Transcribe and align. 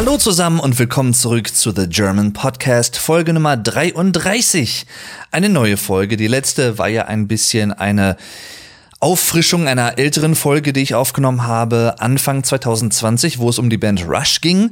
Hallo 0.00 0.16
zusammen 0.16 0.60
und 0.60 0.78
willkommen 0.78 1.12
zurück 1.12 1.54
zu 1.54 1.72
The 1.72 1.86
German 1.86 2.32
Podcast, 2.32 2.96
Folge 2.96 3.34
Nummer 3.34 3.58
33. 3.58 4.86
Eine 5.30 5.50
neue 5.50 5.76
Folge. 5.76 6.16
Die 6.16 6.26
letzte 6.26 6.78
war 6.78 6.88
ja 6.88 7.04
ein 7.04 7.28
bisschen 7.28 7.70
eine 7.70 8.16
Auffrischung 8.98 9.68
einer 9.68 9.98
älteren 9.98 10.36
Folge, 10.36 10.72
die 10.72 10.80
ich 10.80 10.94
aufgenommen 10.94 11.46
habe, 11.46 11.96
Anfang 11.98 12.42
2020, 12.42 13.40
wo 13.40 13.50
es 13.50 13.58
um 13.58 13.68
die 13.68 13.76
Band 13.76 14.08
Rush 14.08 14.40
ging 14.40 14.70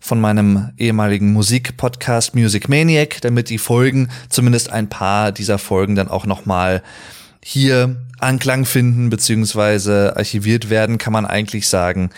von 0.00 0.18
meinem 0.18 0.70
ehemaligen 0.78 1.34
Musikpodcast 1.34 2.34
Music 2.34 2.70
Maniac, 2.70 3.20
damit 3.20 3.50
die 3.50 3.58
Folgen, 3.58 4.08
zumindest 4.30 4.70
ein 4.70 4.88
paar 4.88 5.30
dieser 5.30 5.58
Folgen 5.58 5.94
dann 5.94 6.08
auch 6.08 6.24
nochmal 6.24 6.82
hier 7.44 7.96
Anklang 8.18 8.64
finden, 8.64 9.10
beziehungsweise 9.10 10.16
archiviert 10.16 10.70
werden, 10.70 10.96
kann 10.96 11.12
man 11.12 11.26
eigentlich 11.26 11.68
sagen. 11.68 12.08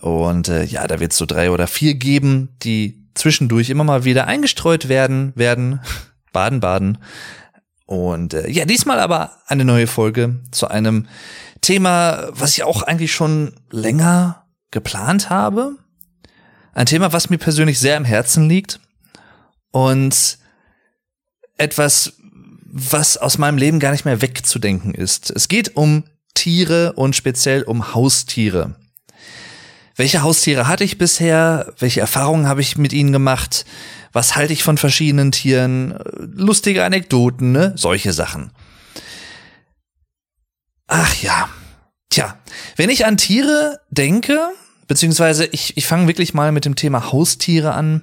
Und 0.00 0.48
äh, 0.48 0.64
ja, 0.64 0.86
da 0.86 1.00
wird 1.00 1.12
es 1.12 1.18
so 1.18 1.26
drei 1.26 1.50
oder 1.50 1.66
vier 1.66 1.94
geben, 1.94 2.56
die 2.62 3.06
zwischendurch 3.14 3.70
immer 3.70 3.84
mal 3.84 4.04
wieder 4.04 4.26
eingestreut 4.26 4.88
werden, 4.88 5.32
werden. 5.36 5.80
Baden, 6.32 6.60
baden. 6.60 6.98
Und 7.86 8.34
äh, 8.34 8.48
ja, 8.48 8.64
diesmal 8.66 9.00
aber 9.00 9.32
eine 9.48 9.64
neue 9.64 9.88
Folge 9.88 10.38
zu 10.52 10.68
einem 10.68 11.08
Thema, 11.60 12.28
was 12.30 12.52
ich 12.52 12.62
auch 12.62 12.82
eigentlich 12.82 13.12
schon 13.12 13.54
länger 13.68 14.46
geplant 14.70 15.28
habe. 15.28 15.76
Ein 16.72 16.86
Thema, 16.86 17.12
was 17.12 17.30
mir 17.30 17.38
persönlich 17.38 17.80
sehr 17.80 17.96
am 17.96 18.04
Herzen 18.04 18.48
liegt. 18.48 18.78
Und 19.72 20.38
etwas, 21.58 22.14
was 22.64 23.16
aus 23.16 23.38
meinem 23.38 23.58
Leben 23.58 23.80
gar 23.80 23.90
nicht 23.90 24.04
mehr 24.04 24.22
wegzudenken 24.22 24.94
ist. 24.94 25.30
Es 25.30 25.48
geht 25.48 25.76
um 25.76 26.04
Tiere 26.34 26.92
und 26.92 27.16
speziell 27.16 27.62
um 27.64 27.92
Haustiere. 27.94 28.76
Welche 30.00 30.22
Haustiere 30.22 30.66
hatte 30.66 30.82
ich 30.82 30.96
bisher? 30.96 31.74
Welche 31.78 32.00
Erfahrungen 32.00 32.48
habe 32.48 32.62
ich 32.62 32.78
mit 32.78 32.94
ihnen 32.94 33.12
gemacht? 33.12 33.66
Was 34.14 34.34
halte 34.34 34.54
ich 34.54 34.62
von 34.62 34.78
verschiedenen 34.78 35.30
Tieren? 35.30 35.98
Lustige 36.16 36.86
Anekdoten, 36.86 37.52
ne? 37.52 37.74
Solche 37.76 38.14
Sachen. 38.14 38.50
Ach 40.86 41.14
ja. 41.20 41.50
Tja, 42.08 42.38
wenn 42.76 42.88
ich 42.88 43.04
an 43.04 43.18
Tiere 43.18 43.78
denke, 43.90 44.40
beziehungsweise 44.88 45.44
ich, 45.44 45.76
ich 45.76 45.86
fange 45.86 46.06
wirklich 46.06 46.32
mal 46.32 46.50
mit 46.50 46.64
dem 46.64 46.76
Thema 46.76 47.12
Haustiere 47.12 47.74
an, 47.74 48.00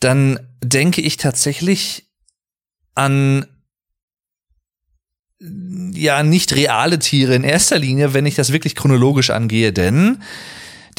dann 0.00 0.40
denke 0.64 1.02
ich 1.02 1.18
tatsächlich 1.18 2.10
an 2.94 3.46
ja 5.94 6.22
nicht 6.22 6.54
reale 6.54 6.98
Tiere 6.98 7.34
in 7.34 7.44
erster 7.44 7.78
Linie, 7.78 8.14
wenn 8.14 8.26
ich 8.26 8.34
das 8.34 8.52
wirklich 8.52 8.74
chronologisch 8.74 9.30
angehe, 9.30 9.72
denn 9.72 10.18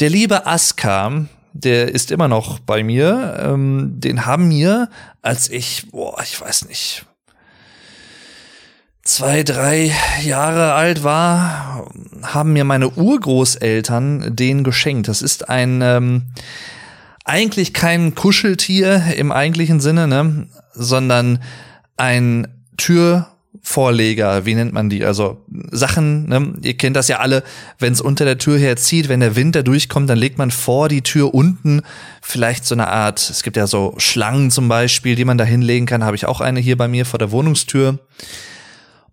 der 0.00 0.10
liebe 0.10 0.46
Aska, 0.46 1.26
der 1.52 1.88
ist 1.94 2.10
immer 2.10 2.28
noch 2.28 2.58
bei 2.58 2.82
mir. 2.82 3.40
Ähm, 3.40 3.92
den 4.00 4.26
haben 4.26 4.48
mir, 4.48 4.90
als 5.22 5.48
ich, 5.48 5.90
boah, 5.90 6.20
ich 6.22 6.40
weiß 6.40 6.66
nicht, 6.68 7.06
zwei, 9.02 9.44
drei 9.44 9.92
Jahre 10.24 10.74
alt 10.74 11.04
war, 11.04 11.90
haben 12.22 12.52
mir 12.52 12.64
meine 12.64 12.88
Urgroßeltern 12.90 14.34
den 14.34 14.64
geschenkt. 14.64 15.08
Das 15.08 15.22
ist 15.22 15.48
ein 15.48 15.80
ähm, 15.80 16.22
eigentlich 17.24 17.72
kein 17.72 18.14
Kuscheltier 18.14 19.14
im 19.16 19.30
eigentlichen 19.30 19.80
Sinne, 19.80 20.08
ne, 20.08 20.48
sondern 20.72 21.38
ein 21.96 22.48
Tür 22.76 23.33
Vorleger, 23.66 24.44
wie 24.44 24.54
nennt 24.54 24.74
man 24.74 24.90
die? 24.90 25.06
Also 25.06 25.42
Sachen, 25.70 26.28
ne? 26.28 26.52
ihr 26.62 26.76
kennt 26.76 26.96
das 26.96 27.08
ja 27.08 27.20
alle, 27.20 27.42
wenn 27.78 27.94
es 27.94 28.02
unter 28.02 28.26
der 28.26 28.36
Tür 28.36 28.58
herzieht, 28.58 29.08
wenn 29.08 29.20
der 29.20 29.36
Wind 29.36 29.56
da 29.56 29.62
durchkommt, 29.62 30.10
dann 30.10 30.18
legt 30.18 30.36
man 30.36 30.50
vor 30.50 30.90
die 30.90 31.00
Tür 31.00 31.32
unten 31.32 31.80
vielleicht 32.20 32.66
so 32.66 32.74
eine 32.74 32.88
Art, 32.88 33.18
es 33.18 33.42
gibt 33.42 33.56
ja 33.56 33.66
so 33.66 33.94
Schlangen 33.96 34.50
zum 34.50 34.68
Beispiel, 34.68 35.16
die 35.16 35.24
man 35.24 35.38
da 35.38 35.44
hinlegen 35.44 35.86
kann, 35.86 36.04
habe 36.04 36.14
ich 36.14 36.26
auch 36.26 36.42
eine 36.42 36.60
hier 36.60 36.76
bei 36.76 36.88
mir 36.88 37.06
vor 37.06 37.18
der 37.18 37.30
Wohnungstür. 37.30 37.98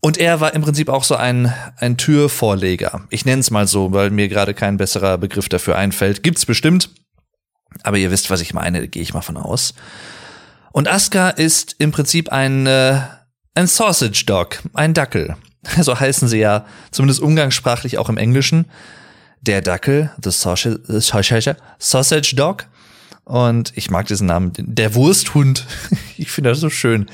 Und 0.01 0.17
er 0.17 0.41
war 0.41 0.53
im 0.53 0.61
Prinzip 0.63 0.89
auch 0.89 1.05
so 1.05 1.15
ein, 1.15 1.53
ein 1.77 1.95
Türvorleger. 1.95 3.03
Ich 3.09 3.23
nenne 3.23 3.39
es 3.39 3.51
mal 3.51 3.67
so, 3.67 3.93
weil 3.93 4.09
mir 4.09 4.27
gerade 4.27 4.53
kein 4.53 4.75
besserer 4.75 5.17
Begriff 5.17 5.47
dafür 5.47 5.77
einfällt. 5.77 6.23
Gibt's 6.23 6.45
bestimmt. 6.45 6.89
Aber 7.83 7.97
ihr 7.97 8.11
wisst, 8.11 8.29
was 8.29 8.41
ich 8.41 8.53
meine, 8.53 8.89
gehe 8.89 9.01
ich 9.01 9.13
mal 9.13 9.21
von 9.21 9.37
aus. 9.37 9.75
Und 10.73 10.89
Aska 10.89 11.29
ist 11.29 11.75
im 11.79 11.91
Prinzip 11.91 12.33
ein 12.33 12.67
äh, 12.67 12.99
ein 13.53 13.67
Sausage 13.67 14.23
Dog, 14.25 14.59
ein 14.73 14.93
Dackel. 14.93 15.35
So 15.81 15.99
heißen 15.99 16.27
sie 16.27 16.39
ja, 16.39 16.65
zumindest 16.89 17.21
umgangssprachlich 17.21 17.99
auch 17.99 18.09
im 18.09 18.17
Englischen. 18.17 18.65
Der 19.41 19.61
Dackel, 19.61 20.11
the 20.23 20.31
Sausage, 20.31 20.79
Sausage 21.77 22.35
Dog. 22.35 22.65
Und 23.25 23.71
ich 23.75 23.91
mag 23.91 24.07
diesen 24.07 24.25
Namen, 24.25 24.53
der 24.57 24.95
Wursthund. 24.95 25.67
ich 26.17 26.31
finde 26.31 26.49
das 26.49 26.59
so 26.59 26.71
schön. 26.71 27.07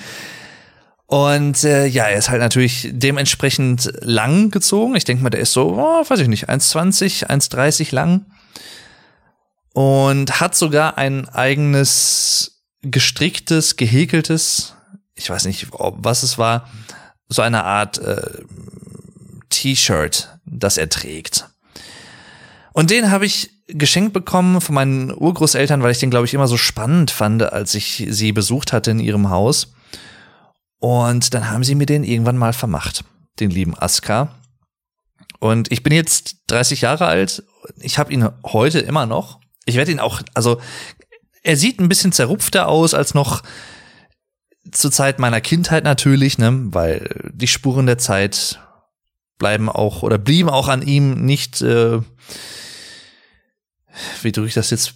Und 1.07 1.63
äh, 1.65 1.85
ja, 1.87 2.05
er 2.05 2.17
ist 2.17 2.29
halt 2.29 2.41
natürlich 2.41 2.89
dementsprechend 2.91 3.91
lang 4.01 4.49
gezogen. 4.49 4.95
Ich 4.95 5.05
denke 5.05 5.23
mal, 5.23 5.29
der 5.29 5.41
ist 5.41 5.53
so, 5.53 5.77
oh, 5.77 6.09
weiß 6.09 6.19
ich 6.19 6.27
nicht, 6.29 6.49
1,20, 6.49 7.27
1,30 7.27 7.93
lang. 7.93 8.25
Und 9.73 10.39
hat 10.39 10.55
sogar 10.55 10.97
ein 10.97 11.27
eigenes 11.29 12.63
gestricktes, 12.81 13.75
gehäkeltes 13.75 14.76
ich 15.17 15.29
weiß 15.29 15.45
nicht, 15.45 15.67
was 15.71 16.23
es 16.23 16.37
war, 16.37 16.69
so 17.27 17.41
eine 17.41 17.63
Art 17.63 17.97
äh, 17.97 18.43
T-Shirt, 19.49 20.29
das 20.45 20.77
er 20.77 20.89
trägt. 20.89 21.49
Und 22.71 22.91
den 22.91 23.11
habe 23.11 23.25
ich 23.25 23.49
geschenkt 23.67 24.13
bekommen 24.13 24.61
von 24.61 24.75
meinen 24.75 25.13
Urgroßeltern, 25.13 25.83
weil 25.83 25.91
ich 25.91 25.99
den, 25.99 26.11
glaube 26.11 26.25
ich, 26.25 26.33
immer 26.33 26.47
so 26.47 26.57
spannend 26.57 27.11
fand, 27.11 27.41
als 27.43 27.73
ich 27.73 28.05
sie 28.09 28.31
besucht 28.31 28.71
hatte 28.71 28.91
in 28.91 28.99
ihrem 28.99 29.29
Haus. 29.29 29.73
Und 30.79 31.33
dann 31.33 31.49
haben 31.49 31.63
sie 31.63 31.75
mir 31.75 31.87
den 31.87 32.03
irgendwann 32.03 32.37
mal 32.37 32.53
vermacht, 32.53 33.03
den 33.39 33.49
lieben 33.49 33.77
Aska. 33.77 34.35
Und 35.39 35.71
ich 35.71 35.83
bin 35.83 35.91
jetzt 35.91 36.37
30 36.47 36.81
Jahre 36.81 37.07
alt. 37.07 37.43
Ich 37.79 37.97
habe 37.97 38.13
ihn 38.13 38.29
heute 38.45 38.79
immer 38.79 39.05
noch. 39.05 39.39
Ich 39.65 39.75
werde 39.75 39.91
ihn 39.91 39.99
auch, 39.99 40.21
also 40.33 40.61
er 41.43 41.57
sieht 41.57 41.79
ein 41.79 41.89
bisschen 41.89 42.11
zerrupfter 42.11 42.67
aus 42.67 42.93
als 42.93 43.13
noch 43.13 43.43
zur 44.71 44.91
Zeit 44.91 45.19
meiner 45.19 45.41
Kindheit 45.41 45.83
natürlich, 45.83 46.37
ne, 46.37 46.73
weil 46.73 47.31
die 47.33 47.47
Spuren 47.47 47.85
der 47.85 47.97
Zeit 47.97 48.59
bleiben 49.37 49.69
auch 49.69 50.03
oder 50.03 50.17
blieben 50.17 50.49
auch 50.49 50.67
an 50.67 50.81
ihm 50.81 51.25
nicht, 51.25 51.61
äh, 51.61 52.01
wie 54.21 54.31
drücke 54.31 54.47
ich 54.47 54.53
das 54.53 54.69
jetzt 54.69 54.95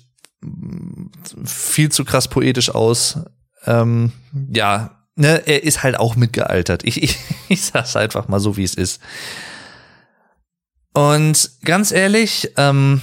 viel 1.45 1.91
zu 1.91 2.05
krass 2.05 2.27
poetisch 2.27 2.69
aus. 2.69 3.19
Ähm, 3.65 4.11
ja, 4.51 5.03
ne, 5.15 5.43
er 5.45 5.63
ist 5.63 5.83
halt 5.83 5.97
auch 5.99 6.15
mitgealtert. 6.15 6.83
Ich, 6.83 7.01
ich, 7.01 7.17
ich 7.49 7.63
sag's 7.63 7.95
einfach 7.95 8.27
mal 8.27 8.39
so, 8.39 8.57
wie 8.57 8.63
es 8.63 8.75
ist. 8.75 9.01
Und 10.93 11.51
ganz 11.63 11.91
ehrlich, 11.91 12.51
ähm, 12.57 13.01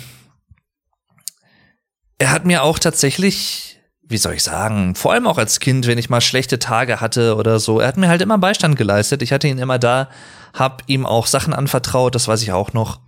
er 2.18 2.32
hat 2.32 2.44
mir 2.44 2.62
auch 2.62 2.78
tatsächlich 2.78 3.67
wie 4.08 4.16
soll 4.16 4.34
ich 4.34 4.42
sagen, 4.42 4.94
vor 4.94 5.12
allem 5.12 5.26
auch 5.26 5.38
als 5.38 5.60
Kind, 5.60 5.86
wenn 5.86 5.98
ich 5.98 6.08
mal 6.08 6.20
schlechte 6.20 6.58
Tage 6.58 7.00
hatte 7.00 7.36
oder 7.36 7.58
so, 7.60 7.80
er 7.80 7.88
hat 7.88 7.96
mir 7.98 8.08
halt 8.08 8.22
immer 8.22 8.38
Beistand 8.38 8.76
geleistet. 8.76 9.22
Ich 9.22 9.32
hatte 9.32 9.48
ihn 9.48 9.58
immer 9.58 9.78
da, 9.78 10.08
hab 10.54 10.82
ihm 10.86 11.04
auch 11.04 11.26
Sachen 11.26 11.52
anvertraut, 11.52 12.14
das 12.14 12.26
weiß 12.26 12.42
ich 12.42 12.52
auch 12.52 12.72
noch. 12.72 13.00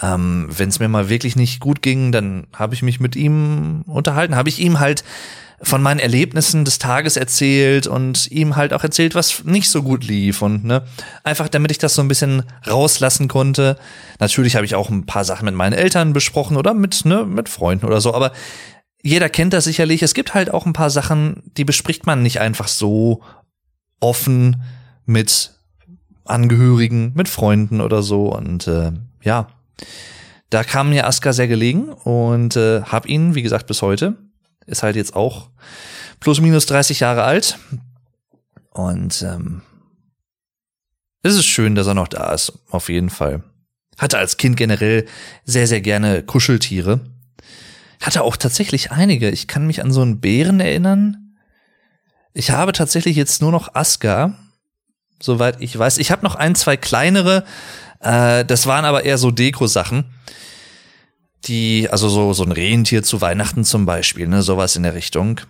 Ähm, 0.00 0.48
wenn 0.50 0.68
es 0.68 0.80
mir 0.80 0.88
mal 0.88 1.08
wirklich 1.08 1.36
nicht 1.36 1.60
gut 1.60 1.82
ging, 1.82 2.12
dann 2.12 2.46
habe 2.54 2.74
ich 2.74 2.82
mich 2.82 3.00
mit 3.00 3.16
ihm 3.16 3.82
unterhalten, 3.86 4.36
habe 4.36 4.48
ich 4.48 4.60
ihm 4.60 4.80
halt 4.80 5.04
von 5.60 5.82
meinen 5.82 5.98
Erlebnissen 5.98 6.64
des 6.64 6.78
Tages 6.78 7.16
erzählt 7.16 7.88
und 7.88 8.30
ihm 8.30 8.54
halt 8.54 8.72
auch 8.72 8.84
erzählt, 8.84 9.16
was 9.16 9.42
nicht 9.44 9.68
so 9.68 9.82
gut 9.82 10.04
lief 10.04 10.40
und 10.40 10.64
ne, 10.64 10.82
einfach 11.24 11.48
damit 11.48 11.72
ich 11.72 11.78
das 11.78 11.94
so 11.94 12.02
ein 12.02 12.06
bisschen 12.06 12.44
rauslassen 12.68 13.26
konnte. 13.26 13.76
Natürlich 14.20 14.54
habe 14.54 14.66
ich 14.66 14.76
auch 14.76 14.88
ein 14.88 15.06
paar 15.06 15.24
Sachen 15.24 15.46
mit 15.46 15.54
meinen 15.54 15.72
Eltern 15.72 16.12
besprochen 16.12 16.56
oder 16.56 16.74
mit 16.74 17.04
ne, 17.04 17.24
mit 17.24 17.48
Freunden 17.48 17.86
oder 17.86 18.00
so, 18.00 18.14
aber 18.14 18.32
jeder 19.02 19.28
kennt 19.28 19.52
das 19.52 19.64
sicherlich. 19.64 20.02
Es 20.02 20.14
gibt 20.14 20.34
halt 20.34 20.52
auch 20.52 20.66
ein 20.66 20.72
paar 20.72 20.90
Sachen, 20.90 21.42
die 21.56 21.64
bespricht 21.64 22.06
man 22.06 22.22
nicht 22.22 22.40
einfach 22.40 22.68
so 22.68 23.22
offen 24.00 24.62
mit 25.06 25.54
Angehörigen, 26.24 27.12
mit 27.14 27.28
Freunden 27.28 27.80
oder 27.80 28.02
so. 28.02 28.34
Und 28.34 28.66
äh, 28.66 28.92
ja, 29.22 29.48
da 30.50 30.64
kam 30.64 30.90
mir 30.90 31.06
Aska 31.06 31.32
sehr 31.32 31.48
gelegen 31.48 31.90
und 31.90 32.56
äh, 32.56 32.82
hab 32.82 33.06
ihn, 33.06 33.34
wie 33.34 33.42
gesagt, 33.42 33.66
bis 33.66 33.82
heute. 33.82 34.16
Ist 34.66 34.82
halt 34.82 34.96
jetzt 34.96 35.14
auch 35.16 35.48
plus 36.20 36.40
minus 36.40 36.66
30 36.66 37.00
Jahre 37.00 37.22
alt. 37.22 37.58
Und 38.70 39.22
ähm, 39.22 39.62
es 41.22 41.34
ist 41.34 41.46
schön, 41.46 41.74
dass 41.74 41.86
er 41.86 41.94
noch 41.94 42.08
da 42.08 42.32
ist, 42.32 42.52
auf 42.70 42.88
jeden 42.88 43.10
Fall. 43.10 43.42
Hatte 43.96 44.18
als 44.18 44.36
Kind 44.36 44.56
generell 44.56 45.06
sehr, 45.44 45.66
sehr 45.66 45.80
gerne 45.80 46.22
Kuscheltiere 46.22 47.00
hatte 48.06 48.22
auch 48.22 48.36
tatsächlich 48.36 48.90
einige. 48.92 49.30
Ich 49.30 49.46
kann 49.48 49.66
mich 49.66 49.82
an 49.82 49.92
so 49.92 50.02
einen 50.02 50.20
Bären 50.20 50.60
erinnern. 50.60 51.36
Ich 52.32 52.50
habe 52.50 52.72
tatsächlich 52.72 53.16
jetzt 53.16 53.42
nur 53.42 53.50
noch 53.50 53.74
Aska, 53.74 54.38
soweit 55.20 55.60
ich 55.60 55.76
weiß. 55.76 55.98
Ich 55.98 56.10
habe 56.10 56.22
noch 56.22 56.36
ein, 56.36 56.54
zwei 56.54 56.76
kleinere. 56.76 57.44
Äh, 58.00 58.44
das 58.44 58.66
waren 58.66 58.84
aber 58.84 59.04
eher 59.04 59.18
so 59.18 59.30
Deko-Sachen. 59.30 60.04
die, 61.44 61.88
also 61.90 62.08
so, 62.08 62.32
so 62.32 62.44
ein 62.44 62.52
Rentier 62.52 63.02
zu 63.02 63.20
Weihnachten 63.20 63.64
zum 63.64 63.86
Beispiel, 63.86 64.28
ne, 64.28 64.42
sowas 64.42 64.76
in 64.76 64.82
der 64.82 64.94
Richtung. 64.94 65.40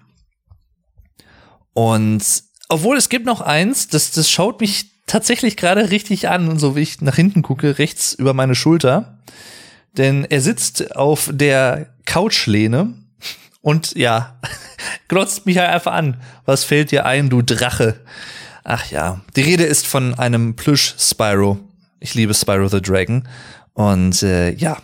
Und 1.72 2.22
obwohl 2.68 2.96
es 2.96 3.08
gibt 3.08 3.26
noch 3.26 3.40
eins, 3.40 3.88
das, 3.88 4.10
das 4.10 4.30
schaut 4.30 4.60
mich 4.60 4.90
tatsächlich 5.06 5.56
gerade 5.56 5.90
richtig 5.90 6.28
an, 6.28 6.58
so 6.58 6.76
wie 6.76 6.80
ich 6.80 7.00
nach 7.00 7.16
hinten 7.16 7.42
gucke, 7.42 7.78
rechts 7.78 8.12
über 8.12 8.34
meine 8.34 8.54
Schulter. 8.54 9.18
Denn 9.96 10.24
er 10.24 10.40
sitzt 10.40 10.94
auf 10.96 11.30
der 11.32 11.94
Couchlehne 12.04 12.94
und 13.60 13.94
ja, 13.96 14.38
glotzt 15.08 15.46
mich 15.46 15.58
halt 15.58 15.70
einfach 15.70 15.92
an. 15.92 16.20
Was 16.44 16.64
fällt 16.64 16.90
dir 16.90 17.06
ein, 17.06 17.30
du 17.30 17.42
Drache? 17.42 18.00
Ach 18.64 18.90
ja, 18.90 19.20
die 19.34 19.42
Rede 19.42 19.64
ist 19.64 19.86
von 19.86 20.14
einem 20.14 20.54
Plüsch 20.54 20.94
Spyro. 20.98 21.58
Ich 22.00 22.14
liebe 22.14 22.34
Spyro 22.34 22.68
the 22.68 22.82
Dragon. 22.82 23.26
Und 23.72 24.22
äh, 24.22 24.52
ja, 24.52 24.78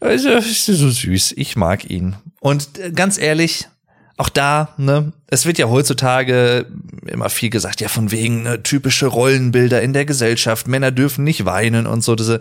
also, 0.00 0.30
ist 0.30 0.66
so 0.66 0.90
süß. 0.90 1.34
Ich 1.36 1.56
mag 1.56 1.88
ihn. 1.90 2.16
Und 2.40 2.78
äh, 2.78 2.90
ganz 2.92 3.18
ehrlich, 3.18 3.68
auch 4.16 4.28
da, 4.28 4.74
ne, 4.76 5.12
es 5.26 5.46
wird 5.46 5.58
ja 5.58 5.68
heutzutage 5.68 6.66
immer 7.06 7.28
viel 7.28 7.50
gesagt, 7.50 7.80
ja, 7.80 7.88
von 7.88 8.10
wegen 8.10 8.42
ne, 8.44 8.62
typische 8.62 9.06
Rollenbilder 9.06 9.82
in 9.82 9.92
der 9.92 10.04
Gesellschaft, 10.04 10.68
Männer 10.68 10.90
dürfen 10.90 11.24
nicht 11.24 11.44
weinen 11.44 11.86
und 11.86 12.02
so 12.02 12.14
diese 12.14 12.40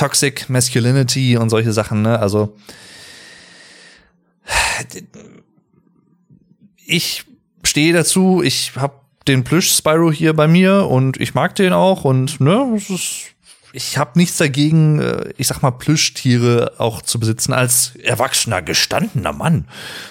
Toxic 0.00 0.48
Masculinity 0.48 1.36
und 1.36 1.50
solche 1.50 1.74
Sachen, 1.74 2.00
ne? 2.00 2.18
Also 2.18 2.56
ich 6.86 7.26
stehe 7.62 7.92
dazu, 7.92 8.40
ich 8.42 8.76
habe 8.76 8.94
den 9.28 9.44
Plüsch 9.44 9.70
Spyro 9.70 10.10
hier 10.10 10.32
bei 10.32 10.48
mir 10.48 10.86
und 10.86 11.20
ich 11.20 11.34
mag 11.34 11.54
den 11.54 11.74
auch 11.74 12.04
und 12.04 12.40
ne, 12.40 12.72
es 12.74 12.88
ist 12.88 13.26
ich 13.72 13.98
habe 13.98 14.18
nichts 14.18 14.38
dagegen, 14.38 15.00
äh, 15.00 15.34
ich 15.36 15.46
sag 15.46 15.60
mal, 15.60 15.70
Plüschtiere 15.70 16.72
auch 16.78 17.02
zu 17.02 17.20
besitzen 17.20 17.52
als 17.52 17.94
erwachsener, 17.96 18.62
gestandener 18.62 19.34
Mann 19.34 19.68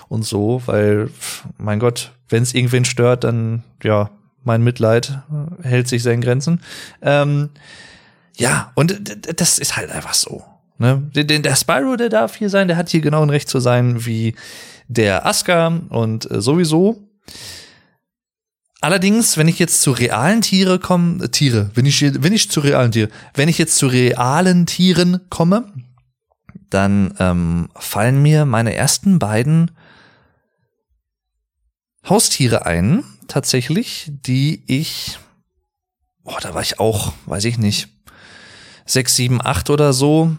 und 0.07 0.23
so, 0.23 0.61
weil, 0.67 1.09
mein 1.57 1.79
Gott, 1.79 2.13
wenn 2.29 2.43
es 2.43 2.53
irgendwen 2.53 2.85
stört, 2.85 3.25
dann, 3.25 3.63
ja, 3.83 4.11
mein 4.45 4.63
Mitleid 4.63 5.23
hält 5.61 5.89
sich 5.89 6.03
seinen 6.03 6.21
Grenzen. 6.21 6.61
Ähm, 7.01 7.49
ja, 8.39 8.71
und 8.75 9.01
das 9.37 9.59
ist 9.59 9.75
halt 9.75 9.91
einfach 9.91 10.13
so. 10.13 10.43
Ne? 10.77 11.11
Der, 11.13 11.55
Spyro, 11.55 11.97
der 11.97 12.07
darf 12.07 12.37
hier 12.37 12.49
sein, 12.49 12.69
der 12.69 12.77
hat 12.77 12.89
hier 12.89 13.01
genau 13.01 13.21
ein 13.21 13.29
Recht 13.29 13.49
zu 13.49 13.59
sein 13.59 14.05
wie 14.05 14.33
der 14.87 15.25
Aska 15.25 15.67
und 15.89 16.31
äh, 16.31 16.41
sowieso. 16.41 17.09
Allerdings, 18.79 19.35
wenn 19.35 19.49
ich 19.49 19.59
jetzt 19.59 19.81
zu 19.81 19.91
realen 19.91 20.41
Tiere 20.41 20.79
komme, 20.79 21.25
äh, 21.25 21.27
Tiere, 21.27 21.69
wenn 21.73 21.85
ich, 21.85 22.01
wenn 22.01 22.31
ich 22.31 22.49
zu 22.49 22.61
realen 22.61 22.93
Tiere, 22.93 23.09
wenn 23.33 23.49
ich 23.49 23.57
jetzt 23.57 23.75
zu 23.75 23.87
realen 23.87 24.65
Tieren 24.65 25.19
komme, 25.29 25.71
dann 26.69 27.13
ähm, 27.19 27.69
fallen 27.75 28.21
mir 28.21 28.45
meine 28.45 28.73
ersten 28.73 29.19
beiden 29.19 29.71
Haustiere 32.07 32.65
ein, 32.65 33.03
tatsächlich, 33.27 34.09
die 34.09 34.63
ich, 34.67 35.19
oh, 36.23 36.37
da 36.41 36.53
war 36.53 36.61
ich 36.61 36.79
auch, 36.79 37.11
weiß 37.25 37.43
ich 37.43 37.57
nicht, 37.57 37.89
sechs, 38.89 39.15
sieben, 39.15 39.39
acht 39.41 39.69
oder 39.69 39.93
so, 39.93 40.35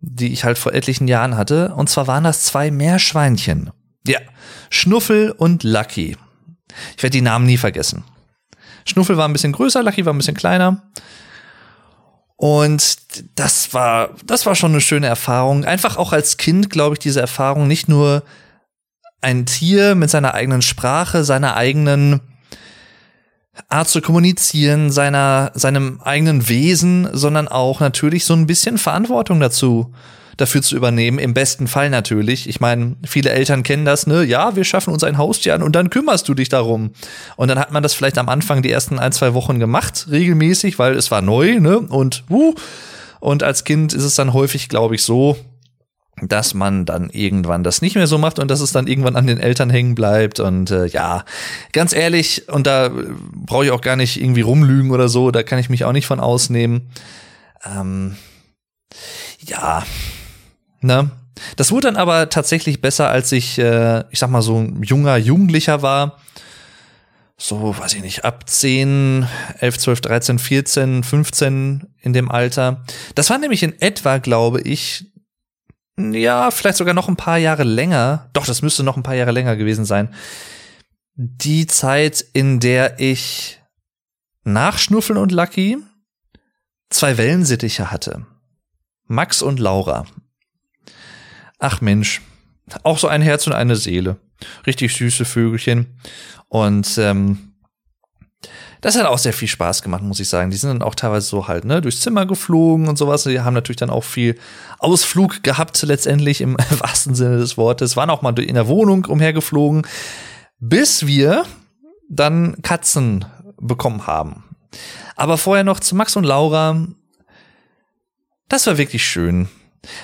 die 0.00 0.32
ich 0.32 0.44
halt 0.44 0.58
vor 0.58 0.72
etlichen 0.72 1.06
Jahren 1.06 1.36
hatte. 1.36 1.74
Und 1.74 1.90
zwar 1.90 2.06
waren 2.06 2.24
das 2.24 2.42
zwei 2.42 2.70
Meerschweinchen. 2.70 3.70
Ja, 4.06 4.20
Schnuffel 4.70 5.30
und 5.32 5.62
Lucky. 5.62 6.16
Ich 6.96 7.02
werde 7.02 7.12
die 7.12 7.20
Namen 7.20 7.46
nie 7.46 7.58
vergessen. 7.58 8.04
Schnuffel 8.86 9.16
war 9.16 9.28
ein 9.28 9.32
bisschen 9.32 9.52
größer, 9.52 9.82
Lucky 9.82 10.06
war 10.06 10.14
ein 10.14 10.18
bisschen 10.18 10.36
kleiner. 10.36 10.82
Und 12.36 12.96
das 13.34 13.74
war, 13.74 14.14
das 14.24 14.46
war 14.46 14.54
schon 14.54 14.70
eine 14.70 14.80
schöne 14.80 15.06
Erfahrung. 15.06 15.66
Einfach 15.66 15.98
auch 15.98 16.14
als 16.14 16.38
Kind, 16.38 16.70
glaube 16.70 16.94
ich, 16.94 16.98
diese 16.98 17.20
Erfahrung, 17.20 17.68
nicht 17.68 17.86
nur 17.86 18.22
ein 19.20 19.44
Tier 19.44 19.94
mit 19.94 20.08
seiner 20.08 20.32
eigenen 20.32 20.62
Sprache, 20.62 21.24
seiner 21.24 21.54
eigenen 21.56 22.20
Art 23.68 23.88
zu 23.88 24.00
kommunizieren, 24.00 24.90
seiner, 24.90 25.52
seinem 25.54 26.00
eigenen 26.02 26.48
Wesen, 26.48 27.08
sondern 27.12 27.48
auch 27.48 27.80
natürlich 27.80 28.24
so 28.24 28.34
ein 28.34 28.46
bisschen 28.46 28.78
Verantwortung 28.78 29.40
dazu 29.40 29.92
dafür 30.40 30.62
zu 30.62 30.76
übernehmen. 30.76 31.18
Im 31.18 31.34
besten 31.34 31.66
Fall 31.66 31.90
natürlich. 31.90 32.48
Ich 32.48 32.60
meine, 32.60 32.96
viele 33.04 33.30
Eltern 33.30 33.62
kennen 33.62 33.84
das, 33.84 34.06
ne? 34.06 34.24
Ja, 34.24 34.56
wir 34.56 34.64
schaffen 34.64 34.92
uns 34.92 35.04
ein 35.04 35.18
Haustier 35.18 35.54
an 35.54 35.62
und 35.62 35.76
dann 35.76 35.90
kümmerst 35.90 36.28
du 36.28 36.34
dich 36.34 36.48
darum. 36.48 36.90
Und 37.36 37.48
dann 37.48 37.58
hat 37.58 37.72
man 37.72 37.82
das 37.82 37.94
vielleicht 37.94 38.18
am 38.18 38.28
Anfang 38.28 38.62
die 38.62 38.70
ersten 38.70 38.98
ein, 38.98 39.12
zwei 39.12 39.34
Wochen 39.34 39.58
gemacht, 39.58 40.06
regelmäßig, 40.10 40.78
weil 40.78 40.94
es 40.94 41.10
war 41.10 41.20
neu, 41.20 41.60
ne? 41.60 41.78
Und, 41.80 42.24
uh, 42.30 42.54
und 43.20 43.42
als 43.42 43.64
Kind 43.64 43.92
ist 43.92 44.04
es 44.04 44.14
dann 44.14 44.32
häufig, 44.32 44.68
glaube 44.68 44.94
ich, 44.94 45.02
so, 45.02 45.36
dass 46.22 46.54
man 46.54 46.84
dann 46.86 47.10
irgendwann 47.10 47.62
das 47.62 47.82
nicht 47.82 47.96
mehr 47.96 48.06
so 48.06 48.18
macht 48.18 48.38
und 48.38 48.50
dass 48.50 48.60
es 48.60 48.72
dann 48.72 48.86
irgendwann 48.86 49.16
an 49.16 49.26
den 49.26 49.38
Eltern 49.38 49.70
hängen 49.70 49.94
bleibt. 49.94 50.40
Und 50.40 50.70
äh, 50.70 50.86
ja, 50.86 51.24
ganz 51.72 51.92
ehrlich, 51.92 52.48
und 52.48 52.66
da 52.66 52.90
brauche 53.34 53.64
ich 53.64 53.70
auch 53.70 53.80
gar 53.80 53.96
nicht 53.96 54.20
irgendwie 54.20 54.42
rumlügen 54.42 54.90
oder 54.90 55.08
so, 55.08 55.30
da 55.30 55.42
kann 55.42 55.58
ich 55.58 55.70
mich 55.70 55.84
auch 55.84 55.92
nicht 55.92 56.06
von 56.06 56.20
ausnehmen. 56.20 56.90
Ähm, 57.64 58.16
ja, 59.40 59.84
Ne? 60.80 61.10
Das 61.56 61.70
wurde 61.70 61.88
dann 61.88 61.96
aber 61.96 62.28
tatsächlich 62.28 62.80
besser, 62.80 63.08
als 63.08 63.32
ich, 63.32 63.58
äh, 63.58 64.04
ich 64.10 64.18
sag 64.18 64.30
mal, 64.30 64.42
so 64.42 64.58
ein 64.58 64.82
junger 64.82 65.16
Jugendlicher 65.16 65.82
war. 65.82 66.18
So, 67.38 67.74
weiß 67.78 67.94
ich 67.94 68.02
nicht, 68.02 68.24
ab 68.26 68.48
10, 68.48 69.26
11, 69.60 69.78
12, 69.78 70.00
13, 70.02 70.38
14, 70.38 71.02
15 71.02 71.86
in 72.00 72.12
dem 72.12 72.30
Alter. 72.30 72.84
Das 73.14 73.30
war 73.30 73.38
nämlich 73.38 73.62
in 73.62 73.80
etwa, 73.80 74.18
glaube 74.18 74.60
ich, 74.60 75.09
ja, 75.98 76.50
vielleicht 76.50 76.78
sogar 76.78 76.94
noch 76.94 77.08
ein 77.08 77.16
paar 77.16 77.38
Jahre 77.38 77.64
länger. 77.64 78.30
Doch, 78.32 78.46
das 78.46 78.62
müsste 78.62 78.82
noch 78.82 78.96
ein 78.96 79.02
paar 79.02 79.14
Jahre 79.14 79.32
länger 79.32 79.56
gewesen 79.56 79.84
sein. 79.84 80.14
Die 81.14 81.66
Zeit, 81.66 82.24
in 82.32 82.60
der 82.60 82.98
ich 83.00 83.60
nach 84.44 84.78
Schnuffeln 84.78 85.18
und 85.18 85.32
Lucky 85.32 85.78
zwei 86.88 87.18
Wellensittiche 87.18 87.90
hatte. 87.90 88.26
Max 89.04 89.42
und 89.42 89.58
Laura. 89.58 90.06
Ach 91.58 91.80
Mensch, 91.80 92.22
auch 92.84 92.98
so 92.98 93.08
ein 93.08 93.22
Herz 93.22 93.46
und 93.46 93.52
eine 93.52 93.76
Seele. 93.76 94.16
Richtig 94.66 94.94
süße 94.94 95.24
Vögelchen. 95.24 95.98
Und 96.48 96.96
ähm, 96.98 97.49
das 98.80 98.96
hat 98.96 99.06
auch 99.06 99.18
sehr 99.18 99.32
viel 99.32 99.48
Spaß 99.48 99.82
gemacht, 99.82 100.02
muss 100.02 100.20
ich 100.20 100.28
sagen. 100.28 100.50
Die 100.50 100.56
sind 100.56 100.70
dann 100.70 100.82
auch 100.82 100.94
teilweise 100.94 101.26
so 101.26 101.48
halt, 101.48 101.64
ne, 101.64 101.80
durchs 101.80 102.00
Zimmer 102.00 102.26
geflogen 102.26 102.88
und 102.88 102.96
sowas. 102.96 103.24
Die 103.24 103.40
haben 103.40 103.54
natürlich 103.54 103.76
dann 103.76 103.90
auch 103.90 104.04
viel 104.04 104.38
Ausflug 104.78 105.42
gehabt, 105.42 105.80
letztendlich 105.82 106.40
im 106.40 106.56
wahrsten 106.78 107.14
Sinne 107.14 107.38
des 107.38 107.56
Wortes. 107.56 107.96
Waren 107.96 108.10
auch 108.10 108.22
mal 108.22 108.38
in 108.38 108.54
der 108.54 108.68
Wohnung 108.68 109.04
umhergeflogen, 109.04 109.86
bis 110.58 111.06
wir 111.06 111.44
dann 112.08 112.60
Katzen 112.62 113.26
bekommen 113.58 114.06
haben. 114.06 114.44
Aber 115.16 115.36
vorher 115.36 115.64
noch 115.64 115.80
zu 115.80 115.94
Max 115.94 116.16
und 116.16 116.24
Laura. 116.24 116.86
Das 118.48 118.66
war 118.66 118.78
wirklich 118.78 119.04
schön. 119.04 119.48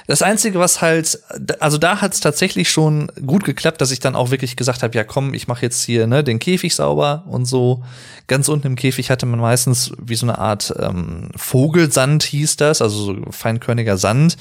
Das 0.06 0.22
Einzige, 0.22 0.58
was 0.58 0.80
halt, 0.80 1.18
also 1.60 1.76
da 1.76 2.00
hat 2.00 2.14
es 2.14 2.20
tatsächlich 2.20 2.70
schon 2.70 3.12
gut 3.26 3.44
geklappt, 3.44 3.80
dass 3.80 3.90
ich 3.90 4.00
dann 4.00 4.16
auch 4.16 4.30
wirklich 4.30 4.56
gesagt 4.56 4.82
habe, 4.82 4.96
ja 4.96 5.04
komm, 5.04 5.34
ich 5.34 5.48
mache 5.48 5.62
jetzt 5.62 5.84
hier 5.84 6.06
ne, 6.06 6.24
den 6.24 6.38
Käfig 6.38 6.74
sauber 6.74 7.24
und 7.26 7.44
so. 7.44 7.84
Ganz 8.26 8.48
unten 8.48 8.68
im 8.68 8.76
Käfig 8.76 9.10
hatte 9.10 9.26
man 9.26 9.38
meistens 9.38 9.92
wie 10.00 10.14
so 10.14 10.26
eine 10.26 10.38
Art 10.38 10.74
ähm, 10.78 11.30
Vogelsand 11.36 12.22
hieß 12.22 12.56
das, 12.56 12.80
also 12.80 13.04
so 13.04 13.16
feinkörniger 13.30 13.98
Sand, 13.98 14.36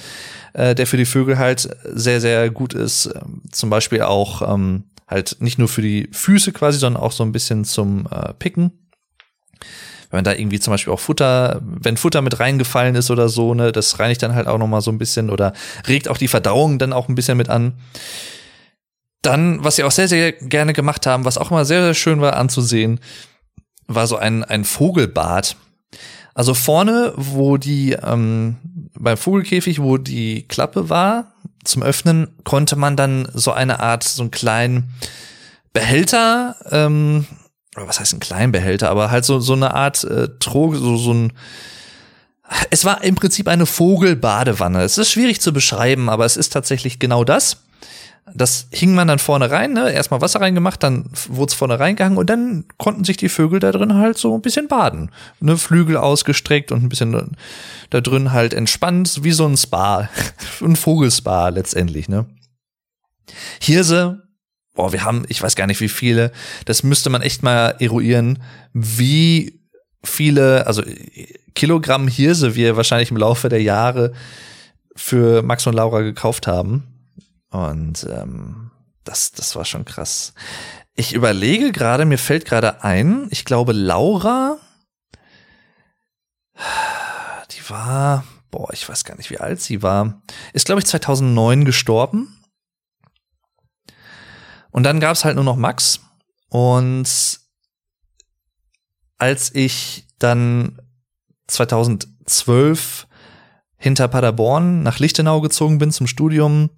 äh, 0.54 0.74
der 0.74 0.88
für 0.88 0.98
die 0.98 1.06
Vögel 1.06 1.38
halt 1.38 1.70
sehr, 1.84 2.22
sehr 2.22 2.50
gut 2.50 2.74
ist. 2.74 3.08
Ähm, 3.08 3.42
zum 3.51 3.70
Beispiel 3.70 4.04
auch 4.04 4.42
ähm, 4.54 4.86
halt 5.08 5.38
nicht 5.39 5.60
nur 5.60 5.68
für 5.68 5.82
die 5.82 6.08
Füße 6.13 6.54
quasi, 6.54 6.80
sondern 6.80 7.04
auch 7.04 7.12
so 7.12 7.24
ein 7.24 7.34
bisschen 7.34 7.65
zum 7.65 8.08
äh, 8.10 8.34
Picken 8.34 8.72
wenn 10.16 10.24
da 10.24 10.34
irgendwie 10.34 10.60
zum 10.60 10.72
Beispiel 10.72 10.94
auch 10.94 11.00
Futter, 11.00 11.62
wenn 11.64 11.98
Futter 11.98 12.22
mit 12.22 12.40
reingefallen 12.40 12.96
ist 12.96 13.12
oder 13.12 13.30
so, 13.30 13.54
ne, 13.54 13.72
das 13.72 14.00
reinigt 14.00 14.24
dann 14.24 14.36
halt 14.36 14.48
auch 14.48 14.58
noch 14.58 14.68
mal 14.68 14.82
so 14.82 14.92
ein 14.92 14.98
bisschen 14.98 15.30
oder 15.30 15.54
regt 15.88 16.08
auch 16.10 16.18
die 16.18 16.28
Verdauung 16.28 16.80
dann 16.80 16.94
auch 16.94 17.08
ein 17.08 17.16
bisschen 17.16 17.38
mit 17.38 17.50
an. 17.50 17.74
Dann, 19.22 19.64
was 19.64 19.76
sie 19.76 19.84
auch 19.84 19.92
sehr, 19.92 20.08
sehr 20.08 20.32
gerne 20.32 20.74
gemacht 20.74 21.06
haben, 21.08 21.26
was 21.26 21.38
auch 21.38 21.52
immer 21.52 21.66
sehr, 21.66 21.82
sehr 21.82 21.94
schön 21.94 22.22
war 22.22 22.36
anzusehen, 22.36 23.00
war 23.88 24.08
so 24.08 24.18
ein, 24.18 24.44
ein 24.44 24.64
Vogelbad. 24.64 25.56
Also 26.34 26.54
vorne, 26.54 27.14
wo 27.16 27.58
die, 27.58 27.94
ähm, 27.94 28.58
beim 28.98 29.18
Vogelkäfig, 29.18 29.82
wo 29.82 29.98
die 29.98 30.48
Klappe 30.48 30.90
war, 30.90 31.34
zum 31.64 31.82
Öffnen, 31.82 32.28
konnte 32.44 32.76
man 32.76 32.96
dann 32.96 33.28
so 33.34 33.52
eine 33.52 33.80
Art, 33.80 34.04
so 34.04 34.22
einen 34.22 34.32
kleinen 34.32 34.92
Behälter 35.74 36.56
ähm, 36.72 37.26
was 37.75 38.00
heißt 38.00 38.13
ein 38.13 38.20
Kleinbehälter, 38.20 38.89
aber 38.89 39.12
halt 39.12 39.25
so, 39.25 39.39
so 39.39 39.53
eine 39.53 39.74
Art 39.74 40.03
äh, 40.03 40.29
Trog, 40.39 40.75
so, 40.75 40.98
so 40.98 41.13
ein 41.13 41.34
es 42.70 42.86
war 42.86 43.03
im 43.03 43.15
Prinzip 43.15 43.48
eine 43.48 43.65
Vogelbadewanne. 43.65 44.84
Es 44.84 44.98
ist 44.98 45.12
schwierig 45.12 45.41
zu 45.41 45.51
beschreiben, 45.53 46.10
aber 46.10 46.25
es 46.25 46.38
ist 46.38 46.53
tatsächlich 46.53 47.00
genau 47.00 47.24
das. 47.24 47.63
das 48.34 48.67
hing 48.72 48.94
man 48.94 49.08
dann 49.08 49.20
vorne 49.20 49.51
rein, 49.51 49.74
ne? 49.74 49.91
Erstmal 49.91 50.22
Wasser 50.22 50.41
reingemacht, 50.41 50.82
dann 50.82 51.05
wurde 51.27 51.51
es 51.51 51.53
vorne 51.55 51.79
reingehangen 51.79 52.17
und 52.17 52.29
dann 52.29 52.65
konnten 52.77 53.03
sich 53.03 53.17
die 53.17 53.29
Vögel 53.29 53.60
da 53.60 53.72
drin 53.72 53.96
halt 53.96 54.17
so 54.17 54.34
ein 54.36 54.41
bisschen 54.41 54.67
baden. 54.67 55.12
Ne? 55.39 55.58
Flügel 55.58 55.98
ausgestreckt 55.98 56.72
und 56.72 56.84
ein 56.84 56.89
bisschen 56.89 57.36
da 57.89 58.01
drin 58.01 58.32
halt 58.32 58.53
entspannt, 58.53 59.24
wie 59.24 59.32
so 59.32 59.46
ein 59.46 59.58
Spa. 59.58 60.10
ein 60.62 60.75
Vogelspa 60.75 61.50
letztendlich, 61.50 62.10
ne? 62.10 62.25
Hirse, 63.60 64.25
boah, 64.75 64.91
wir 64.91 65.03
haben, 65.03 65.25
ich 65.29 65.41
weiß 65.41 65.55
gar 65.55 65.67
nicht 65.67 65.82
wie 65.82 65.89
viele, 65.89 66.32
das 66.65 66.84
müsste 66.84 67.10
man 67.10 67.22
echt 67.22 67.41
mal 67.41 67.75
eruieren, 67.79 68.44
wie 68.74 69.60
viele, 70.03 70.67
also 70.67 70.84
Kilogramm 71.55 72.08
Hirse 72.08 72.55
wir 72.55 72.77
wahrscheinlich 72.77 73.10
im 73.10 73.17
Laufe 73.17 73.50
der 73.50 73.62
Jahre 73.62 74.13
für 74.96 75.41
Max 75.41 75.65
und 75.65 75.74
Laura 75.74 76.01
gekauft 76.01 76.46
haben. 76.46 76.84
Und 77.50 78.05
ähm, 78.12 78.72
das, 79.03 79.32
das 79.32 79.55
war 79.55 79.65
schon 79.65 79.86
krass. 79.86 80.34
Ich 80.94 81.13
überlege 81.13 81.72
gerade, 81.72 82.05
mir 82.05 82.17
fällt 82.17 82.46
gerade 82.46 82.84
ein, 82.84 83.27
ich 83.32 83.46
glaube, 83.46 83.72
Laura, 83.74 84.58
die 87.51 87.70
war, 87.70 88.25
boah, 88.51 88.72
ich 88.74 88.88
weiß 88.88 89.05
gar 89.05 89.17
nicht, 89.17 89.29
wie 89.29 89.39
alt 89.39 89.62
sie 89.62 89.82
war, 89.82 90.22
ist, 90.53 90.65
glaube 90.65 90.79
ich, 90.79 90.88
2009 90.88 91.65
gestorben. 91.65 92.45
Und 94.75 94.84
dann 94.84 95.00
gab 95.00 95.15
es 95.15 95.24
halt 95.24 95.36
nur 95.36 95.46
noch 95.46 95.55
Max. 95.55 96.01
Und 96.50 97.39
als 99.17 99.55
ich 99.55 100.05
dann 100.20 100.82
2012 101.48 103.08
hinter 103.77 104.10
Paderborn 104.10 104.84
nach 104.84 105.00
Lichtenau 105.00 105.39
gezogen 105.39 105.77
bin 105.77 105.94
zum 105.94 106.08
Studium, 106.08 106.72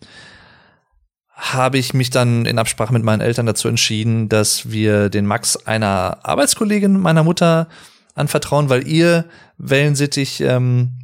habe 1.32 1.80
ich 1.80 1.96
mich 1.96 2.12
dann 2.12 2.46
in 2.46 2.60
Absprache 2.60 2.94
mit 2.94 3.02
meinen 3.02 3.22
Eltern 3.22 3.48
dazu 3.48 3.68
entschieden, 3.68 4.30
dass 4.30 4.70
wir 4.70 5.10
den 5.10 5.26
Max 5.26 5.58
einer 5.66 6.20
Arbeitskollegin 6.22 7.00
meiner 7.00 7.24
Mutter 7.24 7.68
anvertrauen, 8.14 8.70
weil 8.70 8.88
ihr 8.88 9.26
Wellensittich 9.58 10.42
ähm, 10.42 11.00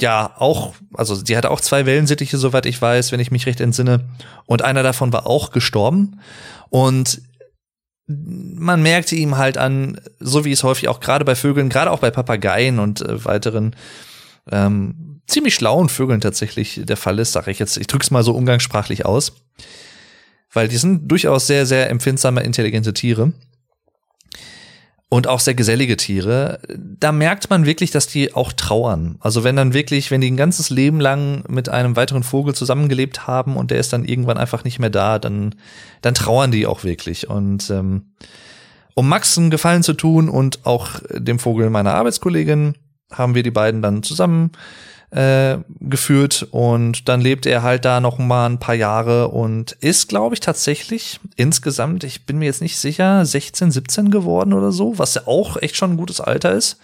ja 0.00 0.34
auch, 0.36 0.74
also 0.94 1.14
sie 1.14 1.36
hatte 1.36 1.50
auch 1.50 1.60
zwei 1.60 1.86
Wellensittiche, 1.86 2.36
soweit 2.36 2.66
ich 2.66 2.80
weiß, 2.80 3.12
wenn 3.12 3.20
ich 3.20 3.30
mich 3.30 3.46
recht 3.46 3.60
entsinne, 3.60 4.04
und 4.46 4.62
einer 4.62 4.82
davon 4.82 5.12
war 5.12 5.26
auch 5.26 5.50
gestorben. 5.50 6.20
Und 6.68 7.22
man 8.06 8.82
merkte 8.82 9.16
ihm 9.16 9.36
halt 9.36 9.58
an, 9.58 10.00
so 10.20 10.44
wie 10.44 10.52
es 10.52 10.62
häufig 10.62 10.88
auch 10.88 11.00
gerade 11.00 11.24
bei 11.24 11.34
Vögeln, 11.34 11.68
gerade 11.68 11.90
auch 11.90 12.00
bei 12.00 12.10
Papageien 12.10 12.78
und 12.78 13.00
äh, 13.00 13.24
weiteren 13.24 13.74
ähm, 14.50 15.20
ziemlich 15.26 15.54
schlauen 15.54 15.88
Vögeln 15.88 16.20
tatsächlich 16.20 16.80
der 16.84 16.96
Fall 16.96 17.18
ist, 17.18 17.32
sage 17.32 17.50
ich 17.50 17.58
jetzt, 17.58 17.76
ich 17.76 17.88
drück's 17.88 18.12
mal 18.12 18.22
so 18.22 18.32
umgangssprachlich 18.32 19.04
aus, 19.04 19.32
weil 20.52 20.68
die 20.68 20.76
sind 20.76 21.08
durchaus 21.08 21.48
sehr, 21.48 21.66
sehr 21.66 21.90
empfindsame, 21.90 22.42
intelligente 22.42 22.94
Tiere 22.94 23.32
und 25.08 25.28
auch 25.28 25.40
sehr 25.40 25.54
gesellige 25.54 25.96
Tiere. 25.96 26.60
Da 26.76 27.12
merkt 27.12 27.48
man 27.48 27.64
wirklich, 27.64 27.90
dass 27.90 28.08
die 28.08 28.34
auch 28.34 28.52
trauern. 28.52 29.16
Also 29.20 29.44
wenn 29.44 29.56
dann 29.56 29.72
wirklich, 29.72 30.10
wenn 30.10 30.20
die 30.20 30.30
ein 30.30 30.36
ganzes 30.36 30.70
Leben 30.70 31.00
lang 31.00 31.44
mit 31.48 31.68
einem 31.68 31.94
weiteren 31.94 32.24
Vogel 32.24 32.54
zusammengelebt 32.54 33.26
haben 33.26 33.56
und 33.56 33.70
der 33.70 33.78
ist 33.78 33.92
dann 33.92 34.04
irgendwann 34.04 34.38
einfach 34.38 34.64
nicht 34.64 34.78
mehr 34.78 34.90
da, 34.90 35.18
dann, 35.18 35.54
dann 36.02 36.14
trauern 36.14 36.50
die 36.50 36.66
auch 36.66 36.82
wirklich. 36.82 37.30
Und 37.30 37.70
ähm, 37.70 38.14
um 38.94 39.08
Max 39.08 39.38
einen 39.38 39.50
Gefallen 39.50 39.84
zu 39.84 39.92
tun 39.92 40.28
und 40.28 40.66
auch 40.66 41.00
dem 41.12 41.38
Vogel 41.38 41.70
meiner 41.70 41.94
Arbeitskollegin 41.94 42.74
haben 43.12 43.36
wir 43.36 43.44
die 43.44 43.52
beiden 43.52 43.82
dann 43.82 44.02
zusammen 44.02 44.50
äh, 45.10 45.58
geführt 45.80 46.48
und 46.50 47.08
dann 47.08 47.20
lebt 47.20 47.46
er 47.46 47.62
halt 47.62 47.84
da 47.84 48.00
noch 48.00 48.18
mal 48.18 48.46
ein 48.46 48.58
paar 48.58 48.74
Jahre 48.74 49.28
und 49.28 49.72
ist, 49.72 50.08
glaube 50.08 50.34
ich, 50.34 50.40
tatsächlich 50.40 51.20
insgesamt, 51.36 52.04
ich 52.04 52.26
bin 52.26 52.38
mir 52.38 52.46
jetzt 52.46 52.60
nicht 52.60 52.76
sicher, 52.76 53.24
16, 53.24 53.70
17 53.70 54.10
geworden 54.10 54.52
oder 54.52 54.72
so, 54.72 54.98
was 54.98 55.14
ja 55.14 55.26
auch 55.26 55.56
echt 55.58 55.76
schon 55.76 55.92
ein 55.92 55.96
gutes 55.96 56.20
Alter 56.20 56.52
ist. 56.52 56.78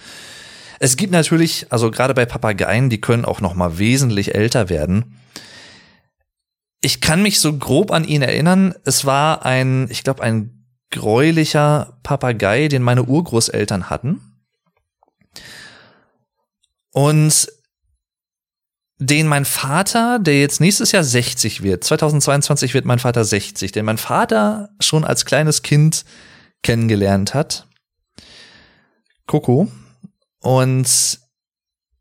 Es 0.79 0.97
gibt 0.97 1.13
natürlich, 1.13 1.67
also 1.71 1.91
gerade 1.91 2.15
bei 2.15 2.27
Papageien, 2.27 2.91
die 2.91 3.01
können 3.01 3.25
auch 3.25 3.41
noch 3.41 3.55
mal 3.55 3.79
wesentlich 3.79 4.35
älter 4.35 4.69
werden. 4.69 5.17
Ich 6.81 7.01
kann 7.01 7.23
mich 7.23 7.39
so 7.39 7.57
grob 7.57 7.93
an 7.93 8.05
ihn 8.05 8.23
erinnern. 8.23 8.75
Es 8.85 9.05
war 9.05 9.45
ein, 9.45 9.87
ich 9.91 10.03
glaube, 10.03 10.23
ein 10.23 10.67
gräulicher 10.91 11.99
Papagei, 12.03 12.69
den 12.69 12.83
meine 12.83 13.05
Urgroßeltern 13.05 13.91
hatten. 13.91 14.21
Und 16.93 17.49
den 19.03 19.27
mein 19.27 19.45
Vater, 19.45 20.19
der 20.21 20.41
jetzt 20.41 20.61
nächstes 20.61 20.93
Jahr 20.93 21.03
60 21.03 21.63
wird, 21.63 21.83
2022 21.83 22.73
wird 22.73 22.85
mein 22.85 23.01
Vater 23.01 23.25
60, 23.25 23.73
den 23.73 23.85
mein 23.85 23.99
Vater 23.99 24.71
schon 24.81 25.05
als 25.05 25.25
kleines 25.25 25.63
Kind 25.63 26.05
kennengelernt 26.63 27.35
hat. 27.35 27.67
Coco. 29.27 29.69
Und 30.41 31.19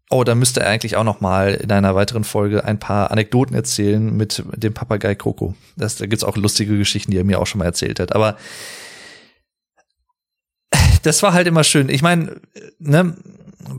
oh, 0.10 0.24
da 0.24 0.36
müsste 0.36 0.60
er 0.62 0.70
eigentlich 0.70 0.96
auch 0.96 1.04
noch 1.04 1.22
mal 1.22 1.56
in 1.56 1.72
einer 1.72 1.96
weiteren 1.96 2.24
Folge 2.24 2.66
ein 2.66 2.80
paar 2.80 3.10
Anekdoten 3.10 3.56
erzählen 3.56 4.16
mit 4.16 4.44
dem 4.56 4.74
Papagei 4.74 5.16
Coco. 5.16 5.56
Das, 5.76 5.96
da 5.96 6.06
gibt's 6.06 6.24
auch 6.24 6.38
lustige 6.38 6.78
Geschichten, 6.78 7.12
die 7.12 7.18
er 7.18 7.24
mir 7.24 7.40
auch 7.40 7.48
schon 7.48 7.60
mal 7.60 7.66
erzählt 7.66 8.00
hat. 8.00 8.14
Aber 8.14 8.38
das 11.02 11.24
war 11.24 11.34
halt 11.34 11.48
immer 11.48 11.64
schön. 11.64 11.90
Ich 11.90 12.04
meine, 12.04 12.40
ne, 12.78 13.16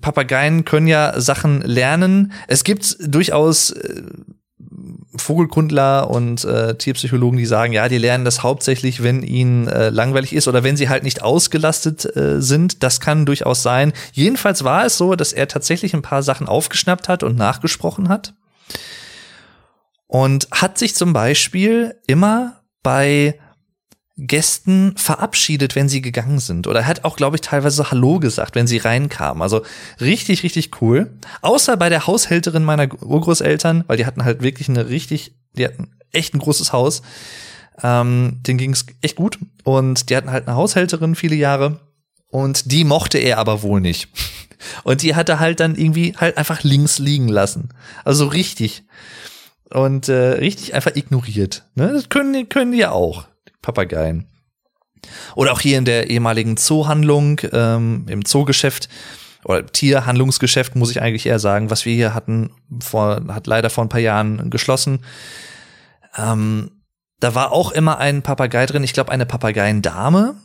Papageien 0.00 0.64
können 0.64 0.86
ja 0.86 1.20
Sachen 1.20 1.60
lernen. 1.62 2.32
Es 2.48 2.64
gibt 2.64 2.96
durchaus 3.00 3.70
äh, 3.70 4.02
Vogelkundler 5.16 6.10
und 6.10 6.44
äh, 6.44 6.74
Tierpsychologen, 6.76 7.38
die 7.38 7.46
sagen, 7.46 7.72
ja, 7.72 7.88
die 7.88 7.98
lernen 7.98 8.24
das 8.24 8.42
hauptsächlich, 8.42 9.02
wenn 9.02 9.22
ihnen 9.22 9.68
äh, 9.68 9.90
langweilig 9.90 10.32
ist 10.32 10.48
oder 10.48 10.64
wenn 10.64 10.76
sie 10.76 10.88
halt 10.88 11.02
nicht 11.02 11.22
ausgelastet 11.22 12.16
äh, 12.16 12.40
sind. 12.40 12.82
Das 12.82 13.00
kann 13.00 13.26
durchaus 13.26 13.62
sein. 13.62 13.92
Jedenfalls 14.12 14.64
war 14.64 14.86
es 14.86 14.96
so, 14.96 15.14
dass 15.14 15.32
er 15.32 15.48
tatsächlich 15.48 15.94
ein 15.94 16.02
paar 16.02 16.22
Sachen 16.22 16.48
aufgeschnappt 16.48 17.08
hat 17.08 17.22
und 17.22 17.36
nachgesprochen 17.36 18.08
hat. 18.08 18.34
Und 20.06 20.48
hat 20.50 20.78
sich 20.78 20.94
zum 20.94 21.12
Beispiel 21.12 21.94
immer 22.06 22.62
bei 22.82 23.38
Gästen 24.26 24.94
verabschiedet, 24.96 25.74
wenn 25.74 25.88
sie 25.88 26.00
gegangen 26.00 26.38
sind. 26.38 26.66
Oder 26.66 26.80
er 26.80 26.86
hat 26.86 27.04
auch, 27.04 27.16
glaube 27.16 27.36
ich, 27.36 27.40
teilweise 27.40 27.90
Hallo 27.90 28.20
gesagt, 28.20 28.54
wenn 28.54 28.66
sie 28.66 28.78
reinkamen. 28.78 29.42
Also 29.42 29.62
richtig, 30.00 30.42
richtig 30.42 30.80
cool. 30.80 31.12
Außer 31.40 31.76
bei 31.76 31.88
der 31.88 32.06
Haushälterin 32.06 32.64
meiner 32.64 32.88
Urgroßeltern, 33.02 33.84
weil 33.86 33.96
die 33.96 34.06
hatten 34.06 34.24
halt 34.24 34.42
wirklich 34.42 34.68
eine 34.68 34.88
richtig, 34.88 35.34
die 35.56 35.64
hatten 35.64 35.90
echt 36.12 36.34
ein 36.34 36.38
großes 36.38 36.72
Haus. 36.72 37.02
Ähm, 37.82 38.38
denen 38.46 38.58
ging 38.58 38.72
es 38.72 38.86
echt 39.00 39.16
gut. 39.16 39.38
Und 39.64 40.08
die 40.08 40.16
hatten 40.16 40.30
halt 40.30 40.46
eine 40.46 40.56
Haushälterin 40.56 41.14
viele 41.14 41.36
Jahre. 41.36 41.80
Und 42.28 42.70
die 42.70 42.84
mochte 42.84 43.18
er 43.18 43.38
aber 43.38 43.62
wohl 43.62 43.80
nicht. 43.80 44.08
Und 44.84 45.02
die 45.02 45.16
hat 45.16 45.28
er 45.28 45.40
halt 45.40 45.58
dann 45.58 45.74
irgendwie 45.74 46.14
halt 46.16 46.36
einfach 46.36 46.62
links 46.62 46.98
liegen 46.98 47.28
lassen. 47.28 47.70
Also 48.04 48.26
richtig. 48.26 48.84
Und 49.70 50.08
äh, 50.08 50.34
richtig 50.34 50.74
einfach 50.74 50.94
ignoriert. 50.94 51.64
Ne? 51.74 51.90
Das 51.92 52.08
können, 52.08 52.48
können 52.48 52.72
die 52.72 52.78
ja 52.78 52.92
auch. 52.92 53.26
Papageien. 53.62 54.28
Oder 55.34 55.52
auch 55.52 55.60
hier 55.60 55.78
in 55.78 55.84
der 55.84 56.10
ehemaligen 56.10 56.56
Zoohandlung, 56.56 57.40
ähm, 57.52 58.06
im 58.08 58.24
Zoogeschäft 58.24 58.88
oder 59.44 59.66
Tierhandlungsgeschäft, 59.66 60.76
muss 60.76 60.90
ich 60.90 61.02
eigentlich 61.02 61.26
eher 61.26 61.38
sagen, 61.38 61.70
was 61.70 61.84
wir 61.84 61.94
hier 61.94 62.14
hatten, 62.14 62.50
vor, 62.80 63.22
hat 63.28 63.46
leider 63.46 63.70
vor 63.70 63.84
ein 63.84 63.88
paar 63.88 64.00
Jahren 64.00 64.50
geschlossen. 64.50 65.00
Ähm, 66.16 66.70
da 67.18 67.34
war 67.34 67.52
auch 67.52 67.72
immer 67.72 67.98
ein 67.98 68.22
Papagei 68.22 68.66
drin, 68.66 68.84
ich 68.84 68.92
glaube 68.92 69.10
eine 69.10 69.26
Papageiendame, 69.26 70.36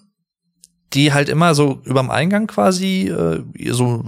die 0.94 1.14
halt 1.14 1.30
immer 1.30 1.54
so 1.54 1.82
überm 1.84 2.10
Eingang 2.10 2.48
quasi 2.48 3.10
äh, 3.10 3.44
so 3.72 4.06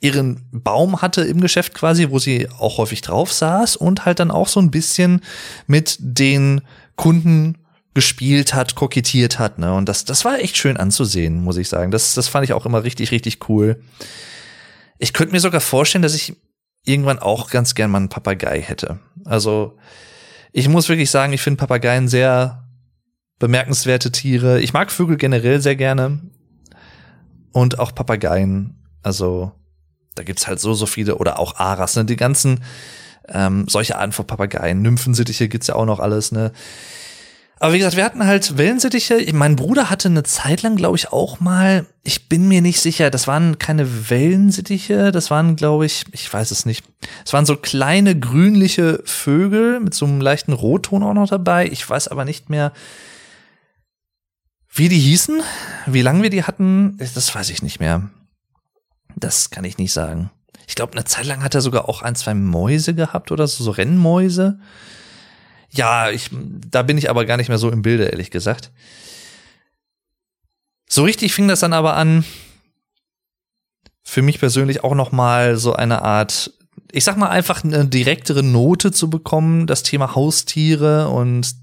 ihren 0.00 0.48
Baum 0.50 1.02
hatte 1.02 1.22
im 1.22 1.40
Geschäft 1.40 1.74
quasi, 1.74 2.10
wo 2.10 2.18
sie 2.18 2.48
auch 2.58 2.78
häufig 2.78 3.02
drauf 3.02 3.32
saß 3.32 3.76
und 3.76 4.06
halt 4.06 4.20
dann 4.20 4.30
auch 4.30 4.48
so 4.48 4.60
ein 4.60 4.70
bisschen 4.70 5.20
mit 5.66 5.96
den 6.00 6.62
Kunden 6.96 7.58
gespielt 7.96 8.52
hat, 8.52 8.74
kokettiert 8.74 9.38
hat, 9.38 9.58
ne? 9.58 9.72
Und 9.72 9.88
das, 9.88 10.04
das 10.04 10.26
war 10.26 10.38
echt 10.38 10.58
schön 10.58 10.76
anzusehen, 10.76 11.42
muss 11.42 11.56
ich 11.56 11.70
sagen. 11.70 11.90
Das, 11.90 12.12
das 12.12 12.28
fand 12.28 12.44
ich 12.44 12.52
auch 12.52 12.66
immer 12.66 12.84
richtig, 12.84 13.10
richtig 13.10 13.48
cool. 13.48 13.82
Ich 14.98 15.14
könnte 15.14 15.32
mir 15.32 15.40
sogar 15.40 15.62
vorstellen, 15.62 16.02
dass 16.02 16.14
ich 16.14 16.36
irgendwann 16.84 17.18
auch 17.18 17.48
ganz 17.48 17.74
gern 17.74 17.90
mal 17.90 17.96
einen 17.96 18.10
Papagei 18.10 18.60
hätte. 18.60 18.98
Also, 19.24 19.78
ich 20.52 20.68
muss 20.68 20.90
wirklich 20.90 21.10
sagen, 21.10 21.32
ich 21.32 21.40
finde 21.40 21.58
Papageien 21.58 22.06
sehr 22.06 22.68
bemerkenswerte 23.38 24.12
Tiere. 24.12 24.60
Ich 24.60 24.74
mag 24.74 24.92
Vögel 24.92 25.16
generell 25.16 25.62
sehr 25.62 25.76
gerne. 25.76 26.20
Und 27.52 27.78
auch 27.78 27.94
Papageien. 27.94 28.86
Also, 29.02 29.52
da 30.16 30.22
gibt's 30.22 30.46
halt 30.46 30.60
so, 30.60 30.74
so 30.74 30.84
viele. 30.84 31.16
Oder 31.16 31.38
auch 31.38 31.56
Aras, 31.56 31.96
ne? 31.96 32.04
Die 32.04 32.16
ganzen, 32.16 32.62
ähm, 33.30 33.66
solche 33.68 33.96
Arten 33.96 34.12
von 34.12 34.26
Papageien. 34.26 34.82
Nymphensittiche 34.82 35.48
gibt's 35.48 35.68
ja 35.68 35.76
auch 35.76 35.86
noch 35.86 35.98
alles, 35.98 36.30
ne? 36.30 36.52
Aber 37.58 37.72
wie 37.72 37.78
gesagt, 37.78 37.96
wir 37.96 38.04
hatten 38.04 38.26
halt 38.26 38.58
Wellensittiche. 38.58 39.26
Mein 39.32 39.56
Bruder 39.56 39.88
hatte 39.88 40.08
eine 40.08 40.24
Zeit 40.24 40.60
lang, 40.62 40.76
glaube 40.76 40.96
ich, 40.96 41.10
auch 41.10 41.40
mal, 41.40 41.86
ich 42.02 42.28
bin 42.28 42.48
mir 42.48 42.60
nicht 42.60 42.80
sicher, 42.80 43.10
das 43.10 43.26
waren 43.26 43.58
keine 43.58 44.10
Wellensittiche, 44.10 45.10
das 45.10 45.30
waren, 45.30 45.56
glaube 45.56 45.86
ich, 45.86 46.04
ich 46.12 46.30
weiß 46.30 46.50
es 46.50 46.66
nicht. 46.66 46.84
Es 47.24 47.32
waren 47.32 47.46
so 47.46 47.56
kleine 47.56 48.18
grünliche 48.18 49.02
Vögel 49.06 49.80
mit 49.80 49.94
so 49.94 50.04
einem 50.04 50.20
leichten 50.20 50.52
Rotton 50.52 51.02
auch 51.02 51.14
noch 51.14 51.28
dabei. 51.28 51.66
Ich 51.66 51.88
weiß 51.88 52.08
aber 52.08 52.26
nicht 52.26 52.50
mehr, 52.50 52.72
wie 54.68 54.90
die 54.90 54.98
hießen, 54.98 55.40
wie 55.86 56.02
lange 56.02 56.22
wir 56.22 56.30
die 56.30 56.44
hatten, 56.44 56.98
das 56.98 57.34
weiß 57.34 57.48
ich 57.48 57.62
nicht 57.62 57.80
mehr. 57.80 58.10
Das 59.14 59.48
kann 59.48 59.64
ich 59.64 59.78
nicht 59.78 59.94
sagen. 59.94 60.30
Ich 60.68 60.74
glaube, 60.74 60.92
eine 60.92 61.04
Zeit 61.04 61.24
lang 61.24 61.42
hat 61.42 61.54
er 61.54 61.62
sogar 61.62 61.88
auch 61.88 62.02
ein, 62.02 62.16
zwei 62.16 62.34
Mäuse 62.34 62.94
gehabt 62.94 63.32
oder 63.32 63.46
so, 63.46 63.64
so 63.64 63.70
Rennmäuse. 63.70 64.58
Ja, 65.70 66.10
ich, 66.10 66.30
da 66.32 66.82
bin 66.82 66.98
ich 66.98 67.10
aber 67.10 67.24
gar 67.24 67.36
nicht 67.36 67.48
mehr 67.48 67.58
so 67.58 67.70
im 67.70 67.82
Bilde, 67.82 68.04
ehrlich 68.04 68.30
gesagt. 68.30 68.70
So 70.88 71.04
richtig 71.04 71.34
fing 71.34 71.48
das 71.48 71.60
dann 71.60 71.72
aber 71.72 71.96
an, 71.96 72.24
für 74.02 74.22
mich 74.22 74.38
persönlich 74.38 74.84
auch 74.84 74.94
noch 74.94 75.10
mal 75.10 75.56
so 75.56 75.74
eine 75.74 76.02
Art, 76.02 76.52
ich 76.92 77.04
sag 77.04 77.16
mal 77.16 77.28
einfach 77.28 77.64
eine 77.64 77.84
direktere 77.86 78.42
Note 78.42 78.92
zu 78.92 79.10
bekommen, 79.10 79.66
das 79.66 79.82
Thema 79.82 80.14
Haustiere 80.14 81.08
und 81.08 81.54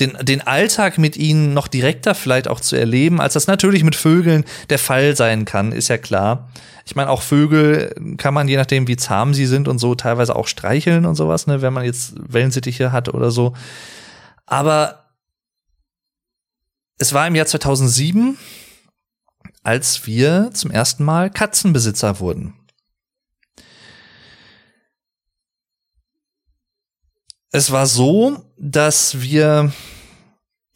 den, 0.00 0.16
den 0.22 0.40
Alltag 0.40 0.98
mit 0.98 1.16
ihnen 1.16 1.54
noch 1.54 1.68
direkter 1.68 2.14
vielleicht 2.14 2.48
auch 2.48 2.60
zu 2.60 2.76
erleben, 2.76 3.20
als 3.20 3.34
das 3.34 3.46
natürlich 3.46 3.84
mit 3.84 3.94
Vögeln 3.94 4.44
der 4.70 4.78
Fall 4.78 5.14
sein 5.14 5.44
kann, 5.44 5.72
ist 5.72 5.88
ja 5.88 5.98
klar. 5.98 6.50
Ich 6.84 6.96
meine, 6.96 7.10
auch 7.10 7.22
Vögel 7.22 7.94
kann 8.16 8.34
man, 8.34 8.48
je 8.48 8.56
nachdem, 8.56 8.88
wie 8.88 8.96
zahm 8.96 9.34
sie 9.34 9.46
sind 9.46 9.68
und 9.68 9.78
so, 9.78 9.94
teilweise 9.94 10.34
auch 10.34 10.48
streicheln 10.48 11.06
und 11.06 11.14
sowas, 11.14 11.46
ne, 11.46 11.62
wenn 11.62 11.72
man 11.72 11.84
jetzt 11.84 12.14
Wellensittiche 12.16 12.90
hat 12.90 13.12
oder 13.12 13.30
so. 13.30 13.54
Aber 14.46 15.04
es 16.98 17.12
war 17.12 17.26
im 17.26 17.34
Jahr 17.34 17.46
2007, 17.46 18.36
als 19.62 20.06
wir 20.06 20.50
zum 20.52 20.70
ersten 20.70 21.04
Mal 21.04 21.30
Katzenbesitzer 21.30 22.20
wurden. 22.20 22.54
Es 27.52 27.72
war 27.72 27.86
so, 27.86 28.44
dass 28.56 29.20
wir 29.20 29.72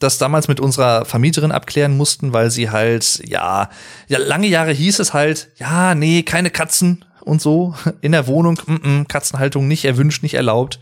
das 0.00 0.18
damals 0.18 0.48
mit 0.48 0.60
unserer 0.60 1.04
Vermieterin 1.04 1.52
abklären 1.52 1.96
mussten, 1.96 2.32
weil 2.32 2.50
sie 2.50 2.70
halt, 2.70 3.22
ja, 3.26 3.70
ja, 4.08 4.18
lange 4.18 4.48
Jahre 4.48 4.72
hieß 4.72 4.98
es 4.98 5.14
halt, 5.14 5.50
ja, 5.56 5.94
nee, 5.94 6.22
keine 6.22 6.50
Katzen 6.50 7.04
und 7.22 7.40
so 7.40 7.74
in 8.00 8.12
der 8.12 8.26
Wohnung, 8.26 8.60
mm 8.66 8.74
-mm, 8.74 9.08
Katzenhaltung 9.08 9.68
nicht 9.68 9.84
erwünscht, 9.84 10.22
nicht 10.22 10.34
erlaubt. 10.34 10.78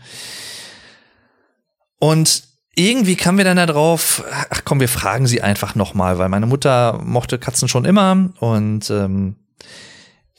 Und 1.99 2.43
irgendwie 2.75 3.15
kamen 3.15 3.37
wir 3.37 3.45
dann 3.45 3.57
da 3.57 3.67
drauf, 3.67 4.23
ach 4.49 4.61
komm, 4.65 4.79
wir 4.79 4.89
fragen 4.89 5.27
sie 5.27 5.41
einfach 5.41 5.75
nochmal, 5.75 6.17
weil 6.17 6.29
meine 6.29 6.47
Mutter 6.47 6.99
mochte 7.03 7.37
Katzen 7.37 7.67
schon 7.67 7.85
immer 7.85 8.29
und 8.39 8.89
ähm, 8.89 9.35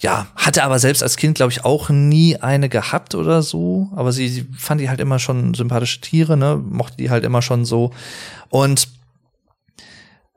ja, 0.04 0.26
hatte 0.36 0.64
aber 0.64 0.78
selbst 0.78 1.02
als 1.02 1.16
Kind, 1.16 1.36
glaube 1.36 1.50
ich, 1.50 1.64
auch 1.64 1.88
nie 1.88 2.36
eine 2.36 2.68
gehabt 2.68 3.14
oder 3.14 3.40
so. 3.40 3.88
Aber 3.96 4.12
sie, 4.12 4.28
sie 4.28 4.46
fand 4.54 4.78
die 4.82 4.90
halt 4.90 5.00
immer 5.00 5.18
schon 5.18 5.54
sympathische 5.54 6.02
Tiere, 6.02 6.36
ne? 6.36 6.62
Mochte 6.62 6.98
die 6.98 7.08
halt 7.08 7.24
immer 7.24 7.40
schon 7.40 7.64
so. 7.64 7.90
Und 8.50 8.88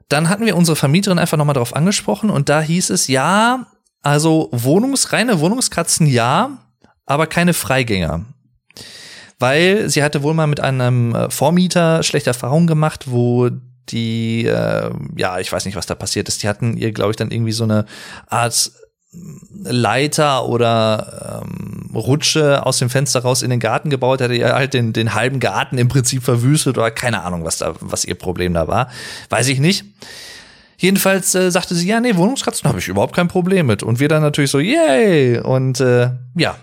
dann 0.07 0.29
hatten 0.29 0.45
wir 0.45 0.55
unsere 0.55 0.77
Vermieterin 0.77 1.19
einfach 1.19 1.37
nochmal 1.37 1.55
drauf 1.55 1.75
angesprochen 1.75 2.29
und 2.29 2.47
da 2.47 2.61
hieß 2.61 2.91
es, 2.91 3.09
ja, 3.09 3.67
also 4.01 4.47
Wohnungs, 4.53 5.11
reine 5.11 5.41
Wohnungskatzen 5.41 6.07
ja, 6.07 6.59
aber 7.05 7.27
keine 7.27 7.53
Freigänger. 7.53 8.23
Weil 9.37 9.89
sie 9.89 10.01
hatte 10.01 10.23
wohl 10.23 10.33
mal 10.33 10.47
mit 10.47 10.61
einem 10.61 11.13
äh, 11.13 11.29
Vormieter 11.29 12.03
schlechte 12.03 12.29
Erfahrungen 12.29 12.67
gemacht, 12.67 13.07
wo 13.07 13.49
die, 13.89 14.45
äh, 14.45 14.91
ja, 15.17 15.39
ich 15.39 15.51
weiß 15.51 15.65
nicht, 15.65 15.75
was 15.75 15.87
da 15.87 15.95
passiert 15.95 16.29
ist. 16.29 16.41
Die 16.41 16.47
hatten 16.47 16.77
ihr, 16.77 16.93
glaube 16.93 17.11
ich, 17.11 17.17
dann 17.17 17.31
irgendwie 17.31 17.51
so 17.51 17.65
eine 17.65 17.85
Art 18.27 18.71
Leiter 19.63 20.47
oder 20.47 21.43
ähm, 21.43 21.89
Rutsche 21.93 22.65
aus 22.65 22.79
dem 22.79 22.89
Fenster 22.89 23.21
raus 23.21 23.41
in 23.41 23.49
den 23.49 23.59
Garten 23.59 23.89
gebaut, 23.89 24.21
hätte 24.21 24.35
ihr 24.35 24.53
halt 24.53 24.73
den, 24.73 24.93
den 24.93 25.13
halben 25.13 25.39
Garten 25.39 25.77
im 25.77 25.87
Prinzip 25.87 26.23
verwüstet 26.23 26.77
oder 26.77 26.91
keine 26.91 27.23
Ahnung, 27.23 27.43
was 27.43 27.57
da, 27.57 27.73
was 27.79 28.05
ihr 28.05 28.15
Problem 28.15 28.53
da 28.53 28.67
war. 28.67 28.89
Weiß 29.29 29.47
ich 29.47 29.59
nicht. 29.59 29.85
Jedenfalls 30.77 31.33
äh, 31.33 31.49
sagte 31.49 31.73
sie, 31.73 31.87
ja, 31.87 31.99
nee, 31.99 32.15
Wohnungskatzen 32.15 32.69
habe 32.69 32.79
ich 32.79 32.87
überhaupt 32.87 33.15
kein 33.15 33.27
Problem 33.27 33.65
mit. 33.65 33.81
Und 33.81 33.99
wir 33.99 34.07
dann 34.07 34.21
natürlich 34.21 34.51
so, 34.51 34.59
yay! 34.59 35.39
Und 35.39 35.79
äh, 35.79 36.11
ja. 36.35 36.55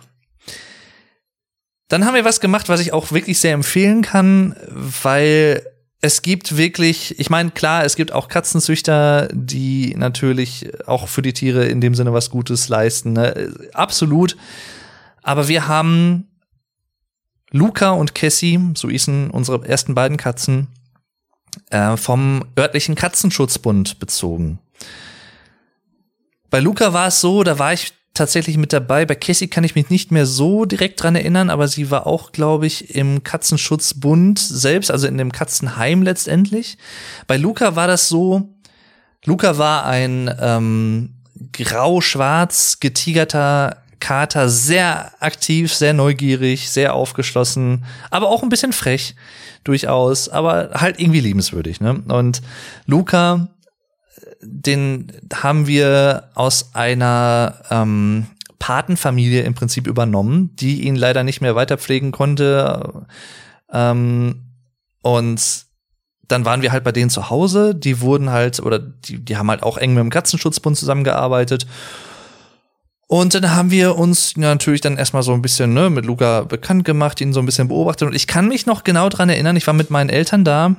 Dann 1.89 2.07
haben 2.07 2.15
wir 2.15 2.25
was 2.25 2.41
gemacht, 2.41 2.69
was 2.69 2.81
ich 2.81 2.93
auch 2.93 3.13
wirklich 3.13 3.39
sehr 3.41 3.53
empfehlen 3.53 4.03
kann, 4.03 4.55
weil 5.03 5.63
es 6.05 6.21
gibt 6.21 6.59
wirklich, 6.59 7.19
ich 7.19 7.31
meine, 7.31 7.51
klar, 7.51 7.83
es 7.83 7.97
gibt 7.97 8.13
auch 8.13 8.29
Katzenzüchter, 8.29 9.27
die 9.33 9.95
natürlich 9.97 10.69
auch 10.87 11.09
für 11.09 11.23
die 11.23 11.33
Tiere 11.33 11.65
in 11.65 11.81
dem 11.81 11.95
Sinne 11.95 12.13
was 12.13 12.29
Gutes 12.29 12.69
leisten. 12.69 13.15
Ne? 13.15 13.55
Absolut. 13.73 14.37
Aber 15.23 15.49
wir 15.49 15.67
haben 15.67 16.29
Luca 17.53 17.93
und 17.93 18.15
Cassie, 18.15 18.61
so 18.75 18.91
hießen 18.91 19.31
unsere 19.31 19.67
ersten 19.67 19.95
beiden 19.95 20.19
Katzen, 20.19 20.67
äh, 21.71 21.97
vom 21.97 22.45
örtlichen 22.59 22.97
Katzenschutzbund 22.97 23.99
bezogen. 23.99 24.59
Bei 26.51 26.61
Luca 26.61 26.93
war 26.93 27.07
es 27.07 27.23
so, 27.23 27.45
da 27.45 27.59
war 27.59 27.73
ich 27.73 27.95
tatsächlich 28.15 28.57
mit 28.57 28.73
dabei. 28.73 29.05
Bei 29.05 29.17
Cassie 29.17 29.49
kann 29.49 29.65
ich 29.65 29.75
mich 29.75 29.91
nicht 29.91 30.13
mehr 30.13 30.25
so 30.25 30.65
direkt 30.65 31.03
dran 31.03 31.17
erinnern, 31.17 31.51
aber 31.51 31.69
sie 31.69 31.91
war 31.91 32.07
auch, 32.07 32.33
glaube 32.33 32.67
ich, 32.67 32.95
im 32.95 33.25
Katzenschutzbund 33.25 34.39
selbst, 34.39 34.91
also 34.91 35.07
in 35.07 35.19
dem 35.19 35.33
Katzenheim 35.33 36.03
letztendlich. 36.03 36.79
Bei 37.27 37.37
Luca 37.37 37.77
war 37.77 37.89
das 37.89 38.09
so, 38.09 38.49
Luca 39.25 39.59
war 39.59 39.85
ein 39.85 40.33
ähm, 40.41 41.15
grau-schwarz 41.53 42.79
getigerter 42.81 43.79
Kater, 44.01 44.49
sehr 44.49 45.13
aktiv, 45.21 45.73
sehr 45.73 45.95
neugierig, 45.95 46.69
sehr 46.71 46.95
aufgeschlossen, 46.95 47.85
aber 48.11 48.29
auch 48.29 48.43
ein 48.43 48.49
bisschen 48.49 48.73
frech 48.73 49.15
durchaus, 49.65 50.29
aber 50.29 50.71
halt 50.75 51.01
irgendwie 51.01 51.21
liebenswürdig. 51.21 51.81
Ne? 51.81 52.03
Und 52.09 52.43
Luca 52.87 53.49
den 54.45 55.13
haben 55.33 55.67
wir 55.67 56.31
aus 56.35 56.75
einer 56.75 57.57
ähm, 57.71 58.27
Patenfamilie 58.59 59.43
im 59.43 59.55
Prinzip 59.55 59.87
übernommen, 59.87 60.55
die 60.57 60.83
ihn 60.83 60.97
leider 60.97 61.23
nicht 61.23 61.41
mehr 61.41 61.55
weiterpflegen 61.55 62.13
konnte. 62.13 63.07
Ähm, 63.73 64.43
und 65.03 65.67
dann 66.29 66.45
waren 66.45 66.63
wir 66.63 66.73
halt 66.73 66.85
bei 66.85 66.93
denen 66.93 67.11
zu 67.11 67.29
Hause. 67.29 67.75
Die 67.75 68.01
wurden 68.01 68.31
halt, 68.31 68.61
oder 68.61 68.79
die, 68.79 69.23
die 69.23 69.37
haben 69.37 69.51
halt 69.51 69.63
auch 69.63 69.77
eng 69.77 69.95
mit 69.95 70.01
dem 70.01 70.11
Katzenschutzbund 70.11 70.77
zusammengearbeitet. 70.77 71.67
Und 73.07 73.35
dann 73.35 73.55
haben 73.55 73.71
wir 73.71 73.97
uns 73.97 74.37
natürlich 74.37 74.81
dann 74.81 74.97
erstmal 74.97 75.23
so 75.23 75.35
ein 75.35 75.43
bisschen 75.43 75.75
ne, 75.75 75.91
mit 75.91 76.07
Luca 76.07 76.43
bekannt 76.43 76.85
gemacht, 76.85 77.21
ihn 77.21 77.35
so 77.35 77.41
ein 77.41 77.47
bisschen 77.47 77.69
beobachtet. 77.69 78.09
Und 78.09 78.15
ich 78.15 78.27
kann 78.27 78.49
mich 78.49 78.65
noch 78.65 78.83
genau 78.83 79.09
dran 79.11 79.29
erinnern, 79.29 79.57
ich 79.57 79.67
war 79.67 79.75
mit 79.75 79.91
meinen 79.91 80.09
Eltern 80.09 80.45
da 80.45 80.77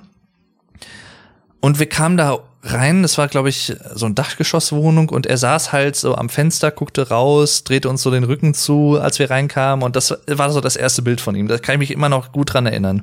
und 1.66 1.80
wir 1.80 1.90
kamen 1.90 2.16
da 2.16 2.38
rein. 2.62 3.02
Das 3.02 3.18
war, 3.18 3.28
glaube 3.28 3.50
ich, 3.50 3.76
so 3.96 4.06
ein 4.06 4.14
Dachgeschosswohnung 4.14 5.10
und 5.10 5.26
er 5.26 5.38
saß 5.38 5.72
halt 5.72 5.96
so 5.96 6.14
am 6.14 6.30
Fenster, 6.30 6.70
guckte 6.70 7.10
raus, 7.10 7.64
drehte 7.64 7.90
uns 7.90 8.04
so 8.04 8.12
den 8.12 8.24
Rücken 8.24 8.54
zu, 8.54 9.00
als 9.02 9.18
wir 9.18 9.32
reinkamen. 9.32 9.84
Und 9.84 9.96
das 9.96 10.16
war 10.28 10.52
so 10.52 10.62
das 10.62 10.76
erste 10.76 11.02
Bild 11.02 11.22
von 11.22 11.34
ihm. 11.34 11.48
Da 11.48 11.58
kann 11.58 11.74
ich 11.74 11.80
mich 11.80 11.92
immer 11.92 12.08
noch 12.08 12.32
gut 12.32 12.54
dran 12.54 12.68
erinnern. 12.68 13.02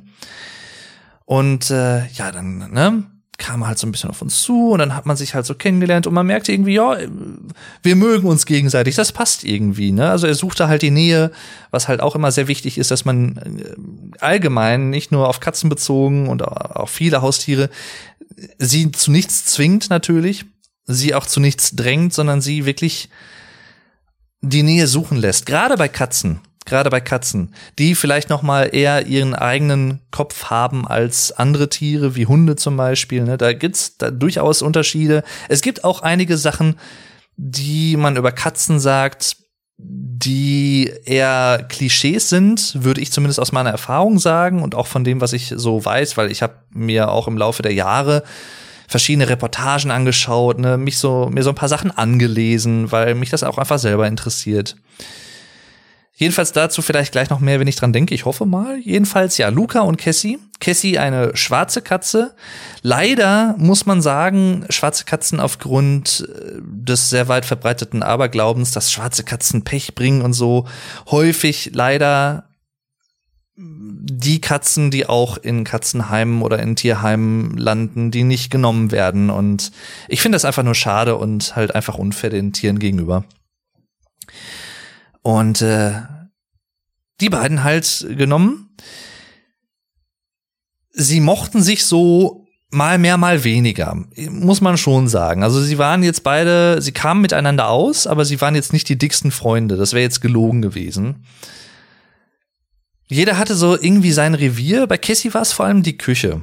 Und 1.25 1.73
äh, 1.73 2.07
ja, 2.13 2.31
dann, 2.31 2.71
ne, 2.71 3.03
kam 3.43 3.63
er 3.63 3.69
halt 3.69 3.79
so 3.79 3.87
ein 3.87 3.93
bisschen 3.93 4.11
auf 4.11 4.23
uns 4.23 4.43
zu 4.43 4.71
und 4.71 4.79
dann 4.79 4.95
hat 4.95 5.07
man 5.07 5.17
sich 5.17 5.35
halt 5.35 5.47
so 5.47 5.55
kennengelernt 5.55 6.07
und 6.07 6.15
man 6.15 6.27
merkte 6.27 6.53
irgendwie, 6.53 6.75
ja, 6.75 6.97
wir 7.83 7.97
mögen 7.97 8.29
uns 8.29 8.47
gegenseitig, 8.47 8.95
das 8.95 9.11
passt 9.11 9.43
irgendwie, 9.43 9.91
ne? 9.91 10.11
Also 10.11 10.29
er 10.29 10.35
suchte 10.35 10.69
halt 10.69 10.83
die 10.83 10.93
Nähe, 10.93 11.33
was 11.73 11.89
halt 11.89 12.01
auch 12.01 12.15
immer 12.15 12.31
sehr 12.31 12.47
wichtig 12.47 12.79
ist, 12.79 12.93
dass 12.93 13.05
man 13.05 13.37
äh, 13.39 14.21
allgemein, 14.21 14.91
nicht 14.91 15.11
nur 15.11 15.29
auf 15.29 15.41
Katzen 15.41 15.69
bezogen 15.69 16.29
und 16.29 16.47
auch 16.47 16.89
viele 16.89 17.21
Haustiere, 17.21 17.69
sie 18.59 18.91
zu 18.93 19.11
nichts 19.11 19.45
zwingt 19.47 19.91
natürlich, 19.91 20.45
sie 20.85 21.15
auch 21.15 21.27
zu 21.27 21.41
nichts 21.41 21.75
drängt, 21.77 22.13
sondern 22.13 22.41
sie 22.41 22.67
wirklich 22.67 23.09
die 24.41 24.63
Nähe 24.63 24.87
suchen 24.87 25.19
lässt. 25.19 25.47
Gerade 25.47 25.77
bei 25.77 25.89
Katzen, 25.89 26.41
gerade 26.65 26.91
bei 26.91 27.01
Katzen, 27.01 27.55
die 27.79 27.95
vielleicht 27.95 28.29
noch 28.29 28.43
mal 28.43 28.75
eher 28.75 29.07
ihren 29.07 29.35
eigenen 29.35 30.01
Kopf 30.11 30.47
haben 30.47 30.87
als 30.87 31.33
andere 31.33 31.69
Tiere, 31.69 32.17
wie 32.17 32.27
Hunde 32.27 32.57
zum 32.57 32.77
Beispiel. 32.77 33.23
Ne? 33.23 33.39
Da 33.39 33.53
gibt's 33.53 33.97
da 33.99 34.11
durchaus 34.11 34.63
Unterschiede. 34.63 35.23
Es 35.49 35.63
gibt 35.63 35.85
auch 35.85 36.03
einige 36.03 36.37
Sachen, 36.37 36.77
die 37.37 37.97
man 37.97 38.17
über 38.17 38.33
Katzen 38.33 38.81
sagt, 38.81 39.37
die 39.85 40.93
eher 41.05 41.67
Klischees 41.69 42.29
sind, 42.29 42.85
würde 42.85 43.01
ich 43.01 43.11
zumindest 43.11 43.41
aus 43.41 43.53
meiner 43.53 43.71
Erfahrung 43.71 44.19
sagen 44.19 44.63
und 44.63 44.75
auch 44.75 44.87
von 44.87 45.03
dem, 45.03 45.21
was 45.21 45.33
ich 45.33 45.53
so 45.57 45.85
weiß, 45.85 46.17
weil 46.17 46.31
ich 46.31 46.43
habe 46.43 46.55
mir 46.71 47.11
auch 47.11 47.27
im 47.27 47.37
Laufe 47.37 47.63
der 47.63 47.75
Jahre 47.75 48.23
verschiedene 48.87 49.29
Reportagen 49.29 49.91
angeschaut, 49.91 50.59
ne, 50.59 50.77
mich 50.77 50.99
so 50.99 51.29
mir 51.33 51.43
so 51.43 51.51
ein 51.51 51.57
paar 51.57 51.69
Sachen 51.69 51.91
angelesen, 51.91 52.93
weil 52.93 53.15
mich 53.15 53.31
das 53.31 53.43
auch 53.43 53.59
einfach 53.59 53.79
selber 53.79 54.07
interessiert. 54.07 54.77
Jedenfalls 56.15 56.53
dazu 56.53 56.83
vielleicht 56.83 57.13
gleich 57.13 57.31
noch 57.31 57.41
mehr, 57.41 57.59
wenn 57.59 57.67
ich 57.67 57.77
dran 57.77 57.93
denke. 57.93 58.15
Ich 58.15 58.27
hoffe 58.27 58.45
mal. 58.45 58.79
Jedenfalls, 58.79 59.39
ja, 59.39 59.49
Luca 59.49 59.81
und 59.81 59.97
Cassie. 59.97 60.39
Cassie 60.61 60.99
eine 60.99 61.35
schwarze 61.37 61.81
Katze. 61.81 62.35
Leider 62.83 63.55
muss 63.59 63.87
man 63.87 64.03
sagen, 64.03 64.67
schwarze 64.69 65.05
Katzen 65.05 65.41
aufgrund 65.41 66.29
äh, 66.29 66.61
des 66.63 67.09
sehr 67.11 67.29
weit 67.29 67.47
verbreiteten 67.47 68.03
Aberglaubens, 68.03 68.73
dass 68.73 68.93
schwarze 68.93 69.25
Katzen 69.25 69.65
Pech 69.65 69.95
bringen 69.95 70.23
und 70.23 70.35
so, 70.35 70.67
häufig 71.11 71.71
leider 71.73 72.45
die 73.57 74.41
Katzen, 74.41 74.91
die 74.91 75.07
auch 75.07 75.37
in 75.37 75.65
Katzenheimen 75.65 76.43
oder 76.43 76.59
in 76.59 76.77
Tierheimen 76.77 77.57
landen, 77.57 78.11
die 78.11 78.25
nicht 78.25 78.51
genommen 78.51 78.91
werden. 78.91 79.31
Und 79.31 79.73
ich 80.09 80.21
finde 80.21 80.37
das 80.37 80.45
einfach 80.45 80.63
nur 80.63 80.75
schade 80.75 81.17
und 81.17 81.55
halt 81.55 81.75
einfach 81.75 81.97
unfair 81.97 82.31
den 82.31 82.53
Tieren 82.53 82.79
gegenüber. 82.79 83.25
Und 85.23 85.63
äh, 85.63 86.03
die 87.21 87.31
beiden 87.31 87.63
halt 87.63 88.07
genommen. 88.17 88.77
Sie 90.93 91.21
mochten 91.21 91.63
sich 91.63 91.87
so 91.87 92.47
mal 92.71 92.99
mehr, 92.99 93.17
mal 93.17 93.45
weniger, 93.45 93.97
muss 94.31 94.61
man 94.61 94.77
schon 94.77 95.09
sagen. 95.09 95.43
Also 95.43 95.63
sie 95.63 95.79
waren 95.79 96.03
jetzt 96.03 96.23
beide, 96.23 96.83
sie 96.83 96.93
kamen 96.93 97.21
miteinander 97.21 97.69
aus, 97.69 98.07
aber 98.07 98.25
sie 98.25 98.41
waren 98.41 98.55
jetzt 98.55 98.73
nicht 98.73 98.89
die 98.89 98.99
dicksten 98.99 99.31
Freunde. 99.31 99.77
Das 99.77 99.93
wäre 99.93 100.03
jetzt 100.03 100.21
gelogen 100.21 100.63
gewesen. 100.63 101.25
Jeder 103.07 103.39
hatte 103.39 103.55
so 103.55 103.79
irgendwie 103.79 104.13
sein 104.13 104.35
Revier. 104.35 104.87
Bei 104.87 104.97
Cassie 104.97 105.35
war 105.35 105.43
es 105.43 105.53
vor 105.53 105.67
allem 105.67 105.83
die 105.83 105.99
Küche 105.99 106.43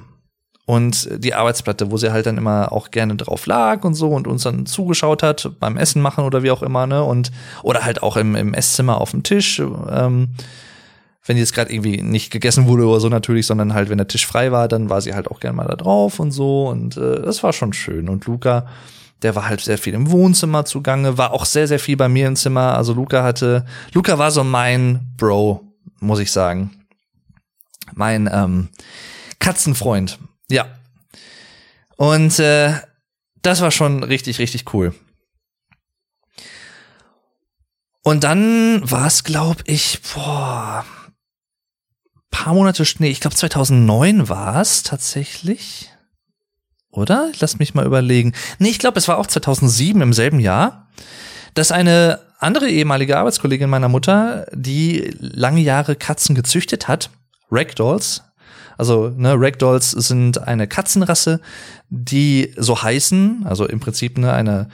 und 0.69 1.09
die 1.23 1.33
Arbeitsplatte, 1.33 1.89
wo 1.89 1.97
sie 1.97 2.11
halt 2.11 2.27
dann 2.27 2.37
immer 2.37 2.71
auch 2.71 2.91
gerne 2.91 3.15
drauf 3.15 3.47
lag 3.47 3.83
und 3.83 3.95
so 3.95 4.09
und 4.09 4.27
uns 4.27 4.43
dann 4.43 4.67
zugeschaut 4.67 5.23
hat 5.23 5.49
beim 5.59 5.77
Essen 5.77 5.99
machen 5.99 6.25
oder 6.25 6.43
wie 6.43 6.51
auch 6.51 6.61
immer, 6.61 6.85
ne? 6.85 7.03
Und 7.03 7.31
oder 7.63 7.83
halt 7.83 8.03
auch 8.03 8.17
im, 8.17 8.35
im 8.35 8.53
Esszimmer 8.53 9.01
auf 9.01 9.09
dem 9.09 9.23
Tisch. 9.23 9.59
Ähm, 9.59 10.27
wenn 11.25 11.37
jetzt 11.37 11.55
gerade 11.55 11.73
irgendwie 11.73 12.03
nicht 12.03 12.29
gegessen 12.29 12.67
wurde 12.67 12.85
oder 12.85 12.99
so 12.99 13.09
natürlich, 13.09 13.47
sondern 13.47 13.73
halt, 13.73 13.89
wenn 13.89 13.97
der 13.97 14.07
Tisch 14.07 14.27
frei 14.27 14.51
war, 14.51 14.67
dann 14.67 14.91
war 14.91 15.01
sie 15.01 15.15
halt 15.15 15.31
auch 15.31 15.39
gerne 15.39 15.55
mal 15.55 15.65
da 15.65 15.75
drauf 15.75 16.19
und 16.19 16.29
so. 16.29 16.67
Und 16.67 16.97
äh, 16.97 17.19
das 17.19 17.41
war 17.41 17.51
schon 17.51 17.73
schön. 17.73 18.07
Und 18.07 18.27
Luca, 18.27 18.67
der 19.23 19.33
war 19.33 19.49
halt 19.49 19.61
sehr 19.61 19.79
viel 19.79 19.95
im 19.95 20.11
Wohnzimmer 20.11 20.65
zugange, 20.65 21.17
war 21.17 21.33
auch 21.33 21.45
sehr, 21.45 21.67
sehr 21.67 21.79
viel 21.79 21.97
bei 21.97 22.09
mir 22.09 22.27
im 22.27 22.35
Zimmer. 22.35 22.77
Also 22.77 22.93
Luca 22.93 23.23
hatte, 23.23 23.65
Luca 23.91 24.19
war 24.19 24.29
so 24.29 24.43
mein 24.43 24.99
Bro, 25.17 25.63
muss 25.99 26.19
ich 26.19 26.31
sagen. 26.31 26.69
Mein 27.95 28.29
ähm, 28.31 28.67
Katzenfreund. 29.39 30.19
Ja. 30.49 30.67
Und 31.95 32.39
äh, 32.39 32.73
das 33.41 33.61
war 33.61 33.71
schon 33.71 34.03
richtig, 34.03 34.39
richtig 34.39 34.73
cool. 34.73 34.93
Und 38.03 38.23
dann 38.23 38.89
war 38.89 39.07
es, 39.07 39.23
glaube 39.23 39.61
ich, 39.65 39.99
boah, 40.01 40.85
paar 42.31 42.53
Monate, 42.53 42.83
nee, 42.99 43.09
ich 43.09 43.19
glaube 43.19 43.35
2009 43.35 44.29
war 44.29 44.61
es 44.61 44.83
tatsächlich. 44.83 45.91
Oder? 46.91 47.31
Lass 47.39 47.59
mich 47.59 47.73
mal 47.73 47.85
überlegen. 47.85 48.33
Nee, 48.57 48.69
ich 48.69 48.79
glaube, 48.79 48.97
es 48.97 49.07
war 49.07 49.17
auch 49.17 49.27
2007 49.27 50.01
im 50.01 50.13
selben 50.13 50.39
Jahr, 50.39 50.87
dass 51.53 51.71
eine 51.71 52.19
andere 52.39 52.69
ehemalige 52.69 53.17
Arbeitskollegin 53.17 53.69
meiner 53.69 53.89
Mutter, 53.89 54.47
die 54.53 55.13
lange 55.19 55.61
Jahre 55.61 55.95
Katzen 55.95 56.35
gezüchtet 56.35 56.87
hat, 56.87 57.09
Ragdolls, 57.51 58.23
also 58.79 59.09
ne, 59.09 59.35
Ragdolls 59.37 59.91
sind 59.91 60.47
eine 60.47 60.67
Katzenrasse, 60.67 61.41
die 61.89 62.53
so 62.55 62.81
heißen, 62.81 63.45
also 63.45 63.67
im 63.67 63.81
Prinzip 63.81 64.17
ne, 64.17 64.31
eine 64.31 64.69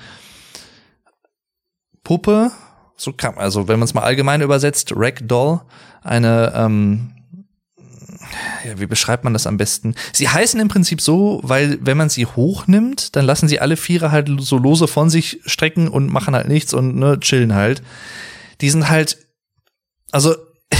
Puppe, 2.03 2.51
so 2.95 3.13
kann, 3.13 3.37
also 3.37 3.67
wenn 3.67 3.79
man 3.79 3.85
es 3.85 3.95
mal 3.95 4.03
allgemein 4.03 4.41
übersetzt, 4.41 4.93
Ragdoll, 4.95 5.61
eine 6.03 6.53
ähm, 6.55 7.11
ja, 8.63 8.79
wie 8.79 8.85
beschreibt 8.85 9.23
man 9.23 9.33
das 9.33 9.47
am 9.47 9.57
besten? 9.57 9.95
Sie 10.13 10.29
heißen 10.29 10.59
im 10.59 10.67
Prinzip 10.67 11.01
so, 11.01 11.39
weil 11.43 11.79
wenn 11.81 11.97
man 11.97 12.09
sie 12.09 12.27
hochnimmt, 12.27 13.15
dann 13.15 13.25
lassen 13.25 13.47
sie 13.47 13.59
alle 13.59 13.75
Viere 13.75 14.11
halt 14.11 14.29
so 14.39 14.57
lose 14.57 14.87
von 14.87 15.09
sich 15.09 15.41
strecken 15.45 15.87
und 15.87 16.11
machen 16.11 16.35
halt 16.35 16.47
nichts 16.47 16.75
und 16.75 16.95
ne, 16.95 17.19
chillen 17.19 17.55
halt. 17.55 17.81
Die 18.61 18.69
sind 18.69 18.87
halt, 18.87 19.17
also 20.11 20.35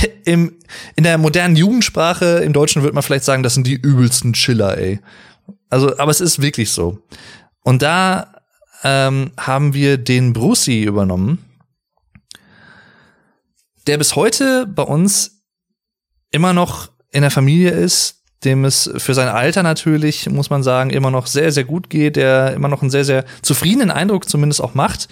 im, 0.26 0.56
in 0.96 1.04
der 1.04 1.18
modernen 1.18 1.56
Jugendsprache 1.56 2.40
im 2.44 2.54
Deutschen 2.54 2.82
würde 2.82 2.94
man 2.94 3.04
vielleicht 3.04 3.26
sagen, 3.26 3.44
das 3.44 3.54
sind 3.54 3.68
die 3.68 3.76
übelsten 3.76 4.34
Chiller, 4.34 4.78
ey. 4.78 5.00
Also, 5.70 5.98
aber 5.98 6.12
es 6.12 6.22
ist 6.22 6.42
wirklich 6.42 6.72
so. 6.72 7.00
Und 7.64 7.82
da 7.82 8.34
ähm, 8.84 9.32
haben 9.38 9.74
wir 9.74 9.98
den 9.98 10.34
Brucey 10.34 10.84
übernommen, 10.84 11.44
der 13.88 13.98
bis 13.98 14.16
heute 14.16 14.66
bei 14.68 14.84
uns 14.84 15.44
immer 16.32 16.54
noch 16.54 16.90
in 17.12 17.22
der 17.22 17.32
Familie 17.32 17.72
ist, 17.72 18.24
dem 18.44 18.66
es 18.66 18.90
für 18.98 19.14
sein 19.14 19.28
Alter 19.28 19.64
natürlich, 19.64 20.30
muss 20.30 20.50
man 20.50 20.64
sagen, 20.64 20.92
immer 20.92 21.10
noch 21.10 21.28
sehr, 21.28 21.52
sehr 21.52 21.64
gut 21.64 21.90
geht, 21.90 22.16
der 22.16 22.54
immer 22.54 22.68
noch 22.68 22.82
einen 22.82 22.92
sehr, 22.92 23.06
sehr 23.06 23.26
zufriedenen 23.42 23.92
Eindruck 23.92 24.30
zumindest 24.30 24.62
auch 24.62 24.76
macht. 24.76 25.08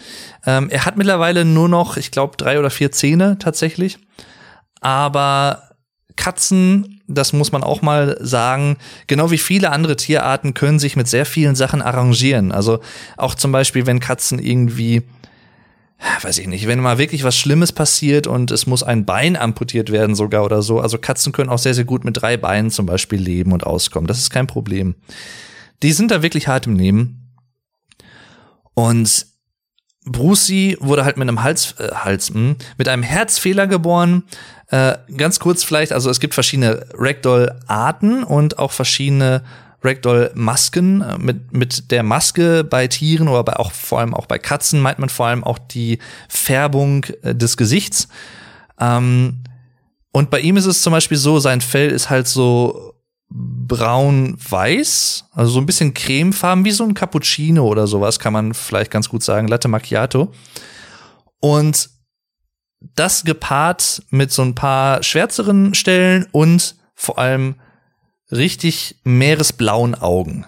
Ähm, 0.45 0.69
er 0.69 0.85
hat 0.85 0.97
mittlerweile 0.97 1.45
nur 1.45 1.67
noch, 1.67 1.97
ich 1.97 2.11
glaube, 2.11 2.37
drei 2.37 2.59
oder 2.59 2.69
vier 2.69 2.91
Zähne 2.91 3.37
tatsächlich. 3.39 3.97
Aber 4.83 5.69
Katzen, 6.15 7.01
das 7.07 7.33
muss 7.33 7.51
man 7.51 7.63
auch 7.63 7.81
mal 7.81 8.17
sagen, 8.21 8.77
genau 9.07 9.31
wie 9.31 9.37
viele 9.37 9.71
andere 9.71 9.95
Tierarten 9.95 10.53
können 10.53 10.79
sich 10.79 10.95
mit 10.95 11.07
sehr 11.07 11.25
vielen 11.25 11.55
Sachen 11.55 11.81
arrangieren. 11.81 12.51
Also 12.51 12.79
auch 13.17 13.35
zum 13.35 13.51
Beispiel, 13.51 13.85
wenn 13.85 13.99
Katzen 13.99 14.39
irgendwie, 14.39 15.03
weiß 16.21 16.37
ich 16.37 16.47
nicht, 16.47 16.67
wenn 16.67 16.79
mal 16.79 16.97
wirklich 16.97 17.23
was 17.23 17.37
Schlimmes 17.37 17.71
passiert 17.71 18.27
und 18.27 18.51
es 18.51 18.67
muss 18.67 18.83
ein 18.83 19.05
Bein 19.05 19.35
amputiert 19.35 19.91
werden 19.91 20.15
sogar 20.15 20.43
oder 20.43 20.61
so. 20.61 20.79
Also 20.79 20.97
Katzen 20.97 21.31
können 21.31 21.49
auch 21.49 21.57
sehr, 21.57 21.73
sehr 21.73 21.85
gut 21.85 22.05
mit 22.05 22.21
drei 22.21 22.37
Beinen 22.37 22.69
zum 22.71 22.85
Beispiel 22.85 23.19
leben 23.19 23.53
und 23.53 23.65
auskommen. 23.65 24.07
Das 24.07 24.19
ist 24.19 24.29
kein 24.29 24.47
Problem. 24.47 24.95
Die 25.81 25.93
sind 25.93 26.11
da 26.11 26.21
wirklich 26.21 26.47
hart 26.47 26.67
im 26.67 26.73
Nehmen. 26.73 27.33
Und 28.75 29.27
Brucey 30.05 30.77
wurde 30.79 31.05
halt 31.05 31.17
mit 31.17 31.27
einem 31.27 31.43
Hals, 31.43 31.75
äh, 31.79 31.89
Hals, 31.93 32.33
mh, 32.33 32.39
hm, 32.39 32.55
mit 32.77 32.87
einem 32.87 33.03
Herzfehler 33.03 33.67
geboren. 33.67 34.23
Äh, 34.73 34.97
ganz 35.17 35.39
kurz 35.39 35.63
vielleicht, 35.63 35.91
also 35.91 36.09
es 36.09 36.19
gibt 36.19 36.33
verschiedene 36.33 36.87
Ragdoll-Arten 36.95 38.23
und 38.23 38.57
auch 38.57 38.71
verschiedene 38.71 39.43
Ragdoll-Masken. 39.83 41.01
Äh, 41.01 41.17
mit, 41.19 41.53
mit 41.53 41.91
der 41.91 42.01
Maske 42.01 42.63
bei 42.63 42.87
Tieren 42.87 43.27
oder 43.27 43.43
bei 43.43 43.55
auch 43.57 43.71
vor 43.71 43.99
allem 43.99 44.15
auch 44.15 44.25
bei 44.25 44.39
Katzen 44.39 44.81
meint 44.81 44.97
man 44.97 45.09
vor 45.09 45.27
allem 45.27 45.43
auch 45.43 45.59
die 45.59 45.99
Färbung 46.27 47.05
äh, 47.21 47.35
des 47.35 47.55
Gesichts. 47.55 48.07
Ähm, 48.79 49.43
und 50.11 50.31
bei 50.31 50.39
ihm 50.39 50.57
ist 50.57 50.65
es 50.65 50.81
zum 50.81 50.89
Beispiel 50.89 51.19
so, 51.19 51.37
sein 51.37 51.61
Fell 51.61 51.91
ist 51.91 52.09
halt 52.09 52.27
so 52.27 52.95
braun-weiß, 53.29 55.25
also 55.33 55.51
so 55.51 55.59
ein 55.59 55.67
bisschen 55.67 55.93
cremefarben, 55.93 56.65
wie 56.65 56.71
so 56.71 56.83
ein 56.83 56.95
Cappuccino 56.95 57.67
oder 57.67 57.85
sowas, 57.85 58.17
kann 58.17 58.33
man 58.33 58.55
vielleicht 58.55 58.89
ganz 58.89 59.07
gut 59.07 59.21
sagen, 59.21 59.47
Latte 59.47 59.67
Macchiato. 59.67 60.31
Und 61.39 61.92
das 62.95 63.23
gepaart 63.23 64.03
mit 64.09 64.31
so 64.31 64.41
ein 64.41 64.55
paar 64.55 65.03
schwärzeren 65.03 65.73
Stellen 65.73 66.27
und 66.31 66.75
vor 66.95 67.19
allem 67.19 67.55
richtig 68.31 68.97
meeresblauen 69.03 69.95
Augen. 69.95 70.45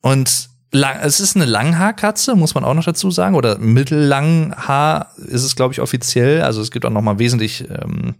Und 0.00 0.48
lang, 0.72 0.98
es 1.02 1.20
ist 1.20 1.36
eine 1.36 1.44
Langhaarkatze, 1.44 2.34
muss 2.34 2.54
man 2.54 2.64
auch 2.64 2.74
noch 2.74 2.84
dazu 2.84 3.10
sagen, 3.10 3.34
oder 3.34 3.58
mittellanghaar 3.58 5.12
ist 5.16 5.42
es, 5.42 5.56
glaube 5.56 5.72
ich, 5.72 5.80
offiziell. 5.80 6.42
Also 6.42 6.60
es 6.60 6.70
gibt 6.70 6.84
auch 6.84 6.90
noch 6.90 7.02
mal 7.02 7.18
wesentlich 7.18 7.68
ähm, 7.70 8.16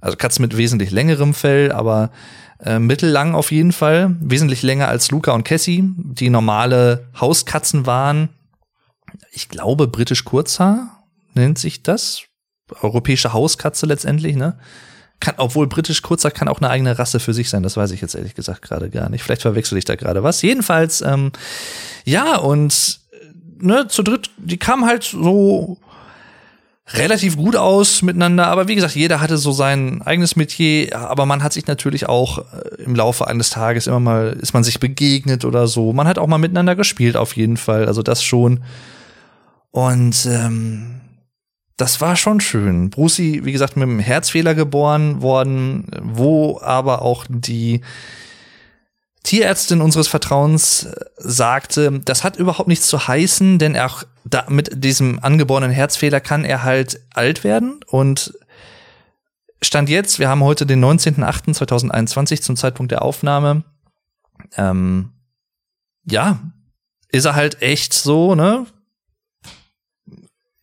also 0.00 0.16
Katzen 0.16 0.42
mit 0.42 0.56
wesentlich 0.56 0.90
längerem 0.90 1.34
Fell, 1.34 1.72
aber 1.72 2.10
äh, 2.58 2.78
mittellang 2.78 3.34
auf 3.34 3.52
jeden 3.52 3.72
Fall. 3.72 4.16
Wesentlich 4.20 4.62
länger 4.62 4.88
als 4.88 5.10
Luca 5.10 5.32
und 5.32 5.44
Cassie, 5.44 5.84
die 5.96 6.30
normale 6.30 7.08
Hauskatzen 7.20 7.86
waren. 7.86 8.30
Ich 9.32 9.48
glaube, 9.48 9.88
britisch 9.88 10.24
Kurzhaar 10.24 10.99
nennt 11.34 11.58
sich 11.58 11.82
das. 11.82 12.22
Europäische 12.82 13.32
Hauskatze 13.32 13.86
letztendlich, 13.86 14.36
ne? 14.36 14.58
Kann, 15.18 15.34
obwohl 15.36 15.66
britisch 15.66 16.00
Kurzhaar 16.00 16.30
kann 16.30 16.48
auch 16.48 16.60
eine 16.60 16.70
eigene 16.70 16.98
Rasse 16.98 17.20
für 17.20 17.34
sich 17.34 17.50
sein, 17.50 17.62
das 17.62 17.76
weiß 17.76 17.90
ich 17.90 18.00
jetzt 18.00 18.14
ehrlich 18.14 18.34
gesagt 18.34 18.62
gerade 18.62 18.88
gar 18.88 19.10
nicht. 19.10 19.22
Vielleicht 19.22 19.42
verwechsel 19.42 19.76
ich 19.76 19.84
da 19.84 19.96
gerade 19.96 20.22
was. 20.22 20.40
Jedenfalls, 20.40 21.02
ähm, 21.02 21.32
ja, 22.04 22.36
und 22.36 23.00
ne, 23.58 23.86
zu 23.88 24.02
dritt, 24.02 24.30
die 24.38 24.56
kamen 24.56 24.86
halt 24.86 25.04
so 25.04 25.76
relativ 26.92 27.36
gut 27.36 27.54
aus 27.54 28.02
miteinander, 28.02 28.46
aber 28.48 28.66
wie 28.66 28.74
gesagt, 28.74 28.96
jeder 28.96 29.20
hatte 29.20 29.38
so 29.38 29.52
sein 29.52 30.02
eigenes 30.02 30.36
Metier, 30.36 30.96
aber 30.98 31.24
man 31.26 31.42
hat 31.42 31.52
sich 31.52 31.66
natürlich 31.66 32.08
auch 32.08 32.38
äh, 32.38 32.82
im 32.82 32.96
Laufe 32.96 33.26
eines 33.26 33.50
Tages 33.50 33.86
immer 33.86 34.00
mal, 34.00 34.36
ist 34.40 34.54
man 34.54 34.64
sich 34.64 34.80
begegnet 34.80 35.44
oder 35.44 35.68
so. 35.68 35.92
Man 35.92 36.08
hat 36.08 36.18
auch 36.18 36.26
mal 36.26 36.38
miteinander 36.38 36.74
gespielt 36.74 37.16
auf 37.16 37.36
jeden 37.36 37.56
Fall, 37.56 37.86
also 37.86 38.02
das 38.02 38.24
schon. 38.24 38.64
Und 39.70 40.26
ähm, 40.26 40.99
das 41.80 42.00
war 42.00 42.16
schon 42.16 42.40
schön. 42.40 42.90
Brucey, 42.90 43.44
wie 43.44 43.52
gesagt, 43.52 43.76
mit 43.76 43.84
einem 43.84 44.00
Herzfehler 44.00 44.54
geboren 44.54 45.22
worden, 45.22 45.86
wo 46.02 46.60
aber 46.60 47.02
auch 47.02 47.24
die 47.28 47.80
Tierärztin 49.22 49.80
unseres 49.80 50.08
Vertrauens 50.08 50.84
äh, 50.84 51.04
sagte, 51.16 52.00
das 52.04 52.24
hat 52.24 52.36
überhaupt 52.36 52.68
nichts 52.68 52.86
zu 52.86 53.06
heißen, 53.06 53.58
denn 53.58 53.76
auch 53.78 54.02
da, 54.24 54.46
mit 54.48 54.84
diesem 54.84 55.18
angeborenen 55.20 55.70
Herzfehler 55.70 56.20
kann 56.20 56.44
er 56.44 56.62
halt 56.62 57.00
alt 57.14 57.44
werden 57.44 57.80
und 57.86 58.34
Stand 59.62 59.90
jetzt, 59.90 60.18
wir 60.18 60.28
haben 60.28 60.42
heute 60.42 60.64
den 60.64 60.82
19.08.2021 60.82 62.40
zum 62.40 62.56
Zeitpunkt 62.56 62.92
der 62.92 63.02
Aufnahme. 63.02 63.62
Ähm, 64.56 65.12
ja, 66.06 66.38
ist 67.08 67.26
er 67.26 67.34
halt 67.34 67.60
echt 67.60 67.92
so, 67.92 68.34
ne? 68.34 68.64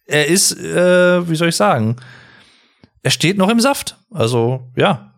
Er 0.08 0.28
ist, 0.28 0.58
äh, 0.58 1.30
wie 1.30 1.36
soll 1.36 1.50
ich 1.50 1.56
sagen, 1.56 1.98
er 3.04 3.12
steht 3.12 3.38
noch 3.38 3.50
im 3.50 3.60
Saft. 3.60 3.98
Also, 4.12 4.70
ja, 4.76 5.13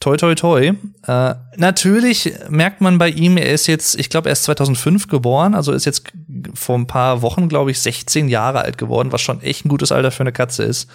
toi, 0.00 0.16
toi, 0.16 0.34
toi. 0.34 0.72
Äh, 1.06 1.34
natürlich 1.56 2.32
merkt 2.48 2.80
man 2.80 2.98
bei 2.98 3.08
ihm, 3.08 3.36
er 3.36 3.52
ist 3.52 3.66
jetzt, 3.66 3.98
ich 3.98 4.10
glaube, 4.10 4.28
er 4.28 4.32
ist 4.32 4.44
2005 4.44 5.08
geboren, 5.08 5.54
also 5.54 5.72
ist 5.72 5.86
jetzt 5.86 6.04
vor 6.54 6.78
ein 6.78 6.86
paar 6.86 7.22
Wochen, 7.22 7.48
glaube 7.48 7.70
ich, 7.70 7.80
16 7.80 8.28
Jahre 8.28 8.60
alt 8.62 8.78
geworden, 8.78 9.12
was 9.12 9.22
schon 9.22 9.42
echt 9.42 9.64
ein 9.64 9.68
gutes 9.68 9.92
Alter 9.92 10.10
für 10.10 10.22
eine 10.22 10.32
Katze 10.32 10.64
ist. 10.64 10.88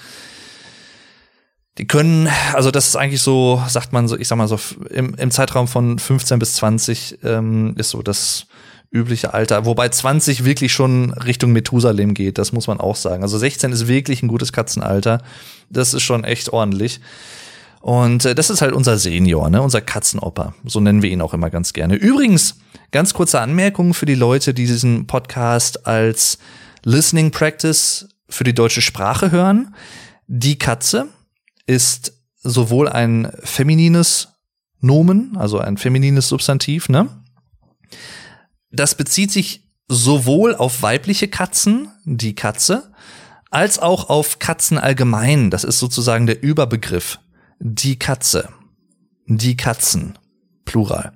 Die 1.79 1.87
können, 1.87 2.29
also 2.53 2.69
das 2.69 2.87
ist 2.87 2.95
eigentlich 2.95 3.23
so, 3.23 3.61
sagt 3.67 3.93
man 3.93 4.07
so, 4.07 4.15
ich 4.15 4.27
sag 4.27 4.37
mal 4.37 4.47
so, 4.47 4.59
im, 4.91 5.15
im 5.15 5.31
Zeitraum 5.31 5.67
von 5.67 5.97
15 5.97 6.37
bis 6.37 6.55
20 6.55 7.19
ähm, 7.23 7.73
ist 7.77 7.89
so 7.89 8.03
das 8.03 8.45
übliche 8.93 9.33
Alter. 9.33 9.65
Wobei 9.65 9.89
20 9.89 10.45
wirklich 10.45 10.71
schon 10.71 11.11
Richtung 11.11 11.51
Methusalem 11.51 12.13
geht, 12.13 12.37
das 12.37 12.51
muss 12.51 12.67
man 12.67 12.79
auch 12.79 12.95
sagen. 12.95 13.23
Also 13.23 13.37
16 13.37 13.71
ist 13.71 13.87
wirklich 13.87 14.21
ein 14.21 14.27
gutes 14.27 14.53
Katzenalter. 14.53 15.21
Das 15.69 15.93
ist 15.93 16.03
schon 16.03 16.23
echt 16.23 16.53
ordentlich. 16.53 17.01
Und 17.81 18.23
äh, 18.23 18.35
das 18.35 18.49
ist 18.49 18.61
halt 18.61 18.73
unser 18.73 18.97
Senior, 18.97 19.49
ne? 19.49 19.61
unser 19.61 19.81
Katzenoper. 19.81 20.53
So 20.63 20.79
nennen 20.79 21.01
wir 21.01 21.09
ihn 21.09 21.21
auch 21.21 21.33
immer 21.33 21.49
ganz 21.49 21.73
gerne. 21.73 21.95
Übrigens, 21.95 22.55
ganz 22.91 23.13
kurze 23.13 23.41
Anmerkung 23.41 23.93
für 23.93 24.05
die 24.05 24.15
Leute, 24.15 24.53
die 24.53 24.67
diesen 24.67 25.07
Podcast 25.07 25.85
als 25.87 26.37
Listening 26.83 27.31
Practice 27.31 28.07
für 28.29 28.43
die 28.43 28.53
deutsche 28.53 28.81
Sprache 28.81 29.31
hören. 29.31 29.75
Die 30.27 30.57
Katze 30.57 31.07
ist 31.65 32.13
sowohl 32.43 32.87
ein 32.87 33.31
feminines 33.43 34.29
Nomen, 34.79 35.35
also 35.37 35.59
ein 35.59 35.77
feminines 35.77 36.27
Substantiv, 36.27 36.89
ne? 36.89 37.09
Das 38.73 38.95
bezieht 38.95 39.31
sich 39.31 39.69
sowohl 39.87 40.55
auf 40.55 40.81
weibliche 40.81 41.27
Katzen, 41.27 41.89
die 42.05 42.35
Katze, 42.35 42.91
als 43.51 43.77
auch 43.77 44.09
auf 44.09 44.39
Katzen 44.39 44.79
allgemein. 44.79 45.51
Das 45.51 45.63
ist 45.63 45.77
sozusagen 45.77 46.25
der 46.25 46.41
Überbegriff. 46.41 47.19
Die 47.59 47.99
Katze. 47.99 48.49
Die 49.27 49.55
Katzen. 49.55 50.17
Plural. 50.65 51.13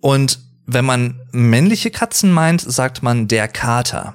Und 0.00 0.40
wenn 0.66 0.86
man 0.86 1.20
männliche 1.30 1.90
Katzen 1.90 2.32
meint, 2.32 2.62
sagt 2.62 3.02
man 3.02 3.28
der 3.28 3.46
Kater. 3.46 4.14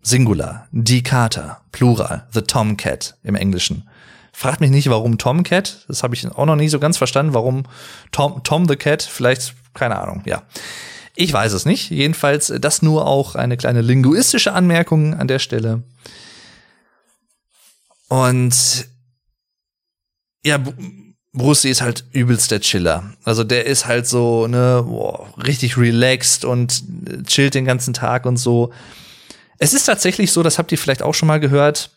Singular. 0.00 0.66
Die 0.72 1.02
Kater. 1.02 1.60
Plural. 1.72 2.26
The 2.32 2.40
Tomcat 2.40 3.18
im 3.22 3.34
Englischen. 3.34 3.86
Fragt 4.32 4.60
mich 4.60 4.70
nicht, 4.70 4.88
warum 4.88 5.18
Tomcat. 5.18 5.84
Das 5.88 6.02
habe 6.02 6.14
ich 6.14 6.26
auch 6.26 6.46
noch 6.46 6.56
nie 6.56 6.68
so 6.68 6.80
ganz 6.80 6.96
verstanden. 6.96 7.34
Warum 7.34 7.64
Tom, 8.12 8.42
Tom 8.44 8.66
the 8.66 8.76
Cat? 8.76 9.02
Vielleicht, 9.02 9.54
keine 9.74 9.98
Ahnung, 10.00 10.22
ja. 10.24 10.42
Ich 11.14 11.32
weiß 11.32 11.52
es 11.52 11.66
nicht. 11.66 11.90
Jedenfalls 11.90 12.50
äh, 12.50 12.60
das 12.60 12.82
nur 12.82 13.06
auch 13.06 13.34
eine 13.34 13.56
kleine 13.56 13.82
linguistische 13.82 14.52
Anmerkung 14.52 15.14
an 15.14 15.28
der 15.28 15.38
Stelle. 15.38 15.82
Und 18.08 18.86
ja, 20.44 20.58
Bruce 21.32 21.64
ist 21.64 21.80
halt 21.80 22.04
übelst 22.12 22.50
der 22.50 22.60
Chiller. 22.60 23.14
Also 23.24 23.42
der 23.42 23.66
ist 23.66 23.86
halt 23.86 24.06
so, 24.06 24.46
ne, 24.46 24.84
boah, 24.86 25.32
richtig 25.42 25.78
relaxed 25.78 26.44
und 26.44 26.82
äh, 27.06 27.22
chillt 27.22 27.54
den 27.54 27.64
ganzen 27.64 27.94
Tag 27.94 28.26
und 28.26 28.36
so. 28.36 28.72
Es 29.58 29.72
ist 29.72 29.84
tatsächlich 29.84 30.32
so, 30.32 30.42
das 30.42 30.58
habt 30.58 30.72
ihr 30.72 30.78
vielleicht 30.78 31.02
auch 31.02 31.14
schon 31.14 31.28
mal 31.28 31.40
gehört, 31.40 31.90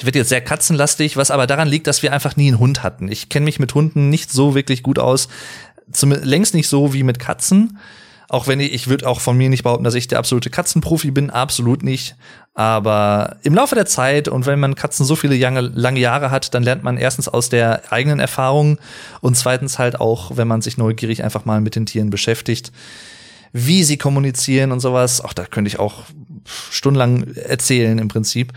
wird 0.00 0.14
jetzt 0.14 0.28
sehr 0.28 0.40
katzenlastig, 0.40 1.16
was 1.16 1.30
aber 1.30 1.46
daran 1.46 1.68
liegt, 1.68 1.86
dass 1.86 2.02
wir 2.02 2.12
einfach 2.12 2.36
nie 2.36 2.48
einen 2.48 2.60
Hund 2.60 2.82
hatten. 2.82 3.10
Ich 3.10 3.28
kenne 3.28 3.44
mich 3.44 3.58
mit 3.58 3.74
Hunden 3.74 4.08
nicht 4.10 4.30
so 4.30 4.54
wirklich 4.54 4.82
gut 4.82 4.98
aus, 4.98 5.28
zumindest 5.92 6.28
längst 6.28 6.54
nicht 6.54 6.68
so 6.68 6.92
wie 6.92 7.02
mit 7.02 7.18
Katzen. 7.18 7.78
Auch 8.28 8.46
wenn 8.46 8.60
ich, 8.60 8.72
ich 8.72 8.86
würde 8.86 9.08
auch 9.08 9.20
von 9.20 9.36
mir 9.36 9.48
nicht 9.48 9.64
behaupten, 9.64 9.82
dass 9.82 9.94
ich 9.94 10.06
der 10.06 10.20
absolute 10.20 10.50
Katzenprofi 10.50 11.10
bin, 11.10 11.30
absolut 11.30 11.82
nicht. 11.82 12.14
Aber 12.54 13.38
im 13.42 13.54
Laufe 13.54 13.74
der 13.74 13.86
Zeit 13.86 14.28
und 14.28 14.46
wenn 14.46 14.60
man 14.60 14.76
Katzen 14.76 15.04
so 15.04 15.16
viele 15.16 15.36
lange, 15.36 15.60
lange 15.62 15.98
Jahre 15.98 16.30
hat, 16.30 16.54
dann 16.54 16.62
lernt 16.62 16.84
man 16.84 16.96
erstens 16.96 17.26
aus 17.26 17.48
der 17.48 17.92
eigenen 17.92 18.20
Erfahrung 18.20 18.78
und 19.20 19.36
zweitens 19.36 19.80
halt 19.80 20.00
auch, 20.00 20.36
wenn 20.36 20.46
man 20.46 20.62
sich 20.62 20.78
neugierig 20.78 21.24
einfach 21.24 21.44
mal 21.44 21.60
mit 21.60 21.74
den 21.74 21.86
Tieren 21.86 22.10
beschäftigt, 22.10 22.70
wie 23.52 23.82
sie 23.82 23.96
kommunizieren 23.96 24.70
und 24.70 24.78
sowas. 24.78 25.20
Auch 25.20 25.32
da 25.32 25.44
könnte 25.44 25.68
ich 25.68 25.80
auch 25.80 26.04
stundenlang 26.70 27.34
erzählen 27.34 27.98
im 27.98 28.06
Prinzip. 28.06 28.52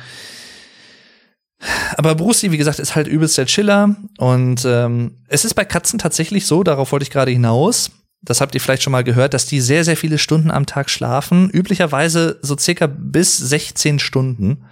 Aber 1.97 2.15
Brucey, 2.15 2.52
wie 2.52 2.58
gesagt, 2.58 2.80
ist 2.80 2.95
halt 2.95 3.08
übelst 3.08 3.38
der 3.38 3.45
Chiller. 3.45 3.95
Und 4.17 4.65
ähm, 4.65 5.17
es 5.28 5.45
ist 5.45 5.54
bei 5.54 5.65
Katzen 5.65 5.99
tatsächlich 5.99 6.45
so, 6.45 6.63
darauf 6.63 6.91
wollte 6.91 7.04
ich 7.04 7.12
gerade 7.12 7.32
hinaus. 7.32 7.91
Das 8.21 8.39
habt 8.39 8.56
ihr 8.56 8.62
vielleicht 8.62 8.84
schon 8.84 8.91
mal 8.91 9.04
gehört, 9.04 9.34
dass 9.34 9.45
die 9.45 9.60
sehr, 9.60 9.84
sehr 9.84 9.97
viele 9.97 10.17
Stunden 10.17 10.52
am 10.52 10.65
Tag 10.65 10.89
schlafen. 10.89 11.49
Üblicherweise 11.49 12.39
so 12.41 12.58
circa 12.58 12.88
bis 12.88 13.38
16 13.38 13.99
Stunden. 13.99 14.65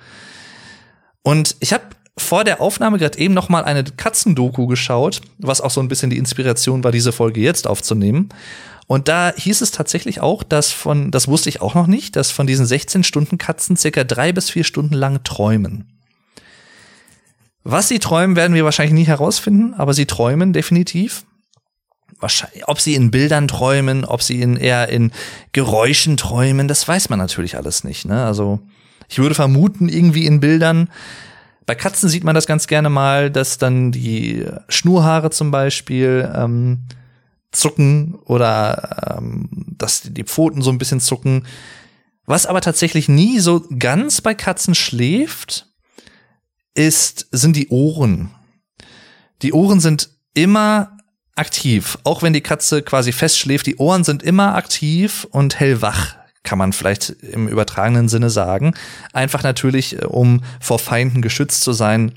Und 1.21 1.55
ich 1.59 1.73
habe 1.73 1.83
vor 2.17 2.43
der 2.43 2.61
Aufnahme 2.61 2.97
gerade 2.97 3.17
eben 3.19 3.33
noch 3.33 3.49
mal 3.49 3.63
eine 3.63 3.83
Katzendoku 3.83 4.67
geschaut, 4.67 5.21
was 5.37 5.61
auch 5.61 5.71
so 5.71 5.81
ein 5.81 5.87
bisschen 5.87 6.09
die 6.09 6.17
Inspiration 6.17 6.83
war, 6.83 6.91
diese 6.91 7.11
Folge 7.11 7.41
jetzt 7.41 7.67
aufzunehmen. 7.67 8.29
Und 8.87 9.07
da 9.07 9.33
hieß 9.35 9.61
es 9.61 9.71
tatsächlich 9.71 10.19
auch, 10.19 10.43
dass 10.43 10.71
von, 10.71 11.11
das 11.11 11.27
wusste 11.27 11.49
ich 11.49 11.61
auch 11.61 11.75
noch 11.75 11.87
nicht, 11.87 12.15
dass 12.15 12.31
von 12.31 12.47
diesen 12.47 12.65
16 12.65 13.03
Stunden 13.03 13.37
Katzen 13.37 13.77
circa 13.77 14.03
drei 14.03 14.33
bis 14.33 14.49
vier 14.49 14.65
Stunden 14.65 14.93
lang 14.93 15.23
träumen. 15.23 15.90
Was 17.63 17.87
sie 17.87 17.99
träumen, 17.99 18.35
werden 18.35 18.53
wir 18.53 18.65
wahrscheinlich 18.65 18.93
nie 18.93 19.07
herausfinden, 19.07 19.73
aber 19.75 19.93
sie 19.93 20.05
träumen 20.05 20.53
definitiv. 20.53 21.25
Wahrscheinlich, 22.19 22.67
ob 22.67 22.79
sie 22.79 22.95
in 22.95 23.11
Bildern 23.11 23.47
träumen, 23.47 24.05
ob 24.05 24.21
sie 24.21 24.41
in 24.41 24.55
eher 24.55 24.89
in 24.89 25.11
Geräuschen 25.53 26.17
träumen, 26.17 26.67
das 26.67 26.87
weiß 26.87 27.09
man 27.09 27.19
natürlich 27.19 27.57
alles 27.57 27.83
nicht. 27.83 28.05
Ne? 28.05 28.23
Also 28.23 28.59
ich 29.09 29.19
würde 29.19 29.35
vermuten, 29.35 29.89
irgendwie 29.89 30.25
in 30.25 30.39
Bildern. 30.39 30.89
Bei 31.65 31.75
Katzen 31.75 32.09
sieht 32.09 32.23
man 32.23 32.35
das 32.35 32.47
ganz 32.47 32.67
gerne 32.67 32.89
mal, 32.89 33.29
dass 33.29 33.57
dann 33.57 33.91
die 33.91 34.45
Schnurhaare 34.69 35.29
zum 35.29 35.51
Beispiel 35.51 36.31
ähm, 36.35 36.83
zucken 37.51 38.15
oder 38.25 39.17
ähm, 39.17 39.49
dass 39.77 40.01
die 40.03 40.23
Pfoten 40.23 40.61
so 40.61 40.71
ein 40.71 40.77
bisschen 40.77 40.99
zucken. 40.99 41.45
Was 42.25 42.45
aber 42.45 42.61
tatsächlich 42.61 43.09
nie 43.09 43.39
so 43.39 43.65
ganz 43.77 44.21
bei 44.21 44.33
Katzen 44.33 44.75
schläft, 44.75 45.70
ist, 46.73 47.27
sind 47.31 47.55
die 47.55 47.69
Ohren. 47.69 48.31
Die 49.41 49.53
Ohren 49.53 49.79
sind 49.79 50.09
immer 50.33 50.97
aktiv, 51.35 51.97
auch 52.03 52.21
wenn 52.21 52.33
die 52.33 52.41
Katze 52.41 52.81
quasi 52.81 53.11
festschläft. 53.11 53.65
Die 53.65 53.77
Ohren 53.77 54.03
sind 54.03 54.23
immer 54.23 54.55
aktiv 54.55 55.27
und 55.31 55.59
hellwach, 55.59 56.15
kann 56.43 56.57
man 56.57 56.73
vielleicht 56.73 57.09
im 57.09 57.47
übertragenen 57.47 58.09
Sinne 58.09 58.29
sagen. 58.29 58.73
Einfach 59.13 59.43
natürlich, 59.43 60.01
äh, 60.01 60.05
um 60.05 60.43
vor 60.59 60.79
Feinden 60.79 61.21
geschützt 61.21 61.61
zu 61.61 61.73
sein 61.73 62.13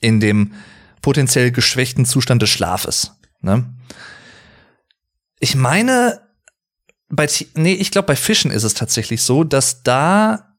in 0.00 0.20
dem 0.20 0.52
potenziell 1.00 1.50
geschwächten 1.50 2.04
Zustand 2.04 2.42
des 2.42 2.50
Schlafes. 2.50 3.12
Ne? 3.40 3.72
Ich 5.38 5.54
meine, 5.54 6.20
bei, 7.08 7.28
nee, 7.54 7.74
ich 7.74 7.90
glaube, 7.90 8.06
bei 8.06 8.16
Fischen 8.16 8.50
ist 8.50 8.62
es 8.62 8.74
tatsächlich 8.74 9.22
so, 9.22 9.44
dass 9.44 9.82
da 9.82 10.51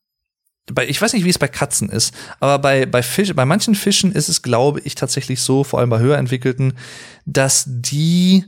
bei, 0.71 0.88
ich 0.88 1.02
weiß 1.02 1.13
nicht, 1.13 1.26
wie 1.26 1.30
es 1.30 1.39
bei 1.39 1.47
Katzen 1.47 1.89
ist, 1.89 2.13
aber 2.39 2.60
bei, 2.60 2.86
bei, 2.86 3.04
Fisch, 3.04 3.34
bei 3.36 3.45
manchen 3.45 3.76
Fischen 3.76 4.12
ist 4.12 4.30
es, 4.30 4.41
glaube 4.41 4.80
ich, 4.82 4.95
tatsächlich 4.95 5.41
so, 5.41 5.63
vor 5.63 5.80
allem 5.80 5.89
bei 5.89 5.99
höher 5.99 6.17
entwickelten, 6.17 6.73
dass 7.26 7.65
die, 7.67 8.45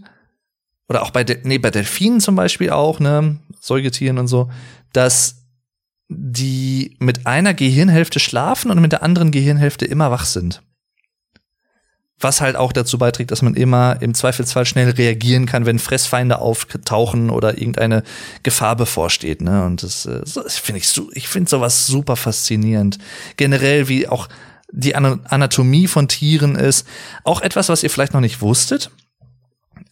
oder 0.87 1.01
auch 1.01 1.11
bei, 1.11 1.25
nee, 1.43 1.57
bei 1.57 1.71
Delfinen 1.71 2.21
zum 2.21 2.35
Beispiel 2.35 2.69
auch, 2.69 2.99
ne, 2.99 3.39
Säugetieren 3.59 4.17
und 4.17 4.27
so, 4.27 4.49
dass 4.93 5.43
die 6.07 6.95
mit 6.99 7.25
einer 7.25 7.53
Gehirnhälfte 7.53 8.19
schlafen 8.19 8.69
und 8.69 8.79
mit 8.79 8.91
der 8.91 9.01
anderen 9.01 9.31
Gehirnhälfte 9.31 9.85
immer 9.85 10.11
wach 10.11 10.25
sind 10.25 10.61
was 12.19 12.41
halt 12.41 12.55
auch 12.55 12.71
dazu 12.71 12.97
beiträgt, 12.97 13.31
dass 13.31 13.41
man 13.41 13.55
immer 13.55 14.01
im 14.01 14.13
Zweifelsfall 14.13 14.65
schnell 14.65 14.89
reagieren 14.91 15.45
kann, 15.45 15.65
wenn 15.65 15.79
Fressfeinde 15.79 16.39
auftauchen 16.39 17.29
oder 17.29 17.57
irgendeine 17.57 18.03
Gefahr 18.43 18.75
bevorsteht. 18.75 19.41
Ne? 19.41 19.65
Und 19.65 19.83
das, 19.83 20.05
äh, 20.05 20.21
das 20.21 20.57
finde 20.57 20.79
ich, 20.79 21.01
ich 21.11 21.27
finde 21.27 21.49
sowas 21.49 21.87
super 21.87 22.15
faszinierend. 22.15 22.97
Generell, 23.35 23.89
wie 23.89 24.07
auch 24.07 24.29
die 24.71 24.95
Anatomie 24.95 25.87
von 25.87 26.07
Tieren 26.07 26.55
ist. 26.55 26.87
Auch 27.23 27.41
etwas, 27.41 27.69
was 27.69 27.83
ihr 27.83 27.89
vielleicht 27.89 28.13
noch 28.13 28.21
nicht 28.21 28.41
wusstet. 28.41 28.91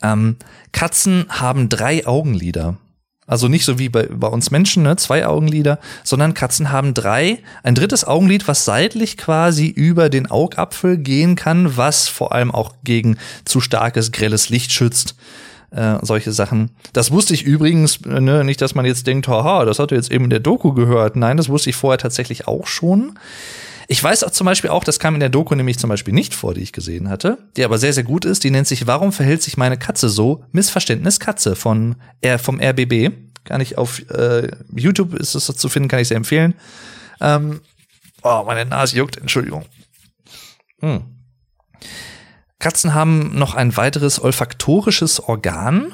Ähm, 0.01 0.37
Katzen 0.71 1.25
haben 1.29 1.69
drei 1.69 2.05
Augenlider. 2.05 2.77
Also 3.33 3.47
nicht 3.47 3.65
so 3.65 3.79
wie 3.79 3.89
bei, 3.89 4.03
bei 4.03 4.27
uns 4.27 4.51
Menschen, 4.51 4.83
ne, 4.83 4.95
zwei 4.95 5.25
Augenlider, 5.25 5.79
sondern 6.03 6.35
Katzen 6.35 6.71
haben 6.71 6.93
drei. 6.93 7.39
Ein 7.63 7.73
drittes 7.73 8.05
Augenlid, 8.05 8.47
was 8.47 8.63
seitlich 8.63 9.17
quasi 9.17 9.69
über 9.69 10.11
den 10.11 10.29
Augapfel 10.29 10.99
gehen 10.99 11.35
kann, 11.35 11.75
was 11.75 12.07
vor 12.07 12.31
allem 12.31 12.51
auch 12.51 12.73
gegen 12.83 13.17
zu 13.43 13.59
starkes, 13.59 14.11
grelles 14.11 14.49
Licht 14.49 14.71
schützt. 14.71 15.15
äh, 15.75 15.97
solche 16.01 16.31
Sachen. 16.31 16.69
Das 16.93 17.11
wusste 17.11 17.33
ich 17.33 17.43
übrigens, 17.43 18.01
ne, 18.05 18.43
nicht, 18.43 18.61
dass 18.61 18.75
man 18.75 18.85
jetzt 18.85 19.07
denkt, 19.07 19.27
haha, 19.27 19.65
das 19.65 19.79
hat 19.79 19.91
er 19.91 19.97
jetzt 19.97 20.11
eben 20.11 20.25
in 20.25 20.29
der 20.29 20.39
Doku 20.39 20.73
gehört. 20.73 21.15
Nein, 21.15 21.37
das 21.37 21.49
wusste 21.49 21.71
ich 21.71 21.75
vorher 21.75 21.97
tatsächlich 21.97 22.47
auch 22.47 22.67
schon. 22.67 23.17
Ich 23.93 24.03
weiß 24.03 24.23
auch 24.23 24.31
zum 24.31 24.45
Beispiel 24.45 24.71
auch, 24.71 24.83
das 24.83 24.97
kam 24.97 25.13
in 25.13 25.19
der 25.19 25.29
Doku 25.29 25.53
nämlich 25.53 25.77
zum 25.77 25.87
Beispiel 25.87 26.15
nicht 26.15 26.33
vor, 26.33 26.55
die 26.55 26.61
ich 26.61 26.73
gesehen 26.73 27.09
hatte, 27.09 27.37
die 27.55 27.63
aber 27.63 27.77
sehr, 27.77 27.93
sehr 27.93 28.03
gut 28.03 28.25
ist. 28.25 28.43
Die 28.43 28.49
nennt 28.49 28.67
sich 28.67 28.87
Warum 28.87 29.13
verhält 29.13 29.43
sich 29.43 29.55
meine 29.55 29.77
Katze 29.77 30.09
so? 30.09 30.43
Missverständnis 30.51 31.19
Katze 31.19 31.55
von 31.55 31.97
R, 32.19 32.39
vom 32.39 32.59
RBB. 32.59 33.11
Kann 33.43 33.61
ich 33.61 33.77
auf 33.77 33.99
äh, 34.09 34.49
YouTube 34.75 35.13
ist 35.13 35.35
es 35.35 35.45
zu 35.45 35.69
finden, 35.69 35.89
kann 35.89 35.99
ich 35.99 36.07
sehr 36.07 36.17
empfehlen. 36.17 36.55
Ähm, 37.21 37.61
oh, 38.23 38.41
meine 38.47 38.65
Nase 38.65 38.97
juckt, 38.97 39.17
Entschuldigung. 39.17 39.65
Hm. 40.79 41.03
Katzen 42.57 42.95
haben 42.95 43.37
noch 43.37 43.53
ein 43.53 43.77
weiteres 43.77 44.19
olfaktorisches 44.19 45.19
Organ, 45.19 45.93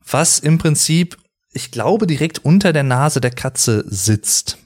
was 0.00 0.38
im 0.38 0.56
Prinzip, 0.56 1.18
ich 1.52 1.70
glaube, 1.70 2.06
direkt 2.06 2.38
unter 2.38 2.72
der 2.72 2.84
Nase 2.84 3.20
der 3.20 3.32
Katze 3.32 3.84
sitzt. 3.86 4.63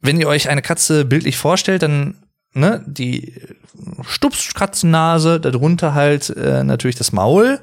Wenn 0.00 0.20
ihr 0.20 0.28
euch 0.28 0.48
eine 0.48 0.62
Katze 0.62 1.04
bildlich 1.04 1.36
vorstellt, 1.36 1.82
dann 1.82 2.16
ne, 2.54 2.84
die 2.86 3.34
Stupskatzennase, 4.02 5.40
darunter 5.40 5.94
halt 5.94 6.30
äh, 6.30 6.64
natürlich 6.64 6.96
das 6.96 7.12
Maul 7.12 7.60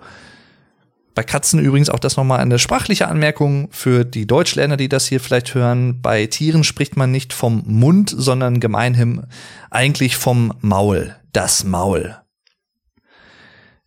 bei 1.18 1.24
Katzen 1.24 1.60
übrigens 1.60 1.90
auch 1.90 1.98
das 1.98 2.16
nochmal 2.16 2.42
eine 2.42 2.60
sprachliche 2.60 3.08
Anmerkung 3.08 3.70
für 3.72 4.06
die 4.06 4.28
Deutschlerner, 4.28 4.78
die 4.78 4.88
das 4.88 5.08
hier 5.08 5.20
vielleicht 5.20 5.56
hören. 5.56 6.00
Bei 6.00 6.28
Tieren 6.28 6.64
spricht 6.64 6.96
man 6.96 7.12
nicht 7.12 7.34
vom 7.34 7.64
Mund, 7.66 8.14
sondern 8.16 8.60
gemeinhin 8.60 9.24
eigentlich 9.72 10.16
vom 10.16 10.54
Maul. 10.62 11.16
Das 11.34 11.64
Maul. 11.64 12.16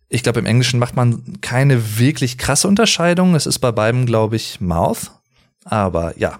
Ich 0.09 0.23
glaube, 0.23 0.41
im 0.41 0.45
Englischen 0.45 0.77
macht 0.77 0.97
man 0.97 1.39
keine 1.39 1.97
wirklich 1.97 2.37
krasse 2.37 2.67
Unterscheidung. 2.67 3.33
Es 3.33 3.45
ist 3.45 3.59
bei 3.59 3.71
beiden, 3.71 4.05
glaube 4.05 4.35
ich, 4.35 4.59
Mouth. 4.59 5.11
Aber 5.63 6.19
ja, 6.19 6.39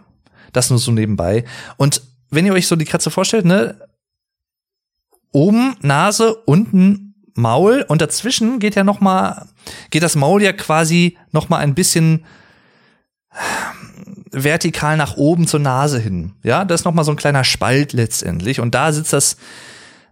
das 0.53 0.69
nur 0.69 0.79
so 0.79 0.91
nebenbei. 0.91 1.45
Und 1.77 2.01
wenn 2.29 2.45
ihr 2.45 2.53
euch 2.53 2.67
so 2.67 2.75
die 2.75 2.85
Katze 2.85 3.11
vorstellt, 3.11 3.45
ne, 3.45 3.75
oben 5.31 5.75
Nase, 5.81 6.35
unten 6.35 7.15
Maul 7.33 7.85
und 7.87 8.01
dazwischen 8.01 8.59
geht 8.59 8.75
ja 8.75 8.83
noch 8.83 8.99
mal 8.99 9.47
geht 9.89 10.03
das 10.03 10.15
Maul 10.15 10.41
ja 10.41 10.53
quasi 10.53 11.17
noch 11.31 11.49
mal 11.49 11.59
ein 11.59 11.75
bisschen 11.75 12.25
vertikal 14.31 14.97
nach 14.97 15.17
oben 15.17 15.47
zur 15.47 15.59
Nase 15.59 15.99
hin. 15.99 16.33
Ja, 16.43 16.65
das 16.65 16.81
ist 16.81 16.85
noch 16.85 16.93
mal 16.93 17.03
so 17.03 17.11
ein 17.11 17.17
kleiner 17.17 17.43
Spalt 17.43 17.93
letztendlich 17.93 18.59
und 18.59 18.75
da 18.75 18.91
sitzt 18.91 19.13
das 19.13 19.37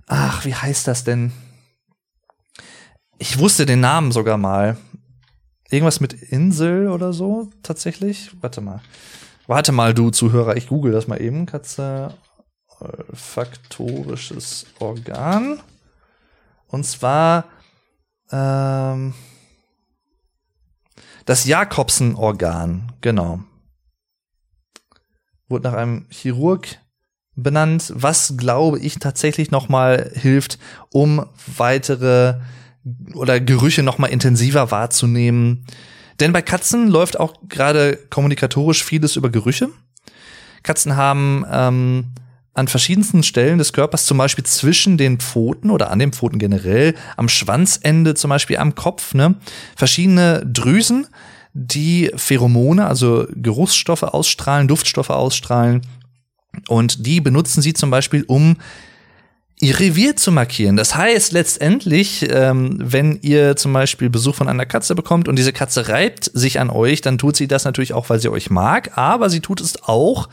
ach, 0.10 0.46
wie 0.46 0.56
heißt 0.56 0.88
das 0.88 1.04
denn? 1.04 1.32
Ich 3.18 3.38
wusste 3.40 3.66
den 3.66 3.80
Namen 3.80 4.12
sogar 4.12 4.38
mal. 4.38 4.78
Irgendwas 5.70 6.00
mit 6.00 6.14
Insel 6.14 6.90
oder 6.90 7.14
so 7.14 7.50
tatsächlich? 7.64 8.32
Warte 8.42 8.60
mal. 8.62 8.82
Warte 9.50 9.72
mal, 9.72 9.96
du 9.96 10.12
Zuhörer, 10.12 10.58
ich 10.58 10.68
google 10.68 10.92
das 10.92 11.08
mal 11.08 11.20
eben. 11.20 11.48
Katze 11.48 12.14
olfaktorisches 12.80 14.68
Organ. 14.78 15.60
Und 16.68 16.84
zwar 16.86 17.46
ähm, 18.32 19.16
das 21.26 21.46
Jakobsen-Organ, 21.46 22.92
genau. 23.02 23.40
Wurde 25.48 25.68
nach 25.68 25.78
einem 25.78 26.06
Chirurg 26.12 26.68
benannt, 27.36 27.92
was 27.96 28.36
glaube 28.38 28.78
ich 28.78 29.00
tatsächlich 29.00 29.50
noch 29.50 29.68
mal 29.68 30.12
hilft, 30.14 30.60
um 30.92 31.26
weitere 31.58 32.36
oder 33.16 33.40
Gerüche 33.40 33.82
noch 33.82 33.98
mal 33.98 34.12
intensiver 34.12 34.70
wahrzunehmen. 34.70 35.66
Denn 36.20 36.34
bei 36.34 36.42
Katzen 36.42 36.88
läuft 36.90 37.20
auch 37.20 37.34
gerade 37.48 37.98
kommunikatorisch 38.10 38.84
vieles 38.84 39.16
über 39.16 39.30
Gerüche. 39.30 39.70
Katzen 40.64 40.96
haben 40.96 41.46
ähm, 41.50 42.06
an 42.54 42.68
verschiedensten 42.68 43.24
Stellen 43.24 43.58
des 43.58 43.74
Körpers, 43.74 44.06
zum 44.06 44.18
Beispiel 44.18 44.44
zwischen 44.44 44.98
den 44.98 45.20
Pfoten 45.20 45.70
oder 45.70 45.92
an 45.92 46.00
den 46.00 46.12
Pfoten 46.12 46.40
generell, 46.40 46.96
am 47.16 47.30
Schwanzende, 47.30 48.16
zum 48.16 48.30
Beispiel 48.30 48.58
am 48.58 48.76
Kopf, 48.76 49.14
ne, 49.14 49.36
verschiedene 49.76 50.46
Drüsen, 50.46 51.08
die 51.54 52.12
Pheromone, 52.16 52.86
also 52.86 53.26
Geruchsstoffe 53.34 54.04
ausstrahlen, 54.04 54.68
Duftstoffe 54.68 55.10
ausstrahlen. 55.10 55.82
Und 56.68 57.06
die 57.06 57.22
benutzen 57.22 57.62
sie 57.62 57.74
zum 57.74 57.90
Beispiel, 57.90 58.24
um 58.28 58.58
ihr 59.60 59.80
Revier 59.80 60.16
zu 60.16 60.32
markieren. 60.32 60.78
Das 60.78 60.96
heißt 60.96 61.34
letztendlich, 61.34 62.26
ähm, 62.30 62.78
wenn 62.80 63.20
ihr 63.22 63.56
zum 63.56 63.74
Beispiel 63.74 64.10
Besuch 64.10 64.36
von 64.36 64.48
einer 64.48 64.66
Katze 64.66 64.96
bekommt 64.96 65.28
und 65.28 65.36
diese 65.36 65.54
Katze 65.54 65.90
reibt 65.90 66.32
sich 66.34 66.60
an 66.60 66.70
euch, 66.70 67.02
dann 67.02 67.18
tut 67.18 67.36
sie 67.36 67.48
das 67.48 67.66
natürlich 67.66 67.94
auch, 67.94 68.10
weil 68.10 68.20
sie 68.20 68.30
euch 68.30 68.50
mag, 68.50 68.98
aber 68.98 69.30
sie 69.30 69.42
tut 69.42 69.62
es 69.62 69.84
auch, 69.84 70.30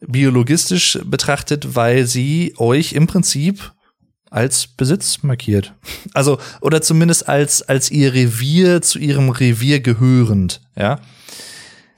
biologistisch 0.00 0.98
betrachtet, 1.04 1.74
weil 1.74 2.06
sie 2.06 2.54
euch 2.58 2.92
im 2.92 3.06
Prinzip 3.06 3.72
als 4.30 4.66
Besitz 4.66 5.22
markiert. 5.22 5.72
Also, 6.12 6.38
oder 6.60 6.82
zumindest 6.82 7.28
als, 7.28 7.62
als 7.62 7.90
ihr 7.90 8.12
Revier 8.12 8.82
zu 8.82 8.98
ihrem 8.98 9.30
Revier 9.30 9.80
gehörend, 9.80 10.60
ja. 10.76 11.00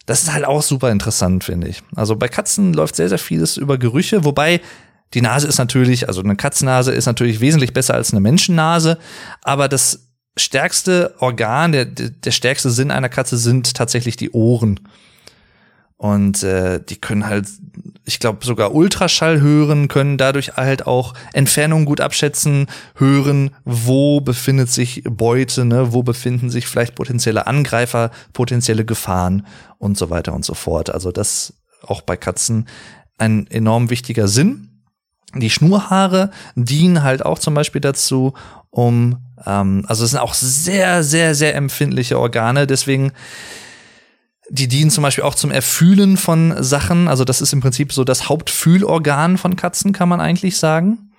Das 0.07 0.23
ist 0.23 0.33
halt 0.33 0.47
auch 0.47 0.63
super 0.63 0.91
interessant, 0.91 1.45
finde 1.45 1.69
ich. 1.69 1.83
Also 1.95 2.17
bei 2.17 2.29
Katzen 2.29 2.73
läuft 2.73 2.97
sehr, 2.97 3.11
sehr 3.11 3.19
vieles 3.19 3.59
über 3.59 3.77
Gerüche, 3.77 4.25
wobei 4.25 4.63
die 5.15 5.23
Nase 5.23 5.47
ist 5.47 5.59
natürlich, 5.59 6.09
also 6.09 6.21
eine 6.21 6.37
Katzennase 6.37 6.93
ist 6.93 7.07
natürlich 7.07 7.41
wesentlich 7.41 7.73
besser 7.73 7.95
als 7.95 8.13
eine 8.13 8.21
Menschennase, 8.21 8.99
aber 9.43 9.69
das 9.69 10.09
stärkste 10.37 11.15
Organ, 11.19 11.73
der, 11.73 11.85
der 11.85 12.31
stärkste 12.31 12.71
Sinn 12.71 12.91
einer 12.91 13.09
Katze 13.09 13.37
sind 13.37 13.75
tatsächlich 13.75 14.17
die 14.17 14.31
Ohren. 14.31 14.81
Und 15.97 16.45
äh, 16.45 16.81
die 16.81 16.95
können 16.95 17.27
halt, 17.27 17.49
ich 18.05 18.21
glaube, 18.21 18.47
sogar 18.47 18.73
Ultraschall 18.73 19.41
hören, 19.41 19.89
können 19.89 20.17
dadurch 20.17 20.57
halt 20.57 20.87
auch 20.87 21.13
Entfernungen 21.33 21.87
gut 21.87 22.01
abschätzen, 22.01 22.69
hören, 22.95 23.51
wo 23.65 24.21
befindet 24.21 24.71
sich 24.71 25.03
Beute, 25.05 25.65
ne, 25.65 25.93
wo 25.93 26.05
befinden 26.05 26.51
sich 26.51 26.69
vielleicht 26.69 26.95
potenzielle 26.95 27.49
Angreifer, 27.49 28.13
potenzielle 28.33 28.85
Gefahren 28.85 29.45
und 29.79 29.99
so 29.99 30.09
weiter 30.09 30.35
und 30.35 30.45
so 30.45 30.55
fort. 30.55 30.89
Also 30.91 31.11
das 31.11 31.55
auch 31.83 32.03
bei 32.03 32.17
Katzen 32.17 32.69
ein 33.19 33.49
enorm 33.49 33.91
wichtiger 33.91 34.29
Sinn. 34.29 34.68
Die 35.35 35.51
Schnurhaare 35.51 36.31
dienen 36.55 37.03
halt 37.03 37.25
auch 37.25 37.39
zum 37.39 37.55
Beispiel 37.55 37.81
dazu, 37.81 38.33
um, 38.71 39.19
ähm, 39.45 39.85
also 39.87 40.05
es 40.05 40.11
sind 40.11 40.21
auch 40.21 40.35
sehr, 40.35 41.03
sehr, 41.03 41.35
sehr 41.35 41.55
empfindliche 41.55 42.19
Organe, 42.19 42.67
deswegen 42.67 43.13
die 44.51 44.69
dienen 44.69 44.91
zum 44.91 45.03
Beispiel 45.03 45.25
auch 45.25 45.35
zum 45.35 45.51
Erfühlen 45.51 46.17
von 46.17 46.63
Sachen. 46.63 47.09
Also 47.09 47.25
das 47.25 47.41
ist 47.41 47.53
im 47.53 47.61
Prinzip 47.61 47.93
so 47.93 48.05
das 48.05 48.29
Hauptfühlorgan 48.29 49.37
von 49.37 49.57
Katzen, 49.57 49.93
kann 49.93 50.09
man 50.09 50.21
eigentlich 50.21 50.57
sagen. 50.57 51.13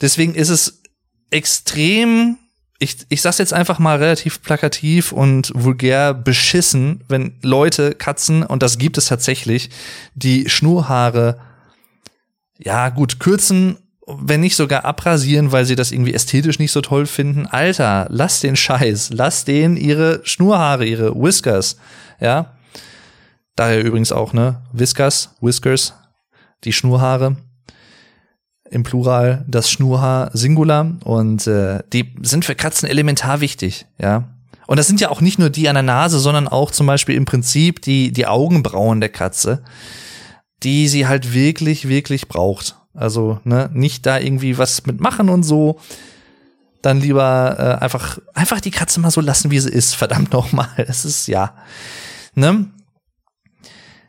Deswegen 0.00 0.34
ist 0.34 0.48
es 0.48 0.82
extrem, 1.30 2.38
ich, 2.78 2.98
ich 3.08 3.22
sag's 3.22 3.38
jetzt 3.38 3.52
einfach 3.52 3.78
mal 3.78 3.98
relativ 3.98 4.42
plakativ 4.42 5.12
und 5.12 5.52
vulgär 5.54 6.14
beschissen, 6.14 7.02
wenn 7.08 7.38
Leute, 7.42 7.94
Katzen, 7.94 8.44
und 8.44 8.62
das 8.62 8.78
gibt 8.78 8.98
es 8.98 9.06
tatsächlich, 9.06 9.70
die 10.14 10.48
Schnurhaare, 10.48 11.40
ja 12.58 12.88
gut, 12.90 13.20
kürzen 13.20 13.76
wenn 14.06 14.40
nicht 14.40 14.56
sogar 14.56 14.84
abrasieren, 14.84 15.52
weil 15.52 15.64
sie 15.64 15.76
das 15.76 15.92
irgendwie 15.92 16.14
ästhetisch 16.14 16.58
nicht 16.58 16.72
so 16.72 16.80
toll 16.80 17.06
finden. 17.06 17.46
Alter, 17.46 18.06
lass 18.10 18.40
den 18.40 18.56
Scheiß, 18.56 19.10
lass 19.12 19.44
denen 19.44 19.76
ihre 19.76 20.20
Schnurhaare, 20.24 20.84
ihre 20.84 21.14
Whiskers, 21.14 21.76
ja. 22.20 22.52
Daher 23.54 23.84
übrigens 23.84 24.12
auch, 24.12 24.32
ne, 24.32 24.62
Whiskers, 24.72 25.34
Whiskers, 25.40 25.94
die 26.64 26.72
Schnurhaare 26.72 27.36
im 28.70 28.82
Plural, 28.82 29.44
das 29.46 29.70
Schnurhaar 29.70 30.30
Singular 30.32 30.92
und 31.04 31.46
äh, 31.46 31.82
die 31.92 32.14
sind 32.22 32.44
für 32.44 32.54
Katzen 32.54 32.88
elementar 32.88 33.40
wichtig, 33.40 33.86
ja. 33.98 34.28
Und 34.66 34.78
das 34.78 34.86
sind 34.86 35.00
ja 35.00 35.10
auch 35.10 35.20
nicht 35.20 35.38
nur 35.38 35.50
die 35.50 35.68
an 35.68 35.74
der 35.74 35.82
Nase, 35.82 36.18
sondern 36.18 36.48
auch 36.48 36.70
zum 36.70 36.86
Beispiel 36.86 37.14
im 37.14 37.26
Prinzip 37.26 37.82
die, 37.82 38.10
die 38.10 38.26
Augenbrauen 38.26 39.00
der 39.00 39.10
Katze, 39.10 39.62
die 40.62 40.88
sie 40.88 41.06
halt 41.06 41.32
wirklich, 41.32 41.88
wirklich 41.88 42.28
braucht. 42.28 42.76
Also, 42.94 43.40
ne, 43.44 43.70
nicht 43.72 44.06
da 44.06 44.18
irgendwie 44.18 44.58
was 44.58 44.86
mitmachen 44.86 45.28
und 45.28 45.42
so. 45.42 45.80
Dann 46.82 47.00
lieber 47.00 47.56
äh, 47.58 47.82
einfach, 47.82 48.18
einfach 48.34 48.60
die 48.60 48.70
Katze 48.70 49.00
mal 49.00 49.10
so 49.10 49.20
lassen, 49.20 49.50
wie 49.50 49.60
sie 49.60 49.70
ist. 49.70 49.94
Verdammt 49.94 50.32
nochmal. 50.32 50.68
Es 50.76 51.04
ist, 51.04 51.28
ja. 51.28 51.54
Ne? 52.34 52.66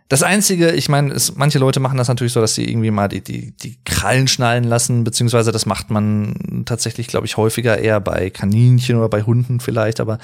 Das 0.09 0.21
Einzige, 0.21 0.71
ich 0.71 0.89
meine, 0.89 1.15
manche 1.35 1.59
Leute 1.59 1.79
machen 1.79 1.97
das 1.97 2.07
natürlich 2.07 2.33
so, 2.33 2.41
dass 2.41 2.55
sie 2.55 2.69
irgendwie 2.69 2.91
mal 2.91 3.07
die, 3.07 3.23
die, 3.23 3.55
die 3.55 3.79
Krallen 3.85 4.27
schnallen 4.27 4.63
lassen, 4.63 5.03
beziehungsweise 5.03 5.51
das 5.51 5.65
macht 5.65 5.89
man 5.89 6.63
tatsächlich, 6.65 7.07
glaube 7.07 7.25
ich, 7.25 7.37
häufiger 7.37 7.77
eher 7.77 7.99
bei 7.99 8.29
Kaninchen 8.29 8.97
oder 8.97 9.09
bei 9.09 9.23
Hunden 9.23 9.59
vielleicht. 9.59 9.99
Aber 9.99 10.19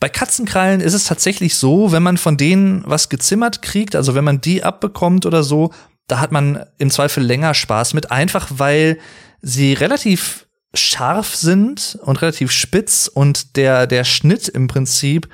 bei 0.00 0.08
Katzenkrallen 0.08 0.80
ist 0.80 0.94
es 0.94 1.04
tatsächlich 1.04 1.56
so, 1.56 1.92
wenn 1.92 2.02
man 2.02 2.16
von 2.16 2.36
denen 2.36 2.82
was 2.86 3.10
gezimmert 3.10 3.62
kriegt, 3.62 3.94
also 3.94 4.14
wenn 4.14 4.24
man 4.24 4.40
die 4.40 4.64
abbekommt 4.64 5.26
oder 5.26 5.42
so, 5.42 5.72
da 6.06 6.20
hat 6.20 6.32
man 6.32 6.64
im 6.78 6.90
Zweifel 6.90 7.22
länger 7.22 7.54
Spaß 7.54 7.94
mit, 7.94 8.10
einfach 8.10 8.48
weil 8.50 8.98
sie 9.42 9.74
relativ 9.74 10.46
scharf 10.74 11.36
sind 11.36 11.98
und 12.02 12.20
relativ 12.22 12.50
spitz 12.50 13.10
und 13.12 13.56
der, 13.56 13.86
der 13.86 14.04
Schnitt 14.04 14.48
im 14.48 14.66
Prinzip 14.68 15.28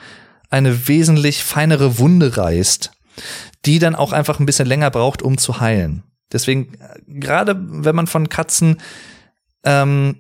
eine 0.51 0.89
wesentlich 0.89 1.43
feinere 1.43 1.99
Wunde 1.99 2.37
reißt, 2.37 2.93
die 3.67 3.79
dann 3.79 3.95
auch 3.95 4.13
einfach 4.13 4.41
ein 4.41 4.47
bisschen 4.47 4.69
länger 4.69 4.91
braucht, 4.91 5.23
um 5.23 5.39
zu 5.39 5.61
heilen. 5.61 6.03
Deswegen, 6.33 6.75
äh, 6.75 7.01
gerade 7.07 7.57
wenn 7.59 7.97
man 7.97 8.07
von 8.07 8.29
Katzen 8.29 8.81
ähm, 9.65 10.17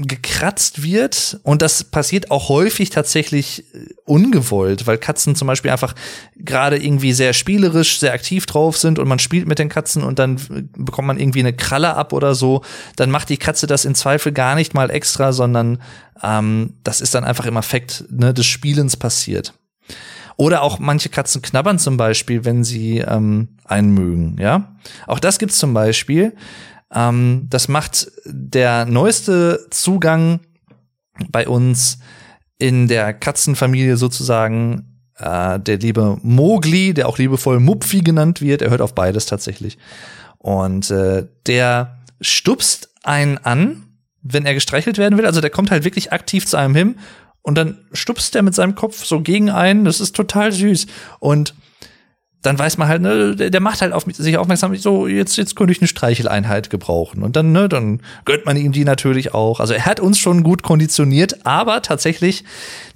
gekratzt 0.00 0.84
wird 0.84 1.40
und 1.42 1.60
das 1.60 1.82
passiert 1.82 2.30
auch 2.30 2.48
häufig 2.48 2.90
tatsächlich 2.90 3.74
äh, 3.74 3.88
ungewollt, 4.04 4.86
weil 4.86 4.96
Katzen 4.96 5.34
zum 5.34 5.48
Beispiel 5.48 5.72
einfach 5.72 5.96
gerade 6.36 6.76
irgendwie 6.80 7.12
sehr 7.12 7.32
spielerisch, 7.32 7.98
sehr 7.98 8.12
aktiv 8.12 8.46
drauf 8.46 8.78
sind 8.78 9.00
und 9.00 9.08
man 9.08 9.18
spielt 9.18 9.48
mit 9.48 9.58
den 9.58 9.68
Katzen 9.68 10.04
und 10.04 10.20
dann 10.20 10.36
äh, 10.36 10.62
bekommt 10.76 11.08
man 11.08 11.18
irgendwie 11.18 11.40
eine 11.40 11.52
Kralle 11.52 11.94
ab 11.94 12.12
oder 12.12 12.36
so, 12.36 12.62
dann 12.94 13.10
macht 13.10 13.28
die 13.28 13.38
Katze 13.38 13.66
das 13.66 13.84
in 13.84 13.96
Zweifel 13.96 14.30
gar 14.30 14.54
nicht 14.54 14.72
mal 14.72 14.88
extra, 14.88 15.32
sondern 15.32 15.82
ähm, 16.22 16.74
das 16.84 17.00
ist 17.00 17.16
dann 17.16 17.24
einfach 17.24 17.46
im 17.46 17.56
Affekt 17.56 18.04
ne, 18.08 18.32
des 18.32 18.46
Spielens 18.46 18.96
passiert. 18.96 19.54
Oder 20.38 20.62
auch 20.62 20.78
manche 20.78 21.08
Katzen 21.08 21.42
knabbern 21.42 21.80
zum 21.80 21.96
Beispiel, 21.96 22.44
wenn 22.44 22.62
sie 22.62 22.98
ähm, 22.98 23.48
einen 23.64 23.92
mögen, 23.92 24.36
ja. 24.38 24.76
Auch 25.08 25.18
das 25.18 25.40
gibt's 25.40 25.58
zum 25.58 25.74
Beispiel. 25.74 26.32
Ähm, 26.94 27.48
das 27.50 27.66
macht 27.66 28.12
der 28.24 28.84
neueste 28.86 29.66
Zugang 29.70 30.38
bei 31.28 31.48
uns 31.48 31.98
in 32.56 32.86
der 32.86 33.14
Katzenfamilie 33.14 33.96
sozusagen 33.96 35.00
äh, 35.16 35.58
der 35.58 35.78
liebe 35.78 36.18
Mogli, 36.22 36.94
der 36.94 37.08
auch 37.08 37.18
liebevoll 37.18 37.58
Mupfi 37.58 38.02
genannt 38.02 38.40
wird. 38.40 38.62
Er 38.62 38.70
hört 38.70 38.80
auf 38.80 38.94
beides 38.94 39.26
tatsächlich. 39.26 39.76
Und 40.38 40.88
äh, 40.92 41.26
der 41.46 41.98
stupst 42.20 42.90
einen 43.02 43.38
an, 43.38 43.88
wenn 44.22 44.46
er 44.46 44.54
gestreichelt 44.54 44.98
werden 44.98 45.18
will. 45.18 45.26
Also 45.26 45.40
der 45.40 45.50
kommt 45.50 45.72
halt 45.72 45.82
wirklich 45.82 46.12
aktiv 46.12 46.46
zu 46.46 46.56
einem 46.56 46.76
hin 46.76 46.94
und 47.42 47.56
dann 47.56 47.78
stupst 47.92 48.34
er 48.36 48.42
mit 48.42 48.54
seinem 48.54 48.74
Kopf 48.74 49.04
so 49.04 49.20
gegen 49.20 49.50
einen. 49.50 49.84
Das 49.84 50.00
ist 50.00 50.14
total 50.14 50.52
süß. 50.52 50.86
Und 51.18 51.54
dann 52.42 52.56
weiß 52.58 52.78
man 52.78 52.86
halt, 52.86 53.02
ne, 53.02 53.34
der 53.34 53.60
macht 53.60 53.82
halt 53.82 53.92
auf 53.92 54.04
sich 54.08 54.38
aufmerksam, 54.38 54.74
so, 54.76 55.08
jetzt, 55.08 55.36
jetzt 55.36 55.56
könnte 55.56 55.72
ich 55.72 55.80
eine 55.80 55.88
Streicheleinheit 55.88 56.70
gebrauchen. 56.70 57.22
Und 57.24 57.34
dann, 57.34 57.50
ne, 57.50 57.68
dann 57.68 58.00
gönnt 58.24 58.46
man 58.46 58.56
ihm 58.56 58.70
die 58.70 58.84
natürlich 58.84 59.34
auch. 59.34 59.58
Also 59.58 59.74
er 59.74 59.86
hat 59.86 59.98
uns 59.98 60.18
schon 60.18 60.44
gut 60.44 60.62
konditioniert, 60.62 61.44
aber 61.46 61.82
tatsächlich, 61.82 62.44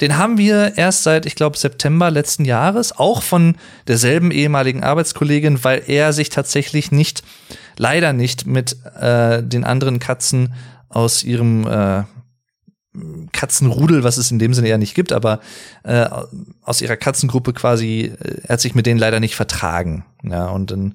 den 0.01 0.17
haben 0.17 0.39
wir 0.39 0.79
erst 0.79 1.03
seit, 1.03 1.27
ich 1.27 1.35
glaube, 1.35 1.59
September 1.59 2.11
letzten 2.11 2.45
Jahres, 2.45 2.97
auch 2.97 3.23
von 3.23 3.57
derselben 3.89 4.31
ehemaligen 4.31 4.85
Arbeitskollegin, 4.85 5.65
weil 5.65 5.83
er 5.89 6.13
sich 6.13 6.29
tatsächlich 6.29 6.93
nicht, 6.93 7.25
leider 7.77 8.13
nicht 8.13 8.47
mit 8.47 8.77
äh, 9.01 9.43
den 9.43 9.65
anderen 9.65 9.99
Katzen 9.99 10.55
aus 10.89 11.25
ihrem 11.25 11.67
äh, 11.67 12.05
Katzenrudel, 13.33 14.05
was 14.05 14.19
es 14.19 14.31
in 14.31 14.39
dem 14.39 14.53
Sinne 14.53 14.69
ja 14.69 14.79
nicht 14.79 14.95
gibt, 14.95 15.13
aber 15.13 15.41
äh, 15.83 16.07
aus 16.63 16.83
ihrer 16.83 16.97
Katzengruppe 16.97 17.53
quasi, 17.53 18.13
äh, 18.21 18.49
hat 18.49 18.61
sich 18.61 18.75
mit 18.75 18.87
denen 18.87 19.01
leider 19.01 19.21
nicht 19.21 19.35
vertragen. 19.35 20.05
Ja, 20.23 20.49
und 20.49 20.71
dann 20.71 20.95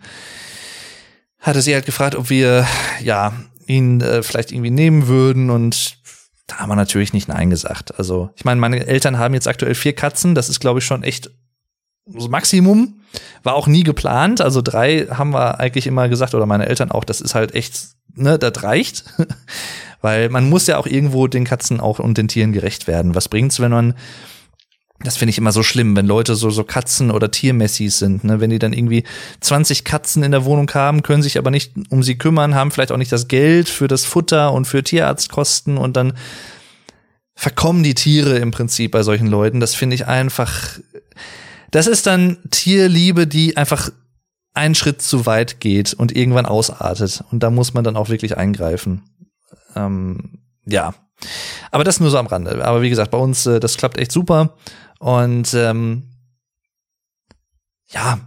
hatte 1.39 1.61
sie 1.61 1.73
halt 1.73 1.85
gefragt, 1.85 2.15
ob 2.15 2.29
wir 2.29 2.67
ja 3.01 3.33
ihn 3.65 4.01
äh, 4.01 4.21
vielleicht 4.23 4.51
irgendwie 4.51 4.71
nehmen 4.71 5.07
würden 5.07 5.49
und 5.49 5.97
da 6.45 6.57
haben 6.57 6.69
wir 6.69 6.75
natürlich 6.75 7.13
nicht 7.13 7.27
Nein 7.27 7.49
gesagt. 7.49 7.97
Also, 7.97 8.29
ich 8.35 8.45
meine, 8.45 8.61
meine 8.61 8.85
Eltern 8.85 9.17
haben 9.17 9.33
jetzt 9.33 9.47
aktuell 9.47 9.75
vier 9.75 9.93
Katzen, 9.93 10.33
das 10.33 10.49
ist, 10.49 10.59
glaube 10.59 10.79
ich, 10.79 10.85
schon 10.85 11.03
echt 11.03 11.29
das 12.07 12.29
Maximum. 12.29 13.01
War 13.43 13.55
auch 13.55 13.67
nie 13.67 13.83
geplant. 13.83 14.41
Also 14.41 14.61
drei 14.61 15.07
haben 15.07 15.33
wir 15.33 15.59
eigentlich 15.59 15.87
immer 15.87 16.09
gesagt, 16.09 16.33
oder 16.33 16.45
meine 16.45 16.67
Eltern 16.67 16.91
auch, 16.91 17.03
das 17.03 17.21
ist 17.21 17.35
halt 17.35 17.53
echt, 17.53 17.89
ne, 18.17 18.37
das 18.37 18.63
reicht. 18.63 19.05
Weil 20.01 20.29
man 20.29 20.49
muss 20.49 20.67
ja 20.67 20.77
auch 20.77 20.85
irgendwo 20.85 21.27
den 21.27 21.43
Katzen 21.43 21.79
auch 21.79 21.99
und 21.99 22.17
den 22.17 22.27
Tieren 22.27 22.53
gerecht 22.53 22.87
werden. 22.87 23.15
Was 23.15 23.29
bringt's, 23.29 23.59
wenn 23.59 23.71
man 23.71 23.95
das 24.99 25.17
finde 25.17 25.29
ich 25.29 25.37
immer 25.37 25.51
so 25.51 25.61
schlimm, 25.61 25.95
wenn 25.95 26.07
Leute 26.07 26.35
so, 26.35 26.49
so 26.49 26.63
Katzen- 26.63 27.11
oder 27.11 27.29
Tiermessis 27.29 27.99
sind, 27.99 28.23
ne? 28.23 28.39
Wenn 28.39 28.49
die 28.49 28.57
dann 28.57 28.73
irgendwie 28.73 29.03
20 29.41 29.83
Katzen 29.83 30.23
in 30.23 30.31
der 30.31 30.43
Wohnung 30.43 30.71
haben, 30.73 31.03
können 31.03 31.21
sich 31.21 31.37
aber 31.37 31.51
nicht 31.51 31.73
um 31.89 32.01
sie 32.01 32.17
kümmern, 32.17 32.55
haben 32.55 32.71
vielleicht 32.71 32.91
auch 32.91 32.97
nicht 32.97 33.11
das 33.11 33.27
Geld 33.27 33.69
für 33.69 33.87
das 33.87 34.05
Futter 34.05 34.53
und 34.53 34.65
für 34.65 34.83
Tierarztkosten 34.83 35.77
und 35.77 35.95
dann 35.95 36.13
verkommen 37.35 37.83
die 37.83 37.93
Tiere 37.93 38.39
im 38.39 38.49
Prinzip 38.49 38.91
bei 38.91 39.03
solchen 39.03 39.27
Leuten. 39.27 39.59
Das 39.59 39.75
finde 39.75 39.93
ich 39.93 40.07
einfach, 40.07 40.79
das 41.69 41.85
ist 41.85 42.07
dann 42.07 42.37
Tierliebe, 42.49 43.27
die 43.27 43.55
einfach 43.55 43.91
einen 44.57 44.75
Schritt 44.75 45.01
zu 45.01 45.25
weit 45.25 45.59
geht 45.59 45.93
und 45.93 46.15
irgendwann 46.15 46.45
ausartet. 46.45 47.23
Und 47.31 47.43
da 47.43 47.49
muss 47.49 47.73
man 47.73 47.83
dann 47.83 47.95
auch 47.95 48.09
wirklich 48.09 48.37
eingreifen. 48.37 49.03
Ähm, 49.75 50.39
ja. 50.65 50.93
Aber 51.71 51.83
das 51.83 51.99
nur 51.99 52.09
so 52.09 52.17
am 52.17 52.27
Rande. 52.27 52.63
Aber 52.65 52.81
wie 52.81 52.89
gesagt, 52.89 53.11
bei 53.11 53.17
uns, 53.17 53.45
äh, 53.45 53.59
das 53.59 53.77
klappt 53.77 53.97
echt 53.97 54.11
super. 54.11 54.55
Und 54.99 55.53
ähm, 55.53 56.03
ja, 57.87 58.19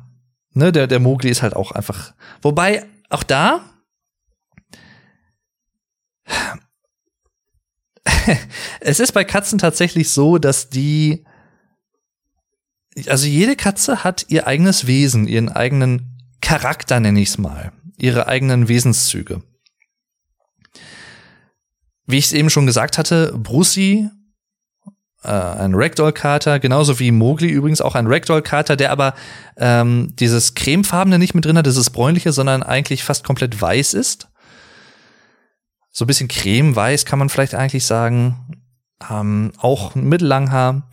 ne, 0.52 0.72
der, 0.72 0.86
der 0.86 1.00
Mogli 1.00 1.28
ist 1.30 1.42
halt 1.42 1.54
auch 1.54 1.72
einfach. 1.72 2.14
Wobei, 2.42 2.86
auch 3.10 3.22
da. 3.22 3.60
es 8.80 9.00
ist 9.00 9.12
bei 9.12 9.24
Katzen 9.24 9.58
tatsächlich 9.58 10.10
so, 10.10 10.38
dass 10.38 10.70
die. 10.70 11.24
Also 13.06 13.26
jede 13.26 13.54
Katze 13.54 14.02
hat 14.02 14.26
ihr 14.28 14.46
eigenes 14.46 14.86
Wesen, 14.86 15.28
ihren 15.28 15.48
eigenen 15.48 16.09
Charakter, 16.40 17.00
nenne 17.00 17.20
ich 17.20 17.30
es 17.30 17.38
mal. 17.38 17.72
Ihre 17.96 18.26
eigenen 18.26 18.68
Wesenszüge. 18.68 19.42
Wie 22.06 22.18
ich 22.18 22.26
es 22.26 22.32
eben 22.32 22.50
schon 22.50 22.66
gesagt 22.66 22.98
hatte, 22.98 23.32
Brucey, 23.36 24.08
äh, 25.22 25.28
ein 25.28 25.74
Ragdoll-Kater, 25.74 26.58
genauso 26.58 26.98
wie 26.98 27.10
Mowgli 27.10 27.48
übrigens 27.48 27.80
auch 27.80 27.94
ein 27.94 28.06
Ragdoll-Kater, 28.06 28.76
der 28.76 28.90
aber 28.90 29.14
ähm, 29.56 30.14
dieses 30.18 30.54
cremefarbene 30.54 31.18
nicht 31.18 31.34
mit 31.34 31.44
drin 31.44 31.58
hat, 31.58 31.66
dieses 31.66 31.90
bräunliche, 31.90 32.32
sondern 32.32 32.62
eigentlich 32.62 33.04
fast 33.04 33.24
komplett 33.24 33.60
weiß 33.60 33.94
ist. 33.94 34.28
So 35.90 36.04
ein 36.04 36.06
bisschen 36.06 36.28
cremeweiß 36.28 37.04
kann 37.04 37.18
man 37.18 37.28
vielleicht 37.28 37.54
eigentlich 37.54 37.84
sagen. 37.84 38.62
Ähm, 39.10 39.52
auch 39.58 39.94
Mittellanghaar. 39.94 40.88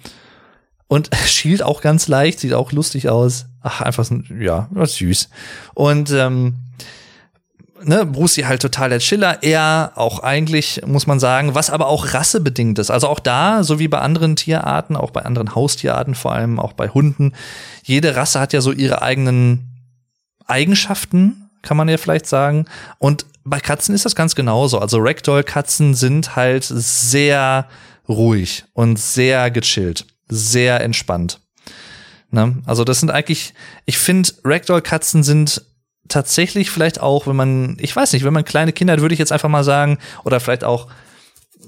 Und 0.88 1.10
schielt 1.26 1.64
auch 1.64 1.82
ganz 1.82 2.08
leicht, 2.08 2.40
sieht 2.40 2.54
auch 2.54 2.72
lustig 2.72 3.10
aus. 3.10 3.46
Ach, 3.68 3.82
einfach 3.82 4.06
ja, 4.40 4.70
süß. 4.74 5.30
Und 5.74 6.10
ähm, 6.12 6.56
ne, 7.84 8.06
Brucey 8.06 8.44
halt 8.44 8.62
total 8.62 8.90
der 8.90 9.00
Chiller, 9.00 9.40
er 9.42 9.92
auch 9.96 10.20
eigentlich, 10.20 10.82
muss 10.86 11.06
man 11.06 11.20
sagen, 11.20 11.54
was 11.54 11.70
aber 11.70 11.88
auch 11.88 12.14
rassebedingt 12.14 12.80
ist. 12.80 12.92
Also 12.92 13.10
auch 13.10 13.20
da, 13.20 13.66
so 13.66 13.78
wie 13.78 13.90
bei 13.90 14.00
anderen 14.00 14.38
Tierarten, 14.38 14.96
auch 14.96 15.12
bei 15.12 15.24
anderen 15.24 15.54
Haustierarten, 15.54 16.16
vor 16.16 16.32
allem 16.32 16.62
auch 16.62 16.72
bei 16.72 16.88
Hunden, 16.88 17.34
jede 17.84 18.16
Rasse 18.16 18.40
hat 18.40 18.54
ja 18.54 18.62
so 18.62 18.72
ihre 18.72 19.02
eigenen 19.02 19.68
Eigenschaften, 20.46 21.50
kann 21.62 21.76
man 21.76 21.90
ja 21.90 21.98
vielleicht 21.98 22.28
sagen. 22.28 22.68
Und 23.00 23.26
bei 23.44 23.60
Katzen 23.60 23.94
ist 23.94 24.06
das 24.06 24.16
ganz 24.16 24.34
genauso. 24.34 24.80
Also 24.80 25.00
Ragdoll-Katzen 25.00 25.94
sind 25.94 26.38
halt 26.38 26.64
sehr 26.64 27.68
ruhig 28.08 28.64
und 28.72 28.98
sehr 28.98 29.52
gechillt, 29.52 30.06
sehr 30.30 30.80
entspannt. 30.80 31.42
Ne? 32.32 32.58
Also 32.66 32.84
das 32.84 33.00
sind 33.00 33.12
eigentlich, 33.12 33.54
ich 33.86 33.98
finde, 33.98 34.30
Ragdoll-Katzen 34.44 35.24
sind 35.24 35.64
tatsächlich 36.08 36.72
vielleicht 36.72 37.02
auch, 37.02 37.28
wenn 37.28 37.36
man, 37.36 37.78
ich 37.80 37.96
weiß 37.96 38.14
nicht, 38.14 38.24
wenn 38.24 38.34
man 38.34 38.46
kleine 38.46 38.74
Kinder 38.74 38.94
hat, 38.94 39.02
würde 39.02 39.14
ich 39.14 39.20
jetzt 39.20 39.32
einfach 39.32 39.50
mal 39.50 39.64
sagen, 39.64 39.98
oder 40.24 40.40
vielleicht 40.40 40.64
auch, 40.64 40.88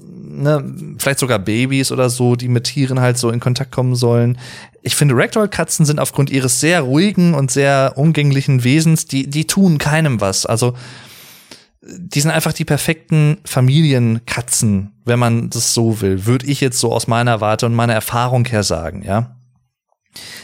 ne, 0.02 0.64
vielleicht 0.98 1.18
sogar 1.18 1.38
Babys 1.38 1.92
oder 1.92 2.10
so, 2.10 2.36
die 2.36 2.48
mit 2.48 2.64
Tieren 2.64 3.00
halt 3.00 3.18
so 3.18 3.30
in 3.30 3.40
Kontakt 3.40 3.72
kommen 3.72 3.94
sollen. 3.94 4.38
Ich 4.82 4.96
finde, 4.96 5.14
Ragdoll-Katzen 5.16 5.84
sind 5.84 5.98
aufgrund 5.98 6.30
ihres 6.30 6.60
sehr 6.60 6.82
ruhigen 6.82 7.34
und 7.34 7.50
sehr 7.50 7.94
umgänglichen 7.96 8.64
Wesens, 8.64 9.06
die, 9.06 9.28
die 9.28 9.46
tun 9.46 9.78
keinem 9.78 10.20
was. 10.20 10.46
Also, 10.46 10.74
die 11.82 12.20
sind 12.20 12.30
einfach 12.30 12.52
die 12.52 12.64
perfekten 12.64 13.38
Familienkatzen, 13.44 14.92
wenn 15.04 15.18
man 15.18 15.50
das 15.50 15.74
so 15.74 16.00
will, 16.00 16.26
würde 16.26 16.46
ich 16.46 16.60
jetzt 16.60 16.78
so 16.78 16.92
aus 16.92 17.06
meiner 17.06 17.40
Warte 17.40 17.66
und 17.66 17.74
meiner 17.74 17.94
Erfahrung 17.94 18.44
her 18.46 18.62
sagen, 18.62 19.02
ja. 19.02 19.36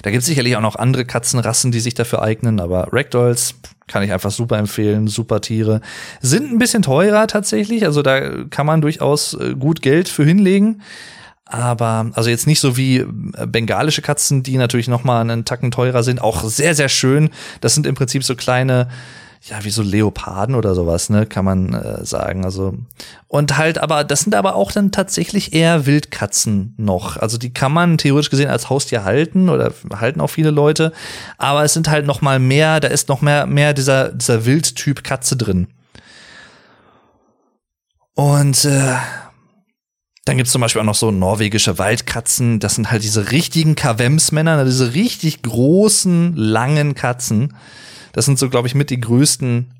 Da 0.02 0.10
gibt 0.10 0.22
es 0.22 0.26
sicherlich 0.26 0.56
auch 0.56 0.60
noch 0.60 0.76
andere 0.76 1.04
Katzenrassen, 1.04 1.72
die 1.72 1.80
sich 1.80 1.94
dafür 1.94 2.22
eignen, 2.22 2.60
aber 2.60 2.92
Ragdolls 2.92 3.56
kann 3.88 4.02
ich 4.02 4.12
einfach 4.12 4.30
super 4.30 4.58
empfehlen, 4.58 5.06
super 5.08 5.40
Tiere. 5.40 5.80
Sind 6.20 6.52
ein 6.52 6.58
bisschen 6.58 6.82
teurer 6.82 7.26
tatsächlich, 7.26 7.84
also 7.84 8.02
da 8.02 8.44
kann 8.50 8.66
man 8.66 8.80
durchaus 8.80 9.34
äh, 9.34 9.54
gut 9.54 9.82
Geld 9.82 10.08
für 10.08 10.24
hinlegen. 10.24 10.82
Aber, 11.48 12.10
also 12.14 12.28
jetzt 12.28 12.48
nicht 12.48 12.58
so 12.58 12.76
wie 12.76 12.98
äh, 12.98 13.06
bengalische 13.46 14.02
Katzen, 14.02 14.42
die 14.42 14.56
natürlich 14.56 14.88
noch 14.88 15.04
mal 15.04 15.20
einen 15.20 15.44
Tacken 15.44 15.70
teurer 15.70 16.02
sind, 16.02 16.20
auch 16.20 16.42
sehr, 16.42 16.74
sehr 16.74 16.88
schön. 16.88 17.30
Das 17.60 17.74
sind 17.74 17.86
im 17.86 17.94
Prinzip 17.94 18.24
so 18.24 18.34
kleine, 18.34 18.88
ja, 19.48 19.62
wie 19.62 19.70
so 19.70 19.82
Leoparden 19.82 20.56
oder 20.56 20.74
sowas, 20.74 21.08
ne, 21.08 21.24
kann 21.24 21.44
man 21.44 21.72
äh, 21.72 22.04
sagen. 22.04 22.44
Also 22.44 22.74
und 23.28 23.56
halt, 23.56 23.78
aber 23.78 24.02
das 24.02 24.22
sind 24.22 24.34
aber 24.34 24.56
auch 24.56 24.72
dann 24.72 24.90
tatsächlich 24.90 25.52
eher 25.52 25.86
Wildkatzen 25.86 26.74
noch. 26.76 27.16
Also 27.16 27.38
die 27.38 27.54
kann 27.54 27.72
man 27.72 27.96
theoretisch 27.96 28.30
gesehen 28.30 28.50
als 28.50 28.70
Haustier 28.70 29.04
halten 29.04 29.48
oder 29.48 29.72
halten 29.94 30.20
auch 30.20 30.30
viele 30.30 30.50
Leute. 30.50 30.92
Aber 31.38 31.62
es 31.62 31.74
sind 31.74 31.88
halt 31.88 32.06
noch 32.06 32.22
mal 32.22 32.40
mehr, 32.40 32.80
da 32.80 32.88
ist 32.88 33.08
noch 33.08 33.20
mehr 33.20 33.46
mehr 33.46 33.72
dieser 33.72 34.10
dieser 34.10 34.46
Wildtyp 34.46 35.04
Katze 35.04 35.36
drin. 35.36 35.68
Und 38.14 38.64
äh, 38.64 38.96
dann 40.24 40.36
gibt's 40.38 40.50
zum 40.50 40.60
Beispiel 40.60 40.80
auch 40.80 40.86
noch 40.86 40.96
so 40.96 41.12
norwegische 41.12 41.78
Waldkatzen. 41.78 42.58
Das 42.58 42.74
sind 42.74 42.90
halt 42.90 43.04
diese 43.04 43.30
richtigen 43.30 43.76
Kavemsmänner, 43.76 44.64
diese 44.64 44.94
richtig 44.94 45.42
großen, 45.42 46.34
langen 46.34 46.96
Katzen. 46.96 47.54
Das 48.16 48.24
sind 48.24 48.38
so, 48.38 48.48
glaube 48.48 48.66
ich, 48.66 48.74
mit 48.74 48.88
die 48.88 48.98
größten, 48.98 49.74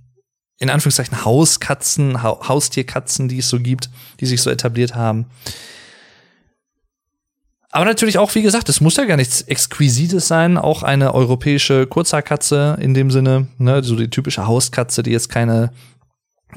in 0.59 0.68
Anführungszeichen, 0.68 1.24
Hauskatzen, 1.24 2.22
ha 2.22 2.47
Haustierkatzen, 2.47 3.28
die 3.28 3.39
es 3.39 3.49
so 3.49 3.59
gibt, 3.59 3.89
die 4.20 4.26
sich 4.26 4.43
so 4.43 4.51
etabliert 4.51 4.95
haben. 4.95 5.24
Aber 7.70 7.87
natürlich 7.87 8.18
auch, 8.18 8.34
wie 8.34 8.43
gesagt, 8.43 8.68
es 8.68 8.82
muss 8.82 8.99
ja 8.99 9.07
gar 9.07 9.16
nichts 9.16 9.41
Exquisites 9.41 10.28
sein. 10.28 10.59
Auch 10.59 10.82
eine 10.82 11.14
europäische 11.14 11.87
Kurzhaarkatze 11.87 12.76
in 12.78 12.93
dem 12.93 13.11
Sinne, 13.11 13.49
ne, 13.57 13.82
so 13.82 13.97
die 13.97 14.11
typische 14.11 14.47
Hauskatze, 14.47 15.03
die 15.03 15.12
jetzt 15.12 15.30
keine 15.30 15.72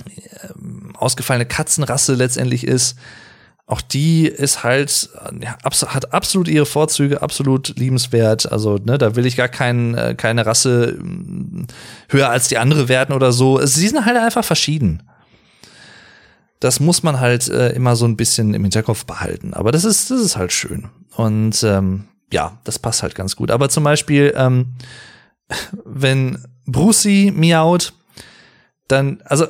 äh, 0.05 0.49
ausgefallene 0.95 1.45
Katzenrasse 1.45 2.13
letztendlich 2.15 2.67
ist. 2.67 2.97
Auch 3.69 3.81
die 3.81 4.27
ist 4.27 4.63
halt, 4.63 5.09
hat 5.85 6.13
absolut 6.13 6.47
ihre 6.47 6.65
Vorzüge, 6.65 7.21
absolut 7.21 7.77
liebenswert. 7.77 8.51
Also, 8.51 8.77
ne, 8.77 8.97
da 8.97 9.15
will 9.15 9.25
ich 9.25 9.35
gar 9.37 9.47
kein, 9.47 9.93
äh, 9.93 10.15
keine 10.17 10.45
Rasse 10.45 10.97
mm, 10.99 11.67
höher 12.09 12.29
als 12.29 12.47
die 12.47 12.57
andere 12.57 12.89
werden 12.89 13.13
oder 13.13 13.31
so. 13.31 13.63
Sie 13.65 13.87
sind 13.87 14.05
halt 14.05 14.17
einfach 14.17 14.43
verschieden 14.43 15.03
das 16.59 16.79
muss 16.79 17.03
man 17.03 17.19
halt 17.19 17.47
äh, 17.47 17.69
immer 17.69 17.95
so 17.95 18.05
ein 18.05 18.17
bisschen 18.17 18.53
im 18.53 18.63
Hinterkopf 18.63 19.05
behalten. 19.05 19.53
Aber 19.53 19.71
das 19.71 19.85
ist, 19.85 20.11
das 20.11 20.19
ist 20.19 20.35
halt 20.35 20.51
schön. 20.51 20.89
Und 21.15 21.63
ähm, 21.63 22.05
ja, 22.31 22.59
das 22.65 22.79
passt 22.79 23.01
halt 23.01 23.15
ganz 23.15 23.35
gut. 23.35 23.49
Aber 23.49 23.69
zum 23.69 23.83
Beispiel, 23.83 24.33
ähm, 24.35 24.73
wenn 25.85 26.43
Brucey 26.65 27.31
miaut, 27.33 27.93
dann, 28.87 29.21
also 29.25 29.47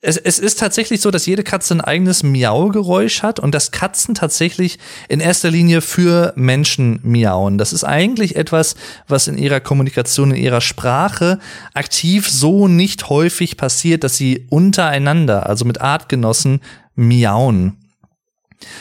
es, 0.00 0.16
es 0.16 0.38
ist 0.38 0.60
tatsächlich 0.60 1.00
so, 1.00 1.10
dass 1.10 1.26
jede 1.26 1.42
Katze 1.42 1.74
ein 1.74 1.80
eigenes 1.80 2.22
Miau-Geräusch 2.22 3.22
hat 3.22 3.40
und 3.40 3.52
dass 3.52 3.72
Katzen 3.72 4.14
tatsächlich 4.14 4.78
in 5.08 5.18
erster 5.18 5.50
Linie 5.50 5.80
für 5.80 6.32
Menschen 6.36 7.00
miauen. 7.02 7.58
Das 7.58 7.72
ist 7.72 7.82
eigentlich 7.82 8.36
etwas, 8.36 8.76
was 9.08 9.26
in 9.26 9.36
ihrer 9.36 9.58
Kommunikation, 9.58 10.30
in 10.30 10.36
ihrer 10.36 10.60
Sprache 10.60 11.40
aktiv 11.74 12.28
so 12.28 12.68
nicht 12.68 13.08
häufig 13.08 13.56
passiert, 13.56 14.04
dass 14.04 14.16
sie 14.16 14.46
untereinander, 14.50 15.46
also 15.48 15.64
mit 15.64 15.80
Artgenossen, 15.80 16.60
miauen. 16.94 17.76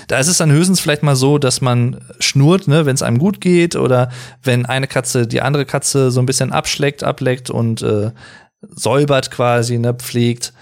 Da 0.08 0.18
ist 0.18 0.28
es 0.28 0.38
dann 0.38 0.52
höchstens 0.52 0.80
vielleicht 0.80 1.04
mal 1.04 1.16
so, 1.16 1.38
dass 1.38 1.62
man 1.62 2.02
schnurrt, 2.20 2.68
ne, 2.68 2.86
wenn 2.86 2.96
es 2.96 3.04
einem 3.04 3.20
gut 3.20 3.42
geht 3.42 3.76
oder 3.76 4.10
wenn 4.44 4.66
eine 4.66 4.88
Katze 4.88 5.28
die 5.28 5.42
andere 5.42 5.66
Katze 5.66 6.12
so 6.12 6.20
ein 6.20 6.26
bisschen 6.26 6.52
abschleckt, 6.52 7.04
ableckt 7.04 7.50
und 7.50 7.82
äh, 7.82 8.12
säubert 8.62 9.32
quasi, 9.32 9.78
ne, 9.78 9.94
pflegt. 9.94 10.54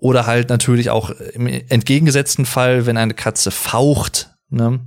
Oder 0.00 0.26
halt 0.26 0.48
natürlich 0.48 0.90
auch 0.90 1.10
im 1.10 1.46
entgegengesetzten 1.46 2.46
Fall, 2.46 2.86
wenn 2.86 2.96
eine 2.96 3.14
Katze 3.14 3.50
faucht, 3.50 4.30
ne, 4.48 4.80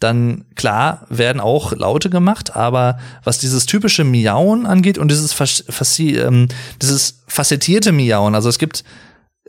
dann 0.00 0.44
klar 0.54 1.06
werden 1.08 1.40
auch 1.40 1.72
Laute 1.72 2.08
gemacht, 2.10 2.54
aber 2.54 2.98
was 3.24 3.38
dieses 3.38 3.66
typische 3.66 4.04
Miauen 4.04 4.66
angeht 4.66 4.98
und 4.98 5.10
dieses, 5.10 5.34
ähm, 5.98 6.48
dieses 6.80 7.24
facettierte 7.26 7.90
Miauen, 7.90 8.34
also 8.34 8.48
es 8.48 8.58
gibt 8.58 8.84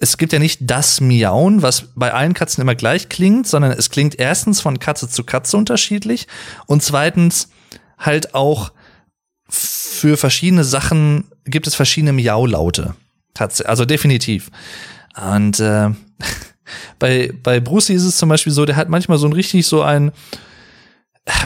es 0.02 0.18
gibt 0.18 0.32
ja 0.32 0.40
nicht 0.40 0.60
das 0.62 1.02
Miauen, 1.02 1.62
was 1.62 1.90
bei 1.94 2.14
allen 2.14 2.34
Katzen 2.34 2.62
immer 2.62 2.76
gleich 2.76 3.10
klingt, 3.10 3.48
sondern 3.48 3.74
es 3.74 3.90
klingt 3.90 4.18
erstens 4.18 4.62
von 4.62 4.80
Katze 4.80 5.10
zu 5.10 5.26
Katze 5.26 5.58
unterschiedlich 5.58 6.26
und 6.68 6.82
zweitens 6.82 7.50
halt 7.98 8.34
auch 8.34 8.72
für 9.50 10.16
verschiedene 10.16 10.64
Sachen 10.64 11.26
gibt 11.44 11.68
es 11.68 11.76
verschiedene 11.76 12.14
Miaulaute. 12.14 12.96
Also 13.66 13.86
definitiv. 13.86 14.50
Und 15.16 15.60
äh, 15.60 15.90
bei, 17.00 17.32
bei 17.44 17.60
Brucey 17.60 17.96
ist 17.96 18.04
es 18.04 18.18
zum 18.18 18.30
Beispiel 18.30 18.54
so, 18.54 18.66
der 18.66 18.76
hat 18.76 18.90
manchmal 18.90 19.18
so 19.18 19.28
ein 19.28 19.34
richtig 19.34 19.66
so 19.66 19.82
ein, 19.82 20.12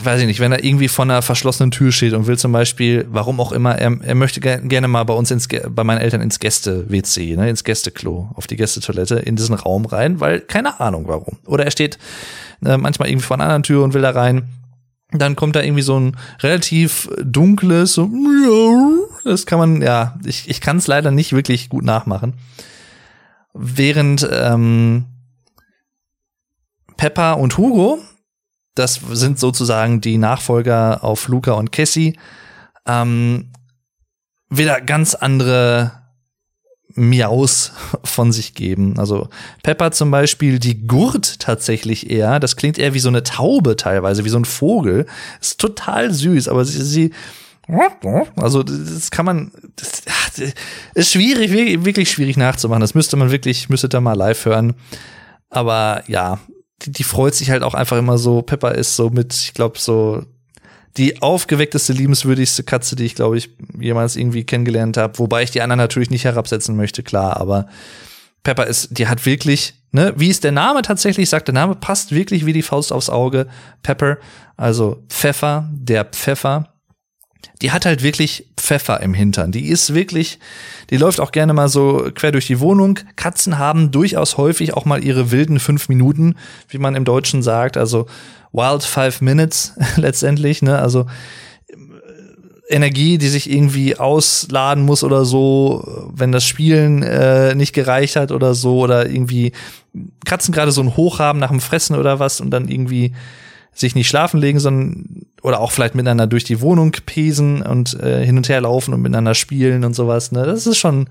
weiß 0.04 0.22
ich 0.22 0.28
nicht, 0.28 0.40
wenn 0.40 0.52
er 0.52 0.64
irgendwie 0.64 0.88
vor 0.88 1.06
einer 1.06 1.22
verschlossenen 1.22 1.72
Tür 1.72 1.92
steht 1.92 2.14
und 2.14 2.28
will 2.28 2.38
zum 2.38 2.52
Beispiel, 2.52 3.06
warum 3.10 3.40
auch 3.40 3.52
immer, 3.52 3.76
er, 3.76 3.98
er 4.02 4.16
möchte 4.16 4.40
gerne 4.40 4.88
mal 4.88 5.04
bei 5.04 5.14
uns 5.14 5.32
ins, 5.32 5.48
bei 5.48 5.84
meinen 5.84 6.00
Eltern 6.00 6.22
ins 6.22 6.40
Gäste-WC, 6.40 7.36
ne, 7.36 7.50
ins 7.50 7.64
Gästeklo, 7.64 8.30
auf 8.36 8.48
die 8.48 8.56
Gästetoilette, 8.56 9.16
in 9.16 9.36
diesen 9.36 9.56
Raum 9.56 9.86
rein, 9.86 10.20
weil 10.20 10.40
keine 10.40 10.80
Ahnung 10.80 11.08
warum. 11.08 11.38
Oder 11.46 11.66
er 11.66 11.72
steht 11.72 11.98
äh, 12.66 12.78
manchmal 12.78 13.10
irgendwie 13.10 13.26
vor 13.26 13.38
einer 13.38 13.46
anderen 13.46 13.64
Tür 13.64 13.84
und 13.84 13.94
will 13.94 14.02
da 14.02 14.12
rein. 14.12 14.44
Dann 15.14 15.36
kommt 15.36 15.56
da 15.56 15.62
irgendwie 15.62 15.84
so 15.84 16.00
ein 16.00 16.18
relativ 16.42 17.10
dunkles, 17.24 17.94
so, 17.94 18.10
das 19.24 19.46
kann 19.46 19.60
man, 19.60 19.82
ja, 19.82 20.20
ich, 20.26 20.50
ich 20.50 20.60
kann 20.60 20.78
es 20.78 20.88
leider 20.88 21.12
nicht 21.12 21.34
wirklich 21.34 21.70
gut 21.70 21.84
nachmachen. 21.84 22.34
Während 23.54 24.28
ähm, 24.32 25.06
Peppa 26.98 27.34
und 27.34 27.58
Hugo, 27.58 28.00
das 28.76 29.00
sind 29.12 29.40
sozusagen 29.40 30.02
die 30.02 30.18
Nachfolger 30.18 31.04
auf 31.04 31.28
Luca 31.28 31.54
und 31.54 31.72
Cassie, 31.72 32.18
ähm, 32.88 33.52
wieder 34.50 34.82
ganz 34.82 35.16
andere 35.16 36.03
Miaus 36.96 37.72
von 38.04 38.32
sich 38.32 38.54
geben. 38.54 39.00
Also 39.00 39.30
Pepper 39.64 39.92
zum 39.92 40.12
Beispiel, 40.12 40.60
die 40.60 40.88
gurt 40.88 41.40
tatsächlich 41.40 42.10
eher. 42.10 42.40
Das 42.40 42.56
klingt 42.56 42.78
eher 42.78 42.94
wie 42.94 43.00
so 43.00 43.10
eine 43.10 43.24
Taube 43.24 43.76
teilweise, 43.76 44.26
wie 44.26 44.30
so 44.30 44.38
ein 44.38 44.46
Vogel. 44.46 45.06
Ist 45.42 45.60
total 45.60 46.14
süß, 46.14 46.48
aber 46.48 46.66
sie, 46.66 46.82
sie 46.84 47.12
also 48.36 48.62
das 48.62 49.10
kann 49.10 49.26
man, 49.26 49.52
das 49.78 50.04
ist 50.96 51.12
schwierig, 51.12 51.52
wirklich 51.86 52.12
schwierig 52.12 52.36
nachzumachen. 52.36 52.82
Das 52.82 52.94
müsste 52.94 53.16
man 53.16 53.32
wirklich, 53.32 53.70
müsste 53.70 53.88
da 53.88 54.02
mal 54.02 54.18
live 54.18 54.46
hören. 54.46 54.74
Aber 55.50 56.04
ja, 56.08 56.40
die, 56.82 56.92
die 56.92 57.04
freut 57.04 57.36
sich 57.36 57.52
halt 57.52 57.64
auch 57.64 57.74
einfach 57.74 57.98
immer 57.98 58.18
so. 58.18 58.42
Pepper 58.42 58.76
ist 58.76 58.96
so 58.96 59.10
mit, 59.10 59.34
ich 59.34 59.54
glaube, 59.54 59.80
so 59.80 60.24
die 60.98 61.22
aufgeweckteste, 61.22 61.94
liebenswürdigste 61.94 62.64
Katze, 62.64 62.96
die 62.96 63.06
ich, 63.06 63.16
glaube 63.16 63.38
ich, 63.38 63.50
jemals 63.80 64.16
irgendwie 64.16 64.44
kennengelernt 64.44 64.98
habe. 64.98 65.18
Wobei 65.20 65.44
ich 65.44 65.52
die 65.52 65.62
anderen 65.62 65.80
natürlich 65.80 66.12
nicht 66.12 66.26
herabsetzen 66.26 66.76
möchte, 66.76 67.02
klar, 67.04 67.38
aber 67.38 67.68
Pepper 68.44 68.68
ist, 68.68 68.98
die 68.98 69.08
hat 69.08 69.26
wirklich, 69.26 69.74
ne, 69.92 70.14
wie 70.18 70.28
ist 70.28 70.44
der 70.44 70.52
Name 70.52 70.82
tatsächlich 70.82 71.30
sagt, 71.30 71.48
der 71.48 71.54
Name 71.54 71.76
passt 71.76 72.12
wirklich 72.12 72.46
wie 72.46 72.54
die 72.54 72.62
Faust 72.62 72.92
aufs 72.92 73.10
Auge. 73.10 73.48
Pepper, 73.82 74.18
also 74.58 75.04
Pfeffer, 75.10 75.70
der 75.72 76.06
Pfeffer. 76.06 76.70
Die 77.62 77.72
hat 77.72 77.86
halt 77.86 78.04
wirklich 78.04 78.50
Pfeffer 78.58 79.00
im 79.02 79.14
Hintern. 79.14 79.54
Die 79.54 79.68
ist 79.68 79.94
wirklich, 79.94 80.40
die 80.90 80.98
läuft 80.98 81.22
auch 81.22 81.32
gerne 81.32 81.54
mal 81.54 81.70
so 81.70 82.10
quer 82.14 82.32
durch 82.34 82.48
die 82.48 82.60
Wohnung. 82.60 83.00
Katzen 83.16 83.58
haben 83.58 83.92
durchaus 83.92 84.38
häufig 84.38 84.74
auch 84.74 84.86
mal 84.86 85.04
ihre 85.04 85.32
wilden 85.32 85.60
fünf 85.60 85.88
Minuten, 85.88 86.36
wie 86.68 86.78
man 86.78 86.96
im 86.96 87.06
Deutschen 87.06 87.42
sagt. 87.42 87.78
Also 87.78 88.08
Wild 88.54 88.84
Five 88.84 89.22
Minutes 89.22 89.74
letztendlich, 89.98 90.62
ne? 90.62 90.80
Also 90.80 91.06
Energie, 92.70 93.18
die 93.18 93.28
sich 93.28 93.52
irgendwie 93.52 93.98
ausladen 93.98 94.84
muss 94.84 95.04
oder 95.04 95.26
so, 95.26 96.10
wenn 96.14 96.32
das 96.32 96.46
Spielen 96.46 97.04
äh, 97.04 97.56
nicht 97.56 97.74
gereicht 97.74 98.16
hat 98.16 98.32
oder 98.32 98.56
so, 98.56 98.80
oder 98.80 99.10
irgendwie 99.10 99.52
Katzen 100.26 100.54
gerade 100.54 100.72
so 100.72 100.82
ein 100.82 100.96
Hoch 100.96 101.20
haben 101.20 101.40
nach 101.40 101.50
dem 101.50 101.60
Fressen 101.60 101.96
oder 101.96 102.20
was 102.20 102.40
und 102.40 102.52
dann 102.52 102.70
irgendwie 102.70 103.14
sich 103.74 103.96
nicht 103.96 104.08
schlafen 104.08 104.40
legen, 104.40 104.60
sondern 104.60 105.26
oder 105.42 105.60
auch 105.60 105.72
vielleicht 105.72 105.96
miteinander 105.96 106.28
durch 106.28 106.44
die 106.44 106.62
Wohnung 106.62 106.92
pesen 107.06 107.62
und 107.62 108.00
äh, 108.00 108.26
hin 108.26 108.38
und 108.38 108.48
her 108.48 108.62
laufen 108.62 108.94
und 108.94 109.02
miteinander 109.02 109.36
spielen 109.36 109.84
und 109.84 109.94
sowas. 109.94 110.32
Ne? 110.32 110.46
Das 110.46 110.66
ist 110.66 110.78
schon, 110.78 111.10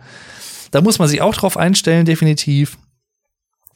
da 0.71 0.81
muss 0.81 0.99
man 0.99 1.09
sich 1.09 1.21
auch 1.21 1.35
drauf 1.35 1.57
einstellen, 1.57 2.07
definitiv. 2.07 2.79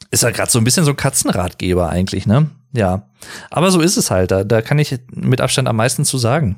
Ist 0.09 0.23
ja 0.23 0.31
gerade 0.31 0.51
so 0.51 0.59
ein 0.59 0.63
bisschen 0.63 0.85
so 0.85 0.93
Katzenratgeber 0.93 1.89
eigentlich, 1.89 2.25
ne? 2.27 2.49
Ja. 2.73 3.09
Aber 3.49 3.71
so 3.71 3.81
ist 3.81 3.97
es 3.97 4.11
halt. 4.11 4.31
Da, 4.31 4.43
da 4.43 4.61
kann 4.61 4.79
ich 4.79 4.97
mit 5.11 5.41
Abstand 5.41 5.67
am 5.67 5.75
meisten 5.75 6.05
zu 6.05 6.17
sagen. 6.17 6.57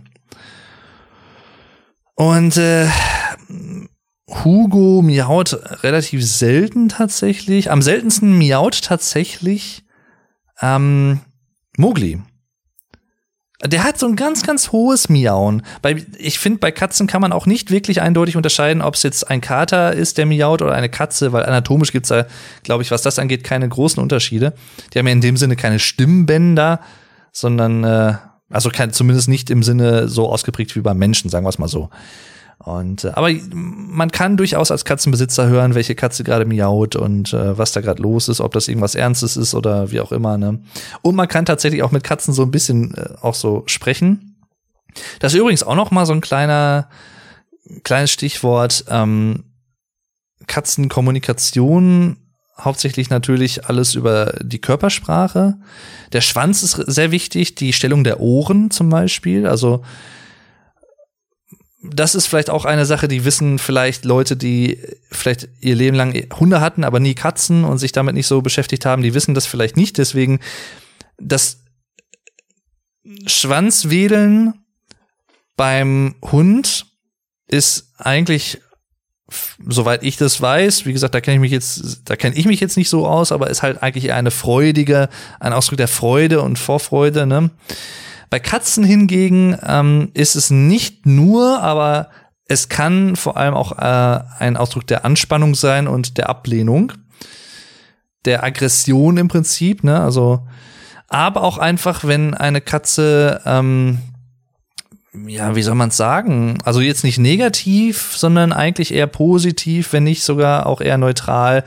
Und 2.15 2.57
äh, 2.57 2.87
Hugo 4.29 5.01
miaut 5.01 5.83
relativ 5.83 6.25
selten 6.25 6.89
tatsächlich. 6.89 7.71
Am 7.71 7.81
seltensten 7.81 8.37
miaut 8.37 8.83
tatsächlich 8.83 9.85
ähm, 10.61 11.21
Mogli. 11.77 12.21
Der 13.66 13.84
hat 13.84 13.99
so 13.99 14.07
ein 14.07 14.16
ganz, 14.16 14.43
ganz 14.43 14.72
hohes 14.72 15.10
Miauen. 15.10 15.64
Bei, 15.82 16.05
ich 16.18 16.39
finde, 16.39 16.60
bei 16.60 16.72
Katzen 16.72 17.07
kann 17.07 17.20
man 17.20 17.34
auch 17.34 17.45
nicht 17.45 17.72
wirklich 17.72 18.01
eindeutig 18.01 18.38
unterscheiden, 18.38 18.82
ob 18.82 18.95
es 18.95 19.03
jetzt 19.03 19.30
ein 19.30 19.41
Kater 19.41 19.91
ist, 19.91 20.18
der 20.18 20.26
miaut, 20.26 20.62
oder 20.62 20.74
eine 20.74 20.88
Katze, 20.88 21.34
weil 21.34 21.43
anatomisch 21.45 21.91
gibt 21.91 22.05
es 22.05 22.10
da, 22.10 22.26
glaube 22.64 22.84
ich, 22.84 22.91
was 22.91 23.01
das 23.01 23.20
angeht, 23.20 23.43
keine 23.43 23.68
großen 23.68 24.01
Unterschiede. 24.01 24.53
Die 24.93 24.99
haben 24.99 25.07
ja 25.07 25.12
in 25.14 25.20
dem 25.20 25.36
Sinne 25.36 25.57
keine 25.57 25.80
Stimmbänder, 25.80 26.80
sondern, 27.34 27.84
äh, 27.84 28.14
also 28.49 28.70
kein, 28.70 28.93
zumindest 28.93 29.28
nicht 29.28 29.49
im 29.49 29.62
Sinne 29.62 30.07
so 30.07 30.30
ausgeprägt 30.30 30.78
wie 30.78 30.82
beim 30.82 30.97
Menschen, 30.97 31.30
sagen 31.30 31.45
wir 31.45 31.49
es 31.49 31.60
mal 31.60 31.68
so. 31.68 31.89
Und 32.60 33.05
äh, 33.05 33.12
aber 33.14 33.30
man 33.53 34.12
kann 34.12 34.36
durchaus 34.36 34.70
als 34.70 34.84
Katzenbesitzer 34.84 35.47
hören, 35.47 35.76
welche 35.76 35.95
Katze 35.95 36.24
gerade 36.24 36.45
miaut 36.45 36.95
und 36.95 37.34
äh, 37.34 37.57
was 37.57 37.72
da 37.72 37.82
gerade 37.82 38.01
los 38.01 38.28
ist, 38.28 38.41
ob 38.41 38.51
das 38.51 38.68
irgendwas 38.68 38.95
Ernstes 38.95 39.38
ist 39.38 39.55
oder 39.55 39.91
wie 39.91 40.01
auch 40.01 40.12
immer. 40.12 40.38
Ne? 40.38 40.60
Und 41.01 41.16
man 41.16 41.28
kann 41.28 41.45
tatsächlich 41.45 41.84
auch 41.84 41.91
mit 41.91 42.03
Katzen 42.03 42.34
so 42.34 42.43
ein 42.43 42.51
bisschen 42.51 42.95
äh, 42.95 43.16
auch 43.22 43.36
so 43.36 43.64
sprechen. 43.66 44.36
Das 45.20 45.34
ist 45.34 45.39
übrigens 45.39 45.64
auch 45.64 45.76
noch 45.76 45.91
mal 45.91 46.05
so 46.05 46.14
ein 46.14 46.22
kleiner 46.22 46.89
kleines 47.84 48.12
Stichwort. 48.12 48.86
Ähm, 48.89 49.45
Katzenkommunikation 50.47 52.18
hauptsächlich 52.60 53.10
natürlich 53.10 53.66
alles 53.66 53.95
über 53.95 54.34
die 54.41 54.60
Körpersprache. 54.60 55.57
Der 56.12 56.22
Schwanz 56.22 56.64
ist 56.64 56.74
sehr 56.74 57.12
wichtig, 57.12 57.55
die 57.55 57.72
Stellung 57.72 58.03
der 58.03 58.20
Ohren 58.20 58.72
zum 58.72 58.89
Beispiel. 58.89 59.47
Also 59.47 59.84
das 61.82 62.15
ist 62.15 62.27
vielleicht 62.27 62.49
auch 62.49 62.65
eine 62.65 62.86
Sache, 62.86 63.07
die 63.07 63.23
wissen 63.23 63.57
vielleicht 63.57 64.03
Leute, 64.03 64.36
die 64.36 64.80
vielleicht 65.11 65.47
ihr 65.61 65.75
Leben 65.75 65.95
lang 65.95 66.13
Hunde 66.38 66.59
hatten, 66.59 66.84
aber 66.84 66.99
nie 66.99 67.15
Katzen 67.15 67.63
und 67.63 67.77
sich 67.77 67.91
damit 67.91 68.15
nicht 68.15 68.27
so 68.27 68.41
beschäftigt 68.41 68.86
haben, 68.86 69.01
die 69.01 69.13
wissen 69.13 69.34
das 69.34 69.45
vielleicht 69.45 69.77
nicht. 69.77 69.97
Deswegen 69.97 70.39
das 71.17 71.61
Schwanzwedeln 73.25 74.65
beim 75.55 76.15
Hund 76.21 76.86
ist 77.47 77.93
eigentlich 77.97 78.59
soweit 79.67 80.03
ich 80.03 80.17
das 80.17 80.41
weiß, 80.41 80.86
wie 80.86 80.93
gesagt, 80.93 81.13
da 81.13 81.21
kenne 81.21 81.36
ich 81.36 81.41
mich 81.41 81.51
jetzt, 81.51 82.01
da 82.05 82.15
kenne 82.15 82.36
ich 82.36 82.45
mich 82.45 82.59
jetzt 82.59 82.77
nicht 82.77 82.89
so 82.89 83.05
aus, 83.05 83.32
aber 83.32 83.49
ist 83.49 83.61
halt 83.61 83.82
eigentlich 83.82 84.11
eine 84.11 84.32
freudige, 84.32 85.09
ein 85.39 85.53
Ausdruck 85.53 85.77
der 85.77 85.88
Freude 85.88 86.41
und 86.41 86.57
Vorfreude. 86.57 87.25
Ne? 87.25 87.51
Bei 88.30 88.39
Katzen 88.39 88.84
hingegen 88.84 89.57
ähm, 89.65 90.11
ist 90.13 90.36
es 90.36 90.49
nicht 90.51 91.05
nur, 91.05 91.61
aber 91.61 92.09
es 92.45 92.69
kann 92.69 93.15
vor 93.15 93.38
allem 93.38 93.53
auch 93.53 93.77
äh, 93.77 94.19
ein 94.39 94.57
Ausdruck 94.57 94.88
der 94.88 95.05
Anspannung 95.05 95.55
sein 95.55 95.88
und 95.88 96.17
der 96.17 96.30
Ablehnung, 96.30 96.93
der 98.25 98.43
Aggression 98.43 99.17
im 99.17 99.27
Prinzip. 99.27 99.84
Ne? 99.84 99.99
Also, 99.99 100.47
aber 101.07 101.43
auch 101.43 101.57
einfach, 101.57 102.05
wenn 102.05 102.34
eine 102.34 102.61
Katze 102.61 103.41
ähm, 103.45 103.99
ja, 105.27 105.55
wie 105.55 105.63
soll 105.63 105.75
man 105.75 105.89
es 105.89 105.97
sagen? 105.97 106.59
Also 106.63 106.82
jetzt 106.82 107.03
nicht 107.03 107.17
negativ, 107.17 108.13
sondern 108.15 108.53
eigentlich 108.53 108.93
eher 108.93 109.07
positiv, 109.07 109.91
wenn 109.91 110.03
nicht 110.03 110.23
sogar 110.23 110.67
auch 110.67 110.82
eher 110.82 110.97
neutral 110.97 111.63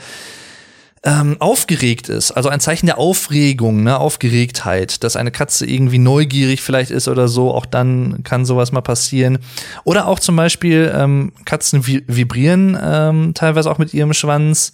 ähm, 1.05 1.37
aufgeregt 1.41 2.09
ist. 2.09 2.31
Also 2.31 2.49
ein 2.49 2.61
Zeichen 2.61 2.87
der 2.87 2.99
Aufregung, 2.99 3.83
ne, 3.83 3.99
Aufgeregtheit, 3.99 5.03
dass 5.03 5.17
eine 5.17 5.33
Katze 5.33 5.67
irgendwie 5.67 5.99
neugierig 5.99 6.63
vielleicht 6.63 6.93
ist 6.93 7.09
oder 7.09 7.27
so. 7.27 7.53
Auch 7.53 7.67
dann 7.67 8.23
kann 8.23 8.45
sowas 8.45 8.71
mal 8.71 8.83
passieren. 8.83 9.39
Oder 9.85 10.07
auch 10.07 10.21
zum 10.21 10.37
Beispiel 10.37 10.93
ähm, 10.95 11.33
Katzen 11.45 11.87
vibrieren 11.87 12.79
ähm, 12.81 13.33
teilweise 13.35 13.71
auch 13.71 13.79
mit 13.79 13.93
ihrem 13.93 14.13
Schwanz 14.13 14.73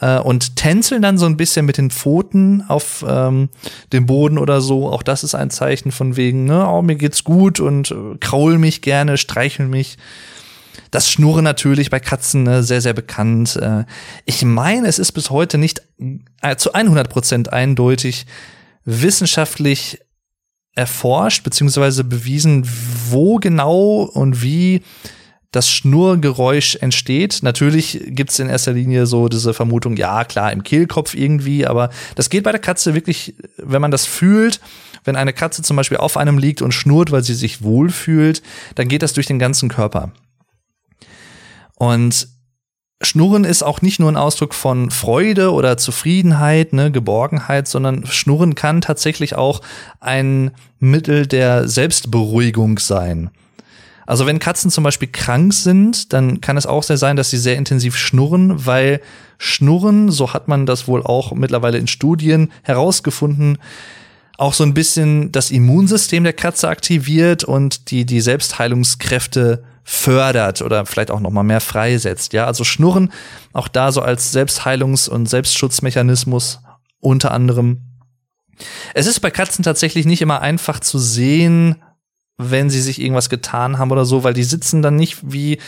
äh, 0.00 0.18
und 0.18 0.56
tänzeln 0.56 1.00
dann 1.00 1.16
so 1.16 1.24
ein 1.24 1.38
bisschen 1.38 1.64
mit 1.64 1.78
den 1.78 1.90
Pfoten 1.90 2.62
auf 2.68 3.02
ähm, 3.08 3.48
dem 3.94 4.04
Boden 4.04 4.36
oder 4.36 4.60
so. 4.60 4.88
Auch 4.90 5.02
das 5.02 5.24
ist 5.24 5.34
ein 5.34 5.50
Zeichen 5.50 5.92
von 5.92 6.16
wegen, 6.16 6.44
ne, 6.44 6.66
oh, 6.68 6.82
mir 6.82 6.96
geht's 6.96 7.24
gut 7.24 7.58
und 7.58 7.90
äh, 7.90 7.94
kraul 8.20 8.58
mich 8.58 8.82
gerne, 8.82 9.16
streichel 9.16 9.66
mich. 9.66 9.96
Das 10.90 11.10
Schnurren 11.10 11.44
natürlich 11.44 11.90
bei 11.90 12.00
Katzen 12.00 12.42
ne, 12.42 12.62
sehr, 12.62 12.80
sehr 12.80 12.94
bekannt. 12.94 13.56
Äh, 13.56 13.84
ich 14.24 14.44
meine, 14.44 14.88
es 14.88 14.98
ist 14.98 15.12
bis 15.12 15.30
heute 15.30 15.58
nicht 15.58 15.82
äh, 16.42 16.56
zu 16.56 16.72
100 16.72 17.08
Prozent 17.08 17.52
eindeutig 17.52 18.26
wissenschaftlich 18.84 20.00
erforscht 20.74 21.44
beziehungsweise 21.44 22.04
bewiesen, 22.04 22.68
wo 23.10 23.36
genau 23.36 24.02
und 24.02 24.42
wie 24.42 24.82
das 25.52 25.68
Schnurgeräusch 25.68 26.76
entsteht. 26.76 27.40
Natürlich 27.42 28.00
gibt's 28.06 28.38
in 28.38 28.48
erster 28.48 28.72
Linie 28.72 29.06
so 29.06 29.28
diese 29.28 29.52
Vermutung, 29.52 29.96
ja 29.96 30.24
klar, 30.24 30.52
im 30.52 30.62
Kehlkopf 30.62 31.14
irgendwie, 31.14 31.66
aber 31.66 31.90
das 32.14 32.30
geht 32.30 32.44
bei 32.44 32.52
der 32.52 32.60
Katze 32.60 32.94
wirklich, 32.94 33.34
wenn 33.56 33.82
man 33.82 33.90
das 33.90 34.06
fühlt, 34.06 34.60
wenn 35.04 35.16
eine 35.16 35.32
Katze 35.32 35.62
zum 35.62 35.76
Beispiel 35.76 35.96
auf 35.96 36.16
einem 36.16 36.38
liegt 36.38 36.62
und 36.62 36.72
schnurrt, 36.72 37.10
weil 37.10 37.24
sie 37.24 37.34
sich 37.34 37.62
wohlfühlt, 37.62 38.42
dann 38.76 38.86
geht 38.86 39.02
das 39.02 39.12
durch 39.12 39.26
den 39.26 39.38
ganzen 39.40 39.68
Körper. 39.68 40.12
Und 41.80 42.28
Schnurren 43.00 43.44
ist 43.44 43.62
auch 43.62 43.80
nicht 43.80 44.00
nur 44.00 44.12
ein 44.12 44.18
Ausdruck 44.18 44.52
von 44.52 44.90
Freude 44.90 45.54
oder 45.54 45.78
Zufriedenheit, 45.78 46.74
ne, 46.74 46.92
Geborgenheit, 46.92 47.68
sondern 47.68 48.04
Schnurren 48.04 48.54
kann 48.54 48.82
tatsächlich 48.82 49.34
auch 49.34 49.62
ein 49.98 50.50
Mittel 50.78 51.26
der 51.26 51.68
Selbstberuhigung 51.68 52.78
sein. 52.78 53.30
Also 54.06 54.26
wenn 54.26 54.40
Katzen 54.40 54.70
zum 54.70 54.84
Beispiel 54.84 55.08
krank 55.10 55.54
sind, 55.54 56.12
dann 56.12 56.42
kann 56.42 56.58
es 56.58 56.66
auch 56.66 56.82
sehr 56.82 56.98
sein, 56.98 57.16
dass 57.16 57.30
sie 57.30 57.38
sehr 57.38 57.56
intensiv 57.56 57.96
schnurren, 57.96 58.66
weil 58.66 59.00
Schnurren, 59.38 60.10
so 60.10 60.34
hat 60.34 60.48
man 60.48 60.66
das 60.66 60.86
wohl 60.86 61.02
auch 61.02 61.32
mittlerweile 61.32 61.78
in 61.78 61.86
Studien 61.86 62.52
herausgefunden, 62.62 63.56
auch 64.36 64.52
so 64.52 64.64
ein 64.64 64.74
bisschen 64.74 65.32
das 65.32 65.50
Immunsystem 65.50 66.24
der 66.24 66.34
Katze 66.34 66.68
aktiviert 66.68 67.42
und 67.42 67.90
die, 67.90 68.04
die 68.04 68.20
Selbstheilungskräfte 68.20 69.64
fördert 69.84 70.62
oder 70.62 70.86
vielleicht 70.86 71.10
auch 71.10 71.20
noch 71.20 71.30
mal 71.30 71.42
mehr 71.42 71.60
freisetzt. 71.60 72.32
Ja, 72.32 72.46
also 72.46 72.64
Schnurren 72.64 73.12
auch 73.52 73.68
da 73.68 73.92
so 73.92 74.02
als 74.02 74.34
Selbstheilungs- 74.34 75.08
und 75.08 75.26
Selbstschutzmechanismus 75.26 76.60
unter 77.00 77.32
anderem. 77.32 77.82
Es 78.94 79.06
ist 79.06 79.20
bei 79.20 79.30
Katzen 79.30 79.64
tatsächlich 79.64 80.06
nicht 80.06 80.22
immer 80.22 80.40
einfach 80.42 80.80
zu 80.80 80.98
sehen, 80.98 81.76
wenn 82.36 82.70
sie 82.70 82.80
sich 82.80 83.00
irgendwas 83.00 83.28
getan 83.28 83.78
haben 83.78 83.90
oder 83.90 84.04
so, 84.04 84.24
weil 84.24 84.34
die 84.34 84.44
sitzen 84.44 84.82
dann 84.82 84.96
nicht 84.96 85.18
wie, 85.22 85.58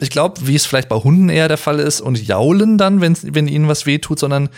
ich 0.00 0.10
glaube, 0.10 0.46
wie 0.46 0.54
es 0.54 0.66
vielleicht 0.66 0.88
bei 0.88 0.96
Hunden 0.96 1.28
eher 1.28 1.48
der 1.48 1.58
Fall 1.58 1.80
ist 1.80 2.00
und 2.00 2.24
jaulen 2.24 2.78
dann, 2.78 3.00
wenn, 3.00 3.16
wenn 3.22 3.48
ihnen 3.48 3.68
was 3.68 3.86
wehtut, 3.86 4.18
sondern 4.18 4.50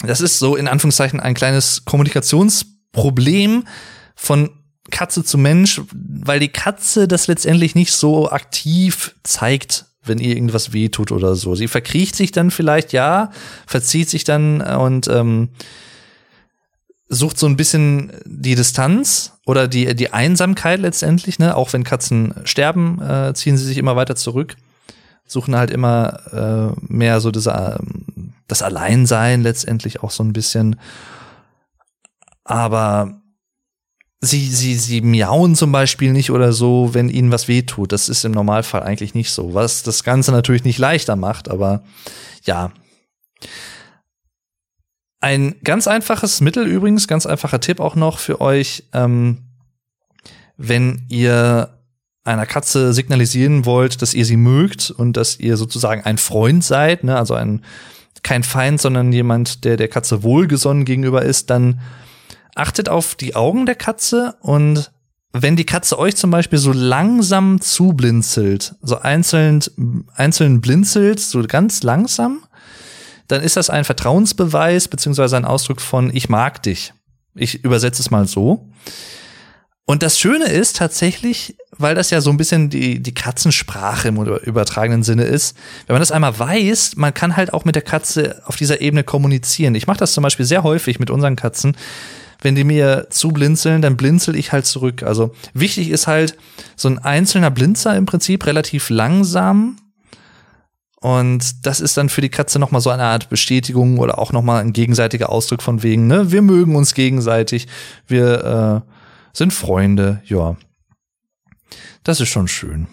das 0.00 0.20
ist 0.20 0.38
so 0.38 0.56
in 0.56 0.68
Anführungszeichen 0.68 1.20
ein 1.20 1.34
kleines 1.34 1.84
Kommunikationsproblem 1.84 3.66
von 4.14 4.50
Katze 4.90 5.24
zu 5.24 5.38
Mensch, 5.38 5.80
weil 5.92 6.40
die 6.40 6.48
Katze 6.48 7.08
das 7.08 7.26
letztendlich 7.26 7.74
nicht 7.74 7.92
so 7.92 8.30
aktiv 8.30 9.14
zeigt, 9.22 9.86
wenn 10.02 10.18
ihr 10.18 10.34
irgendwas 10.34 10.72
wehtut 10.72 11.12
oder 11.12 11.34
so. 11.34 11.54
Sie 11.54 11.68
verkriecht 11.68 12.16
sich 12.16 12.32
dann 12.32 12.50
vielleicht, 12.50 12.92
ja, 12.92 13.30
verzieht 13.66 14.08
sich 14.08 14.24
dann 14.24 14.60
und 14.60 15.08
ähm, 15.08 15.50
sucht 17.08 17.38
so 17.38 17.46
ein 17.46 17.56
bisschen 17.56 18.12
die 18.24 18.54
Distanz 18.54 19.38
oder 19.46 19.68
die, 19.68 19.94
die 19.94 20.12
Einsamkeit 20.12 20.80
letztendlich, 20.80 21.38
ne? 21.38 21.56
Auch 21.56 21.72
wenn 21.72 21.84
Katzen 21.84 22.34
sterben, 22.44 23.00
äh, 23.00 23.34
ziehen 23.34 23.56
sie 23.56 23.64
sich 23.64 23.78
immer 23.78 23.96
weiter 23.96 24.16
zurück, 24.16 24.56
suchen 25.26 25.56
halt 25.56 25.70
immer 25.70 26.74
äh, 26.76 26.80
mehr 26.92 27.20
so 27.20 27.30
das, 27.30 27.46
äh, 27.46 27.78
das 28.46 28.62
Alleinsein 28.62 29.42
letztendlich 29.42 30.02
auch 30.02 30.10
so 30.10 30.22
ein 30.22 30.32
bisschen. 30.32 30.76
Aber 32.44 33.17
sie, 34.20 34.48
sie, 34.48 34.74
sie 34.74 35.00
miauen 35.00 35.54
zum 35.54 35.72
Beispiel 35.72 36.12
nicht 36.12 36.30
oder 36.30 36.52
so, 36.52 36.90
wenn 36.92 37.08
ihnen 37.08 37.30
was 37.30 37.48
wehtut. 37.48 37.92
Das 37.92 38.08
ist 38.08 38.24
im 38.24 38.32
Normalfall 38.32 38.82
eigentlich 38.82 39.14
nicht 39.14 39.30
so. 39.30 39.54
Was 39.54 39.82
das 39.82 40.02
Ganze 40.04 40.32
natürlich 40.32 40.64
nicht 40.64 40.78
leichter 40.78 41.16
macht, 41.16 41.48
aber 41.48 41.82
ja. 42.44 42.72
Ein 45.20 45.56
ganz 45.64 45.88
einfaches 45.88 46.40
Mittel 46.40 46.66
übrigens, 46.66 47.08
ganz 47.08 47.26
einfacher 47.26 47.60
Tipp 47.60 47.80
auch 47.80 47.96
noch 47.96 48.18
für 48.18 48.40
euch, 48.40 48.84
ähm, 48.92 49.48
wenn 50.56 51.06
ihr 51.08 51.74
einer 52.24 52.46
Katze 52.46 52.92
signalisieren 52.92 53.64
wollt, 53.64 54.02
dass 54.02 54.14
ihr 54.14 54.24
sie 54.24 54.36
mögt 54.36 54.90
und 54.90 55.16
dass 55.16 55.40
ihr 55.40 55.56
sozusagen 55.56 56.02
ein 56.02 56.18
Freund 56.18 56.62
seid, 56.62 57.02
ne, 57.04 57.16
also 57.16 57.34
ein 57.34 57.64
kein 58.22 58.42
Feind, 58.42 58.80
sondern 58.80 59.12
jemand, 59.12 59.64
der 59.64 59.76
der 59.76 59.88
Katze 59.88 60.22
wohlgesonnen 60.22 60.84
gegenüber 60.84 61.22
ist, 61.22 61.50
dann 61.50 61.80
achtet 62.58 62.88
auf 62.88 63.14
die 63.14 63.34
Augen 63.34 63.66
der 63.66 63.74
Katze 63.74 64.36
und 64.40 64.90
wenn 65.32 65.56
die 65.56 65.66
Katze 65.66 65.98
euch 65.98 66.16
zum 66.16 66.30
Beispiel 66.30 66.58
so 66.58 66.72
langsam 66.72 67.60
zublinzelt, 67.60 68.74
so 68.82 68.98
einzeln, 68.98 69.62
einzeln 70.14 70.60
blinzelt, 70.60 71.20
so 71.20 71.42
ganz 71.42 71.82
langsam, 71.82 72.40
dann 73.28 73.42
ist 73.42 73.56
das 73.56 73.68
ein 73.68 73.84
Vertrauensbeweis 73.84 74.88
beziehungsweise 74.88 75.36
ein 75.36 75.44
Ausdruck 75.44 75.80
von 75.80 76.14
ich 76.14 76.28
mag 76.28 76.62
dich. 76.62 76.94
Ich 77.34 77.62
übersetze 77.62 78.02
es 78.02 78.10
mal 78.10 78.26
so. 78.26 78.68
Und 79.84 80.02
das 80.02 80.18
Schöne 80.18 80.46
ist 80.46 80.76
tatsächlich, 80.76 81.56
weil 81.76 81.94
das 81.94 82.10
ja 82.10 82.20
so 82.20 82.30
ein 82.30 82.36
bisschen 82.36 82.68
die, 82.68 83.00
die 83.00 83.14
Katzensprache 83.14 84.08
im 84.08 84.16
übertragenen 84.16 85.02
Sinne 85.02 85.24
ist, 85.24 85.56
wenn 85.86 85.94
man 85.94 86.00
das 86.00 86.12
einmal 86.12 86.38
weiß, 86.38 86.96
man 86.96 87.14
kann 87.14 87.36
halt 87.36 87.54
auch 87.54 87.64
mit 87.64 87.74
der 87.74 87.82
Katze 87.82 88.42
auf 88.44 88.56
dieser 88.56 88.80
Ebene 88.80 89.04
kommunizieren. 89.04 89.74
Ich 89.74 89.86
mache 89.86 89.98
das 89.98 90.12
zum 90.12 90.22
Beispiel 90.22 90.44
sehr 90.44 90.62
häufig 90.62 90.98
mit 90.98 91.10
unseren 91.10 91.36
Katzen. 91.36 91.76
Wenn 92.40 92.54
die 92.54 92.64
mir 92.64 93.08
zublinzeln, 93.10 93.82
dann 93.82 93.96
blinzel 93.96 94.36
ich 94.36 94.52
halt 94.52 94.66
zurück. 94.66 95.02
Also 95.02 95.34
wichtig 95.54 95.90
ist 95.90 96.06
halt 96.06 96.36
so 96.76 96.88
ein 96.88 96.98
einzelner 96.98 97.50
Blinzer 97.50 97.96
im 97.96 98.06
Prinzip 98.06 98.46
relativ 98.46 98.90
langsam 98.90 99.76
und 101.00 101.64
das 101.64 101.80
ist 101.80 101.96
dann 101.96 102.08
für 102.08 102.20
die 102.20 102.28
Katze 102.28 102.58
nochmal 102.58 102.80
so 102.80 102.90
eine 102.90 103.04
Art 103.04 103.28
Bestätigung 103.28 103.98
oder 103.98 104.18
auch 104.18 104.32
nochmal 104.32 104.60
ein 104.60 104.72
gegenseitiger 104.72 105.30
Ausdruck 105.30 105.62
von 105.62 105.82
wegen, 105.84 106.08
ne, 106.08 106.32
wir 106.32 106.42
mögen 106.42 106.74
uns 106.74 106.94
gegenseitig, 106.94 107.68
wir 108.08 108.84
äh, 108.84 108.90
sind 109.32 109.52
Freunde, 109.52 110.22
ja. 110.26 110.56
Das 112.02 112.20
ist 112.20 112.30
schon 112.30 112.48
schön. 112.48 112.88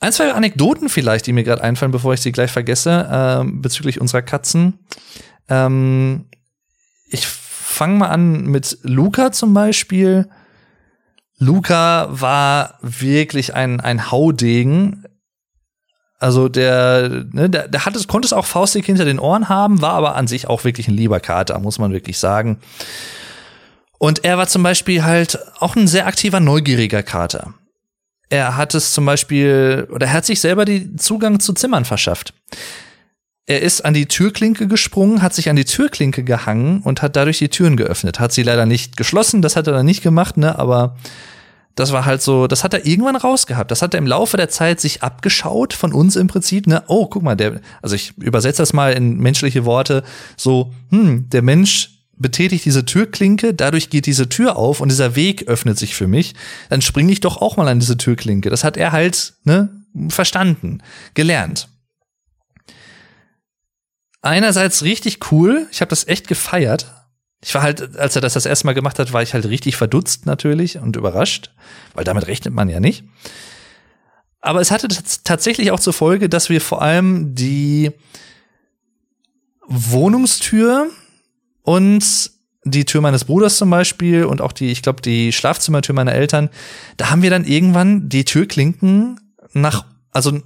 Ein, 0.00 0.12
zwei 0.12 0.32
Anekdoten 0.32 0.88
vielleicht, 0.88 1.26
die 1.26 1.32
mir 1.32 1.44
gerade 1.44 1.62
einfallen, 1.62 1.92
bevor 1.92 2.14
ich 2.14 2.20
sie 2.20 2.32
gleich 2.32 2.52
vergesse, 2.52 3.08
äh, 3.10 3.44
bezüglich 3.44 4.00
unserer 4.00 4.22
Katzen. 4.22 4.78
Ähm, 5.48 6.26
ich 7.08 7.26
fange 7.78 7.96
mal 7.96 8.08
an 8.08 8.42
mit 8.42 8.78
Luca 8.82 9.32
zum 9.32 9.54
Beispiel. 9.54 10.28
Luca 11.38 12.08
war 12.10 12.74
wirklich 12.82 13.54
ein, 13.54 13.80
ein 13.80 14.10
Haudegen 14.10 15.04
Also 16.18 16.48
der, 16.48 17.24
ne, 17.30 17.48
der, 17.48 17.68
der 17.68 17.86
hat 17.86 17.94
es, 17.94 18.08
konnte 18.08 18.26
es 18.26 18.32
auch 18.32 18.44
faustig 18.44 18.84
hinter 18.86 19.04
den 19.04 19.20
Ohren 19.20 19.48
haben, 19.48 19.80
war 19.80 19.92
aber 19.92 20.16
an 20.16 20.26
sich 20.26 20.48
auch 20.48 20.64
wirklich 20.64 20.88
ein 20.88 20.96
lieber 20.96 21.20
Kater, 21.20 21.58
muss 21.60 21.78
man 21.78 21.92
wirklich 21.92 22.18
sagen. 22.18 22.58
Und 23.98 24.24
er 24.24 24.36
war 24.38 24.48
zum 24.48 24.64
Beispiel 24.64 25.04
halt 25.04 25.38
auch 25.60 25.76
ein 25.76 25.86
sehr 25.86 26.06
aktiver, 26.06 26.40
neugieriger 26.40 27.04
Kater. 27.04 27.54
Er 28.28 28.56
hat 28.56 28.74
es 28.74 28.92
zum 28.92 29.06
Beispiel, 29.06 29.86
oder 29.92 30.06
er 30.06 30.12
hat 30.12 30.26
sich 30.26 30.40
selber 30.40 30.64
den 30.64 30.98
Zugang 30.98 31.38
zu 31.38 31.52
Zimmern 31.52 31.84
verschafft. 31.84 32.34
Er 33.48 33.62
ist 33.62 33.82
an 33.82 33.94
die 33.94 34.04
Türklinke 34.04 34.68
gesprungen, 34.68 35.22
hat 35.22 35.32
sich 35.32 35.48
an 35.48 35.56
die 35.56 35.64
Türklinke 35.64 36.22
gehangen 36.22 36.82
und 36.82 37.00
hat 37.00 37.16
dadurch 37.16 37.38
die 37.38 37.48
Türen 37.48 37.78
geöffnet. 37.78 38.20
Hat 38.20 38.30
sie 38.30 38.42
leider 38.42 38.66
nicht 38.66 38.98
geschlossen, 38.98 39.40
das 39.40 39.56
hat 39.56 39.66
er 39.66 39.72
dann 39.72 39.86
nicht 39.86 40.02
gemacht, 40.02 40.36
ne, 40.36 40.58
aber 40.58 40.96
das 41.74 41.90
war 41.90 42.04
halt 42.04 42.20
so, 42.20 42.46
das 42.46 42.62
hat 42.62 42.74
er 42.74 42.84
irgendwann 42.84 43.16
rausgehabt. 43.16 43.70
Das 43.70 43.80
hat 43.80 43.94
er 43.94 43.98
im 43.98 44.06
Laufe 44.06 44.36
der 44.36 44.50
Zeit 44.50 44.80
sich 44.80 45.02
abgeschaut 45.02 45.72
von 45.72 45.94
uns 45.94 46.14
im 46.16 46.26
Prinzip, 46.26 46.66
ne? 46.66 46.82
Oh, 46.88 47.06
guck 47.06 47.22
mal, 47.22 47.36
der, 47.36 47.62
also 47.80 47.94
ich 47.94 48.18
übersetze 48.18 48.60
das 48.60 48.74
mal 48.74 48.92
in 48.92 49.16
menschliche 49.16 49.64
Worte, 49.64 50.02
so, 50.36 50.74
hm, 50.90 51.30
der 51.30 51.40
Mensch 51.40 52.04
betätigt 52.18 52.66
diese 52.66 52.84
Türklinke, 52.84 53.54
dadurch 53.54 53.88
geht 53.88 54.04
diese 54.04 54.28
Tür 54.28 54.56
auf 54.56 54.82
und 54.82 54.90
dieser 54.90 55.16
Weg 55.16 55.48
öffnet 55.48 55.78
sich 55.78 55.94
für 55.94 56.06
mich, 56.06 56.34
dann 56.68 56.82
springe 56.82 57.12
ich 57.12 57.20
doch 57.20 57.40
auch 57.40 57.56
mal 57.56 57.68
an 57.68 57.80
diese 57.80 57.96
Türklinke. 57.96 58.50
Das 58.50 58.62
hat 58.62 58.76
er 58.76 58.92
halt, 58.92 59.32
ne, 59.44 59.70
verstanden, 60.10 60.82
gelernt. 61.14 61.68
Einerseits 64.20 64.82
richtig 64.82 65.30
cool, 65.30 65.66
ich 65.70 65.80
habe 65.80 65.90
das 65.90 66.06
echt 66.06 66.26
gefeiert, 66.28 66.86
ich 67.40 67.54
war 67.54 67.62
halt, 67.62 67.96
als 67.96 68.16
er 68.16 68.22
das 68.22 68.32
das 68.32 68.46
erste 68.46 68.66
Mal 68.66 68.72
gemacht 68.72 68.98
hat, 68.98 69.12
war 69.12 69.22
ich 69.22 69.32
halt 69.32 69.46
richtig 69.46 69.76
verdutzt 69.76 70.26
natürlich 70.26 70.78
und 70.78 70.96
überrascht, 70.96 71.52
weil 71.94 72.04
damit 72.04 72.26
rechnet 72.26 72.52
man 72.52 72.68
ja 72.68 72.80
nicht. 72.80 73.04
Aber 74.40 74.60
es 74.60 74.70
hatte 74.70 74.88
tatsächlich 75.24 75.70
auch 75.70 75.80
zur 75.80 75.92
Folge, 75.92 76.28
dass 76.28 76.48
wir 76.48 76.60
vor 76.60 76.82
allem 76.82 77.34
die 77.34 77.92
Wohnungstür 79.66 80.90
und 81.62 82.30
die 82.64 82.84
Tür 82.84 83.00
meines 83.00 83.24
Bruders 83.24 83.56
zum 83.56 83.70
Beispiel 83.70 84.24
und 84.24 84.40
auch 84.40 84.52
die, 84.52 84.70
ich 84.70 84.82
glaube, 84.82 85.00
die 85.00 85.32
Schlafzimmertür 85.32 85.94
meiner 85.94 86.14
Eltern, 86.14 86.50
da 86.96 87.10
haben 87.10 87.22
wir 87.22 87.30
dann 87.30 87.44
irgendwann 87.44 88.08
die 88.08 88.24
Türklinken 88.24 89.20
nach, 89.52 89.84
also 90.10 90.40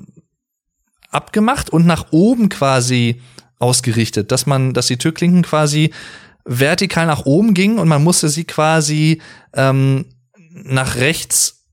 abgemacht 1.10 1.70
und 1.70 1.86
nach 1.86 2.12
oben 2.12 2.48
quasi 2.48 3.20
ausgerichtet, 3.62 4.32
dass 4.32 4.46
man, 4.46 4.74
dass 4.74 4.88
die 4.88 4.98
Türklinken 4.98 5.42
quasi 5.42 5.92
vertikal 6.44 7.06
nach 7.06 7.24
oben 7.24 7.54
ging 7.54 7.78
und 7.78 7.88
man 7.88 8.02
musste 8.02 8.28
sie 8.28 8.44
quasi 8.44 9.22
ähm, 9.54 10.06
nach 10.50 10.96
rechts 10.96 11.64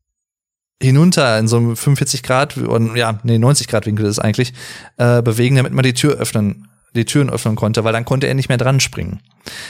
hinunter 0.82 1.38
in 1.40 1.48
so 1.48 1.58
einem 1.58 1.76
45 1.76 2.24
Grad 2.24 2.58
und 2.58 2.96
ja, 2.96 3.20
nee, 3.24 3.38
90 3.38 3.68
Grad 3.68 3.86
Winkel 3.86 4.06
ist 4.06 4.20
eigentlich 4.20 4.54
äh, 4.98 5.22
bewegen, 5.22 5.58
damit 5.58 5.74
man 5.74 5.84
die 5.84 5.94
Tür 5.94 6.14
öffnen, 6.14 6.70
die 6.96 7.06
Türen 7.06 7.30
öffnen 7.30 7.56
konnte, 7.56 7.84
weil 7.84 7.94
dann 7.94 8.06
konnte 8.06 8.28
er 8.28 8.34
nicht 8.34 8.50
mehr 8.50 8.58
dran 8.58 8.80
springen. 8.80 9.20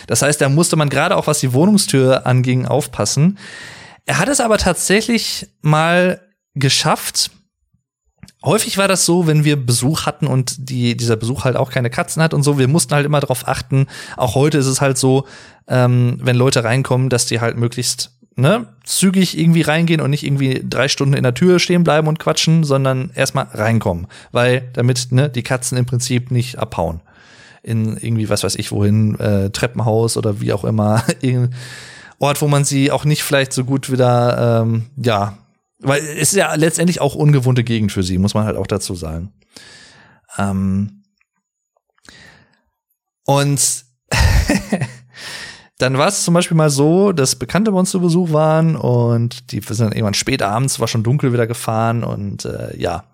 Das 0.08 0.22
heißt, 0.22 0.40
da 0.40 0.50
musste 0.50 0.76
man 0.76 0.90
gerade 0.90 1.16
auch 1.18 1.28
was 1.28 1.40
die 1.40 1.54
Wohnungstür 1.54 2.28
anging 2.28 2.66
aufpassen. 2.66 3.40
Er 4.06 4.20
hat 4.20 4.28
es 4.28 4.40
aber 4.40 4.58
tatsächlich 4.58 5.48
mal 5.62 6.22
geschafft, 6.54 7.32
häufig 8.44 8.78
war 8.78 8.88
das 8.88 9.06
so, 9.06 9.28
wenn 9.28 9.44
wir 9.44 9.56
Besuch 9.56 10.06
hatten 10.06 10.28
und 10.28 10.70
die, 10.70 10.96
dieser 10.96 11.16
Besuch 11.16 11.44
halt 11.44 11.56
auch 11.56 11.72
keine 11.72 11.90
Katzen 11.90 12.22
hat 12.22 12.34
und 12.34 12.44
so, 12.44 12.58
wir 12.58 12.68
mussten 12.68 12.94
halt 12.94 13.06
immer 13.06 13.20
darauf 13.20 13.48
achten. 13.48 13.88
Auch 14.18 14.36
heute 14.36 14.58
ist 14.58 14.68
es 14.68 14.82
halt 14.82 14.98
so, 14.98 15.26
ähm, 15.68 16.20
wenn 16.22 16.36
Leute 16.36 16.64
reinkommen, 16.64 17.10
dass 17.10 17.26
die 17.26 17.42
halt 17.42 17.58
möglichst 17.58 18.12
ne, 18.36 18.68
zügig 18.84 19.38
irgendwie 19.38 19.62
reingehen 19.62 20.02
und 20.02 20.10
nicht 20.10 20.26
irgendwie 20.26 20.64
drei 20.68 20.88
Stunden 20.88 21.14
in 21.14 21.24
der 21.24 21.34
Tür 21.34 21.60
stehen 21.60 21.84
bleiben 21.84 22.08
und 22.08 22.20
quatschen, 22.20 22.64
sondern 22.64 23.12
erstmal 23.14 23.48
reinkommen. 23.52 24.08
Weil 24.32 24.70
damit 24.74 25.12
ne, 25.12 25.30
die 25.30 25.44
Katzen 25.44 25.78
im 25.78 25.86
Prinzip 25.86 26.32
nicht 26.32 26.58
abhauen. 26.58 27.02
In 27.62 27.98
irgendwie, 27.98 28.30
was 28.30 28.44
weiß 28.44 28.56
ich, 28.56 28.72
wohin, 28.72 29.20
äh, 29.20 29.50
Treppenhaus 29.50 30.16
oder 30.16 30.40
wie 30.40 30.54
auch 30.54 30.64
immer, 30.64 31.04
Ort, 32.20 32.42
wo 32.42 32.48
man 32.50 32.66
sie 32.66 32.92
auch 32.92 33.06
nicht 33.06 33.24
vielleicht 33.24 33.54
so 33.54 33.64
gut 33.64 33.90
wieder, 33.90 34.62
ähm, 34.62 34.88
ja, 34.98 35.38
weil 35.80 36.02
es 36.02 36.30
ist 36.30 36.36
ja 36.36 36.54
letztendlich 36.56 37.02
auch 37.02 37.16
ungewohnte 37.16 37.64
Gegend 37.64 37.92
für 37.92 38.04
sie, 38.04 38.18
muss 38.18 38.34
man 38.34 38.46
halt 38.46 38.58
auch 38.58 38.68
dazu 38.68 38.96
sagen. 38.96 39.34
Ähm 40.38 41.04
und 43.26 43.86
dann 45.78 45.98
war 45.98 46.08
es 46.08 46.24
zum 46.24 46.34
Beispiel 46.34 46.58
mal 46.58 46.70
so, 46.70 47.12
dass 47.12 47.38
Bekannte 47.38 47.72
bei 47.72 47.80
uns 47.80 47.92
zu 47.92 48.02
Besuch 48.02 48.32
waren 48.34 48.76
und 48.76 49.52
die 49.52 49.62
sind 49.62 49.80
dann 49.80 49.92
irgendwann 49.92 50.14
spät 50.14 50.42
abends, 50.42 50.80
war 50.80 50.88
schon 50.88 51.04
dunkel 51.04 51.32
wieder 51.32 51.48
gefahren 51.48 52.04
und 52.04 52.46
äh, 52.46 52.76
ja, 52.78 53.06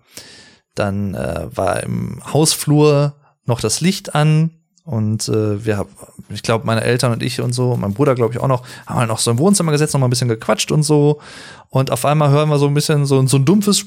dann 0.74 1.14
äh, 1.14 1.48
war 1.54 1.82
im 1.82 2.20
Hausflur 2.32 3.14
noch 3.44 3.60
das 3.60 3.80
Licht 3.80 4.14
an 4.14 4.50
und 4.86 5.28
äh, 5.28 5.64
wir 5.64 5.78
haben, 5.78 5.90
ich 6.28 6.42
glaube, 6.42 6.64
meine 6.64 6.82
Eltern 6.82 7.12
und 7.12 7.22
ich 7.22 7.40
und 7.40 7.52
so, 7.52 7.76
mein 7.76 7.92
Bruder, 7.92 8.14
glaube 8.14 8.32
ich, 8.32 8.40
auch 8.40 8.46
noch, 8.46 8.62
haben 8.86 9.00
halt 9.00 9.08
noch 9.08 9.18
so 9.18 9.32
im 9.32 9.38
Wohnzimmer 9.38 9.72
gesetzt, 9.72 9.94
noch 9.94 10.00
mal 10.00 10.06
ein 10.06 10.10
bisschen 10.10 10.28
gequatscht 10.28 10.70
und 10.70 10.84
so. 10.84 11.20
Und 11.70 11.90
auf 11.90 12.04
einmal 12.04 12.30
hören 12.30 12.48
wir 12.48 12.58
so 12.58 12.68
ein 12.68 12.74
bisschen 12.74 13.04
so, 13.04 13.26
so 13.26 13.36
ein 13.36 13.44
dumpfes 13.44 13.84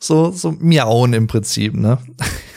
so, 0.00 0.30
so 0.30 0.52
miauen 0.52 1.12
im 1.12 1.26
Prinzip, 1.26 1.74
ne? 1.74 1.98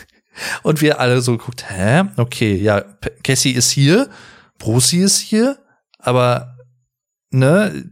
Und 0.64 0.82
wir 0.82 1.02
alle 1.02 1.22
so 1.22 1.38
geguckt, 1.38 1.70
hä? 1.70 2.04
Okay, 2.16 2.56
ja, 2.56 2.82
Cassie 3.22 3.52
ist 3.52 3.70
hier, 3.70 4.10
Bruce 4.58 4.94
ist 4.94 5.20
hier, 5.20 5.60
aber 6.00 6.58
ne, 7.30 7.92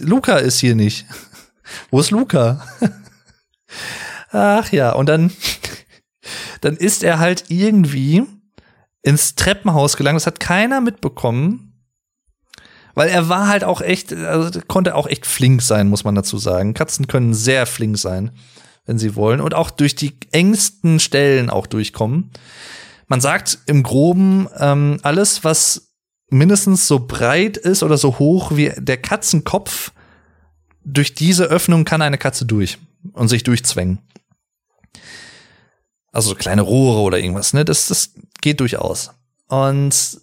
Luca 0.00 0.36
ist 0.38 0.58
hier 0.58 0.74
nicht. 0.74 1.06
Wo 1.90 2.00
ist 2.00 2.10
Luca? 2.10 2.66
Ach 4.32 4.72
ja, 4.72 4.90
und 4.92 5.08
dann 5.08 5.30
dann 6.64 6.76
ist 6.76 7.04
er 7.04 7.18
halt 7.18 7.44
irgendwie 7.48 8.24
ins 9.02 9.34
Treppenhaus 9.34 9.96
gelangt. 9.96 10.16
Das 10.16 10.26
hat 10.26 10.40
keiner 10.40 10.80
mitbekommen. 10.80 11.72
Weil 12.94 13.08
er 13.08 13.28
war 13.28 13.48
halt 13.48 13.64
auch 13.64 13.80
echt, 13.80 14.12
also 14.12 14.60
konnte 14.66 14.94
auch 14.94 15.06
echt 15.06 15.26
flink 15.26 15.62
sein, 15.62 15.88
muss 15.88 16.04
man 16.04 16.14
dazu 16.14 16.38
sagen. 16.38 16.74
Katzen 16.74 17.06
können 17.08 17.34
sehr 17.34 17.66
flink 17.66 17.98
sein, 17.98 18.30
wenn 18.86 18.98
sie 18.98 19.16
wollen. 19.16 19.40
Und 19.40 19.52
auch 19.52 19.70
durch 19.70 19.94
die 19.94 20.14
engsten 20.30 21.00
Stellen 21.00 21.50
auch 21.50 21.66
durchkommen. 21.66 22.30
Man 23.08 23.20
sagt 23.20 23.58
im 23.66 23.82
Groben, 23.82 24.48
ähm, 24.58 24.98
alles, 25.02 25.44
was 25.44 25.92
mindestens 26.30 26.88
so 26.88 27.00
breit 27.00 27.56
ist 27.56 27.82
oder 27.82 27.98
so 27.98 28.18
hoch 28.18 28.52
wie 28.56 28.72
der 28.76 28.96
Katzenkopf, 28.96 29.92
durch 30.84 31.14
diese 31.14 31.44
Öffnung 31.44 31.84
kann 31.84 32.00
eine 32.00 32.18
Katze 32.18 32.46
durch 32.46 32.78
und 33.12 33.28
sich 33.28 33.42
durchzwängen. 33.42 33.98
Also 36.14 36.30
so 36.30 36.34
kleine 36.36 36.62
Rohre 36.62 37.00
oder 37.00 37.18
irgendwas, 37.18 37.52
ne? 37.52 37.64
Das, 37.64 37.88
das 37.88 38.12
geht 38.40 38.60
durchaus. 38.60 39.10
Und 39.48 40.20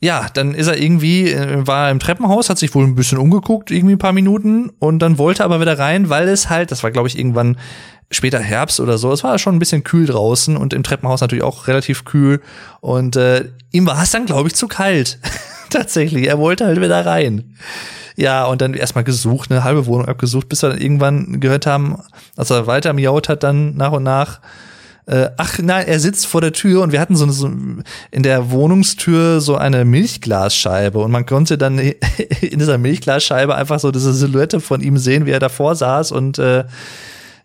ja, 0.00 0.28
dann 0.32 0.54
ist 0.54 0.66
er 0.66 0.80
irgendwie, 0.80 1.30
äh, 1.30 1.66
war 1.66 1.90
im 1.90 2.00
Treppenhaus, 2.00 2.50
hat 2.50 2.58
sich 2.58 2.74
wohl 2.74 2.84
ein 2.84 2.94
bisschen 2.94 3.18
umgeguckt, 3.18 3.70
irgendwie 3.70 3.94
ein 3.94 3.98
paar 3.98 4.12
Minuten, 4.12 4.70
und 4.78 5.00
dann 5.00 5.18
wollte 5.18 5.44
aber 5.44 5.60
wieder 5.60 5.78
rein, 5.78 6.08
weil 6.08 6.28
es 6.28 6.50
halt, 6.50 6.70
das 6.70 6.82
war 6.82 6.90
glaube 6.90 7.08
ich 7.08 7.18
irgendwann 7.18 7.56
später 8.10 8.40
Herbst 8.40 8.80
oder 8.80 8.98
so, 8.98 9.12
es 9.12 9.24
war 9.24 9.38
schon 9.38 9.56
ein 9.56 9.58
bisschen 9.58 9.84
kühl 9.84 10.06
draußen 10.06 10.56
und 10.56 10.72
im 10.72 10.82
Treppenhaus 10.82 11.20
natürlich 11.20 11.44
auch 11.44 11.66
relativ 11.66 12.04
kühl. 12.04 12.40
Und 12.80 13.16
äh, 13.16 13.48
ihm 13.70 13.86
war 13.86 14.02
es 14.02 14.10
dann, 14.10 14.26
glaube 14.26 14.48
ich, 14.48 14.54
zu 14.54 14.68
kalt. 14.68 15.18
Tatsächlich, 15.70 16.28
er 16.28 16.38
wollte 16.38 16.66
halt 16.66 16.80
wieder 16.80 17.04
rein. 17.06 17.56
Ja, 18.16 18.44
und 18.44 18.60
dann 18.60 18.74
erstmal 18.74 19.04
gesucht, 19.04 19.50
eine 19.50 19.64
halbe 19.64 19.86
Wohnung 19.86 20.06
abgesucht, 20.06 20.48
bis 20.48 20.62
wir 20.62 20.70
dann 20.70 20.80
irgendwann 20.80 21.40
gehört 21.40 21.66
haben, 21.66 21.98
als 22.36 22.50
er 22.50 22.66
weiter 22.66 22.92
miaut 22.92 23.28
hat, 23.28 23.42
dann 23.42 23.76
nach 23.76 23.92
und 23.92 24.02
nach, 24.02 24.40
äh, 25.06 25.30
ach 25.36 25.58
nein, 25.58 25.86
er 25.88 25.98
sitzt 25.98 26.26
vor 26.26 26.40
der 26.40 26.52
Tür 26.52 26.82
und 26.82 26.92
wir 26.92 27.00
hatten 27.00 27.16
so, 27.16 27.28
so 27.30 27.50
in 28.10 28.22
der 28.22 28.50
Wohnungstür 28.50 29.40
so 29.40 29.56
eine 29.56 29.84
Milchglasscheibe 29.84 30.98
und 30.98 31.10
man 31.10 31.26
konnte 31.26 31.58
dann 31.58 31.78
in 32.40 32.58
dieser 32.58 32.78
Milchglasscheibe 32.78 33.54
einfach 33.54 33.80
so 33.80 33.90
diese 33.90 34.12
Silhouette 34.12 34.60
von 34.60 34.80
ihm 34.80 34.98
sehen, 34.98 35.26
wie 35.26 35.32
er 35.32 35.40
davor 35.40 35.74
saß 35.74 36.12
und 36.12 36.38
äh, 36.38 36.64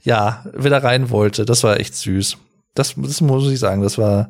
ja, 0.03 0.45
wieder 0.55 0.84
rein 0.84 1.09
wollte. 1.09 1.45
Das 1.45 1.63
war 1.63 1.80
echt 1.80 1.95
süß. 1.95 2.38
Das, 2.78 2.95
das 2.97 3.21
muss 3.21 3.49
ich 3.51 3.59
sagen, 3.59 3.82
das 3.82 3.97
war. 3.97 4.30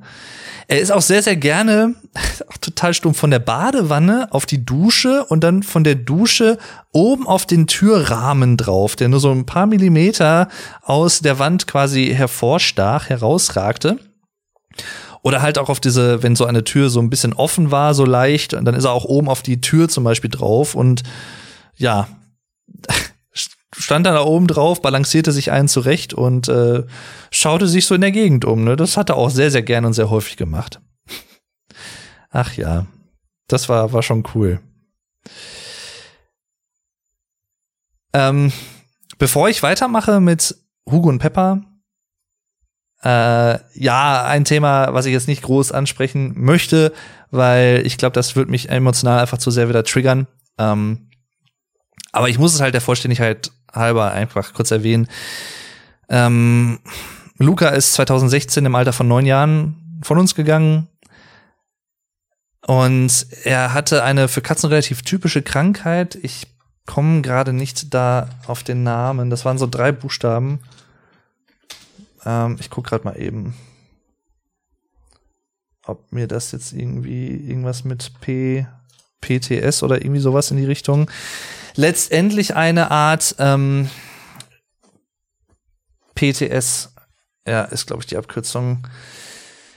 Er 0.70 0.80
ist 0.80 0.92
auch 0.92 1.02
sehr, 1.02 1.24
sehr 1.24 1.38
gerne, 1.38 1.96
auch 2.50 2.58
total 2.58 2.94
stumpf, 2.94 3.18
von 3.18 3.32
der 3.32 3.40
Badewanne 3.40 4.28
auf 4.32 4.46
die 4.46 4.66
Dusche 4.66 5.26
und 5.26 5.44
dann 5.44 5.64
von 5.64 5.84
der 5.84 5.96
Dusche 5.96 6.58
oben 6.92 7.26
auf 7.26 7.46
den 7.46 7.68
Türrahmen 7.68 8.58
drauf, 8.58 8.96
der 8.96 9.08
nur 9.08 9.20
so 9.20 9.32
ein 9.32 9.46
paar 9.46 9.66
Millimeter 9.66 10.50
aus 10.84 11.22
der 11.22 11.40
Wand 11.40 11.68
quasi 11.68 12.14
hervorstach, 12.14 13.10
herausragte. 13.10 14.00
Oder 15.22 15.42
halt 15.42 15.58
auch 15.58 15.70
auf 15.70 15.80
diese, 15.80 16.24
wenn 16.24 16.36
so 16.36 16.46
eine 16.46 16.64
Tür 16.64 16.90
so 16.90 17.00
ein 17.00 17.10
bisschen 17.10 17.34
offen 17.34 17.72
war, 17.72 17.94
so 17.94 18.06
leicht, 18.06 18.54
und 18.54 18.66
dann 18.66 18.76
ist 18.76 18.86
er 18.86 18.92
auch 18.92 19.06
oben 19.06 19.30
auf 19.30 19.42
die 19.42 19.62
Tür 19.62 19.90
zum 19.90 20.04
Beispiel 20.04 20.30
drauf 20.30 20.76
und 20.76 21.04
ja, 21.76 22.08
stand 23.78 24.06
dann 24.06 24.16
da 24.16 24.22
oben 24.22 24.48
drauf, 24.48 24.82
balancierte 24.82 25.32
sich 25.32 25.52
einen 25.52 25.68
zurecht 25.68 26.14
und 26.14 26.48
äh, 26.50 26.84
schaute 27.32 27.68
sich 27.68 27.86
so 27.86 27.96
in 27.96 28.02
der 28.02 28.12
Gegend 28.12 28.46
um. 28.46 28.64
Ne? 28.64 28.76
Das 28.76 28.98
hat 28.98 29.10
er 29.10 29.18
auch 29.18 29.30
sehr, 29.30 29.52
sehr 29.52 29.62
gern 29.62 29.86
und 29.86 29.94
sehr 29.94 30.10
häufig 30.10 30.38
gemacht. 30.38 30.82
Ach 32.30 32.54
ja, 32.54 32.88
das 33.48 33.70
war, 33.70 33.94
war 33.94 34.04
schon 34.04 34.24
cool. 34.36 34.60
Ähm, 38.14 38.52
bevor 39.18 39.50
ich 39.50 39.64
weitermache 39.64 40.20
mit 40.20 40.56
Hugo 40.90 41.10
und 41.10 41.20
Pepper, 41.20 41.62
äh, 43.04 43.60
ja, 43.80 44.26
ein 44.26 44.44
Thema, 44.46 44.94
was 44.94 45.06
ich 45.06 45.14
jetzt 45.14 45.28
nicht 45.28 45.44
groß 45.44 45.72
ansprechen 45.72 46.34
möchte, 46.36 46.94
weil 47.30 47.86
ich 47.86 47.98
glaube, 47.98 48.14
das 48.14 48.36
wird 48.36 48.50
mich 48.50 48.70
emotional 48.70 49.20
einfach 49.20 49.38
zu 49.38 49.52
sehr 49.52 49.70
wieder 49.70 49.84
triggern. 49.84 50.28
Ähm, 50.58 51.10
aber 52.12 52.30
ich 52.30 52.40
muss 52.40 52.56
es 52.56 52.62
halt 52.62 52.74
der 52.74 52.82
Vollständigkeit 52.82 53.52
halber 53.74 54.12
einfach 54.12 54.54
kurz 54.54 54.72
erwähnen. 54.72 55.08
Ähm, 56.10 56.80
Luca 57.38 57.70
ist 57.70 57.94
2016 57.94 58.66
im 58.66 58.76
Alter 58.76 58.94
von 58.94 59.08
neun 59.08 59.26
Jahren 59.26 60.00
von 60.02 60.18
uns 60.18 60.36
gegangen. 60.36 60.88
Und 62.66 63.28
er 63.44 63.74
hatte 63.74 64.04
eine 64.04 64.28
für 64.28 64.42
Katzen 64.42 64.70
relativ 64.70 65.02
typische 65.02 65.42
Krankheit. 65.42 66.16
Ich 66.16 66.48
komme 66.86 67.22
gerade 67.22 67.54
nicht 67.54 67.94
da 67.94 68.30
auf 68.46 68.64
den 68.64 68.84
Namen. 68.84 69.30
Das 69.30 69.46
waren 69.46 69.58
so 69.58 69.68
drei 69.68 69.92
Buchstaben. 69.92 70.60
Ähm, 72.26 72.58
ich 72.60 72.70
gucke 72.70 72.90
gerade 72.90 73.06
mal 73.06 73.18
eben, 73.18 73.56
ob 75.86 76.12
mir 76.12 76.28
das 76.28 76.52
jetzt 76.52 76.74
irgendwie 76.74 77.28
irgendwas 77.28 77.84
mit 77.84 78.12
P, 78.20 78.68
PTS 79.22 79.84
oder 79.84 80.02
irgendwie 80.02 80.20
sowas 80.20 80.52
in 80.52 80.58
die 80.58 80.66
Richtung. 80.66 81.10
Letztendlich 81.78 82.56
eine 82.56 82.90
Art 82.90 83.36
ähm, 83.38 83.88
PTS, 86.16 86.96
ja, 87.48 87.66
ist 87.66 87.86
glaube 87.86 88.02
ich 88.02 88.08
die 88.08 88.18
Abkürzung 88.18 88.88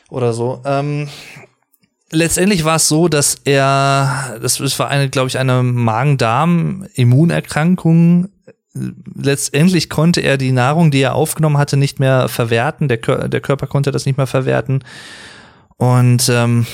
oder 0.08 0.32
so. 0.32 0.62
Ähm, 0.64 1.10
letztendlich 2.10 2.64
war 2.64 2.76
es 2.76 2.88
so, 2.88 3.08
dass 3.08 3.34
er, 3.44 4.38
das 4.40 4.78
war 4.78 4.88
eine, 4.88 5.10
glaube 5.10 5.28
ich, 5.28 5.38
eine 5.38 5.62
Magen-Darm-Immunerkrankung. 5.62 8.30
Letztendlich 9.14 9.90
konnte 9.90 10.22
er 10.22 10.38
die 10.38 10.52
Nahrung, 10.52 10.90
die 10.90 11.02
er 11.02 11.14
aufgenommen 11.14 11.58
hatte, 11.58 11.76
nicht 11.76 12.00
mehr 12.00 12.28
verwerten. 12.28 12.88
Der, 12.88 12.96
Kör 12.98 13.28
der 13.28 13.42
Körper 13.42 13.66
konnte 13.66 13.92
das 13.92 14.06
nicht 14.06 14.16
mehr 14.16 14.26
verwerten. 14.26 14.82
Und 15.76 16.30
ähm, 16.30 16.66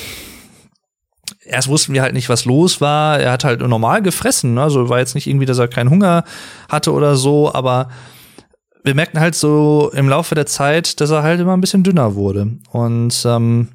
erst 1.47 1.69
wussten 1.69 1.95
wir 1.95 2.03
halt 2.03 2.15
nicht, 2.15 2.29
was 2.29 2.45
los 2.45 2.81
war. 2.81 3.19
Er 3.21 3.33
hat 3.33 3.45
halt 3.45 3.61
normal 3.61 4.03
gefressen. 4.03 4.55
Ne? 4.55 4.63
Also 4.63 4.89
war 4.89 4.99
jetzt 4.99 5.15
nicht 5.15 5.27
irgendwie, 5.27 5.47
dass 5.47 5.59
er 5.59 5.69
keinen 5.69 5.91
Hunger 5.91 6.25
hatte 6.69 6.93
oder 6.93 7.17
so, 7.17 7.53
aber 7.53 7.89
wir 8.83 8.95
merkten 8.95 9.21
halt 9.21 9.35
so 9.35 9.91
im 9.95 10.09
Laufe 10.09 10.35
der 10.35 10.47
Zeit, 10.47 11.01
dass 11.01 11.11
er 11.11 11.23
halt 11.23 11.41
immer 11.41 11.57
ein 11.57 11.61
bisschen 11.61 11.83
dünner 11.83 12.15
wurde. 12.15 12.53
Und 12.71 13.25
ähm, 13.27 13.69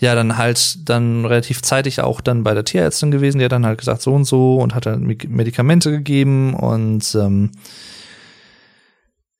ja, 0.00 0.14
dann 0.14 0.36
halt 0.36 0.88
dann 0.88 1.26
relativ 1.26 1.62
zeitig 1.62 2.00
auch 2.00 2.20
dann 2.20 2.42
bei 2.42 2.54
der 2.54 2.64
Tierärztin 2.64 3.10
gewesen, 3.10 3.38
die 3.38 3.44
hat 3.44 3.52
dann 3.52 3.66
halt 3.66 3.78
gesagt 3.78 4.02
so 4.02 4.12
und 4.14 4.24
so 4.24 4.56
und 4.56 4.74
hat 4.74 4.86
dann 4.86 5.04
Medikamente 5.04 5.90
gegeben 5.90 6.54
und 6.54 7.14
ähm, 7.14 7.50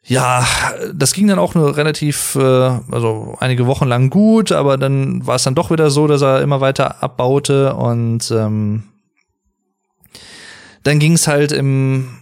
ja, 0.04 0.46
das 0.94 1.12
ging 1.12 1.28
dann 1.28 1.38
auch 1.38 1.54
nur 1.54 1.76
relativ, 1.76 2.34
äh, 2.34 2.40
also 2.40 3.36
einige 3.38 3.66
Wochen 3.66 3.86
lang 3.86 4.10
gut, 4.10 4.50
aber 4.50 4.76
dann 4.78 5.26
war 5.26 5.36
es 5.36 5.44
dann 5.44 5.54
doch 5.54 5.70
wieder 5.70 5.90
so, 5.90 6.06
dass 6.06 6.22
er 6.22 6.40
immer 6.40 6.60
weiter 6.60 7.02
abbaute 7.02 7.74
und 7.74 8.30
ähm, 8.30 8.84
dann 10.82 10.98
ging 10.98 11.12
es 11.12 11.26
halt 11.26 11.52
im 11.52 12.20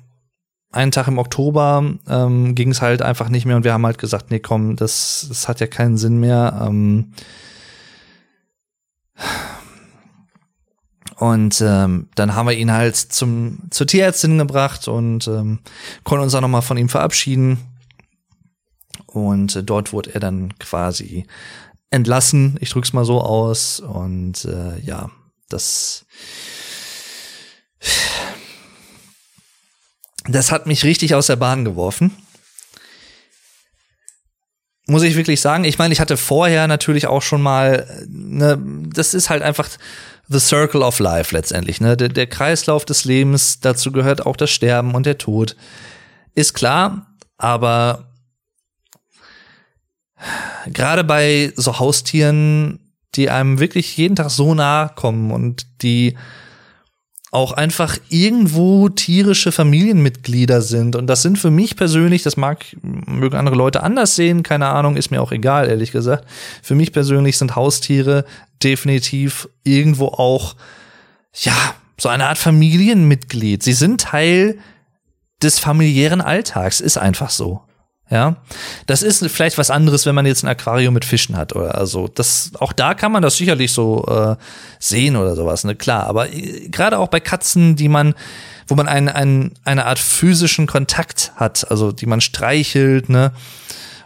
einen 0.71 0.91
Tag 0.91 1.09
im 1.09 1.19
Oktober 1.19 1.95
ähm, 2.09 2.55
ging 2.55 2.71
es 2.71 2.83
halt 2.83 3.01
einfach 3.01 3.31
nicht 3.31 3.47
mehr 3.47 3.57
und 3.57 3.65
wir 3.65 3.73
haben 3.73 3.87
halt 3.87 3.99
gesagt, 3.99 4.31
nee, 4.31 4.39
komm, 4.39 4.77
das, 4.77 5.27
das 5.29 5.49
hat 5.49 5.61
ja 5.61 5.67
keinen 5.67 5.97
Sinn 5.97 6.21
mehr. 6.21 6.63
Ähm, 6.67 7.13
und 11.19 11.61
ähm, 11.61 12.09
dann 12.15 12.37
haben 12.37 12.47
wir 12.47 12.57
ihn 12.57 12.73
halt 12.73 12.95
zum, 12.95 13.59
zur 13.71 13.89
Tierärztin 13.89 14.39
gebracht 14.39 14.87
und 14.87 15.27
ähm, 15.27 15.59
konnten 16.05 16.23
uns 16.23 16.35
auch 16.35 16.41
nochmal 16.41 16.63
von 16.63 16.79
ihm 16.79 16.89
verabschieden. 16.89 17.59
Und 19.07 19.57
äh, 19.57 19.65
dort 19.65 19.93
wurde 19.93 20.15
er 20.15 20.21
dann 20.21 20.57
quasi 20.59 21.27
entlassen. 21.91 22.57
Ich 22.61 22.71
drück's 22.71 22.93
mal 22.93 23.05
so 23.05 23.21
aus. 23.21 23.81
Und 23.81 24.45
äh, 24.45 24.79
ja, 24.81 25.11
das. 25.49 26.07
Das 30.29 30.53
hat 30.53 30.67
mich 30.67 30.85
richtig 30.85 31.17
aus 31.17 31.27
der 31.27 31.37
Bahn 31.37 31.65
geworfen 31.65 32.13
muss 34.91 35.03
ich 35.03 35.17
wirklich 35.17 35.43
sagen. 35.43 35.65
Ich 35.65 35.79
meine, 35.79 35.93
ich 35.93 36.01
hatte 36.01 36.17
vorher 36.17 36.67
natürlich 36.67 37.07
auch 37.07 37.21
schon 37.21 37.43
mal, 37.43 38.07
ne, 38.09 38.59
das 38.91 39.13
ist 39.13 39.29
halt 39.29 39.43
einfach 39.43 39.69
the 40.29 40.41
circle 40.41 40.83
of 40.83 40.99
life 40.99 41.35
letztendlich, 41.35 41.81
ne, 41.81 41.97
der, 41.97 42.09
der 42.09 42.27
Kreislauf 42.27 42.85
des 42.85 43.05
Lebens. 43.05 43.61
Dazu 43.61 43.93
gehört 43.93 44.27
auch 44.27 44.37
das 44.37 44.51
Sterben 44.51 44.95
und 44.95 45.07
der 45.07 45.19
Tod. 45.19 45.57
Ist 46.35 46.55
klar, 46.55 47.07
aber 47.39 48.13
gerade 50.67 51.05
bei 51.05 51.53
so 51.57 51.79
Haustieren, 51.79 52.93
die 53.15 53.31
einem 53.31 53.59
wirklich 53.59 53.97
jeden 53.97 54.17
Tag 54.17 54.31
so 54.31 54.55
nahe 54.55 54.91
kommen 54.95 55.31
und 55.31 55.83
die 55.83 56.17
auch 57.31 57.53
einfach 57.53 57.99
irgendwo 58.09 58.89
tierische 58.89 59.53
Familienmitglieder 59.53 60.63
sind. 60.63 60.97
Und 60.97 61.07
das 61.09 61.23
sind 61.23 61.39
für 61.39 61.51
mich 61.51 61.77
persönlich, 61.77 62.23
das 62.23 62.37
mag, 62.37 62.65
mögen 62.83 63.37
andere 63.37 63.57
Leute 63.57 63.83
anders 63.83 64.17
sehen, 64.17 64.43
keine 64.43 64.69
Ahnung, 64.69 64.97
ist 64.97 65.11
mir 65.11 65.21
auch 65.21 65.33
egal, 65.33 65.69
ehrlich 65.69 65.93
gesagt. 65.93 66.25
Für 66.63 66.75
mich 66.75 66.93
persönlich 66.93 67.37
sind 67.37 67.55
Haustiere 67.55 68.25
definitiv 68.63 69.49
irgendwo 69.63 70.07
auch, 70.07 70.57
ja, 71.35 71.75
so 72.01 72.09
eine 72.09 72.27
Art 72.27 72.39
Familienmitglied. 72.39 73.63
Sie 73.63 73.73
sind 73.73 74.01
Teil 74.01 74.59
des 75.43 75.59
familiären 75.59 76.21
Alltags, 76.21 76.81
ist 76.81 76.97
einfach 76.97 77.31
so. 77.31 77.63
Ja, 78.11 78.37
das 78.87 79.03
ist 79.03 79.27
vielleicht 79.27 79.59
was 79.59 79.71
anderes, 79.71 80.07
wenn 80.07 80.15
man 80.15 80.25
jetzt 80.25 80.43
ein 80.43 80.49
Aquarium 80.49 80.95
mit 80.95 81.05
Fischen 81.05 81.37
hat 81.37 81.55
oder 81.55 81.77
also. 81.77 82.09
Das, 82.09 82.53
auch 82.59 82.73
da 82.73 82.95
kann 82.95 83.13
man 83.13 83.23
das 83.23 83.37
sicherlich 83.37 83.73
so 83.73 84.07
äh, 84.07 84.37
sehen 84.79 85.17
oder 85.17 85.37
sowas, 85.37 85.65
ne, 85.65 85.75
klar. 85.75 86.07
Aber 86.07 86.33
äh, 86.33 86.69
gerade 86.69 86.99
auch 86.99 87.09
bei 87.09 87.21
Katzen, 87.21 87.77
die 87.77 87.91
man, 87.91 88.15
wo 88.67 88.75
man 88.77 88.89
einen, 88.89 89.11
einen, 89.11 89.53
eine 89.65 89.85
Art 89.85 89.99
physischen 89.99 90.67
Kontakt 90.67 91.33
hat, 91.37 91.71
also 91.71 91.93
die 91.93 92.07
man 92.07 92.23
streichelt, 92.23 93.11
ne, 93.11 93.33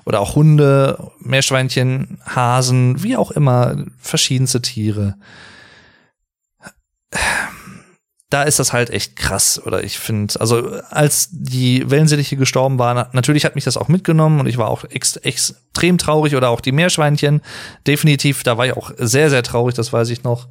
oder 0.04 0.18
auch 0.18 0.34
Hunde, 0.34 1.12
Meerschweinchen, 1.20 2.18
Hasen, 2.26 3.04
wie 3.04 3.16
auch 3.16 3.30
immer, 3.30 3.84
verschiedenste 4.00 4.60
Tiere 4.60 5.14
da 8.32 8.42
ist 8.42 8.58
das 8.58 8.72
halt 8.72 8.90
echt 8.90 9.16
krass. 9.16 9.60
Oder 9.64 9.84
ich 9.84 9.98
finde, 9.98 10.40
also 10.40 10.80
als 10.90 11.28
die 11.32 11.90
Wellensittiche 11.90 12.36
gestorben 12.36 12.78
waren, 12.78 13.06
natürlich 13.12 13.44
hat 13.44 13.54
mich 13.54 13.64
das 13.64 13.76
auch 13.76 13.88
mitgenommen 13.88 14.40
und 14.40 14.46
ich 14.46 14.56
war 14.56 14.68
auch 14.68 14.84
ex 14.84 15.16
extrem 15.16 15.98
traurig 15.98 16.34
oder 16.34 16.48
auch 16.48 16.60
die 16.60 16.72
Meerschweinchen. 16.72 17.42
Definitiv, 17.86 18.42
da 18.42 18.56
war 18.56 18.66
ich 18.66 18.76
auch 18.76 18.90
sehr, 18.96 19.28
sehr 19.28 19.42
traurig, 19.42 19.74
das 19.74 19.92
weiß 19.92 20.08
ich 20.08 20.22
noch. 20.22 20.48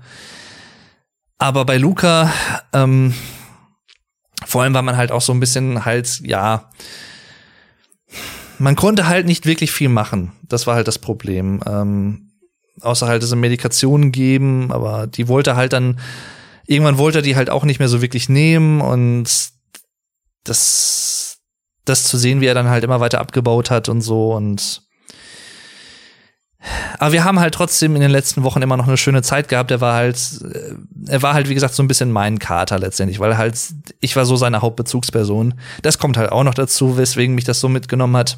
Aber 1.40 1.66
bei 1.66 1.78
Luca, 1.78 2.32
ähm, 2.72 3.16
vor 4.46 4.62
allem 4.62 4.76
war 4.76 4.84
man 4.84 4.98
halt 4.98 5.12
auch 5.12 5.22
so 5.22 5.34
ein 5.34 5.40
bisschen 5.40 5.86
halt, 5.86 6.22
ja, 6.24 6.70
man 8.60 8.76
konnte 8.76 9.08
halt 9.08 9.26
nicht 9.26 9.48
wirklich 9.48 9.72
viel 9.72 9.90
machen. 9.90 10.34
Das 10.44 10.68
war 10.68 10.76
halt 10.76 10.88
das 10.88 11.00
Problem. 11.00 11.62
Ähm, 11.66 12.32
außer 12.82 13.08
halt 13.08 13.24
diese 13.24 13.36
Medikationen 13.36 14.12
geben, 14.12 14.72
aber 14.72 15.08
die 15.08 15.28
wollte 15.28 15.56
halt 15.56 15.74
dann 15.74 16.00
irgendwann 16.72 16.97
wollte 16.97 17.19
er 17.19 17.22
die 17.22 17.36
halt 17.36 17.49
auch 17.49 17.65
nicht 17.65 17.80
mehr 17.80 17.89
so 17.89 18.01
wirklich 18.01 18.30
nehmen 18.30 18.82
und 18.82 19.26
das, 20.45 21.39
das 21.86 22.03
zu 22.05 22.17
sehen, 22.17 22.41
wie 22.41 22.47
er 22.47 22.53
dann 22.53 22.69
halt 22.69 22.84
immer 22.84 22.99
weiter 22.99 23.19
abgebaut 23.19 23.69
hat 23.69 23.89
und 23.89 24.01
so 24.01 24.34
und 24.34 24.84
aber 26.99 27.11
wir 27.11 27.24
haben 27.24 27.39
halt 27.39 27.55
trotzdem 27.55 27.95
in 27.95 28.01
den 28.01 28.11
letzten 28.11 28.43
Wochen 28.43 28.61
immer 28.61 28.78
noch 28.78 28.88
eine 28.88 28.97
schöne 28.97 29.24
Zeit 29.24 29.47
gehabt. 29.47 29.72
Er 29.72 29.82
war 29.82 29.95
halt, 29.95 30.17
äh, 30.43 30.76
er 31.07 31.24
war 31.24 31.34
halt, 31.34 31.49
wie 31.49 31.55
gesagt, 31.55 31.74
so 31.74 31.82
ein 31.82 31.88
bisschen 31.88 32.11
mein 32.11 32.38
Kater 32.38 32.78
letztendlich, 32.78 33.19
weil 33.19 33.36
halt, 33.36 33.57
ich 33.99 34.15
war 34.15 34.26
so 34.26 34.36
seine 34.36 34.61
Hauptbezugsperson. 34.61 35.55
Das 35.82 35.97
kommt 35.97 36.17
halt 36.17 36.32
auch 36.32 36.43
noch 36.43 36.53
dazu, 36.53 36.97
weswegen 36.97 37.34
mich 37.34 37.45
das 37.45 37.59
so 37.59 37.67
mitgenommen 37.67 38.15
hat. 38.15 38.38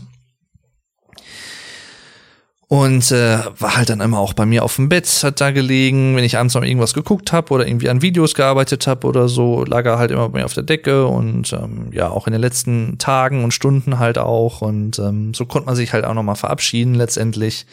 Und 2.68 3.12
äh, 3.12 3.40
war 3.60 3.76
halt 3.76 3.90
dann 3.90 4.02
immer 4.02 4.20
auch 4.20 4.34
bei 4.34 4.46
mir 4.46 4.64
auf 4.64 4.78
dem 4.78 4.90
Bett, 4.90 5.08
hat 5.24 5.42
da 5.42 5.52
gelegen, 5.52 6.16
wenn 6.16 6.24
ich 6.24 6.38
abends 6.38 6.56
noch 6.56 6.64
irgendwas 6.64 6.94
geguckt 6.94 7.32
habe 7.32 7.54
oder 7.54 7.68
irgendwie 7.68 7.90
an 7.90 8.02
Videos 8.02 8.34
gearbeitet 8.34 8.88
habe 8.88 9.06
oder 9.06 9.28
so, 9.28 9.64
lag 9.66 9.86
er 9.86 10.00
halt 10.00 10.12
immer 10.12 10.30
bei 10.30 10.40
mir 10.40 10.46
auf 10.46 10.54
der 10.54 10.64
Decke 10.64 11.06
und 11.06 11.54
ähm, 11.54 11.90
ja, 11.92 12.10
auch 12.10 12.26
in 12.26 12.34
den 12.34 12.42
letzten 12.42 12.98
Tagen 12.98 13.44
und 13.44 13.54
Stunden 13.54 14.00
halt 14.00 14.18
auch. 14.18 14.62
Und 14.62 14.98
ähm, 15.00 15.34
so 15.34 15.46
konnte 15.46 15.68
man 15.68 15.76
sich 15.76 15.94
halt 15.94 16.06
auch 16.06 16.14
noch 16.14 16.24
mal 16.24 16.36
verabschieden 16.36 16.96
letztendlich. 16.96 17.66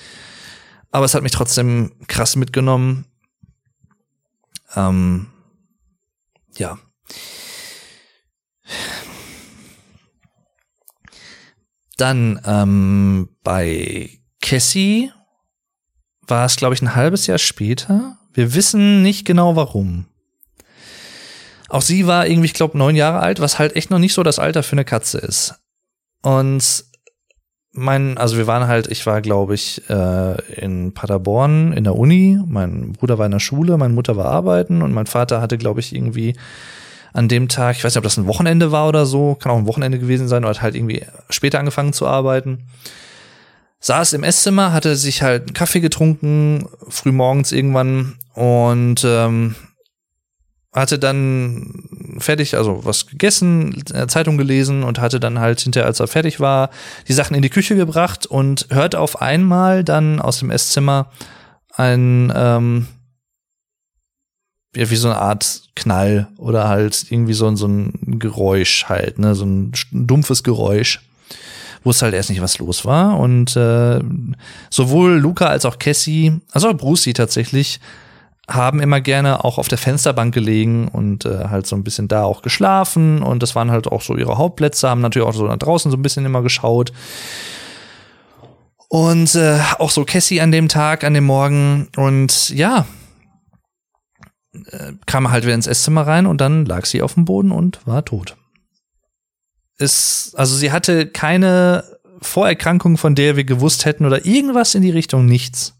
Aber 0.91 1.05
es 1.05 1.14
hat 1.14 1.22
mich 1.22 1.32
trotzdem 1.32 1.93
krass 2.09 2.36
mitgenommen. 2.36 3.07
Ähm, 4.74 5.26
ja. 6.57 6.78
Dann 11.97 12.41
ähm, 12.45 13.28
bei 13.43 14.20
Cassie 14.41 15.12
war 16.26 16.47
es, 16.47 16.57
glaube 16.57 16.74
ich, 16.74 16.82
ein 16.82 16.95
halbes 16.95 17.26
Jahr 17.26 17.38
später. 17.38 18.18
Wir 18.32 18.55
wissen 18.55 19.03
nicht 19.03 19.24
genau 19.24 19.57
warum. 19.57 20.07
Auch 21.68 21.82
sie 21.82 22.07
war 22.07 22.26
irgendwie, 22.26 22.47
ich 22.47 22.55
glaube, 22.55 22.78
neun 22.78 22.97
Jahre 22.97 23.20
alt, 23.20 23.41
was 23.41 23.59
halt 23.59 23.76
echt 23.76 23.91
noch 23.91 23.99
nicht 23.99 24.14
so 24.14 24.22
das 24.22 24.38
Alter 24.38 24.62
für 24.62 24.72
eine 24.72 24.84
Katze 24.84 25.18
ist. 25.18 25.55
Und 26.22 26.84
mein, 27.72 28.18
also 28.18 28.36
wir 28.36 28.47
waren 28.47 28.66
halt, 28.66 28.88
ich 28.88 29.07
war, 29.07 29.20
glaube 29.20 29.55
ich, 29.55 29.88
äh, 29.88 30.55
in 30.55 30.93
Paderborn 30.93 31.72
in 31.72 31.84
der 31.84 31.95
Uni, 31.95 32.41
mein 32.45 32.93
Bruder 32.93 33.18
war 33.18 33.26
in 33.26 33.32
der 33.32 33.38
Schule, 33.38 33.76
meine 33.76 33.95
Mutter 33.95 34.16
war 34.16 34.26
arbeiten 34.26 34.82
und 34.82 34.93
mein 34.93 35.07
Vater 35.07 35.41
hatte, 35.41 35.59
glaube 35.59 35.80
ich, 35.80 35.95
irgendwie 35.95 36.34
an 37.12 37.28
dem 37.28 37.49
Tag, 37.49 37.76
ich 37.76 37.84
weiß 37.84 37.93
nicht, 37.93 37.99
ob 37.99 38.05
das 38.05 38.16
ein 38.16 38.26
Wochenende 38.26 38.72
war 38.72 38.88
oder 38.88 39.07
so, 39.07 39.36
kann 39.36 39.53
auch 39.53 39.59
ein 39.59 39.66
Wochenende 39.66 39.99
gewesen 39.99 40.28
sein, 40.28 40.45
oder 40.45 40.51
hat 40.51 40.62
halt 40.62 40.74
irgendwie 40.74 41.05
später 41.28 41.59
angefangen 41.59 41.93
zu 41.93 42.07
arbeiten. 42.07 42.66
Saß 43.81 44.12
im 44.12 44.24
Esszimmer, 44.24 44.72
hatte 44.72 44.95
sich 44.97 45.22
halt 45.22 45.43
einen 45.43 45.55
Kaffee 45.55 45.81
getrunken, 45.81 46.68
früh 46.89 47.12
morgens 47.12 47.51
irgendwann 47.51 48.18
und 48.35 49.03
ähm, 49.05 49.55
hatte 50.72 50.99
dann 50.99 51.89
fertig, 52.18 52.57
also 52.57 52.85
was 52.85 53.07
gegessen, 53.07 53.83
äh, 53.93 54.07
Zeitung 54.07 54.37
gelesen 54.37 54.85
und 54.85 55.01
hatte 55.01 55.18
dann 55.18 55.41
halt 55.41 55.61
hinterher, 55.61 55.87
als 55.87 55.99
er 55.99 56.07
fertig 56.07 56.39
war, 56.41 56.70
die 57.09 57.12
Sachen 57.12 57.35
in 57.35 57.43
die 57.43 57.51
Küche 57.51 57.74
gebracht 57.74 58.26
und 58.26 58.66
hörte 58.70 59.01
auf 59.01 59.20
einmal 59.20 59.83
dann 59.83 60.20
aus 60.20 60.39
dem 60.39 60.51
Esszimmer 60.51 61.11
ein, 61.74 62.33
ähm, 62.37 62.87
ja, 64.76 64.89
wie 64.91 64.97
so 64.97 65.09
eine 65.09 65.18
Art 65.18 65.62
Knall 65.74 66.28
oder 66.37 66.68
halt 66.68 67.11
irgendwie 67.11 67.33
so, 67.33 67.55
so 67.57 67.66
ein 67.66 68.18
Geräusch 68.20 68.85
halt, 68.89 69.18
ne, 69.18 69.35
so 69.35 69.45
ein 69.45 69.72
dumpfes 69.91 70.45
Geräusch. 70.45 71.01
Wusste 71.83 72.07
halt 72.07 72.14
erst 72.14 72.31
nicht, 72.31 72.43
was 72.43 72.59
los 72.59 72.85
war. 72.85 73.18
Und 73.18 73.57
äh, 73.57 74.01
sowohl 74.68 75.18
Luca 75.18 75.47
als 75.47 75.64
auch 75.64 75.78
Cassie, 75.78 76.41
also 76.53 76.68
auch 76.68 76.76
Brucey 76.76 77.12
tatsächlich, 77.12 77.81
haben 78.55 78.81
immer 78.81 79.01
gerne 79.01 79.45
auch 79.45 79.59
auf 79.59 79.68
der 79.68 79.78
Fensterbank 79.78 80.35
gelegen 80.35 80.89
und 80.89 81.24
äh, 81.24 81.47
halt 81.49 81.66
so 81.66 81.76
ein 81.76 81.85
bisschen 81.85 82.09
da 82.09 82.24
auch 82.24 82.43
geschlafen 82.43 83.22
und 83.22 83.43
das 83.43 83.55
waren 83.55 83.70
halt 83.70 83.87
auch 83.87 84.03
so 84.03 84.16
ihre 84.16 84.39
Hauptplätze, 84.39 84.89
haben 84.89 85.01
natürlich 85.01 85.28
auch 85.28 85.35
so 85.35 85.47
nach 85.47 85.57
draußen 85.57 85.91
so 85.91 85.97
ein 85.97 86.03
bisschen 86.03 86.26
immer 86.26 86.43
geschaut. 86.43 86.93
Und 88.89 89.37
äh, 89.37 89.61
auch 89.78 89.91
so 89.91 90.05
Cassie 90.05 90.41
an 90.41 90.51
dem 90.51 90.68
Tag, 90.68 91.05
an 91.05 91.14
dem 91.14 91.24
Morgen 91.24 91.89
und 91.97 92.49
ja, 92.51 92.87
äh, 94.53 94.93
kam 95.07 95.31
halt 95.31 95.45
wieder 95.45 95.55
ins 95.55 95.68
Esszimmer 95.68 96.07
rein 96.07 96.26
und 96.26 96.41
dann 96.41 96.66
lag 96.66 96.87
sie 96.87 97.03
auf 97.03 97.14
dem 97.14 97.24
Boden 97.24 97.53
und 97.53 97.87
war 97.87 98.05
tot. 98.05 98.37
Ist, 99.81 100.35
also 100.37 100.55
sie 100.57 100.72
hatte 100.72 101.07
keine 101.07 101.85
Vorerkrankung, 102.20 102.99
von 102.99 103.14
der 103.14 103.37
wir 103.37 103.45
gewusst 103.45 103.87
hätten 103.87 104.05
oder 104.05 104.26
irgendwas 104.26 104.74
in 104.74 104.83
die 104.83 104.91
Richtung, 104.91 105.24
nichts. 105.24 105.74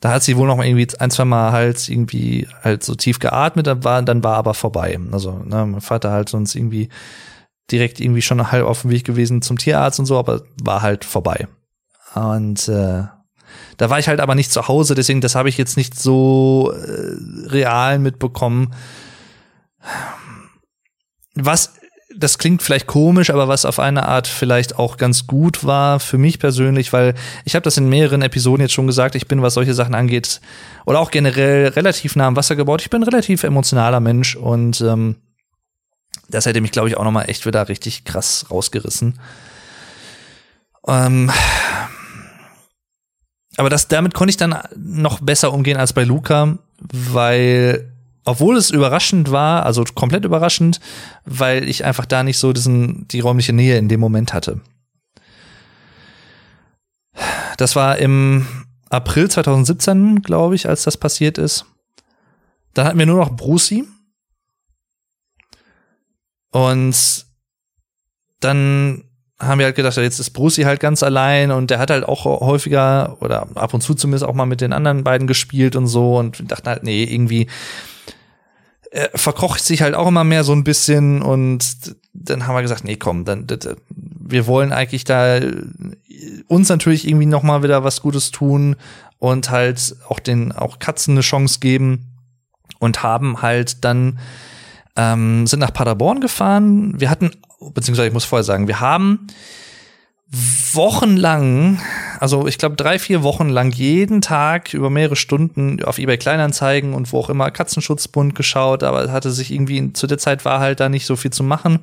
Da 0.00 0.10
hat 0.10 0.24
sie 0.24 0.36
wohl 0.36 0.48
noch 0.48 0.62
irgendwie 0.62 0.88
ein, 0.98 1.10
zwei 1.10 1.24
Mal 1.24 1.52
halt 1.52 1.88
irgendwie 1.88 2.48
halt 2.62 2.82
so 2.82 2.94
tief 2.96 3.20
geatmet, 3.20 3.68
dann 3.68 3.84
war, 3.84 4.02
dann 4.02 4.24
war 4.24 4.36
aber 4.36 4.54
vorbei. 4.54 4.98
Also, 5.12 5.38
ne, 5.44 5.64
mein 5.64 5.80
Vater 5.80 6.10
halt 6.10 6.28
sonst 6.28 6.56
irgendwie 6.56 6.88
direkt 7.70 8.00
irgendwie 8.00 8.22
schon 8.22 8.50
halb 8.50 8.66
auf 8.66 8.82
dem 8.82 8.90
Weg 8.90 9.04
gewesen 9.04 9.40
zum 9.40 9.56
Tierarzt 9.56 10.00
und 10.00 10.06
so, 10.06 10.18
aber 10.18 10.42
war 10.62 10.82
halt 10.82 11.04
vorbei. 11.04 11.46
Und 12.14 12.68
äh, 12.68 13.04
da 13.76 13.90
war 13.90 13.98
ich 13.98 14.08
halt 14.08 14.20
aber 14.20 14.34
nicht 14.34 14.52
zu 14.52 14.68
Hause, 14.68 14.94
deswegen 14.94 15.20
das 15.20 15.34
habe 15.34 15.48
ich 15.48 15.58
jetzt 15.58 15.76
nicht 15.76 15.98
so 15.98 16.72
äh, 16.72 17.48
real 17.48 17.98
mitbekommen. 17.98 18.74
Was 21.34 21.74
das 22.16 22.38
klingt 22.38 22.62
vielleicht 22.62 22.86
komisch, 22.86 23.30
aber 23.30 23.48
was 23.48 23.64
auf 23.64 23.80
eine 23.80 24.06
Art 24.06 24.26
vielleicht 24.26 24.78
auch 24.78 24.96
ganz 24.96 25.26
gut 25.26 25.64
war 25.64 26.00
für 26.00 26.18
mich 26.18 26.38
persönlich, 26.38 26.92
weil 26.92 27.14
ich 27.44 27.54
habe 27.54 27.64
das 27.64 27.76
in 27.76 27.88
mehreren 27.88 28.22
Episoden 28.22 28.62
jetzt 28.62 28.72
schon 28.72 28.86
gesagt, 28.86 29.14
ich 29.14 29.26
bin, 29.26 29.42
was 29.42 29.54
solche 29.54 29.74
Sachen 29.74 29.94
angeht, 29.94 30.40
oder 30.86 31.00
auch 31.00 31.10
generell 31.10 31.68
relativ 31.68 32.16
nah 32.16 32.26
am 32.26 32.36
Wasser 32.36 32.56
gebaut. 32.56 32.82
Ich 32.82 32.90
bin 32.90 33.02
ein 33.02 33.08
relativ 33.08 33.42
emotionaler 33.42 34.00
Mensch 34.00 34.36
und 34.36 34.80
ähm, 34.80 35.16
das 36.28 36.46
hätte 36.46 36.60
mich, 36.60 36.72
glaube 36.72 36.88
ich, 36.88 36.96
auch 36.96 37.04
noch 37.04 37.10
mal 37.10 37.24
echt 37.24 37.46
wieder 37.46 37.68
richtig 37.68 38.04
krass 38.04 38.46
rausgerissen. 38.50 39.18
Ähm, 40.86 41.30
aber 43.56 43.70
das, 43.70 43.88
damit 43.88 44.14
konnte 44.14 44.30
ich 44.30 44.36
dann 44.36 44.58
noch 44.76 45.20
besser 45.20 45.52
umgehen 45.52 45.76
als 45.76 45.92
bei 45.92 46.04
Luca, 46.04 46.58
weil 46.78 47.90
obwohl 48.24 48.56
es 48.56 48.70
überraschend 48.70 49.30
war, 49.30 49.66
also 49.66 49.84
komplett 49.94 50.24
überraschend, 50.24 50.80
weil 51.24 51.68
ich 51.68 51.84
einfach 51.84 52.06
da 52.06 52.22
nicht 52.22 52.38
so 52.38 52.52
diesen, 52.52 53.06
die 53.08 53.20
räumliche 53.20 53.52
Nähe 53.52 53.76
in 53.76 53.88
dem 53.88 54.00
Moment 54.00 54.32
hatte. 54.32 54.60
Das 57.58 57.76
war 57.76 57.98
im 57.98 58.46
April 58.88 59.30
2017, 59.30 60.22
glaube 60.22 60.54
ich, 60.54 60.68
als 60.68 60.84
das 60.84 60.96
passiert 60.96 61.38
ist. 61.38 61.66
Dann 62.72 62.86
hatten 62.86 62.98
wir 62.98 63.06
nur 63.06 63.18
noch 63.18 63.36
Brucey. 63.36 63.84
Und 66.50 67.26
dann 68.40 69.04
haben 69.38 69.58
wir 69.58 69.66
halt 69.66 69.76
gedacht, 69.76 69.96
jetzt 69.96 70.20
ist 70.20 70.30
Brucey 70.30 70.62
halt 70.62 70.80
ganz 70.80 71.02
allein 71.02 71.50
und 71.50 71.70
der 71.70 71.78
hat 71.78 71.90
halt 71.90 72.04
auch 72.04 72.24
häufiger 72.24 73.16
oder 73.20 73.48
ab 73.56 73.74
und 73.74 73.80
zu 73.80 73.94
zumindest 73.94 74.24
auch 74.24 74.34
mal 74.34 74.46
mit 74.46 74.60
den 74.60 74.72
anderen 74.72 75.02
beiden 75.02 75.26
gespielt 75.26 75.76
und 75.76 75.86
so 75.86 76.18
und 76.18 76.50
dachten 76.50 76.68
halt, 76.68 76.84
nee, 76.84 77.04
irgendwie 77.04 77.48
er 78.94 79.10
verkocht 79.12 79.60
sich 79.60 79.82
halt 79.82 79.96
auch 79.96 80.06
immer 80.06 80.22
mehr 80.22 80.44
so 80.44 80.52
ein 80.52 80.62
bisschen 80.62 81.20
und 81.20 81.96
dann 82.12 82.46
haben 82.46 82.54
wir 82.54 82.62
gesagt, 82.62 82.84
nee, 82.84 82.94
komm, 82.94 83.24
dann 83.24 83.46
wir 83.90 84.46
wollen 84.46 84.72
eigentlich 84.72 85.02
da 85.02 85.40
uns 86.46 86.68
natürlich 86.68 87.06
irgendwie 87.06 87.26
noch 87.26 87.42
mal 87.42 87.64
wieder 87.64 87.82
was 87.82 88.00
Gutes 88.00 88.30
tun 88.30 88.76
und 89.18 89.50
halt 89.50 89.96
auch 90.08 90.20
den 90.20 90.52
auch 90.52 90.78
Katzen 90.78 91.14
eine 91.14 91.22
Chance 91.22 91.58
geben 91.58 92.12
und 92.78 93.02
haben 93.02 93.42
halt 93.42 93.84
dann 93.84 94.20
ähm, 94.96 95.48
sind 95.48 95.58
nach 95.58 95.72
Paderborn 95.72 96.20
gefahren. 96.20 97.00
Wir 97.00 97.10
hatten 97.10 97.32
beziehungsweise 97.72 98.08
ich 98.08 98.14
muss 98.14 98.24
vorher 98.24 98.44
sagen, 98.44 98.68
wir 98.68 98.80
haben 98.80 99.26
wochenlang, 100.72 101.80
also 102.18 102.46
ich 102.46 102.58
glaube 102.58 102.76
drei, 102.76 102.98
vier 102.98 103.22
Wochen 103.22 103.48
lang 103.48 103.70
jeden 103.70 104.20
Tag 104.20 104.74
über 104.74 104.90
mehrere 104.90 105.16
Stunden 105.16 105.82
auf 105.84 105.98
eBay 105.98 106.18
Kleinanzeigen 106.18 106.94
und 106.94 107.12
wo 107.12 107.20
auch 107.20 107.30
immer 107.30 107.50
Katzenschutzbund 107.50 108.34
geschaut, 108.34 108.82
aber 108.82 109.04
es 109.04 109.10
hatte 109.10 109.30
sich 109.30 109.52
irgendwie, 109.52 109.92
zu 109.92 110.06
der 110.06 110.18
Zeit 110.18 110.44
war 110.44 110.60
halt 110.60 110.80
da 110.80 110.88
nicht 110.88 111.06
so 111.06 111.16
viel 111.16 111.30
zu 111.30 111.44
machen. 111.44 111.80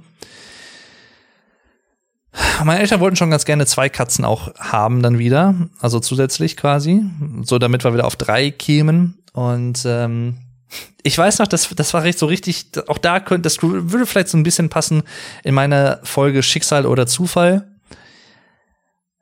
Meine 2.63 2.79
Eltern 2.79 2.99
wollten 2.99 3.15
schon 3.15 3.32
ganz 3.32 3.45
gerne 3.45 3.65
zwei 3.65 3.89
Katzen 3.89 4.25
auch 4.25 4.53
haben 4.55 5.01
dann 5.01 5.17
wieder, 5.17 5.55
also 5.79 5.99
zusätzlich 5.99 6.57
quasi, 6.57 7.03
so 7.43 7.59
damit 7.59 7.84
wir 7.84 7.93
wieder 7.93 8.05
auf 8.05 8.15
drei 8.15 8.51
kämen 8.51 9.17
und 9.34 9.84
ähm, 9.86 10.38
ich 11.03 11.17
weiß 11.17 11.39
noch, 11.39 11.47
das, 11.47 11.69
das 11.76 11.93
war 11.93 12.11
so 12.13 12.26
richtig, 12.26 12.67
auch 12.88 12.97
da 12.97 13.19
könnte, 13.19 13.43
das 13.43 13.61
würde 13.61 14.05
vielleicht 14.05 14.30
so 14.30 14.38
ein 14.38 14.43
bisschen 14.43 14.69
passen 14.69 15.03
in 15.43 15.53
meine 15.53 15.99
Folge 16.03 16.43
Schicksal 16.43 16.86
oder 16.86 17.07
Zufall 17.07 17.72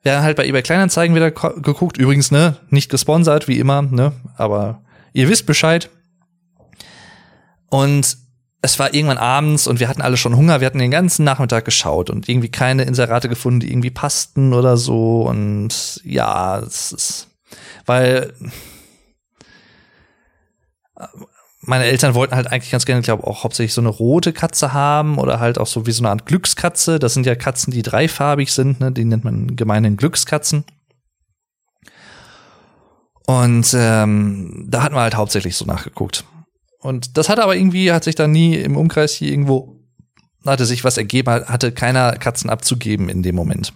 wir 0.04 0.22
halt 0.22 0.38
bei 0.38 0.46
eBay 0.46 0.62
Kleinanzeigen 0.62 1.16
wieder 1.16 1.32
geguckt. 1.32 1.98
Übrigens, 1.98 2.32
ne, 2.32 2.58
nicht 2.70 2.90
gesponsert, 2.90 3.48
wie 3.48 3.60
immer, 3.60 3.82
ne, 3.82 4.14
aber 4.38 4.82
ihr 5.14 5.28
wisst 5.30 5.46
Bescheid. 5.46 5.90
Und 7.70 8.18
es 8.62 8.80
war 8.80 8.94
irgendwann 8.94 9.18
abends 9.18 9.68
und 9.68 9.80
wir 9.80 9.88
hatten 9.88 10.02
alle 10.02 10.18
schon 10.18 10.36
Hunger. 10.36 10.60
Wir 10.60 10.68
hatten 10.68 10.80
den 10.80 10.92
ganzen 10.92 11.24
Nachmittag 11.24 11.66
geschaut 11.66 12.10
und 12.10 12.28
irgendwie 12.28 12.50
keine 12.50 12.84
Inserate 12.84 13.30
gefunden, 13.30 13.62
die 13.62 13.72
irgendwie 13.72 13.92
passten 13.92 14.54
oder 14.54 14.76
so. 14.76 15.22
Und 15.22 16.02
ja, 16.04 16.60
es 16.60 16.92
ist, 16.92 17.28
weil 17.86 18.34
meine 21.70 21.86
Eltern 21.86 22.16
wollten 22.16 22.36
halt 22.36 22.48
eigentlich 22.48 22.72
ganz 22.72 22.86
gerne, 22.86 23.04
glaube 23.04 23.28
auch 23.28 23.44
hauptsächlich 23.44 23.76
so 23.76 23.82
eine 23.82 23.90
rote 23.90 24.34
Katze 24.34 24.74
haben 24.74 25.20
oder 25.20 25.40
halt 25.40 25.60
auch 25.60 25.68
so 25.68 25.86
wie 25.86 25.92
so 25.92 26.02
eine 26.02 26.10
Art 26.10 26.26
Glückskatze. 26.26 26.98
Das 26.98 27.14
sind 27.14 27.28
ja 27.28 27.36
Katzen, 27.36 27.72
die 27.72 27.84
dreifarbig 27.84 28.52
sind, 28.52 28.80
ne? 28.80 28.92
Die 28.92 29.06
nennt 29.06 29.24
man 29.24 29.56
gemeinhin 29.56 29.96
Glückskatzen. 29.96 30.66
Und 33.28 33.72
ähm, 33.76 34.66
da 34.68 34.82
hatten 34.82 34.96
wir 34.96 35.02
halt 35.02 35.16
hauptsächlich 35.16 35.56
so 35.56 35.66
nachgeguckt. 35.66 36.26
Und 36.80 37.18
das 37.18 37.30
hat 37.30 37.40
aber 37.40 37.56
irgendwie, 37.56 37.92
hat 37.92 38.04
sich 38.04 38.16
dann 38.16 38.32
nie 38.32 38.56
im 38.56 38.76
Umkreis 38.76 39.14
hier 39.14 39.30
irgendwo, 39.30 39.80
hatte 40.44 40.66
sich 40.66 40.84
was 40.84 40.98
ergeben, 40.98 41.46
hatte 41.46 41.72
keiner 41.72 42.14
Katzen 42.14 42.50
abzugeben 42.50 43.10
in 43.10 43.22
dem 43.22 43.36
Moment. 43.36 43.74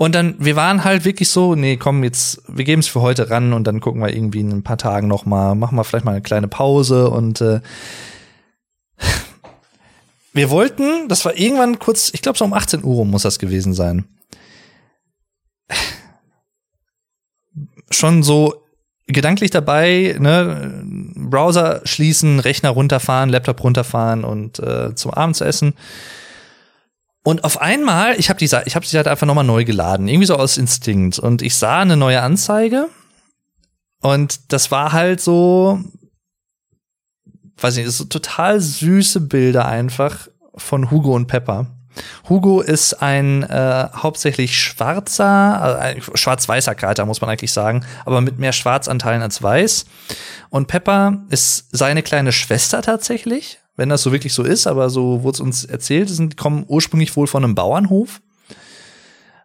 Und 0.00 0.14
dann, 0.14 0.36
wir 0.38 0.56
waren 0.56 0.82
halt 0.82 1.04
wirklich 1.04 1.28
so, 1.28 1.54
nee, 1.54 1.76
komm, 1.76 2.02
jetzt, 2.04 2.40
wir 2.48 2.64
geben 2.64 2.80
es 2.80 2.88
für 2.88 3.02
heute 3.02 3.28
ran 3.28 3.52
und 3.52 3.64
dann 3.64 3.80
gucken 3.80 4.00
wir 4.00 4.08
irgendwie 4.08 4.40
in 4.40 4.50
ein 4.50 4.62
paar 4.62 4.78
Tagen 4.78 5.08
noch 5.08 5.26
mal, 5.26 5.54
machen 5.54 5.76
wir 5.76 5.84
vielleicht 5.84 6.06
mal 6.06 6.12
eine 6.12 6.22
kleine 6.22 6.48
Pause 6.48 7.10
und 7.10 7.42
äh, 7.42 7.60
wir 10.32 10.48
wollten, 10.48 11.06
das 11.08 11.26
war 11.26 11.36
irgendwann 11.36 11.78
kurz, 11.78 12.12
ich 12.14 12.22
glaube 12.22 12.38
so 12.38 12.46
um 12.46 12.54
18 12.54 12.82
Uhr 12.82 13.04
muss 13.04 13.24
das 13.24 13.38
gewesen 13.38 13.74
sein. 13.74 14.06
Schon 17.90 18.22
so 18.22 18.64
gedanklich 19.06 19.50
dabei, 19.50 20.16
ne, 20.18 20.82
Browser 21.14 21.82
schließen, 21.84 22.40
Rechner 22.40 22.70
runterfahren, 22.70 23.28
Laptop 23.28 23.62
runterfahren 23.62 24.24
und 24.24 24.60
äh, 24.60 24.94
zum 24.94 25.10
Abend 25.10 25.36
zu 25.36 25.44
essen. 25.44 25.74
Und 27.22 27.44
auf 27.44 27.60
einmal, 27.60 28.18
ich 28.18 28.30
habe 28.30 28.38
die, 28.38 28.46
ich 28.46 28.76
hab 28.76 28.82
die 28.82 28.88
Seite 28.88 29.10
einfach 29.10 29.26
nochmal 29.26 29.44
neu 29.44 29.64
geladen, 29.64 30.08
irgendwie 30.08 30.26
so 30.26 30.36
aus 30.36 30.56
Instinkt. 30.56 31.18
Und 31.18 31.42
ich 31.42 31.56
sah 31.56 31.80
eine 31.80 31.96
neue 31.96 32.22
Anzeige 32.22 32.88
Und 34.00 34.52
das 34.52 34.70
war 34.70 34.92
halt 34.92 35.20
so, 35.20 35.80
weiß 37.58 37.76
nicht, 37.76 37.90
so 37.90 38.04
total 38.04 38.60
süße 38.60 39.20
Bilder 39.20 39.66
einfach 39.66 40.28
von 40.54 40.90
Hugo 40.90 41.14
und 41.14 41.26
Pepper. 41.26 41.66
Hugo 42.28 42.60
ist 42.60 43.02
ein 43.02 43.42
äh, 43.42 43.88
hauptsächlich 43.94 44.58
schwarzer, 44.58 45.94
äh, 45.96 46.00
schwarz-weißer 46.14 46.74
Kater, 46.74 47.04
muss 47.04 47.20
man 47.20 47.28
eigentlich 47.28 47.52
sagen, 47.52 47.84
aber 48.04 48.20
mit 48.20 48.38
mehr 48.38 48.52
Schwarzanteilen 48.52 49.22
als 49.22 49.42
weiß. 49.42 49.86
Und 50.50 50.68
Pepper 50.68 51.24
ist 51.30 51.66
seine 51.72 52.02
kleine 52.02 52.32
Schwester 52.32 52.80
tatsächlich, 52.80 53.58
wenn 53.80 53.88
das 53.88 54.02
so 54.02 54.12
wirklich 54.12 54.34
so 54.34 54.42
ist, 54.42 54.66
aber 54.66 54.90
so 54.90 55.22
wurde 55.22 55.36
es 55.36 55.40
uns 55.40 55.64
erzählt, 55.64 56.10
die 56.10 56.36
kommen 56.36 56.66
ursprünglich 56.68 57.16
wohl 57.16 57.26
von 57.26 57.42
einem 57.42 57.54
Bauernhof. 57.54 58.20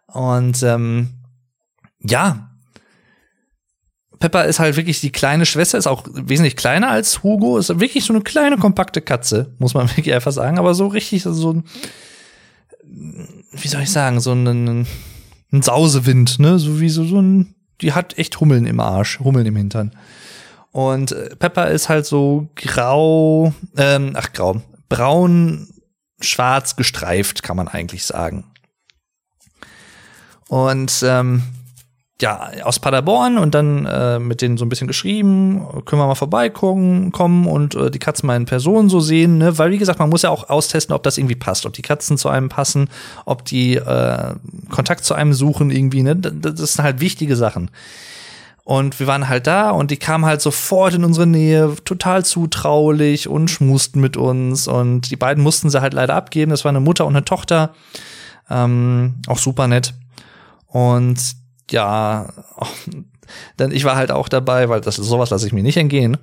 Und 0.08 0.62
ähm, 0.62 1.08
ja, 2.02 2.50
Pepper 4.18 4.44
ist 4.44 4.58
halt 4.58 4.76
wirklich 4.76 5.00
die 5.00 5.10
kleine 5.10 5.46
Schwester, 5.46 5.78
ist 5.78 5.86
auch 5.86 6.04
wesentlich 6.12 6.54
kleiner 6.54 6.90
als 6.90 7.22
Hugo, 7.22 7.56
ist 7.56 7.80
wirklich 7.80 8.04
so 8.04 8.12
eine 8.12 8.22
kleine, 8.22 8.58
kompakte 8.58 9.00
Katze, 9.00 9.54
muss 9.58 9.72
man 9.72 9.88
wirklich 9.96 10.14
einfach 10.14 10.32
sagen, 10.32 10.58
aber 10.58 10.74
so 10.74 10.86
richtig 10.86 11.22
so 11.22 11.54
ein, 11.54 11.64
wie 12.82 13.68
soll 13.68 13.84
ich 13.84 13.90
sagen, 13.90 14.20
so 14.20 14.32
ein, 14.32 14.86
ein 15.50 15.62
Sausewind, 15.62 16.38
ne, 16.40 16.58
so 16.58 16.78
wie 16.78 16.90
so, 16.90 17.04
so 17.04 17.22
ein, 17.22 17.54
die 17.80 17.94
hat 17.94 18.18
echt 18.18 18.38
Hummeln 18.38 18.66
im 18.66 18.80
Arsch, 18.80 19.18
Hummeln 19.18 19.46
im 19.46 19.56
Hintern. 19.56 19.96
Und 20.76 21.12
äh, 21.12 21.34
Pepper 21.36 21.70
ist 21.70 21.88
halt 21.88 22.04
so 22.04 22.50
grau, 22.54 23.54
ähm, 23.78 24.12
ach 24.14 24.34
grau, 24.34 24.60
braun, 24.90 25.68
schwarz 26.20 26.76
gestreift, 26.76 27.42
kann 27.42 27.56
man 27.56 27.66
eigentlich 27.66 28.04
sagen. 28.04 28.44
Und 30.48 31.02
ähm, 31.02 31.44
ja, 32.20 32.50
aus 32.62 32.78
Paderborn 32.78 33.38
und 33.38 33.54
dann 33.54 33.86
äh, 33.86 34.18
mit 34.18 34.42
denen 34.42 34.58
so 34.58 34.66
ein 34.66 34.68
bisschen 34.68 34.86
geschrieben, 34.86 35.66
können 35.86 36.02
wir 36.02 36.08
mal 36.08 36.14
vorbeikommen 36.14 37.10
kommen 37.10 37.46
und 37.46 37.74
äh, 37.74 37.90
die 37.90 37.98
Katzen 37.98 38.26
mal 38.26 38.36
in 38.36 38.44
Person 38.44 38.90
so 38.90 39.00
sehen, 39.00 39.38
ne? 39.38 39.56
Weil, 39.56 39.70
wie 39.70 39.78
gesagt, 39.78 39.98
man 39.98 40.10
muss 40.10 40.22
ja 40.22 40.30
auch 40.30 40.50
austesten, 40.50 40.94
ob 40.94 41.02
das 41.04 41.16
irgendwie 41.16 41.36
passt, 41.36 41.64
ob 41.64 41.72
die 41.72 41.80
Katzen 41.80 42.18
zu 42.18 42.28
einem 42.28 42.50
passen, 42.50 42.90
ob 43.24 43.46
die 43.46 43.76
äh, 43.76 44.34
Kontakt 44.68 45.06
zu 45.06 45.14
einem 45.14 45.32
suchen 45.32 45.70
irgendwie, 45.70 46.02
ne? 46.02 46.16
Das 46.16 46.74
sind 46.74 46.84
halt 46.84 47.00
wichtige 47.00 47.34
Sachen. 47.34 47.70
Und 48.66 48.98
wir 48.98 49.06
waren 49.06 49.28
halt 49.28 49.46
da 49.46 49.70
und 49.70 49.92
die 49.92 49.96
kamen 49.96 50.24
halt 50.24 50.40
sofort 50.40 50.92
in 50.92 51.04
unsere 51.04 51.24
Nähe, 51.24 51.76
total 51.84 52.24
zutraulich 52.24 53.28
und 53.28 53.48
schmusten 53.48 54.00
mit 54.00 54.16
uns. 54.16 54.66
Und 54.66 55.08
die 55.12 55.14
beiden 55.14 55.40
mussten 55.40 55.70
sie 55.70 55.80
halt 55.80 55.94
leider 55.94 56.16
abgeben. 56.16 56.50
Das 56.50 56.64
war 56.64 56.70
eine 56.70 56.80
Mutter 56.80 57.06
und 57.06 57.14
eine 57.14 57.24
Tochter. 57.24 57.76
Ähm, 58.50 59.20
auch 59.28 59.38
super 59.38 59.68
nett. 59.68 59.94
Und 60.66 61.16
ja, 61.70 62.26
denn 63.60 63.70
ich 63.70 63.84
war 63.84 63.94
halt 63.94 64.10
auch 64.10 64.28
dabei, 64.28 64.68
weil 64.68 64.80
das 64.80 64.96
sowas 64.96 65.30
lasse 65.30 65.46
ich 65.46 65.52
mir 65.52 65.62
nicht 65.62 65.76
entgehen. 65.76 66.16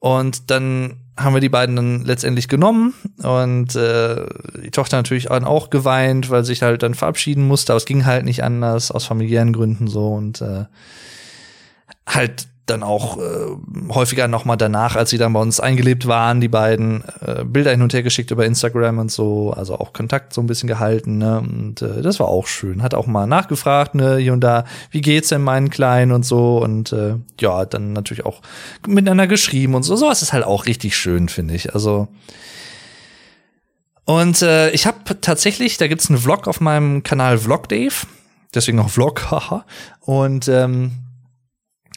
Und 0.00 0.50
dann 0.50 0.96
haben 1.16 1.34
wir 1.34 1.40
die 1.40 1.48
beiden 1.48 1.76
dann 1.76 2.04
letztendlich 2.04 2.48
genommen 2.48 2.92
und 3.22 3.76
äh, 3.76 4.26
die 4.64 4.72
Tochter 4.72 4.96
natürlich 4.96 5.30
auch 5.30 5.70
geweint, 5.70 6.28
weil 6.28 6.44
sich 6.44 6.62
halt 6.62 6.82
dann 6.82 6.94
verabschieden 6.94 7.46
musste, 7.46 7.72
aber 7.72 7.78
es 7.78 7.86
ging 7.86 8.04
halt 8.04 8.24
nicht 8.24 8.42
anders 8.42 8.90
aus 8.90 9.04
familiären 9.04 9.52
Gründen 9.52 9.86
so 9.86 10.12
und 10.12 10.40
äh, 10.40 10.64
halt 12.06 12.48
dann 12.66 12.82
auch 12.82 13.18
äh, 13.18 13.90
häufiger 13.90 14.26
nochmal 14.26 14.56
danach, 14.56 14.96
als 14.96 15.10
sie 15.10 15.18
dann 15.18 15.32
bei 15.32 15.40
uns 15.40 15.60
eingelebt 15.60 16.08
waren, 16.08 16.40
die 16.40 16.48
beiden 16.48 17.04
äh, 17.24 17.44
Bilder 17.44 17.70
hin 17.70 17.80
und 17.80 17.94
her 17.94 18.02
geschickt 18.02 18.32
über 18.32 18.44
Instagram 18.44 18.98
und 18.98 19.10
so, 19.10 19.52
also 19.52 19.78
auch 19.78 19.92
Kontakt 19.92 20.32
so 20.32 20.40
ein 20.40 20.48
bisschen 20.48 20.66
gehalten, 20.66 21.18
ne? 21.18 21.38
Und 21.38 21.80
äh, 21.82 22.02
das 22.02 22.18
war 22.18 22.26
auch 22.26 22.48
schön. 22.48 22.82
Hat 22.82 22.94
auch 22.94 23.06
mal 23.06 23.26
nachgefragt, 23.26 23.94
ne, 23.94 24.16
hier 24.16 24.32
und 24.32 24.40
da, 24.40 24.64
wie 24.90 25.00
geht's 25.00 25.28
denn 25.28 25.42
meinen 25.42 25.70
Kleinen 25.70 26.10
und 26.10 26.26
so 26.26 26.58
und 26.58 26.92
äh, 26.92 27.14
ja, 27.40 27.64
dann 27.64 27.92
natürlich 27.92 28.26
auch 28.26 28.42
miteinander 28.86 29.28
geschrieben 29.28 29.76
und 29.76 29.84
so. 29.84 29.94
Sowas 29.94 30.22
ist 30.22 30.32
halt 30.32 30.44
auch 30.44 30.66
richtig 30.66 30.96
schön, 30.96 31.28
finde 31.28 31.54
ich. 31.54 31.72
Also 31.72 32.08
und 34.04 34.42
äh, 34.42 34.70
ich 34.70 34.86
habe 34.86 35.20
tatsächlich, 35.20 35.78
da 35.78 35.86
gibt's 35.86 36.08
einen 36.08 36.18
Vlog 36.18 36.48
auf 36.48 36.60
meinem 36.60 37.04
Kanal 37.04 37.38
Vlog 37.38 37.68
Dave, 37.68 37.94
deswegen 38.54 38.80
auch 38.80 38.90
Vlog, 38.90 39.22
haha. 39.30 39.64
und 40.00 40.48
ähm, 40.48 41.05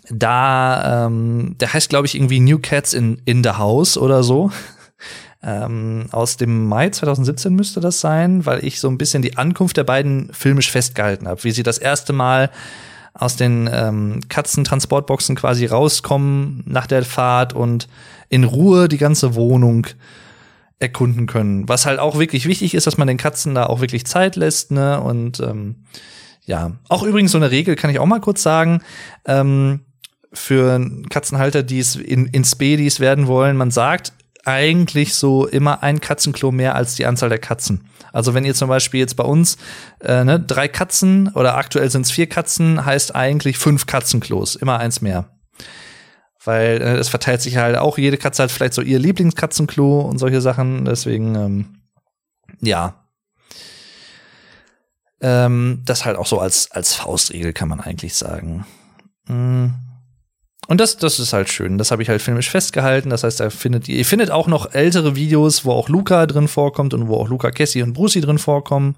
da, 0.10 1.05
ähm, 1.05 1.55
der 1.60 1.74
heißt, 1.74 1.89
glaube 1.89 2.07
ich, 2.07 2.16
irgendwie 2.16 2.39
New 2.39 2.60
Cats 2.60 2.93
in, 2.93 3.22
in 3.26 3.43
the 3.43 3.51
House 3.51 3.97
oder 3.97 4.24
so. 4.24 4.51
ähm, 5.43 6.07
aus 6.12 6.38
dem 6.38 6.68
Mai 6.68 6.89
2017 6.89 7.53
müsste 7.53 7.80
das 7.80 7.99
sein, 7.99 8.45
weil 8.45 8.66
ich 8.66 8.80
so 8.80 8.89
ein 8.89 8.97
bisschen 8.97 9.22
die 9.22 9.38
Ankunft 9.38 9.78
der 9.78 9.84
beiden 9.84 10.34
filmisch 10.34 10.72
festgehalten 10.72 11.28
habe, 11.28 11.43
wie 11.43 11.51
sie 11.51 11.64
das 11.64 11.78
erste 11.78 12.14
Mal 12.14 12.49
aus 13.14 13.36
den 13.36 13.70
ähm, 13.72 14.22
Katzentransportboxen 14.30 15.36
quasi 15.36 15.66
rauskommen 15.66 16.64
nach 16.66 16.88
der 16.88 17.03
Fahrt 17.03 17.53
und 17.53 17.88
in 18.30 18.43
Ruhe 18.43 18.88
die 18.88 18.97
ganze 18.97 19.36
Wohnung 19.36 19.88
erkunden 20.80 21.28
können. 21.28 21.68
Was 21.68 21.86
halt 21.86 21.99
auch 21.99 22.18
wirklich 22.18 22.45
wichtig 22.45 22.74
ist, 22.74 22.88
dass 22.88 22.97
man 22.97 23.07
den 23.07 23.18
Katzen 23.18 23.55
da 23.55 23.66
auch 23.66 23.82
wirklich 23.82 24.05
Zeit 24.05 24.36
lässt, 24.36 24.72
ne? 24.72 25.01
Und 25.01 25.39
ähm, 25.41 25.84
ja, 26.45 26.72
auch 26.88 27.03
übrigens 27.03 27.32
so 27.32 27.38
eine 27.38 27.51
Regel 27.51 27.76
kann 27.76 27.89
ich 27.89 27.99
auch 27.99 28.05
mal 28.05 28.22
kurz 28.22 28.41
sagen. 28.41 28.82
Ähm, 29.26 29.82
für 30.32 30.80
Katzenhalter, 31.10 31.64
die 31.64 31.80
es 31.80 31.96
in, 31.96 32.28
in 32.28 32.44
Spedis 32.44 33.00
werden 33.00 33.28
wollen, 33.28 33.58
man 33.58 33.72
sagt 33.72 34.14
eigentlich 34.46 35.16
so 35.16 35.46
immer 35.48 35.84
ein 35.84 36.02
Katzenklo 36.02 36.52
mehr 36.52 36.76
als 36.76 36.96
die 36.96 37.06
Anzahl 37.06 37.30
der 37.30 37.40
Katzen. 37.40 37.90
Also 38.12 38.34
wenn 38.34 38.46
ihr 38.46 38.56
zum 38.56 38.70
Beispiel 38.70 39.00
jetzt 39.00 39.16
bei 39.16 39.24
uns 39.24 39.58
äh, 40.00 40.24
ne, 40.24 40.40
drei 40.40 40.68
Katzen 40.68 41.30
oder 41.34 41.58
aktuell 41.58 41.90
sind 41.90 42.06
es 42.06 42.12
vier 42.12 42.28
Katzen, 42.28 42.86
heißt 42.86 43.16
eigentlich 43.16 43.58
fünf 43.58 43.86
Katzenklos, 43.86 44.56
immer 44.56 44.80
eins 44.80 45.02
mehr. 45.02 45.30
Weil 46.44 46.82
äh, 46.82 46.96
es 46.98 47.10
verteilt 47.10 47.42
sich 47.42 47.58
halt 47.58 47.78
auch, 47.78 47.98
jede 47.98 48.18
Katze 48.18 48.44
hat 48.44 48.52
vielleicht 48.52 48.74
so 48.74 48.82
ihr 48.82 48.98
Lieblingskatzenklo 48.98 50.02
und 50.02 50.18
solche 50.20 50.42
Sachen. 50.42 50.86
Deswegen, 50.86 51.36
ähm, 51.36 51.82
ja. 52.62 53.06
Ähm, 55.22 55.84
das 55.86 56.06
halt 56.06 56.18
auch 56.18 56.26
so 56.26 56.40
als, 56.40 56.72
als 56.72 56.96
Faustregel 56.96 57.52
kann 57.52 57.68
man 57.68 57.82
eigentlich 57.82 58.16
sagen. 58.16 58.66
Mhm. 59.28 59.89
Und 60.70 60.80
das, 60.80 60.98
das 60.98 61.18
ist 61.18 61.34
halt 61.34 61.50
schön. 61.50 61.80
Das 61.80 61.90
habe 61.90 62.04
ich 62.04 62.10
halt 62.10 62.22
filmisch 62.22 62.52
festgehalten. 62.52 63.10
Das 63.10 63.24
heißt, 63.24 63.40
da 63.40 63.50
findet 63.50 63.90
ihr, 63.90 64.06
findet 64.06 64.30
auch 64.30 64.46
noch 64.46 64.76
ältere 64.76 65.16
Videos, 65.16 65.66
wo 65.66 65.72
auch 65.72 65.90
Luca 65.90 66.28
drin 66.28 66.48
vorkommt 66.48 66.94
und 66.94 67.08
wo 67.08 67.16
auch 67.16 67.28
Luca 67.28 67.50
Cassie 67.50 67.82
und 67.82 67.94
Brucey 67.94 68.22
drin 68.22 68.38
vorkommen. 68.38 68.96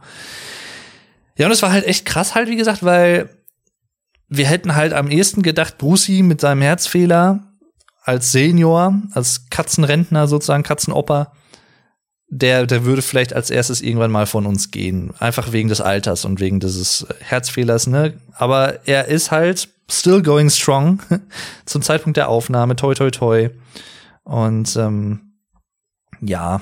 Ja, 1.37 1.45
und 1.45 1.53
es 1.53 1.61
war 1.61 1.71
halt 1.71 1.87
echt 1.87 2.05
krass 2.05 2.35
halt, 2.35 2.49
wie 2.49 2.57
gesagt, 2.57 2.83
weil 2.83 3.29
wir 4.27 4.47
hätten 4.47 4.75
halt 4.75 4.91
am 4.91 5.09
ehesten 5.09 5.43
gedacht, 5.43 5.77
Brucey 5.77 6.23
mit 6.23 6.41
seinem 6.41 6.61
Herzfehler 6.61 7.39
als 8.03 8.33
Senior, 8.33 9.01
als 9.13 9.49
Katzenrentner 9.49 10.27
sozusagen, 10.27 10.63
Katzenoper, 10.63 11.31
der, 12.27 12.65
der 12.65 12.83
würde 12.83 13.01
vielleicht 13.01 13.31
als 13.31 13.49
erstes 13.49 13.79
irgendwann 13.79 14.11
mal 14.11 14.25
von 14.25 14.45
uns 14.45 14.71
gehen. 14.71 15.13
Einfach 15.19 15.53
wegen 15.53 15.69
des 15.69 15.79
Alters 15.79 16.25
und 16.25 16.41
wegen 16.41 16.59
dieses 16.59 17.07
Herzfehlers, 17.21 17.87
ne? 17.87 18.15
Aber 18.33 18.85
er 18.85 19.05
ist 19.07 19.31
halt 19.31 19.69
still 19.91 20.21
going 20.21 20.49
strong 20.49 21.01
zum 21.65 21.81
Zeitpunkt 21.81 22.17
der 22.17 22.29
Aufnahme. 22.29 22.75
Toi, 22.75 22.93
toi, 22.93 23.11
toi. 23.11 23.49
Und 24.23 24.75
ähm, 24.75 25.33
ja. 26.21 26.61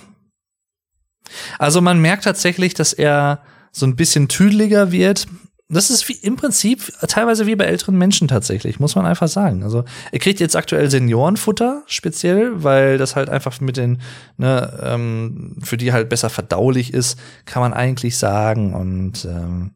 Also 1.57 1.81
man 1.81 1.99
merkt 1.99 2.23
tatsächlich, 2.23 2.73
dass 2.73 2.93
er 2.93 3.43
so 3.71 3.85
ein 3.85 3.95
bisschen 3.95 4.27
tüdeliger 4.27 4.91
wird. 4.91 5.27
Das 5.71 5.91
ist 5.91 6.09
wie 6.09 6.13
im 6.13 6.35
Prinzip 6.35 6.91
teilweise 7.07 7.45
wie 7.45 7.55
bei 7.55 7.65
älteren 7.65 7.95
Menschen 7.95 8.27
tatsächlich, 8.27 8.79
muss 8.79 8.95
man 8.95 9.05
einfach 9.05 9.27
sagen. 9.27 9.63
Also 9.63 9.85
er 10.11 10.17
kriegt 10.17 10.39
jetzt 10.39 10.55
aktuell 10.55 10.89
Seniorenfutter 10.89 11.83
speziell, 11.85 12.63
weil 12.63 12.97
das 12.97 13.15
halt 13.15 13.29
einfach 13.29 13.61
mit 13.61 13.77
den, 13.77 14.01
ne, 14.37 14.79
ähm, 14.81 15.57
für 15.61 15.77
die 15.77 15.93
halt 15.93 16.09
besser 16.09 16.31
verdaulich 16.31 16.91
ist, 16.91 17.19
kann 17.45 17.61
man 17.61 17.73
eigentlich 17.73 18.17
sagen. 18.17 18.73
Und 18.73 19.25
ähm, 19.25 19.71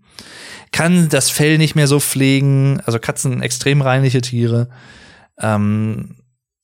kann 0.72 1.10
das 1.10 1.30
Fell 1.30 1.60
nicht 1.60 1.76
mehr 1.76 1.88
so 1.88 2.00
pflegen, 2.00 2.82
also 2.86 2.98
Katzen 2.98 3.44
extrem 3.44 3.82
reinliche 3.82 4.22
Tiere, 4.22 4.70
ähm, 5.40 6.16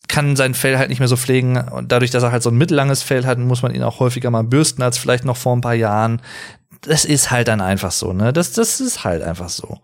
kann 0.07 0.35
sein 0.35 0.55
Fell 0.55 0.79
halt 0.79 0.89
nicht 0.89 0.99
mehr 0.99 1.07
so 1.07 1.15
pflegen 1.15 1.57
und 1.57 1.91
dadurch, 1.91 2.09
dass 2.09 2.23
er 2.23 2.31
halt 2.31 2.41
so 2.41 2.49
ein 2.49 2.57
mittellanges 2.57 3.03
Fell 3.03 3.25
hat, 3.27 3.37
muss 3.37 3.61
man 3.61 3.75
ihn 3.75 3.83
auch 3.83 3.99
häufiger 3.99 4.31
mal 4.31 4.43
bürsten 4.43 4.81
als 4.81 4.97
vielleicht 4.97 5.23
noch 5.23 5.37
vor 5.37 5.55
ein 5.55 5.61
paar 5.61 5.75
Jahren. 5.75 6.19
Das 6.81 7.05
ist 7.05 7.31
halt 7.31 7.47
dann 7.47 7.61
einfach 7.61 7.91
so, 7.91 8.13
ne? 8.13 8.31
Das, 8.31 8.53
das 8.53 8.79
ist 8.79 9.03
halt 9.03 9.21
einfach 9.21 9.49
so. 9.49 9.79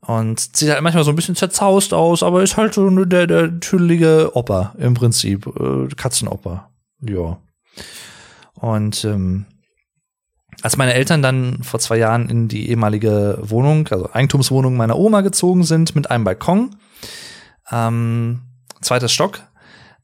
Und 0.00 0.56
sieht 0.56 0.70
halt 0.70 0.82
manchmal 0.82 1.04
so 1.04 1.10
ein 1.10 1.16
bisschen 1.16 1.36
zerzaust 1.36 1.94
aus, 1.94 2.22
aber 2.22 2.42
ist 2.42 2.56
halt 2.56 2.74
so 2.74 2.88
der, 3.04 3.26
der 3.26 3.60
tüllige 3.60 4.30
Opa 4.34 4.74
im 4.78 4.94
Prinzip. 4.94 5.46
Äh, 5.46 5.88
Katzenoper. 5.94 6.70
Ja. 7.00 7.38
Und 8.54 9.04
ähm, 9.04 9.46
als 10.62 10.76
meine 10.76 10.94
Eltern 10.94 11.22
dann 11.22 11.62
vor 11.62 11.80
zwei 11.80 11.96
Jahren 11.96 12.28
in 12.28 12.48
die 12.48 12.68
ehemalige 12.70 13.38
Wohnung, 13.40 13.88
also 13.88 14.10
Eigentumswohnung 14.12 14.76
meiner 14.76 14.98
Oma 14.98 15.20
gezogen 15.22 15.64
sind 15.64 15.94
mit 15.94 16.10
einem 16.10 16.24
Balkon, 16.24 16.76
ähm, 17.70 18.42
zweiter 18.80 19.08
Stock, 19.08 19.42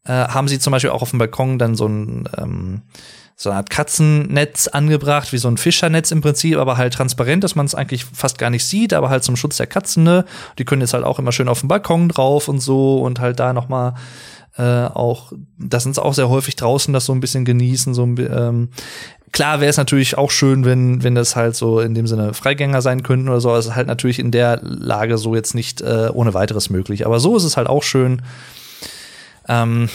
äh, 0.05 0.13
haben 0.13 0.49
sie 0.49 0.59
zum 0.59 0.71
Beispiel 0.71 0.91
auch 0.91 1.03
auf 1.03 1.11
dem 1.11 1.19
Balkon 1.19 1.59
dann 1.59 1.75
so 1.75 1.87
ein 1.87 2.29
ähm, 2.39 2.83
so 3.39 3.51
eine 3.51 3.59
Art 3.59 3.69
Katzennetz 3.69 4.67
angebracht, 4.67 5.33
wie 5.33 5.39
so 5.39 5.49
ein 5.49 5.59
Fischernetz 5.59 6.11
im 6.11 6.23
Prinzip, 6.23 6.57
aber 6.57 6.79
halt 6.79 6.95
transparent, 6.95 7.45
dass 7.45 7.55
man 7.55 7.67
es 7.67 7.75
eigentlich 7.75 8.07
fast 8.07 8.39
gar 8.39 8.49
nicht 8.49 8.65
sieht, 8.65 8.95
aber 8.95 9.11
halt 9.11 9.25
zum 9.25 9.37
Schutz 9.37 9.59
der 9.59 9.67
Katzen. 9.67 10.05
Ne? 10.05 10.25
Die 10.59 10.65
können 10.65 10.81
jetzt 10.81 10.95
halt 10.95 11.05
auch 11.05 11.19
immer 11.19 11.33
schön 11.33 11.49
auf 11.49 11.61
dem 11.61 11.69
Balkon 11.69 12.09
drauf 12.09 12.49
und 12.49 12.61
so 12.61 13.03
und 13.03 13.21
halt 13.21 13.39
da 13.39 13.53
noch 13.53 13.69
mal 13.69 13.95
äh, 14.57 14.87
auch, 14.87 15.33
das 15.59 15.83
sind 15.83 15.99
auch 15.99 16.15
sehr 16.15 16.31
häufig 16.31 16.57
draußen, 16.57 16.95
das 16.95 17.05
so 17.05 17.13
ein 17.13 17.21
bisschen 17.21 17.45
genießen. 17.45 17.93
So 17.93 18.05
ein, 18.05 18.17
ähm, 18.19 18.69
klar 19.33 19.61
wäre 19.61 19.69
es 19.69 19.77
natürlich 19.77 20.17
auch 20.17 20.31
schön, 20.31 20.65
wenn, 20.65 21.03
wenn 21.03 21.15
das 21.15 21.37
halt 21.37 21.57
so 21.57 21.81
in 21.81 21.95
dem 21.95 22.07
Sinne 22.07 22.33
Freigänger 22.33 22.81
sein 22.81 23.03
könnten 23.03 23.29
oder 23.29 23.43
so. 23.43 23.55
Es 23.55 23.67
ist 23.67 23.77
halt 23.77 23.87
natürlich 23.87 24.19
in 24.19 24.31
der 24.31 24.61
Lage 24.63 25.19
so 25.19 25.35
jetzt 25.35 25.55
nicht 25.55 25.83
äh, 25.83 26.09
ohne 26.11 26.33
weiteres 26.33 26.71
möglich. 26.71 27.05
Aber 27.05 27.21
so 27.21 27.37
ist 27.37 27.45
es 27.45 27.59
halt 27.59 27.69
auch 27.69 27.83
schön. 27.83 28.23
Ähm, 29.47 29.91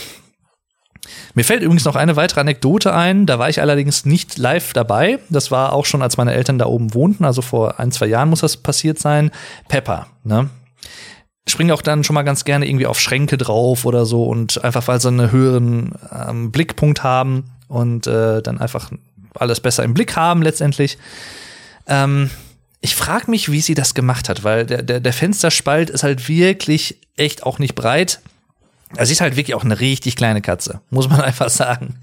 mir 1.33 1.43
fällt 1.43 1.63
übrigens 1.63 1.85
noch 1.85 1.95
eine 1.95 2.15
weitere 2.15 2.41
Anekdote 2.41 2.93
ein. 2.93 3.25
Da 3.25 3.39
war 3.39 3.49
ich 3.49 3.61
allerdings 3.61 4.05
nicht 4.05 4.37
live 4.37 4.73
dabei. 4.73 5.19
Das 5.29 5.51
war 5.51 5.73
auch 5.73 5.85
schon, 5.85 6.01
als 6.01 6.17
meine 6.17 6.33
Eltern 6.33 6.59
da 6.59 6.65
oben 6.65 6.93
wohnten. 6.93 7.25
Also 7.25 7.41
vor 7.41 7.79
ein, 7.79 7.91
zwei 7.91 8.07
Jahren 8.07 8.29
muss 8.29 8.41
das 8.41 8.57
passiert 8.57 8.99
sein. 8.99 9.31
Pepper, 9.67 10.07
ne? 10.23 10.49
Springen 11.47 11.71
auch 11.71 11.81
dann 11.81 12.03
schon 12.03 12.13
mal 12.13 12.21
ganz 12.21 12.45
gerne 12.45 12.67
irgendwie 12.67 12.85
auf 12.85 12.99
Schränke 12.99 13.37
drauf 13.37 13.85
oder 13.85 14.05
so 14.05 14.25
und 14.25 14.63
einfach 14.63 14.87
weil 14.87 15.01
sie 15.01 15.07
einen 15.07 15.31
höheren 15.31 15.95
ähm, 16.13 16.51
Blickpunkt 16.51 17.03
haben 17.03 17.45
und 17.67 18.05
äh, 18.05 18.43
dann 18.43 18.59
einfach 18.59 18.91
alles 19.33 19.59
besser 19.59 19.83
im 19.83 19.95
Blick 19.95 20.15
haben 20.15 20.43
letztendlich. 20.43 20.99
Ähm, 21.87 22.29
ich 22.79 22.95
frage 22.95 23.29
mich, 23.29 23.51
wie 23.51 23.61
sie 23.61 23.73
das 23.73 23.95
gemacht 23.95 24.29
hat, 24.29 24.43
weil 24.43 24.65
der, 24.65 24.83
der, 24.83 24.99
der 24.99 25.13
Fensterspalt 25.13 25.89
ist 25.89 26.03
halt 26.03 26.27
wirklich 26.27 26.97
echt 27.15 27.43
auch 27.43 27.57
nicht 27.59 27.75
breit. 27.75 28.21
Sie 28.99 29.11
ist 29.13 29.21
halt 29.21 29.35
wirklich 29.35 29.55
auch 29.55 29.63
eine 29.63 29.79
richtig 29.79 30.15
kleine 30.15 30.41
Katze, 30.41 30.81
muss 30.89 31.09
man 31.09 31.21
einfach 31.21 31.49
sagen. 31.49 31.95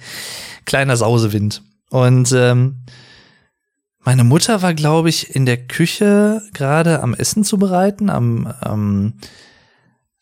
Kleiner 0.64 0.96
Sausewind. 0.96 1.62
Und 1.90 2.32
ähm, 2.32 2.76
meine 4.00 4.24
Mutter 4.24 4.62
war, 4.62 4.74
glaube 4.74 5.08
ich, 5.08 5.34
in 5.34 5.44
der 5.44 5.56
Küche 5.58 6.40
gerade 6.54 7.02
am 7.02 7.14
Essen 7.14 7.44
zu 7.44 7.58
bereiten, 7.58 8.10
am, 8.10 8.52
ähm, 8.64 9.14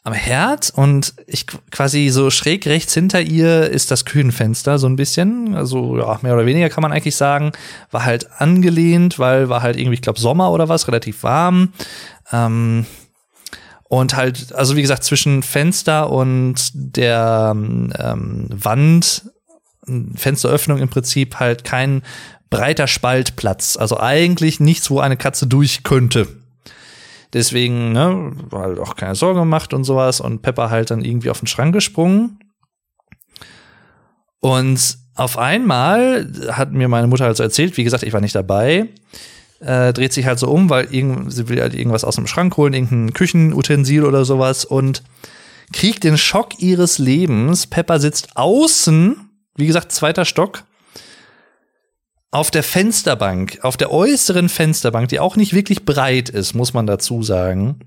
am 0.02 0.12
Herd 0.12 0.72
und 0.74 1.14
ich 1.26 1.47
quasi 1.70 2.09
so 2.09 2.30
schräg 2.30 2.66
rechts 2.66 2.94
hinter 2.94 3.20
ihr 3.20 3.70
ist 3.70 3.90
das 3.90 4.05
Küchenfenster 4.05 4.78
so 4.78 4.88
ein 4.88 4.97
bisschen, 4.97 5.55
also 5.55 5.98
ja, 5.98 6.18
mehr 6.22 6.34
oder 6.34 6.47
weniger 6.47 6.68
kann 6.68 6.82
man 6.82 6.93
eigentlich 6.93 7.16
sagen, 7.16 7.52
war 7.90 8.05
halt 8.05 8.28
angelehnt, 8.40 9.18
weil 9.18 9.48
war 9.48 9.62
halt 9.62 9.76
irgendwie, 9.76 9.94
ich 9.94 10.02
glaube 10.02 10.20
Sommer 10.20 10.52
oder 10.52 10.68
was, 10.68 10.88
relativ 10.88 11.22
warm. 11.22 11.72
Ähm, 12.32 12.86
und 13.88 14.16
halt, 14.16 14.54
also 14.54 14.76
wie 14.76 14.82
gesagt, 14.82 15.04
zwischen 15.04 15.42
Fenster 15.42 16.10
und 16.10 16.70
der 16.74 17.52
ähm, 17.54 18.48
Wand, 18.50 19.30
Fensteröffnung 20.16 20.78
im 20.78 20.88
Prinzip 20.88 21.38
halt 21.38 21.62
kein 21.62 22.02
breiter 22.50 22.86
Spaltplatz. 22.88 23.76
Also 23.76 24.00
eigentlich 24.00 24.58
nichts, 24.60 24.90
wo 24.90 24.98
eine 24.98 25.16
Katze 25.16 25.46
durch 25.46 25.84
könnte. 25.84 26.26
Deswegen, 27.32 27.92
ne, 27.92 28.32
halt 28.52 28.78
auch 28.78 28.96
keine 28.96 29.14
Sorge 29.14 29.40
gemacht 29.40 29.74
und 29.74 29.84
sowas. 29.84 30.20
Und 30.20 30.42
Pepper 30.42 30.70
halt 30.70 30.90
dann 30.90 31.04
irgendwie 31.04 31.30
auf 31.30 31.40
den 31.40 31.46
Schrank 31.46 31.72
gesprungen. 31.72 32.38
Und 34.40 34.98
auf 35.14 35.38
einmal 35.38 36.30
hat 36.50 36.72
mir 36.72 36.88
meine 36.88 37.06
Mutter 37.06 37.24
halt 37.24 37.36
so 37.36 37.42
erzählt, 37.42 37.76
wie 37.76 37.84
gesagt, 37.84 38.02
ich 38.02 38.12
war 38.12 38.20
nicht 38.20 38.34
dabei, 38.34 38.88
äh, 39.60 39.92
dreht 39.92 40.12
sich 40.12 40.26
halt 40.26 40.38
so 40.38 40.48
um, 40.48 40.70
weil 40.70 40.92
irgend, 40.92 41.32
sie 41.32 41.48
will 41.48 41.60
halt 41.60 41.74
irgendwas 41.74 42.04
aus 42.04 42.16
dem 42.16 42.26
Schrank 42.26 42.56
holen, 42.56 42.74
irgendein 42.74 43.12
Küchenutensil 43.12 44.04
oder 44.04 44.24
sowas 44.24 44.64
und 44.64 45.02
kriegt 45.72 46.04
den 46.04 46.18
Schock 46.18 46.60
ihres 46.60 46.98
Lebens. 46.98 47.66
Pepper 47.66 47.98
sitzt 48.00 48.36
außen, 48.36 49.30
wie 49.56 49.66
gesagt, 49.66 49.92
zweiter 49.92 50.24
Stock, 50.24 50.64
auf 52.30 52.50
der 52.50 52.62
Fensterbank, 52.62 53.60
auf 53.62 53.76
der 53.76 53.90
äußeren 53.92 54.48
Fensterbank, 54.48 55.08
die 55.08 55.20
auch 55.20 55.36
nicht 55.36 55.54
wirklich 55.54 55.84
breit 55.84 56.28
ist, 56.28 56.54
muss 56.54 56.74
man 56.74 56.86
dazu 56.86 57.22
sagen. 57.22 57.80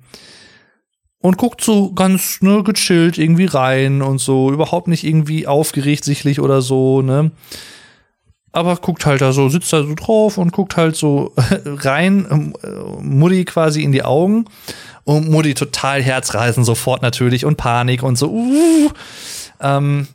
Und 1.22 1.38
guckt 1.38 1.62
so 1.62 1.92
ganz 1.94 2.42
ne, 2.42 2.64
gechillt 2.64 3.18
irgendwie 3.18 3.46
rein 3.46 4.02
und 4.02 4.20
so, 4.20 4.52
überhaupt 4.52 4.88
nicht 4.88 5.04
irgendwie 5.04 5.46
aufgeregt 5.48 6.06
sichtlich 6.06 6.40
oder 6.40 6.62
so, 6.62 7.02
ne 7.02 7.32
aber 8.52 8.76
guckt 8.78 9.06
halt 9.06 9.22
da 9.22 9.32
so, 9.32 9.50
sitzt 9.50 9.72
da 9.74 9.84
so 9.84 9.94
drauf 9.96 10.38
und 10.38 10.52
guckt 10.52 10.78
halt 10.78 10.96
so 10.96 11.34
rein, 11.66 12.28
ähm, 12.30 12.54
äh, 12.64 13.02
Mutti 13.02 13.46
quasi 13.46 13.84
in 13.84 13.92
die 13.92 14.04
Augen 14.04 14.46
und 15.04 15.30
Mutti 15.30 15.54
total 15.54 16.02
Herzreisen 16.02 16.64
sofort 16.64 17.02
natürlich 17.02 17.46
und 17.46 17.58
Panik 17.58 18.04
und 18.04 18.18
so, 18.18 18.30
uh, 18.30 18.90
ähm, 19.60 20.08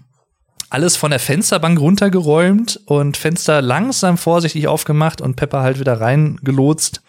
alles 0.71 0.97
von 0.97 1.11
der 1.11 1.21
Fensterbank 1.21 1.79
runtergeräumt 1.79 2.81
und 2.87 3.17
Fenster 3.17 3.63
langsam 3.63 4.19
vorsichtig 4.19 4.67
aufgemacht 4.67 5.21
und 5.21 5.37
Pepper 5.37 5.61
halt 5.61 5.79
wieder 5.79 6.01
reingelotst. 6.01 7.01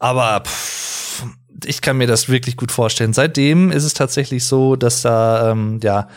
Aber 0.00 0.40
pff, 0.40 1.24
ich 1.64 1.80
kann 1.80 1.96
mir 1.96 2.08
das 2.08 2.28
wirklich 2.28 2.56
gut 2.56 2.72
vorstellen. 2.72 3.12
Seitdem 3.12 3.70
ist 3.70 3.84
es 3.84 3.94
tatsächlich 3.94 4.44
so, 4.44 4.74
dass 4.76 5.02
da, 5.02 5.52
ähm, 5.52 5.78
ja, 5.82 6.08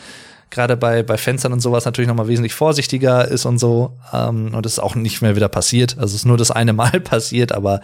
gerade 0.49 0.77
bei, 0.77 1.03
bei 1.03 1.17
Fenstern 1.17 1.53
und 1.53 1.59
sowas 1.59 1.85
natürlich 1.85 2.07
noch 2.07 2.15
mal 2.15 2.27
wesentlich 2.27 2.53
vorsichtiger 2.53 3.27
ist 3.27 3.45
und 3.45 3.59
so. 3.59 3.97
Ähm, 4.13 4.53
und 4.53 4.65
das 4.65 4.73
ist 4.73 4.79
auch 4.79 4.95
nicht 4.95 5.21
mehr 5.21 5.35
wieder 5.35 5.49
passiert. 5.49 5.97
Also 5.97 6.07
es 6.07 6.21
ist 6.21 6.25
nur 6.25 6.37
das 6.37 6.51
eine 6.51 6.73
Mal 6.73 6.99
passiert, 6.99 7.51
aber 7.51 7.81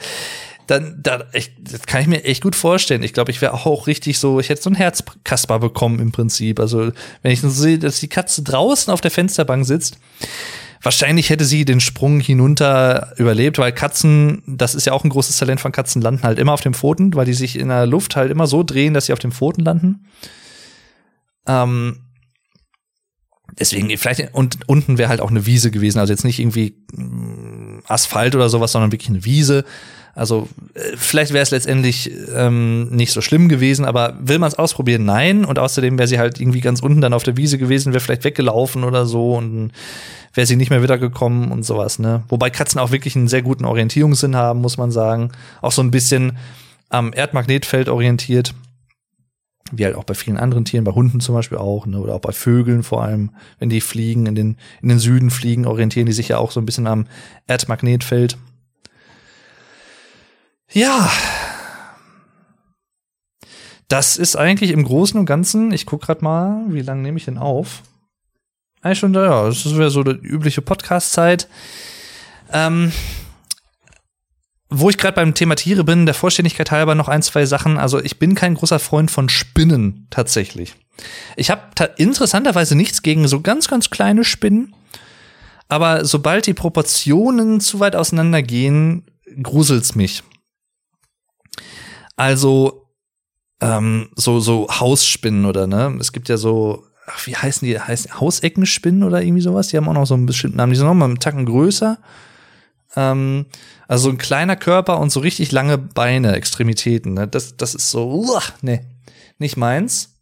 dann, 0.67 0.99
da, 1.01 1.25
echt, 1.31 1.53
das 1.59 1.83
kann 1.83 2.01
ich 2.01 2.07
mir 2.07 2.23
echt 2.23 2.41
gut 2.41 2.55
vorstellen. 2.55 3.03
Ich 3.03 3.13
glaube, 3.13 3.31
ich 3.31 3.41
wäre 3.41 3.53
auch 3.53 3.87
richtig 3.87 4.17
so, 4.17 4.39
ich 4.39 4.49
hätte 4.49 4.61
so 4.63 4.69
ein 4.69 4.75
Herzkasper 4.75 5.59
bekommen 5.59 5.99
im 5.99 6.11
Prinzip. 6.11 6.59
Also, 6.59 6.91
wenn 7.21 7.31
ich 7.31 7.41
so 7.41 7.49
sehe, 7.49 7.77
dass 7.77 7.99
die 7.99 8.07
Katze 8.07 8.41
draußen 8.41 8.91
auf 8.91 9.01
der 9.01 9.11
Fensterbank 9.11 9.65
sitzt, 9.65 9.99
wahrscheinlich 10.81 11.29
hätte 11.29 11.45
sie 11.45 11.65
den 11.65 11.79
Sprung 11.79 12.19
hinunter 12.19 13.13
überlebt, 13.17 13.59
weil 13.59 13.73
Katzen, 13.73 14.41
das 14.47 14.73
ist 14.73 14.85
ja 14.85 14.93
auch 14.93 15.03
ein 15.03 15.09
großes 15.09 15.37
Talent 15.37 15.59
von 15.59 15.71
Katzen, 15.71 16.01
landen 16.01 16.23
halt 16.23 16.39
immer 16.39 16.53
auf 16.53 16.61
dem 16.61 16.73
Pfoten, 16.73 17.13
weil 17.13 17.25
die 17.25 17.33
sich 17.33 17.59
in 17.59 17.67
der 17.67 17.85
Luft 17.85 18.15
halt 18.15 18.31
immer 18.31 18.47
so 18.47 18.63
drehen, 18.63 18.95
dass 18.95 19.05
sie 19.05 19.13
auf 19.13 19.19
dem 19.19 19.31
Pfoten 19.31 19.63
landen. 19.63 20.07
Ähm, 21.47 22.04
deswegen 23.59 23.95
vielleicht 23.97 24.33
und 24.33 24.59
unten 24.67 24.97
wäre 24.97 25.09
halt 25.09 25.21
auch 25.21 25.31
eine 25.31 25.45
Wiese 25.45 25.71
gewesen, 25.71 25.99
also 25.99 26.13
jetzt 26.13 26.25
nicht 26.25 26.39
irgendwie 26.39 26.75
mm, 26.93 27.79
Asphalt 27.87 28.35
oder 28.35 28.49
sowas, 28.49 28.71
sondern 28.71 28.91
wirklich 28.91 29.09
eine 29.09 29.25
Wiese. 29.25 29.65
Also 30.15 30.47
äh, 30.73 30.79
vielleicht 30.95 31.33
wäre 31.33 31.43
es 31.43 31.51
letztendlich 31.51 32.09
ähm, 32.33 32.89
nicht 32.89 33.11
so 33.11 33.21
schlimm 33.21 33.49
gewesen, 33.49 33.85
aber 33.85 34.17
will 34.21 34.39
man 34.39 34.47
es 34.47 34.57
ausprobieren? 34.57 35.05
Nein. 35.05 35.43
Und 35.43 35.59
außerdem 35.59 35.97
wäre 35.97 36.07
sie 36.07 36.19
halt 36.19 36.39
irgendwie 36.39 36.61
ganz 36.61 36.79
unten 36.79 37.01
dann 37.01 37.13
auf 37.13 37.23
der 37.23 37.37
Wiese 37.37 37.57
gewesen, 37.57 37.91
wäre 37.91 37.99
vielleicht 37.99 38.23
weggelaufen 38.23 38.85
oder 38.85 39.05
so 39.05 39.33
und 39.35 39.71
wäre 40.33 40.47
sie 40.47 40.55
nicht 40.55 40.69
mehr 40.69 40.81
wiedergekommen 40.81 41.51
und 41.51 41.63
sowas. 41.63 41.99
Ne? 41.99 42.23
Wobei 42.29 42.49
Katzen 42.49 42.79
auch 42.79 42.91
wirklich 42.91 43.15
einen 43.15 43.27
sehr 43.27 43.41
guten 43.41 43.65
Orientierungssinn 43.65 44.35
haben, 44.35 44.61
muss 44.61 44.77
man 44.77 44.91
sagen. 44.91 45.31
Auch 45.61 45.73
so 45.73 45.81
ein 45.81 45.91
bisschen 45.91 46.37
am 46.89 47.11
Erdmagnetfeld 47.13 47.89
orientiert 47.89 48.53
wie 49.71 49.85
halt 49.85 49.95
auch 49.95 50.03
bei 50.03 50.13
vielen 50.13 50.37
anderen 50.37 50.65
Tieren, 50.65 50.83
bei 50.83 50.91
Hunden 50.91 51.19
zum 51.19 51.33
Beispiel 51.33 51.57
auch, 51.57 51.85
ne, 51.85 51.99
oder 51.99 52.15
auch 52.15 52.21
bei 52.21 52.31
Vögeln 52.31 52.83
vor 52.83 53.03
allem, 53.03 53.31
wenn 53.57 53.69
die 53.69 53.81
fliegen, 53.81 54.25
in 54.27 54.35
den, 54.35 54.57
in 54.81 54.89
den 54.89 54.99
Süden 54.99 55.31
fliegen, 55.31 55.65
orientieren 55.65 56.05
die 56.05 56.13
sich 56.13 56.27
ja 56.27 56.37
auch 56.37 56.51
so 56.51 56.59
ein 56.59 56.65
bisschen 56.65 56.87
am 56.87 57.07
Erdmagnetfeld. 57.47 58.37
Ja. 60.71 61.11
Das 63.87 64.17
ist 64.17 64.35
eigentlich 64.35 64.71
im 64.71 64.83
Großen 64.83 65.19
und 65.19 65.25
Ganzen, 65.25 65.71
ich 65.71 65.85
guck 65.85 66.01
grad 66.01 66.21
mal, 66.21 66.63
wie 66.67 66.81
lange 66.81 67.01
nehme 67.01 67.17
ich 67.17 67.25
denn 67.25 67.37
auf? 67.37 67.81
Eigentlich 68.81 68.99
schon, 68.99 69.13
ja, 69.13 69.45
das 69.45 69.77
wäre 69.77 69.89
so 69.89 70.03
die 70.03 70.11
übliche 70.11 70.61
Podcast-Zeit. 70.61 71.47
Ähm, 72.51 72.91
wo 74.69 74.89
ich 74.89 74.97
gerade 74.97 75.15
beim 75.15 75.33
Thema 75.33 75.55
Tiere 75.55 75.83
bin, 75.83 76.05
der 76.05 76.15
Vollständigkeit 76.15 76.71
halber 76.71 76.95
noch 76.95 77.07
ein, 77.07 77.21
zwei 77.21 77.45
Sachen. 77.45 77.77
Also 77.77 78.01
ich 78.01 78.17
bin 78.17 78.35
kein 78.35 78.55
großer 78.55 78.79
Freund 78.79 79.11
von 79.11 79.29
Spinnen 79.29 80.07
tatsächlich. 80.09 80.75
Ich 81.35 81.49
habe 81.49 81.61
interessanterweise 81.97 82.75
nichts 82.75 83.01
gegen 83.01 83.27
so 83.27 83.41
ganz, 83.41 83.67
ganz 83.67 83.89
kleine 83.89 84.23
Spinnen. 84.23 84.73
Aber 85.67 86.05
sobald 86.05 86.47
die 86.47 86.53
Proportionen 86.53 87.59
zu 87.59 87.79
weit 87.79 87.95
auseinandergehen, 87.95 89.05
gruselt's 89.41 89.95
mich. 89.95 90.23
Also 92.15 92.87
ähm, 93.61 94.09
so 94.15 94.39
so 94.39 94.67
Hausspinnen 94.69 95.45
oder 95.45 95.67
ne? 95.67 95.97
Es 95.99 96.11
gibt 96.11 96.29
ja 96.29 96.37
so, 96.37 96.85
ach, 97.07 97.25
wie 97.25 97.35
heißen 97.35 97.67
die? 97.67 97.79
Heißen 97.79 98.19
Hauseckenspinnen 98.19 99.03
oder 99.03 99.21
irgendwie 99.21 99.41
sowas? 99.41 99.69
Die 99.69 99.77
haben 99.77 99.87
auch 99.89 99.93
noch 99.93 100.05
so 100.05 100.13
einen 100.13 100.25
bestimmten 100.25 100.57
Namen. 100.57 100.71
Die 100.71 100.77
sind 100.77 100.85
noch 100.85 100.93
mal 100.93 101.05
einen 101.05 101.19
Tacken 101.19 101.45
größer. 101.45 101.97
Ähm, 102.95 103.45
also 103.87 104.05
so 104.05 104.09
ein 104.09 104.17
kleiner 104.17 104.55
Körper 104.55 104.99
und 104.99 105.11
so 105.11 105.19
richtig 105.19 105.51
lange 105.51 105.77
Beine, 105.77 106.35
Extremitäten. 106.35 107.13
Ne? 107.13 107.27
Das, 107.27 107.57
das 107.57 107.75
ist 107.75 107.91
so, 107.91 108.09
uah, 108.09 108.43
nee, 108.61 108.81
nicht 109.37 109.57
meins. 109.57 110.15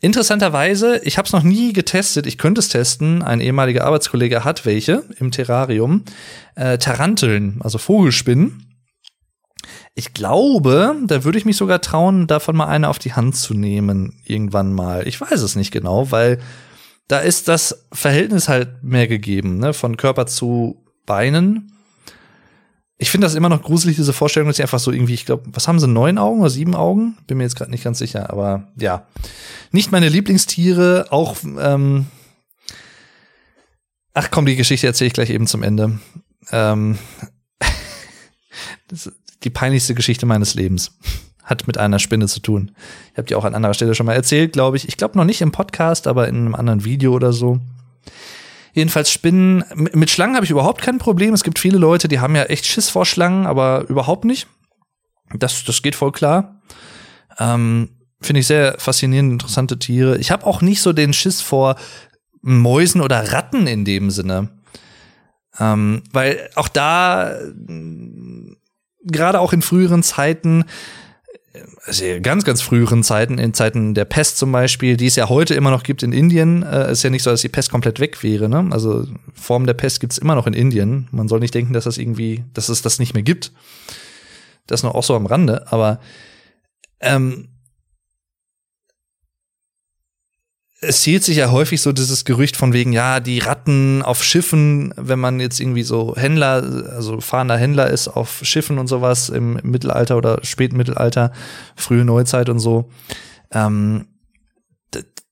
Interessanterweise, 0.00 1.00
ich 1.04 1.16
habe 1.16 1.26
es 1.26 1.32
noch 1.32 1.44
nie 1.44 1.72
getestet, 1.72 2.26
ich 2.26 2.36
könnte 2.36 2.58
es 2.58 2.68
testen. 2.68 3.22
Ein 3.22 3.40
ehemaliger 3.40 3.84
Arbeitskollege 3.84 4.42
hat 4.44 4.66
welche 4.66 5.04
im 5.20 5.30
Terrarium. 5.30 6.04
Äh, 6.56 6.78
Taranteln, 6.78 7.60
also 7.62 7.78
Vogelspinnen. 7.78 8.66
Ich 9.94 10.12
glaube, 10.12 10.96
da 11.06 11.22
würde 11.22 11.38
ich 11.38 11.44
mich 11.44 11.56
sogar 11.56 11.80
trauen, 11.80 12.26
davon 12.26 12.56
mal 12.56 12.66
eine 12.66 12.88
auf 12.88 12.98
die 12.98 13.12
Hand 13.12 13.36
zu 13.36 13.54
nehmen, 13.54 14.20
irgendwann 14.24 14.72
mal. 14.72 15.06
Ich 15.06 15.20
weiß 15.20 15.40
es 15.40 15.54
nicht 15.54 15.70
genau, 15.70 16.10
weil 16.10 16.40
da 17.06 17.18
ist 17.18 17.46
das 17.46 17.86
Verhältnis 17.92 18.48
halt 18.48 18.82
mehr 18.82 19.06
gegeben, 19.06 19.58
ne, 19.58 19.72
von 19.72 19.96
Körper 19.96 20.26
zu 20.26 20.82
Beinen. 21.06 21.72
Ich 23.02 23.10
finde 23.10 23.26
das 23.26 23.34
immer 23.34 23.48
noch 23.48 23.64
gruselig, 23.64 23.96
diese 23.96 24.12
Vorstellung, 24.12 24.46
dass 24.46 24.58
sie 24.58 24.62
einfach 24.62 24.78
so 24.78 24.92
irgendwie, 24.92 25.14
ich 25.14 25.26
glaube, 25.26 25.42
was 25.46 25.66
haben 25.66 25.80
sie, 25.80 25.88
neun 25.88 26.18
Augen 26.18 26.38
oder 26.38 26.50
sieben 26.50 26.76
Augen? 26.76 27.18
Bin 27.26 27.36
mir 27.36 27.42
jetzt 27.42 27.56
gerade 27.56 27.72
nicht 27.72 27.82
ganz 27.82 27.98
sicher, 27.98 28.30
aber 28.30 28.68
ja. 28.76 29.08
Nicht 29.72 29.90
meine 29.90 30.08
Lieblingstiere, 30.08 31.06
auch, 31.10 31.36
ähm, 31.58 32.06
ach 34.14 34.30
komm, 34.30 34.46
die 34.46 34.54
Geschichte 34.54 34.86
erzähle 34.86 35.08
ich 35.08 35.14
gleich 35.14 35.30
eben 35.30 35.48
zum 35.48 35.64
Ende. 35.64 35.98
Ähm, 36.52 36.96
die 39.42 39.50
peinlichste 39.50 39.96
Geschichte 39.96 40.24
meines 40.24 40.54
Lebens 40.54 40.92
hat 41.42 41.66
mit 41.66 41.78
einer 41.78 41.98
Spinne 41.98 42.28
zu 42.28 42.38
tun. 42.38 42.70
Ich 43.10 43.18
habe 43.18 43.26
die 43.26 43.34
auch 43.34 43.44
an 43.44 43.56
anderer 43.56 43.74
Stelle 43.74 43.96
schon 43.96 44.06
mal 44.06 44.14
erzählt, 44.14 44.52
glaube 44.52 44.76
ich. 44.76 44.86
Ich 44.86 44.96
glaube 44.96 45.18
noch 45.18 45.24
nicht 45.24 45.40
im 45.40 45.50
Podcast, 45.50 46.06
aber 46.06 46.28
in 46.28 46.36
einem 46.36 46.54
anderen 46.54 46.84
Video 46.84 47.12
oder 47.12 47.32
so. 47.32 47.58
Jedenfalls 48.72 49.10
Spinnen. 49.10 49.64
Mit 49.74 50.10
Schlangen 50.10 50.34
habe 50.34 50.44
ich 50.44 50.50
überhaupt 50.50 50.80
kein 50.80 50.98
Problem. 50.98 51.34
Es 51.34 51.44
gibt 51.44 51.58
viele 51.58 51.78
Leute, 51.78 52.08
die 52.08 52.20
haben 52.20 52.34
ja 52.34 52.44
echt 52.44 52.66
Schiss 52.66 52.88
vor 52.88 53.04
Schlangen, 53.04 53.46
aber 53.46 53.86
überhaupt 53.88 54.24
nicht. 54.24 54.46
Das, 55.34 55.64
das 55.64 55.82
geht 55.82 55.94
voll 55.94 56.12
klar. 56.12 56.62
Ähm, 57.38 57.90
Finde 58.20 58.40
ich 58.40 58.46
sehr 58.46 58.76
faszinierend, 58.78 59.32
interessante 59.32 59.78
Tiere. 59.78 60.16
Ich 60.18 60.30
habe 60.30 60.46
auch 60.46 60.62
nicht 60.62 60.80
so 60.80 60.92
den 60.92 61.12
Schiss 61.12 61.40
vor 61.40 61.76
Mäusen 62.40 63.00
oder 63.00 63.32
Ratten 63.32 63.66
in 63.66 63.84
dem 63.84 64.10
Sinne. 64.10 64.48
Ähm, 65.58 66.02
weil 66.12 66.48
auch 66.54 66.68
da, 66.68 67.36
gerade 69.04 69.40
auch 69.40 69.52
in 69.52 69.60
früheren 69.60 70.02
Zeiten, 70.02 70.64
also 71.84 72.04
ganz, 72.22 72.44
ganz 72.44 72.62
früheren 72.62 73.02
Zeiten, 73.02 73.38
in 73.38 73.52
Zeiten 73.52 73.94
der 73.94 74.04
Pest 74.04 74.38
zum 74.38 74.52
Beispiel, 74.52 74.96
die 74.96 75.06
es 75.06 75.16
ja 75.16 75.28
heute 75.28 75.54
immer 75.54 75.70
noch 75.70 75.82
gibt 75.82 76.02
in 76.02 76.12
Indien, 76.12 76.62
äh, 76.62 76.90
ist 76.90 77.02
ja 77.02 77.10
nicht 77.10 77.22
so, 77.22 77.30
dass 77.30 77.42
die 77.42 77.48
Pest 77.48 77.70
komplett 77.70 78.00
weg 78.00 78.22
wäre. 78.22 78.48
Ne? 78.48 78.68
Also 78.70 79.06
Formen 79.34 79.66
der 79.66 79.74
Pest 79.74 80.00
gibt's 80.00 80.18
immer 80.18 80.34
noch 80.34 80.46
in 80.46 80.54
Indien. 80.54 81.08
Man 81.10 81.28
soll 81.28 81.40
nicht 81.40 81.54
denken, 81.54 81.72
dass 81.72 81.84
das 81.84 81.98
irgendwie, 81.98 82.44
dass 82.54 82.68
es 82.68 82.82
das 82.82 82.98
nicht 82.98 83.14
mehr 83.14 83.22
gibt. 83.22 83.52
Das 84.66 84.82
noch 84.82 84.94
auch 84.94 85.02
so 85.02 85.14
am 85.14 85.26
Rande, 85.26 85.70
aber 85.70 86.00
ähm, 87.00 87.48
es 90.84 91.02
zielt 91.02 91.22
sich 91.22 91.36
ja 91.36 91.50
häufig 91.52 91.80
so 91.80 91.92
dieses 91.92 92.24
Gerücht 92.24 92.56
von 92.56 92.72
wegen, 92.72 92.92
ja, 92.92 93.20
die 93.20 93.38
Ratten 93.38 94.02
auf 94.02 94.22
Schiffen, 94.24 94.92
wenn 94.96 95.20
man 95.20 95.38
jetzt 95.38 95.60
irgendwie 95.60 95.84
so 95.84 96.16
Händler, 96.16 96.90
also 96.90 97.20
fahrender 97.20 97.56
Händler 97.56 97.88
ist 97.88 98.08
auf 98.08 98.40
Schiffen 98.42 98.78
und 98.78 98.88
sowas 98.88 99.28
im 99.28 99.60
Mittelalter 99.62 100.16
oder 100.16 100.40
Spätmittelalter, 100.42 101.32
frühe 101.76 102.04
Neuzeit 102.04 102.48
und 102.48 102.58
so, 102.58 102.90
ähm, 103.52 104.06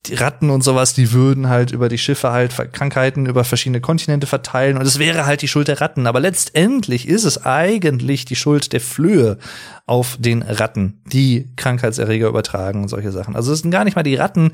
die 0.07 0.15
Ratten 0.15 0.49
und 0.49 0.65
sowas, 0.65 0.95
die 0.95 1.13
würden 1.13 1.51
halt 1.51 1.73
über 1.73 1.91
die 1.91 1.99
Schiffe 1.99 2.31
halt 2.31 2.55
Krankheiten 2.73 3.27
über 3.27 3.45
verschiedene 3.45 3.83
Kontinente 3.83 4.27
verteilen 4.27 4.79
und 4.79 4.87
es 4.87 4.99
wäre 4.99 5.27
halt 5.27 5.43
die 5.43 5.49
Schuld 5.49 5.69
der 5.69 5.81
Ratten. 5.81 6.07
Aber 6.07 6.21
letztendlich 6.21 7.07
ist 7.07 7.25
es 7.25 7.45
eigentlich 7.45 8.25
die 8.25 8.37
Schuld 8.37 8.73
der 8.73 8.81
Flöhe 8.81 9.37
auf 9.85 10.17
den 10.19 10.41
Ratten, 10.43 11.03
die 11.07 11.51
Krankheitserreger 11.57 12.29
übertragen 12.29 12.83
und 12.83 12.89
solche 12.89 13.13
Sachen. 13.13 13.37
Also 13.37 13.53
es 13.53 13.61
sind 13.61 13.73
gar 13.73 13.85
nicht 13.85 13.97
mal 13.97 14.03
die 14.03 14.15
Ratten, 14.15 14.53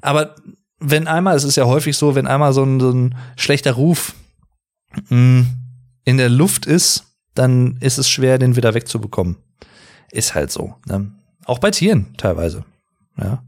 aber 0.00 0.34
wenn 0.78 1.06
einmal, 1.06 1.36
es 1.36 1.44
ist 1.44 1.56
ja 1.56 1.64
häufig 1.64 1.96
so, 1.96 2.14
wenn 2.14 2.26
einmal 2.26 2.52
so 2.52 2.62
ein, 2.62 2.80
so 2.80 2.90
ein 2.90 3.14
schlechter 3.36 3.72
Ruf 3.72 4.14
mm, 5.08 5.42
in 6.04 6.16
der 6.16 6.28
Luft 6.28 6.66
ist, 6.66 7.04
dann 7.34 7.76
ist 7.80 7.98
es 7.98 8.08
schwer, 8.08 8.38
den 8.38 8.56
wieder 8.56 8.74
wegzubekommen. 8.74 9.36
Ist 10.10 10.34
halt 10.34 10.50
so. 10.50 10.74
Ne? 10.86 11.12
Auch 11.44 11.58
bei 11.58 11.70
Tieren 11.70 12.14
teilweise. 12.16 12.64
Ja. 13.18 13.42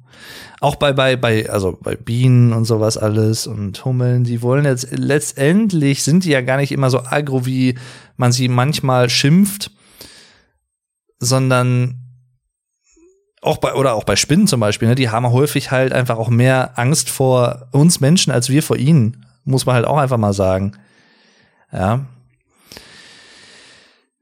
Auch 0.60 0.76
bei, 0.76 0.92
bei, 0.92 1.16
bei, 1.16 1.48
also 1.48 1.78
bei 1.80 1.94
Bienen 1.94 2.52
und 2.52 2.64
sowas 2.64 2.96
alles 2.96 3.46
und 3.46 3.84
Hummeln, 3.84 4.24
die 4.24 4.42
wollen 4.42 4.64
jetzt 4.64 4.88
letztendlich 4.90 6.02
sind 6.02 6.24
die 6.24 6.30
ja 6.30 6.40
gar 6.40 6.56
nicht 6.56 6.72
immer 6.72 6.90
so 6.90 7.00
agro, 7.04 7.46
wie 7.46 7.76
man 8.16 8.32
sie 8.32 8.48
manchmal 8.48 9.08
schimpft, 9.08 9.70
sondern 11.20 11.97
auch 13.40 13.58
bei, 13.58 13.74
oder 13.74 13.94
auch 13.94 14.04
bei 14.04 14.16
Spinnen 14.16 14.46
zum 14.46 14.60
Beispiel, 14.60 14.88
ne, 14.88 14.94
die 14.94 15.10
haben 15.10 15.30
häufig 15.30 15.70
halt 15.70 15.92
einfach 15.92 16.18
auch 16.18 16.28
mehr 16.28 16.78
Angst 16.78 17.10
vor 17.10 17.68
uns 17.70 18.00
Menschen 18.00 18.32
als 18.32 18.48
wir 18.48 18.62
vor 18.62 18.76
ihnen. 18.76 19.24
Muss 19.44 19.66
man 19.66 19.76
halt 19.76 19.86
auch 19.86 19.98
einfach 19.98 20.18
mal 20.18 20.32
sagen. 20.32 20.72
Ja. 21.72 22.00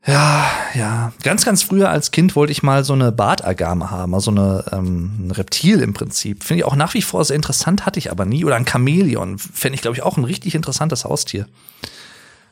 Ja, 0.07 0.49
ja. 0.75 1.13
Ganz, 1.25 1.45
ganz 1.45 1.65
früher 1.65 1.91
als 1.91 2.13
Kind 2.13 2.37
wollte 2.37 2.53
ich 2.53 2.63
mal 2.63 2.85
so 2.85 2.93
eine 2.93 3.11
Bartagame 3.11 3.91
haben, 3.91 4.15
also 4.15 4.31
eine, 4.31 4.65
ähm, 4.71 5.27
ein 5.27 5.31
Reptil 5.33 5.81
im 5.81 5.95
Prinzip. 5.95 6.45
Finde 6.45 6.61
ich 6.61 6.65
auch 6.65 6.77
nach 6.77 6.95
wie 6.95 7.03
vor 7.03 7.25
sehr 7.25 7.35
interessant, 7.35 7.87
hatte 7.87 7.99
ich 7.99 8.13
aber 8.13 8.25
nie. 8.25 8.45
Oder 8.45 8.55
ein 8.55 8.67
Chamäleon. 8.67 9.39
Fände 9.39 9.75
ich, 9.75 9.83
glaube 9.83 9.97
ich, 9.97 10.03
auch 10.03 10.17
ein 10.17 10.25
richtig 10.25 10.55
interessantes 10.55 11.05
Haustier. 11.05 11.47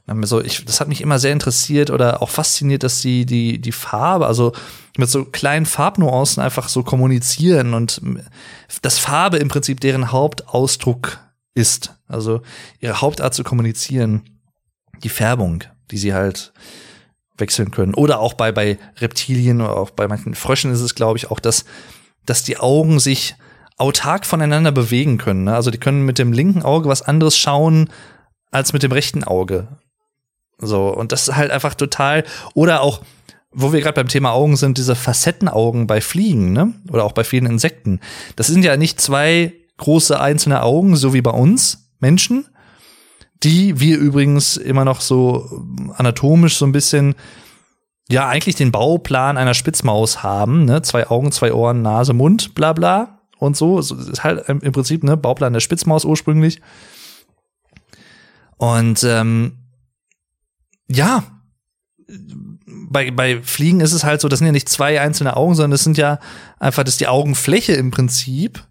So, 0.07 0.43
ich, 0.43 0.65
das 0.67 0.81
hat 0.81 0.89
mich 0.89 1.01
immer 1.01 1.19
sehr 1.19 1.33
interessiert 1.33 1.91
oder 1.91 2.21
auch 2.21 2.29
fasziniert, 2.29 2.83
dass 2.83 3.01
sie 3.01 3.25
die, 3.25 3.59
die 3.59 3.73
Farbe, 3.73 4.27
also 4.27 4.53
mit 4.99 5.09
so 5.09 5.25
kleinen 5.25 5.65
Farbnuancen 5.65 6.43
einfach 6.43 6.69
so 6.69 6.83
kommunizieren 6.83 7.73
und 7.73 8.03
das 8.83 8.99
Farbe 8.99 9.39
im 9.39 9.49
Prinzip 9.49 9.81
deren 9.81 10.13
Hauptausdruck 10.13 11.21
ist. 11.55 11.95
Also 12.07 12.43
ihre 12.81 13.01
Hauptart 13.01 13.33
zu 13.33 13.45
kommunizieren, 13.45 14.41
die 15.03 15.09
Färbung, 15.09 15.65
die 15.91 15.97
sie 15.97 16.13
halt 16.13 16.53
wechseln 17.39 17.71
können. 17.71 17.95
Oder 17.95 18.21
auch 18.21 18.35
bei, 18.35 18.53
bei 18.53 18.79
Reptilien 18.99 19.63
oder 19.63 19.77
auch 19.77 19.91
bei 19.91 20.07
manchen 20.07 20.35
Fröschen 20.35 20.71
ist 20.71 20.81
es, 20.83 20.95
glaube 20.95 21.17
ich, 21.17 21.31
auch, 21.31 21.41
dass, 21.41 21.65
dass 22.27 22.45
die 22.45 22.59
Augen 22.59 23.01
sich 23.01 23.37
autark 23.79 24.27
voneinander 24.27 24.71
bewegen 24.71 25.19
können. 25.19 25.45
Ne? 25.45 25.55
Also 25.55 25.71
die 25.71 25.79
können 25.79 26.05
mit 26.05 26.19
dem 26.19 26.33
linken 26.33 26.63
Auge 26.63 26.89
was 26.89 27.03
anderes 27.03 27.37
schauen 27.37 27.91
als 28.51 28.73
mit 28.73 28.83
dem 28.83 28.93
rechten 28.93 29.25
Auge. 29.25 29.67
So, 30.59 30.89
und 30.89 31.13
das 31.13 31.29
ist 31.29 31.37
halt 31.37 31.51
einfach 31.51 31.75
total, 31.75 32.25
oder 32.55 32.81
auch, 32.81 33.03
wo 33.53 33.73
wir 33.73 33.81
gerade 33.81 33.95
beim 33.95 34.09
Thema 34.09 34.33
Augen 34.33 34.57
sind, 34.57 34.79
diese 34.79 34.97
Facettenaugen 34.97 35.87
bei 35.87 36.01
Fliegen, 36.01 36.53
ne? 36.53 36.75
Oder 36.91 37.05
auch 37.05 37.13
bei 37.13 37.25
vielen 37.25 37.47
Insekten. 37.47 38.01
Das 38.37 38.49
sind 38.49 38.65
ja 38.65 38.77
nicht 38.77 39.01
zwei 39.01 39.53
große 39.77 40.19
einzelne 40.19 40.63
Augen, 40.63 40.97
so 40.97 41.15
wie 41.15 41.23
bei 41.23 41.31
uns 41.31 41.91
Menschen, 42.01 42.47
die 43.43 43.79
wir 43.81 43.99
übrigens 43.99 44.57
immer 44.57 44.85
noch 44.85 45.01
so 45.01 45.63
anatomisch 45.97 46.57
so 46.57 46.67
ein 46.67 46.73
bisschen 46.73 47.15
ja 48.09 48.29
eigentlich 48.29 48.57
den 48.57 48.73
Bauplan 48.73 49.37
einer 49.37 49.55
Spitzmaus 49.55 50.23
haben, 50.23 50.65
ne? 50.65 50.83
Zwei 50.83 51.09
Augen, 51.09 51.33
zwei 51.33 51.53
Ohren, 51.53 51.83
Nase, 51.83 52.13
Mund, 52.13 52.55
bla 52.55 52.73
bla 52.73 53.21
und 53.39 53.57
so. 53.57 53.77
Das 53.77 53.91
ist 53.91 54.25
halt 54.25 54.49
im 54.49 54.73
Prinzip 54.73 55.05
ne 55.05 55.17
Bauplan 55.17 55.53
der 55.53 55.61
Spitzmaus 55.61 56.05
ursprünglich. 56.05 56.61
Und 58.57 59.03
ähm, 59.05 59.64
ja, 60.89 61.25
bei, 62.67 63.11
bei 63.11 63.43
Fliegen 63.43 63.81
ist 63.81 63.93
es 63.93 64.05
halt 64.05 64.21
so, 64.21 64.29
das 64.29 64.39
sind 64.39 64.47
ja 64.47 64.53
nicht 64.53 64.69
zwei 64.69 65.01
einzelne 65.01 65.37
Augen, 65.37 65.55
sondern 65.55 65.73
das 65.73 65.85
sind 65.85 65.97
ja 65.97 66.19
einfach, 66.59 66.85
das 66.85 66.95
ist 66.95 67.01
die 67.01 67.09
Augenfläche 67.09 67.73
im 67.73 67.91
Prinzip. 67.91 68.63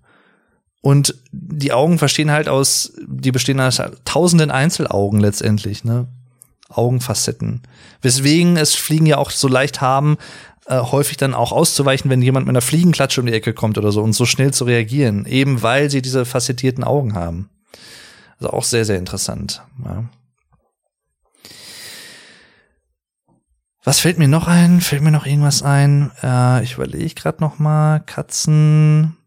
Und 0.81 1.15
die 1.31 1.71
Augen 1.71 1.97
verstehen 1.97 2.31
halt 2.31 2.49
aus, 2.49 2.93
die 3.07 3.31
bestehen 3.31 3.59
aus 3.59 3.81
tausenden 4.03 4.51
Einzelaugen 4.51 5.19
letztendlich, 5.19 5.85
ne? 5.85 6.07
Augenfacetten. 6.69 7.61
Weswegen 8.01 8.57
es 8.57 8.73
Fliegen 8.73 9.05
ja 9.05 9.17
auch 9.17 9.31
so 9.31 9.47
leicht 9.47 9.79
haben, 9.79 10.17
äh, 10.65 10.79
häufig 10.79 11.17
dann 11.17 11.33
auch 11.33 11.51
auszuweichen, 11.51 12.09
wenn 12.09 12.21
jemand 12.21 12.47
mit 12.47 12.51
einer 12.51 12.61
Fliegenklatsche 12.61 13.21
um 13.21 13.27
die 13.27 13.33
Ecke 13.33 13.53
kommt 13.53 13.77
oder 13.77 13.91
so 13.91 14.01
und 14.01 14.13
so 14.13 14.25
schnell 14.25 14.53
zu 14.53 14.65
reagieren, 14.65 15.25
eben 15.25 15.61
weil 15.61 15.89
sie 15.89 16.01
diese 16.01 16.25
facettierten 16.25 16.83
Augen 16.83 17.13
haben. 17.13 17.49
Also 18.39 18.51
auch 18.51 18.63
sehr, 18.63 18.83
sehr 18.83 18.97
interessant. 18.97 19.61
Ja. 19.85 20.05
Was 23.85 23.99
fällt 23.99 24.17
mir 24.17 24.29
noch 24.29 24.47
ein? 24.47 24.79
Fällt 24.79 25.01
mir 25.01 25.11
noch 25.11 25.25
irgendwas 25.25 25.61
ein? 25.61 26.11
Äh, 26.23 26.63
ich 26.63 26.75
überlege 26.75 27.13
gerade 27.15 27.41
noch 27.41 27.59
mal. 27.59 27.99
Katzen. 27.99 29.17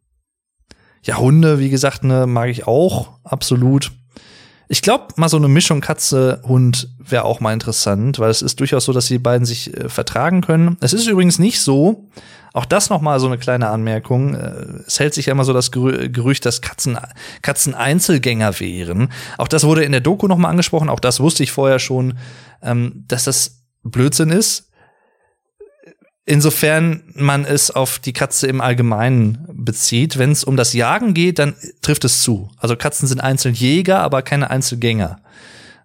Ja, 1.03 1.19
Hunde, 1.19 1.59
wie 1.59 1.69
gesagt, 1.69 2.05
ne, 2.05 2.27
mag 2.27 2.49
ich 2.49 2.67
auch. 2.67 3.19
Absolut. 3.23 3.93
Ich 4.69 4.81
glaube, 4.81 5.09
mal 5.17 5.29
so 5.29 5.37
eine 5.37 5.49
Mischung 5.49 5.83
Katze-Hund 5.83 6.89
wäre 6.99 7.25
auch 7.25 7.41
mal 7.41 7.53
interessant, 7.53 8.19
weil 8.19 8.31
es 8.31 8.43
ist 8.43 8.59
durchaus 8.59 8.87
so, 8.87 8.93
dass 8.93 9.07
die 9.07 9.19
beiden 9.19 9.47
sich 9.47 9.77
äh, 9.77 9.91
vertragen 9.91 10.41
können. 10.41 10.79
Es 10.81 10.95
ist 10.95 11.07
übrigens 11.07 11.39
nicht 11.39 11.61
so, 11.61 12.09
auch 12.55 12.65
das 12.65 12.89
noch 12.89 13.03
mal 13.03 13.21
so 13.21 13.27
eine 13.27 13.37
kleine 13.37 13.69
Anmerkung. 13.69 14.35
Äh, 14.35 14.85
es 14.87 14.99
hält 14.99 15.13
sich 15.13 15.27
ja 15.27 15.33
immer 15.33 15.45
so 15.45 15.53
das 15.53 15.71
Gerücht, 15.71 16.47
dass 16.47 16.63
Katzen, 16.63 16.99
Katzen 17.43 17.75
Einzelgänger 17.75 18.59
wären. 18.59 19.13
Auch 19.37 19.49
das 19.49 19.65
wurde 19.65 19.85
in 19.85 19.93
der 19.93 20.01
Doku 20.01 20.27
noch 20.27 20.39
mal 20.39 20.49
angesprochen. 20.49 20.89
Auch 20.89 21.01
das 21.01 21.21
wusste 21.21 21.43
ich 21.43 21.53
vorher 21.53 21.79
schon, 21.79 22.15
ähm, 22.63 23.05
dass 23.07 23.25
das 23.25 23.56
Blödsinn 23.91 24.31
ist. 24.31 24.71
Insofern 26.25 27.05
man 27.15 27.45
es 27.45 27.71
auf 27.71 28.01
die 28.01 28.13
Katze 28.13 28.49
im 28.49 28.61
Allgemeinen 28.61 29.47
bezieht. 29.53 30.19
Wenn 30.19 30.33
es 30.33 30.43
um 30.43 30.57
das 30.57 30.73
Jagen 30.73 31.15
geht, 31.15 31.39
dann 31.39 31.55
trifft 31.83 32.05
es 32.05 32.21
zu. 32.21 32.51
Also 32.57 32.75
Katzen 32.75 33.07
sind 33.07 33.21
Einzeljäger, 33.21 34.01
aber 34.01 34.23
keine 34.23 34.51
Einzelgänger. 34.51 35.21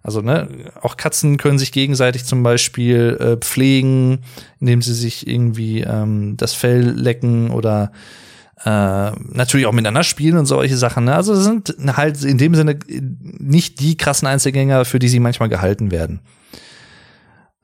Also 0.02 0.20
ne, 0.20 0.48
auch 0.80 0.96
Katzen 0.96 1.36
können 1.36 1.60
sich 1.60 1.70
gegenseitig 1.70 2.24
zum 2.24 2.42
Beispiel 2.42 3.16
äh, 3.20 3.36
pflegen, 3.36 4.24
indem 4.58 4.82
sie 4.82 4.94
sich 4.94 5.28
irgendwie 5.28 5.82
ähm, 5.82 6.36
das 6.36 6.54
Fell 6.54 6.90
lecken 6.90 7.52
oder 7.52 7.92
äh, 8.64 9.12
natürlich 9.12 9.66
auch 9.66 9.72
miteinander 9.72 10.02
spielen 10.02 10.38
und 10.38 10.46
solche 10.46 10.76
Sachen. 10.76 11.04
Ne? 11.04 11.14
Also 11.14 11.34
sind 11.34 11.76
halt 11.96 12.22
in 12.24 12.38
dem 12.38 12.56
Sinne 12.56 12.78
nicht 12.88 13.78
die 13.78 13.96
krassen 13.96 14.26
Einzelgänger, 14.26 14.84
für 14.84 14.98
die 14.98 15.08
sie 15.08 15.20
manchmal 15.20 15.48
gehalten 15.48 15.92
werden. 15.92 16.20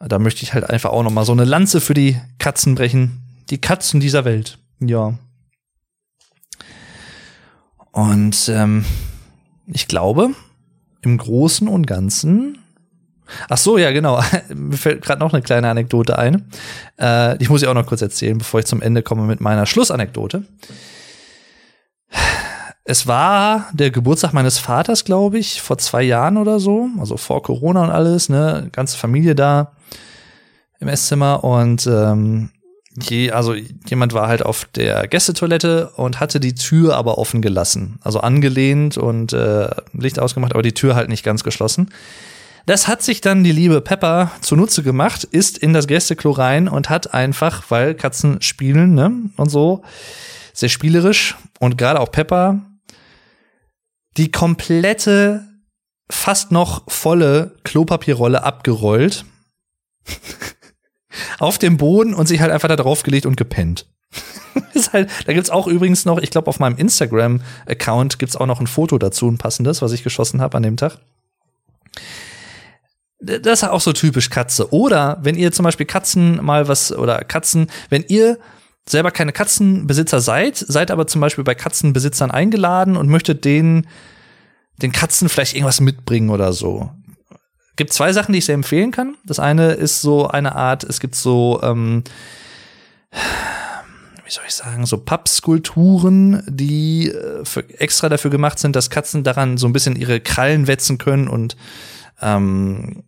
Da 0.01 0.19
möchte 0.19 0.43
ich 0.43 0.55
halt 0.55 0.69
einfach 0.69 0.91
auch 0.91 1.03
noch 1.03 1.11
mal 1.11 1.25
so 1.25 1.33
eine 1.33 1.45
Lanze 1.45 1.81
für 1.81 1.95
die 1.95 2.21
Katzen 2.39 2.75
brechen. 2.75 3.21
Die 3.51 3.61
Katzen 3.61 4.01
dieser 4.01 4.25
Welt. 4.25 4.59
Ja. 4.81 5.15
Und 7.91 8.49
ähm, 8.49 8.85
ich 9.67 9.89
glaube, 9.89 10.31
im 11.03 11.19
Großen 11.19 11.67
und 11.67 11.87
Ganzen. 11.87 12.59
Ach 13.49 13.59
so, 13.59 13.77
ja, 13.77 13.91
genau. 13.91 14.23
Mir 14.55 14.77
fällt 14.77 15.03
gerade 15.03 15.21
noch 15.21 15.33
eine 15.33 15.43
kleine 15.43 15.69
Anekdote 15.69 16.19
ein. 16.19 16.49
Äh, 16.97 17.37
die 17.39 17.49
muss 17.49 17.63
ich 17.63 17.69
auch 17.69 17.75
noch 17.75 17.87
kurz 17.87 18.03
erzählen, 18.03 18.39
bevor 18.39 18.61
ich 18.61 18.67
zum 18.67 18.81
Ende 18.81 19.03
komme 19.03 19.23
mit 19.23 19.41
meiner 19.41 19.67
Schlussanekdote. 19.67 20.45
Es 22.91 23.07
war 23.07 23.67
der 23.75 23.91
Geburtstag 23.91 24.33
meines 24.33 24.57
Vaters, 24.57 25.05
glaube 25.05 25.39
ich, 25.39 25.61
vor 25.61 25.77
zwei 25.77 26.03
Jahren 26.03 26.39
oder 26.39 26.59
so, 26.59 26.89
also 26.99 27.19
vor 27.19 27.43
Corona 27.43 27.85
und 27.85 27.91
alles, 27.91 28.31
ne, 28.31 28.71
ganze 28.73 28.97
Familie 28.97 29.35
da 29.35 29.73
im 30.81 30.89
Esszimmer 30.89 31.45
und 31.45 31.87
ähm, 31.87 32.49
je, 32.99 33.31
also 33.31 33.53
jemand 33.53 34.15
war 34.15 34.29
halt 34.29 34.43
auf 34.43 34.65
der 34.75 35.07
Gästetoilette 35.07 35.91
und 35.97 36.19
hatte 36.19 36.41
die 36.41 36.55
Tür 36.55 36.97
aber 36.97 37.19
offen 37.19 37.43
gelassen, 37.43 37.99
also 38.05 38.21
angelehnt 38.21 38.97
und 38.97 39.35
äh, 39.35 39.69
Licht 39.93 40.19
ausgemacht, 40.19 40.55
aber 40.55 40.63
die 40.63 40.73
Tür 40.73 40.95
halt 40.95 41.11
nicht 41.11 41.25
ganz 41.25 41.45
geschlossen. 41.45 41.91
Das 42.65 42.89
hat 42.89 43.03
sich 43.03 43.21
dann 43.21 43.45
die 43.45 43.53
liebe 43.53 43.83
Pepper 43.83 44.31
zunutze 44.41 44.83
gemacht, 44.83 45.25
ist 45.25 45.59
in 45.59 45.75
das 45.75 45.89
Gästeklo 45.89 46.31
rein 46.31 46.69
und 46.69 46.89
hat 46.89 47.13
einfach, 47.13 47.65
weil 47.69 47.95
Katzen 47.95 48.41
spielen, 48.41 48.95
ne, 48.95 49.13
und 49.37 49.51
so, 49.51 49.83
sehr 50.55 50.71
spielerisch 50.71 51.37
und 51.61 51.77
gerade 51.77 52.01
auch 52.01 52.11
Pepper 52.11 52.63
die 54.19 54.31
komplette, 54.31 55.47
fast 56.11 56.53
noch 56.53 56.91
volle 56.91 57.57
Klopapierrolle 57.65 58.43
abgerollt. 58.43 59.25
auf 61.39 61.59
dem 61.59 61.77
Boden 61.77 62.15
und 62.15 62.27
sich 62.27 62.41
halt 62.41 62.53
einfach 62.53 62.69
da 62.69 62.77
draufgelegt 62.77 63.27
und 63.27 63.37
gepennt. 63.37 63.87
halt, 64.93 65.11
da 65.27 65.33
gibt's 65.33 65.51
auch 65.51 65.67
übrigens 65.67 66.05
noch, 66.05 66.19
ich 66.19 66.31
glaube 66.31 66.49
auf 66.49 66.59
meinem 66.59 66.77
Instagram-Account 66.77 68.19
gibt's 68.19 68.37
auch 68.37 68.47
noch 68.47 68.61
ein 68.61 68.67
Foto 68.67 68.99
dazu, 68.99 69.29
ein 69.29 69.39
passendes, 69.39 69.83
was 69.83 69.93
ich 69.93 70.03
geschossen 70.03 70.41
habe 70.41 70.57
an 70.57 70.63
dem 70.63 70.77
Tag. 70.77 70.99
Das 73.21 73.63
ist 73.63 73.69
auch 73.69 73.81
so 73.81 73.93
typisch 73.93 74.31
Katze. 74.31 74.73
Oder 74.73 75.19
wenn 75.23 75.35
ihr 75.35 75.51
zum 75.51 75.65
Beispiel 75.65 75.87
Katzen 75.87 76.43
mal 76.45 76.69
was, 76.69 76.93
oder 76.93 77.19
Katzen, 77.25 77.69
wenn 77.89 78.05
ihr 78.07 78.39
selber 78.91 79.11
keine 79.11 79.33
Katzenbesitzer 79.33 80.21
seid, 80.21 80.57
seid 80.57 80.91
aber 80.91 81.07
zum 81.07 81.21
Beispiel 81.21 81.45
bei 81.45 81.55
Katzenbesitzern 81.55 82.31
eingeladen 82.31 82.97
und 82.97 83.09
möchtet 83.09 83.45
denen 83.45 83.87
den 84.83 84.93
Katzen 84.93 85.29
vielleicht 85.29 85.55
irgendwas 85.55 85.81
mitbringen 85.81 86.31
oder 86.31 86.53
so. 86.53 86.91
Gibt 87.77 87.93
zwei 87.93 88.13
Sachen, 88.13 88.33
die 88.33 88.39
ich 88.39 88.47
sehr 88.47 88.55
empfehlen 88.55 88.91
kann. 88.91 89.17
Das 89.25 89.39
eine 89.39 89.73
ist 89.73 90.01
so 90.01 90.27
eine 90.27 90.57
Art, 90.57 90.85
es 90.85 91.01
gibt 91.01 91.15
so, 91.15 91.61
ähm, 91.63 92.03
wie 94.25 94.31
soll 94.31 94.45
ich 94.47 94.55
sagen, 94.55 94.85
so 94.85 94.99
Pappskulpturen, 94.99 96.43
die 96.49 97.09
äh, 97.09 97.45
für, 97.45 97.69
extra 97.79 98.09
dafür 98.09 98.31
gemacht 98.31 98.59
sind, 98.59 98.75
dass 98.75 98.91
Katzen 98.91 99.23
daran 99.23 99.59
so 99.59 99.67
ein 99.67 99.73
bisschen 99.73 99.97
ihre 99.97 100.21
Krallen 100.21 100.67
wetzen 100.67 100.99
können 100.99 101.29
und 101.29 101.57
ähm, 102.21 103.05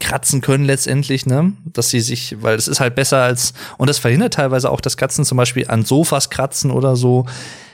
kratzen 0.00 0.40
können 0.40 0.64
letztendlich, 0.64 1.26
ne? 1.26 1.52
Dass 1.64 1.90
sie 1.90 2.00
sich, 2.00 2.36
weil 2.40 2.56
es 2.56 2.68
ist 2.68 2.80
halt 2.80 2.94
besser 2.94 3.22
als, 3.22 3.54
und 3.78 3.88
das 3.88 3.98
verhindert 3.98 4.34
teilweise 4.34 4.70
auch, 4.70 4.80
dass 4.80 4.96
Katzen 4.96 5.24
zum 5.24 5.36
Beispiel 5.36 5.68
an 5.68 5.84
Sofas 5.84 6.30
kratzen 6.30 6.70
oder 6.70 6.96
so. 6.96 7.26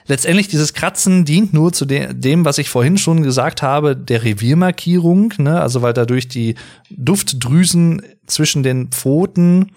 Letztendlich 0.07 0.49
dieses 0.49 0.73
Kratzen 0.73 1.25
dient 1.25 1.53
nur 1.53 1.73
zu 1.73 1.85
de 1.85 2.13
dem, 2.13 2.45
was 2.45 2.59
ich 2.59 2.69
vorhin 2.69 2.99
schon 2.99 3.23
gesagt 3.23 3.63
habe, 3.63 3.97
der 3.97 4.25
Reviermarkierung, 4.25 5.35
ne? 5.39 5.61
Also 5.61 5.83
weil 5.83 5.93
dadurch 5.93 6.29
die 6.29 6.57
Duftdrüsen 6.91 8.03
zwischen 8.27 8.63
den 8.63 8.89
Pfoten 8.89 9.73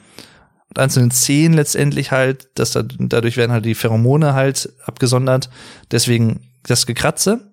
und 0.69 0.79
einzelnen 0.79 1.11
Zehen 1.11 1.53
letztendlich 1.53 2.11
halt, 2.11 2.47
dass 2.55 2.71
da, 2.71 2.83
dadurch 2.83 3.37
werden 3.37 3.51
halt 3.51 3.65
die 3.65 3.75
Pheromone 3.75 4.33
halt 4.33 4.73
abgesondert. 4.85 5.49
Deswegen 5.91 6.49
das 6.63 6.85
Gekratze. 6.87 7.52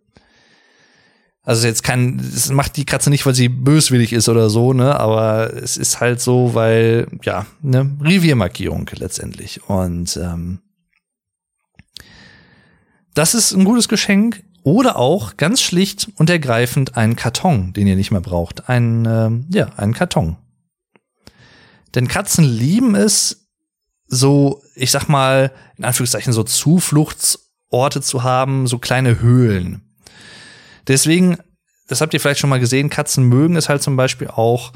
Also 1.43 1.67
jetzt 1.67 1.83
kann, 1.83 2.19
es 2.19 2.51
macht 2.51 2.77
die 2.77 2.85
Katze 2.85 3.09
nicht, 3.09 3.25
weil 3.25 3.35
sie 3.35 3.49
böswillig 3.49 4.13
ist 4.13 4.29
oder 4.29 4.51
so, 4.51 4.73
ne, 4.73 4.99
aber 5.01 5.55
es 5.55 5.77
ist 5.79 6.01
halt 6.01 6.21
so, 6.21 6.55
weil, 6.55 7.09
ja, 7.23 7.47
ne, 7.63 7.97
Reviermarkierung 8.01 8.89
letztendlich. 8.95 9.63
Und 9.69 10.19
ähm, 10.19 10.61
das 13.15 13.35
ist 13.35 13.53
ein 13.53 13.65
gutes 13.65 13.89
Geschenk. 13.89 14.43
Oder 14.63 14.97
auch 14.97 15.39
ganz 15.39 15.63
schlicht 15.63 16.09
und 16.17 16.29
ergreifend 16.29 16.95
ein 16.95 17.17
Karton, 17.17 17.73
den 17.73 17.87
ihr 17.87 17.97
nicht 17.97 18.11
mehr 18.11 18.21
braucht. 18.21 18.69
Ein, 18.69 19.07
äh, 19.07 19.57
ja, 19.57 19.71
ein 19.79 19.95
Karton. 19.95 20.37
Denn 21.95 22.09
Katzen 22.09 22.45
lieben 22.45 22.95
es, 22.95 23.49
so, 24.07 24.63
ich 24.75 24.91
sag 24.91 25.09
mal, 25.09 25.53
in 25.77 25.85
Anführungszeichen, 25.85 26.33
so 26.33 26.43
Zufluchtsorte 26.43 28.03
zu 28.03 28.23
haben, 28.23 28.67
so 28.67 28.79
kleine 28.79 29.21
Höhlen. 29.21 29.90
Deswegen, 30.91 31.39
das 31.87 32.01
habt 32.01 32.13
ihr 32.15 32.21
vielleicht 32.21 32.41
schon 32.41 32.51
mal 32.51 32.59
gesehen, 32.59 32.91
Katzen 32.91 33.25
mögen 33.25 33.55
es 33.55 33.69
halt 33.69 33.81
zum 33.81 33.95
Beispiel 33.95 34.27
auch. 34.27 34.73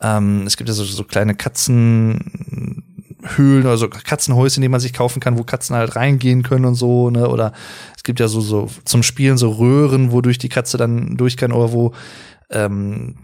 Ähm, 0.00 0.44
es 0.46 0.56
gibt 0.56 0.68
ja 0.68 0.74
so, 0.74 0.84
so 0.84 1.04
kleine 1.04 1.34
Katzenhöhlen 1.34 3.66
oder 3.66 3.76
so 3.76 3.90
Katzenhäuschen, 3.90 4.62
die 4.62 4.70
man 4.70 4.80
sich 4.80 4.94
kaufen 4.94 5.20
kann, 5.20 5.36
wo 5.36 5.44
Katzen 5.44 5.76
halt 5.76 5.96
reingehen 5.96 6.42
können 6.42 6.64
und 6.64 6.76
so, 6.76 7.10
ne? 7.10 7.28
Oder 7.28 7.52
es 7.94 8.04
gibt 8.04 8.20
ja 8.20 8.28
so, 8.28 8.40
so 8.40 8.70
zum 8.86 9.02
Spielen 9.02 9.36
so 9.36 9.50
Röhren, 9.50 10.12
wodurch 10.12 10.38
die 10.38 10.48
Katze 10.48 10.78
dann 10.78 11.18
durch 11.18 11.36
kann 11.36 11.52
oder 11.52 11.72
wo 11.72 11.92
ähm, 12.48 13.18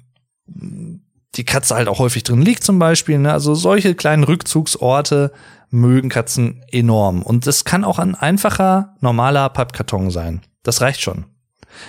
die 1.37 1.45
Katze 1.45 1.75
halt 1.75 1.89
auch 1.89 1.99
häufig 1.99 2.23
drin 2.23 2.43
liegt 2.43 2.65
zum 2.65 2.79
Beispiel. 2.79 3.19
Ne? 3.19 3.33
Also 3.33 3.55
solche 3.55 3.95
kleinen 3.95 4.25
Rückzugsorte 4.25 5.33
mögen 5.71 6.11
Katzen 6.11 6.63
enorm. 6.71 7.23
Und 7.23 7.47
das 7.47 7.65
kann 7.65 7.83
auch 7.83 7.99
ein 7.99 8.15
einfacher, 8.15 8.95
normaler 9.01 9.49
Pappkarton 9.49 10.11
sein. 10.11 10.43
Das 10.63 10.83
reicht 10.83 11.01
schon. 11.01 11.25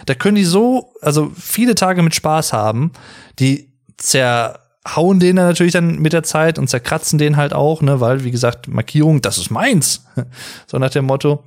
Da 0.06 0.14
können 0.14 0.36
die 0.36 0.44
so, 0.44 0.94
also 1.02 1.32
viele 1.36 1.76
Tage 1.76 2.02
mit 2.02 2.16
Spaß 2.16 2.54
haben. 2.54 2.92
Die 3.40 3.72
zerhauen 3.98 5.20
den 5.20 5.36
dann 5.36 5.48
natürlich 5.48 5.74
dann 5.74 6.00
mit 6.00 6.14
der 6.14 6.24
Zeit 6.24 6.60
und 6.60 6.70
zerkratzen 6.70 7.20
den 7.20 7.38
halt 7.38 7.54
auch, 7.54 7.82
ne, 7.82 8.00
weil, 8.00 8.24
wie 8.24 8.32
gesagt, 8.32 8.68
Markierung, 8.68 9.22
das 9.22 9.38
ist 9.38 9.50
meins. 9.50 10.06
so 10.68 10.78
nach 10.78 10.90
dem 10.90 11.06
Motto. 11.06 11.44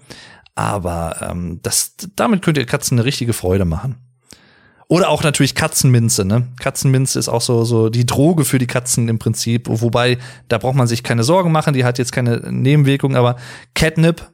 Aber 0.54 1.16
ähm, 1.22 1.60
das, 1.62 1.94
damit 2.16 2.42
könnt 2.42 2.58
ihr 2.58 2.66
Katzen 2.66 2.98
eine 2.98 3.06
richtige 3.06 3.32
Freude 3.32 3.64
machen. 3.64 3.96
Oder 4.90 5.08
auch 5.08 5.22
natürlich 5.22 5.54
Katzenminze, 5.54 6.24
ne? 6.24 6.48
Katzenminze 6.58 7.16
ist 7.16 7.28
auch 7.28 7.40
so, 7.40 7.64
so 7.64 7.90
die 7.90 8.04
Droge 8.04 8.44
für 8.44 8.58
die 8.58 8.66
Katzen 8.66 9.08
im 9.08 9.20
Prinzip. 9.20 9.68
Wobei, 9.68 10.18
da 10.48 10.58
braucht 10.58 10.74
man 10.74 10.88
sich 10.88 11.04
keine 11.04 11.22
Sorgen 11.22 11.52
machen, 11.52 11.74
die 11.74 11.84
hat 11.84 11.98
jetzt 11.98 12.10
keine 12.10 12.38
Nebenwirkung, 12.50 13.14
aber 13.14 13.36
Catnip 13.74 14.28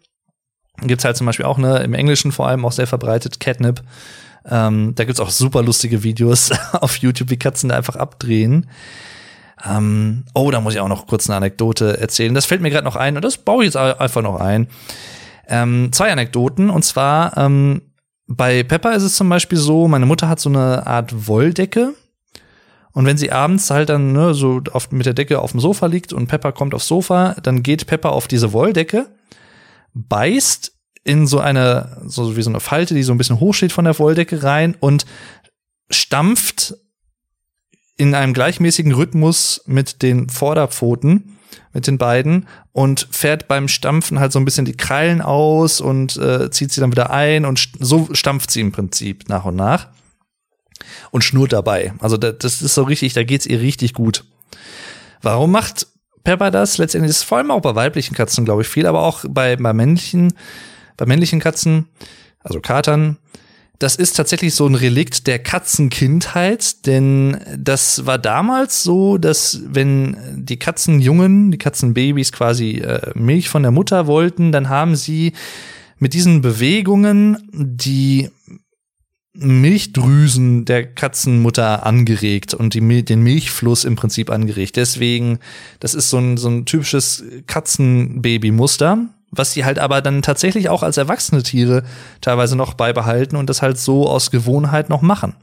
Gibt's 0.83 1.05
halt 1.05 1.17
zum 1.17 1.27
Beispiel 1.27 1.47
auch, 1.47 1.59
ne, 1.59 1.79
im 1.79 1.95
Englischen 1.95 2.33
vor 2.33 2.49
allem 2.49 2.65
auch 2.65 2.73
sehr 2.73 2.87
verbreitet, 2.87 3.41
Catnip. 3.41 3.83
Ähm, 4.49 4.95
da 4.95 5.05
gibt's 5.05 5.21
auch 5.21 5.31
super 5.31 5.63
lustige 5.63 6.03
Videos 6.03 6.53
auf 6.73 6.99
YouTube, 6.99 7.31
wie 7.31 7.39
Katzen 7.39 7.71
da 7.71 7.77
einfach 7.77 7.97
abdrehen. 7.97 8.67
Ähm, 9.65 10.25
oh, 10.35 10.51
da 10.51 10.61
muss 10.61 10.75
ich 10.75 10.81
auch 10.81 10.89
noch 10.89 11.07
kurz 11.07 11.29
eine 11.29 11.37
Anekdote 11.37 11.99
erzählen. 11.99 12.35
Das 12.35 12.47
fällt 12.47 12.61
mir 12.61 12.71
gerade 12.71 12.85
noch 12.85 12.97
ein 12.97 13.17
und 13.17 13.25
das 13.25 13.39
baue 13.39 13.65
ich 13.65 13.69
jetzt 13.73 13.77
einfach 13.77 14.23
noch 14.23 14.39
ein. 14.39 14.69
Ähm, 15.49 15.91
zwei 15.93 16.13
Anekdoten 16.13 16.71
und 16.71 16.85
zwar 16.85 17.37
ähm, 17.37 17.83
bei 18.27 18.63
Pepper 18.65 18.95
ist 18.95 19.05
es 19.05 19.17
zum 19.17 19.29
Beispiel 19.29 19.59
so, 19.59 19.89
meine 19.89 20.07
Mutter 20.07 20.29
hat 20.29 20.41
so 20.41 20.49
eine 20.49 20.87
Art 20.87 21.29
Wolldecke. 21.29 21.95
Und 22.93 23.05
wenn 23.05 23.19
sie 23.19 23.31
abends 23.31 23.71
halt 23.71 23.89
dann 23.91 24.13
ne, 24.13 24.35
so 24.35 24.63
auf, 24.73 24.91
mit 24.91 25.07
der 25.07 25.15
Decke 25.15 25.41
auf 25.41 25.53
dem 25.53 25.61
Sofa 25.61 25.87
liegt 25.87 26.13
und 26.13 26.29
Pepper 26.29 26.53
kommt 26.53 26.75
aufs 26.75 26.89
Sofa, 26.89 27.37
dann 27.43 27.63
geht 27.63 27.87
Pepper 27.87 28.13
auf 28.13 28.27
diese 28.27 28.53
Wolldecke 28.53 29.07
beißt 29.97 30.73
in 31.05 31.27
so 31.27 31.39
eine, 31.39 32.03
so 32.07 32.37
wie 32.37 32.43
so 32.43 32.51
eine 32.51 32.61
Falte, 32.61 32.95
die 32.95 33.03
so 33.03 33.13
ein 33.13 33.19
bisschen 33.19 33.41
hoch 33.41 33.55
steht 33.55 33.73
von 33.73 33.85
der 33.85 33.99
Wolldecke 33.99 34.43
rein 34.43 34.77
und 34.79 35.07
stampft 35.91 36.75
in 37.97 38.15
einem 38.15 38.35
gleichmäßigen 38.35 38.93
Rhythmus 38.93 39.63
mit 39.67 40.03
den 40.03 40.29
Vorderpfoten, 40.29 41.39
mit 41.73 41.87
den 41.87 41.97
beiden 41.97 42.47
und 42.73 43.09
fährt 43.11 43.49
beim 43.49 43.69
Stampfen 43.69 44.19
halt 44.19 44.33
so 44.33 44.39
ein 44.39 44.45
bisschen 44.45 44.67
die 44.67 44.77
Krallen 44.77 45.23
aus 45.23 45.81
und 45.81 46.17
äh, 46.17 46.51
zieht 46.51 46.73
sie 46.73 46.81
dann 46.81 46.91
wieder 46.91 47.11
ein 47.11 47.47
und 47.47 47.71
so 47.79 48.09
stampft 48.13 48.51
sie 48.51 48.61
im 48.61 48.73
Prinzip 48.73 49.29
nach 49.29 49.45
und 49.45 49.57
nach 49.57 49.89
und 51.11 51.23
schnurrt 51.23 51.53
dabei. 51.53 51.95
Also 52.01 52.17
das 52.17 52.61
ist 52.61 52.75
so 52.75 52.83
richtig, 52.83 53.15
da 53.15 53.25
geht's 53.25 53.47
ihr 53.47 53.61
richtig 53.61 53.95
gut. 53.95 54.25
Warum 55.23 55.53
macht 55.53 55.87
Pepper 56.27 56.51
das. 56.51 56.77
Letztendlich 56.77 57.11
ist 57.11 57.19
es 57.19 57.23
vor 57.23 57.39
allem 57.39 57.53
auch 57.53 57.61
bei 57.61 57.77
weiblichen 57.77 58.17
Katzen, 58.17 58.45
glaube 58.45 58.63
ich, 58.63 58.69
viel, 58.69 58.87
aber 58.87 59.03
auch 59.03 59.25
bei, 59.29 59.55
bei 59.55 59.73
männlichen, 59.73 60.35
bei 60.97 61.07
männlichen 61.07 61.39
Katzen, 61.39 61.87
also 62.41 62.61
Katern. 62.61 63.17
Das 63.79 63.95
ist 63.95 64.15
tatsächlich 64.15 64.53
so 64.53 64.67
ein 64.67 64.75
Relikt 64.75 65.29
der 65.29 65.39
Katzenkindheit, 65.39 66.85
denn 66.87 67.39
das 67.57 68.07
war 68.07 68.19
damals 68.19 68.83
so, 68.83 69.19
dass 69.19 69.61
wenn 69.69 70.17
die 70.35 70.59
Katzenjungen, 70.59 71.53
die 71.53 71.59
Katzenbabys 71.59 72.33
quasi 72.33 72.79
äh, 72.79 73.13
Milch 73.15 73.49
von 73.49 73.63
der 73.63 73.71
Mutter 73.71 74.09
wollten, 74.09 74.51
dann 74.51 74.69
haben 74.69 74.97
sie 74.97 75.33
mit 76.01 76.13
diesen 76.13 76.41
Bewegungen 76.41 77.49
die 77.53 78.31
Milchdrüsen 79.39 80.65
der 80.65 80.87
Katzenmutter 80.87 81.85
angeregt 81.85 82.55
und 82.55 82.75
die, 82.75 83.05
den 83.05 83.23
Milchfluss 83.23 83.85
im 83.85 83.97
Prinzip 83.97 84.31
angeregt. 84.31 84.77
Deswegen, 84.77 85.39
das 85.81 85.95
ist 85.95 86.11
so 86.11 86.19
ein, 86.19 86.37
so 86.37 86.49
ein 86.49 86.65
typisches 86.65 87.25
Katzenbabymuster, 87.47 88.99
was 89.31 89.53
die 89.53 89.65
halt 89.65 89.79
aber 89.79 90.03
dann 90.03 90.23
tatsächlich 90.23 90.69
auch 90.69 90.83
als 90.83 90.97
erwachsene 90.97 91.43
Tiere 91.43 91.83
teilweise 92.21 92.57
noch 92.57 92.75
beibehalten 92.75 93.37
und 93.37 93.51
das 93.51 93.63
halt 93.63 93.79
so 93.79 94.09
aus 94.09 94.31
Gewohnheit 94.31 94.89
noch 94.89 95.03
machen. 95.03 95.35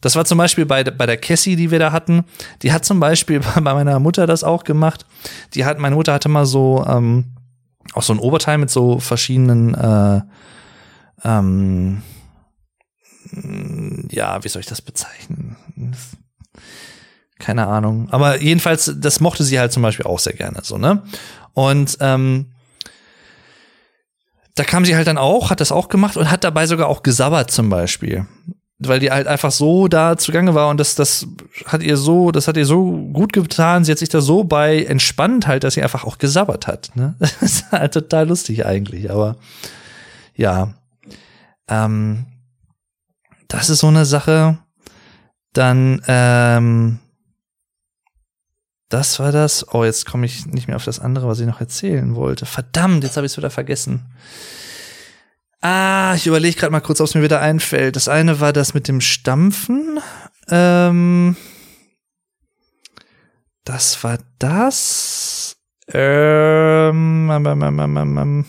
Das 0.00 0.14
war 0.14 0.24
zum 0.24 0.38
Beispiel 0.38 0.66
bei, 0.66 0.84
bei 0.84 1.06
der 1.06 1.16
Cassie, 1.16 1.56
die 1.56 1.70
wir 1.70 1.78
da 1.78 1.90
hatten. 1.92 2.24
Die 2.62 2.72
hat 2.72 2.84
zum 2.84 3.00
Beispiel 3.00 3.40
bei 3.54 3.60
meiner 3.60 3.98
Mutter 3.98 4.26
das 4.26 4.44
auch 4.44 4.64
gemacht. 4.64 5.06
Die 5.54 5.64
hat, 5.64 5.78
meine 5.78 5.96
Mutter 5.96 6.12
hatte 6.12 6.28
mal 6.28 6.46
so 6.46 6.84
ähm, 6.88 7.24
auch 7.94 8.02
so 8.02 8.12
ein 8.12 8.18
Oberteil 8.18 8.58
mit 8.58 8.70
so 8.70 8.98
verschiedenen 8.98 9.74
äh, 9.74 10.20
ähm, 11.24 12.02
ja, 14.10 14.42
wie 14.44 14.48
soll 14.48 14.60
ich 14.60 14.66
das 14.66 14.82
bezeichnen? 14.82 15.56
Keine 17.38 17.66
Ahnung. 17.66 18.08
Aber 18.10 18.40
jedenfalls, 18.40 18.92
das 18.96 19.20
mochte 19.20 19.44
sie 19.44 19.58
halt 19.58 19.72
zum 19.72 19.82
Beispiel 19.82 20.06
auch 20.06 20.18
sehr 20.18 20.32
gerne, 20.32 20.60
so, 20.62 20.78
ne? 20.78 21.02
Und 21.52 21.98
ähm, 22.00 22.52
da 24.56 24.64
kam 24.64 24.84
sie 24.84 24.96
halt 24.96 25.06
dann 25.06 25.18
auch, 25.18 25.50
hat 25.50 25.60
das 25.60 25.70
auch 25.70 25.88
gemacht 25.88 26.16
und 26.16 26.30
hat 26.30 26.42
dabei 26.42 26.66
sogar 26.66 26.88
auch 26.88 27.02
gesabbert 27.02 27.50
zum 27.50 27.68
Beispiel. 27.68 28.26
Weil 28.78 29.00
die 29.00 29.10
halt 29.10 29.26
einfach 29.26 29.52
so 29.52 29.88
da 29.88 30.16
zugange 30.18 30.54
war 30.54 30.68
und 30.68 30.78
das, 30.78 30.94
das 30.94 31.26
hat 31.66 31.82
ihr 31.82 31.96
so, 31.96 32.30
das 32.30 32.48
hat 32.48 32.56
ihr 32.56 32.66
so 32.66 32.92
gut 33.12 33.32
getan. 33.32 33.84
Sie 33.84 33.92
hat 33.92 33.98
sich 33.98 34.08
da 34.08 34.20
so 34.20 34.44
bei 34.44 34.82
entspannt 34.82 35.46
halt, 35.46 35.64
dass 35.64 35.74
sie 35.74 35.82
einfach 35.82 36.04
auch 36.04 36.18
gesabbert 36.18 36.66
hat. 36.66 36.90
Ne? 36.94 37.14
Das 37.20 37.42
ist 37.42 37.72
halt 37.72 37.94
total 37.94 38.28
lustig 38.28 38.66
eigentlich, 38.66 39.10
aber 39.10 39.36
ja. 40.34 40.74
Ähm, 41.68 42.26
das 43.56 43.70
ist 43.70 43.80
so 43.80 43.88
eine 43.88 44.04
Sache. 44.04 44.58
Dann, 45.52 46.02
ähm, 46.06 46.98
das 48.90 49.18
war 49.18 49.32
das. 49.32 49.72
Oh, 49.72 49.84
jetzt 49.84 50.04
komme 50.04 50.26
ich 50.26 50.46
nicht 50.46 50.68
mehr 50.68 50.76
auf 50.76 50.84
das 50.84 51.00
andere, 51.00 51.26
was 51.26 51.40
ich 51.40 51.46
noch 51.46 51.60
erzählen 51.60 52.14
wollte. 52.14 52.44
Verdammt, 52.44 53.02
jetzt 53.02 53.16
habe 53.16 53.26
ich 53.26 53.32
es 53.32 53.38
wieder 53.38 53.50
vergessen. 53.50 54.04
Ah, 55.62 56.14
ich 56.14 56.26
überlege 56.26 56.56
gerade 56.56 56.70
mal 56.70 56.80
kurz, 56.80 57.00
ob 57.00 57.06
es 57.06 57.14
mir 57.14 57.22
wieder 57.22 57.40
einfällt. 57.40 57.96
Das 57.96 58.08
eine 58.08 58.40
war 58.40 58.52
das 58.52 58.74
mit 58.74 58.88
dem 58.88 59.00
Stampfen. 59.00 60.00
Ähm, 60.48 61.36
das 63.64 64.04
war 64.04 64.18
das. 64.38 65.56
Ähm, 65.88 67.30
ähm, 67.30 67.46
ähm, 67.46 67.62
ähm, 67.62 67.96
ähm, 67.96 68.18
ähm. 68.18 68.44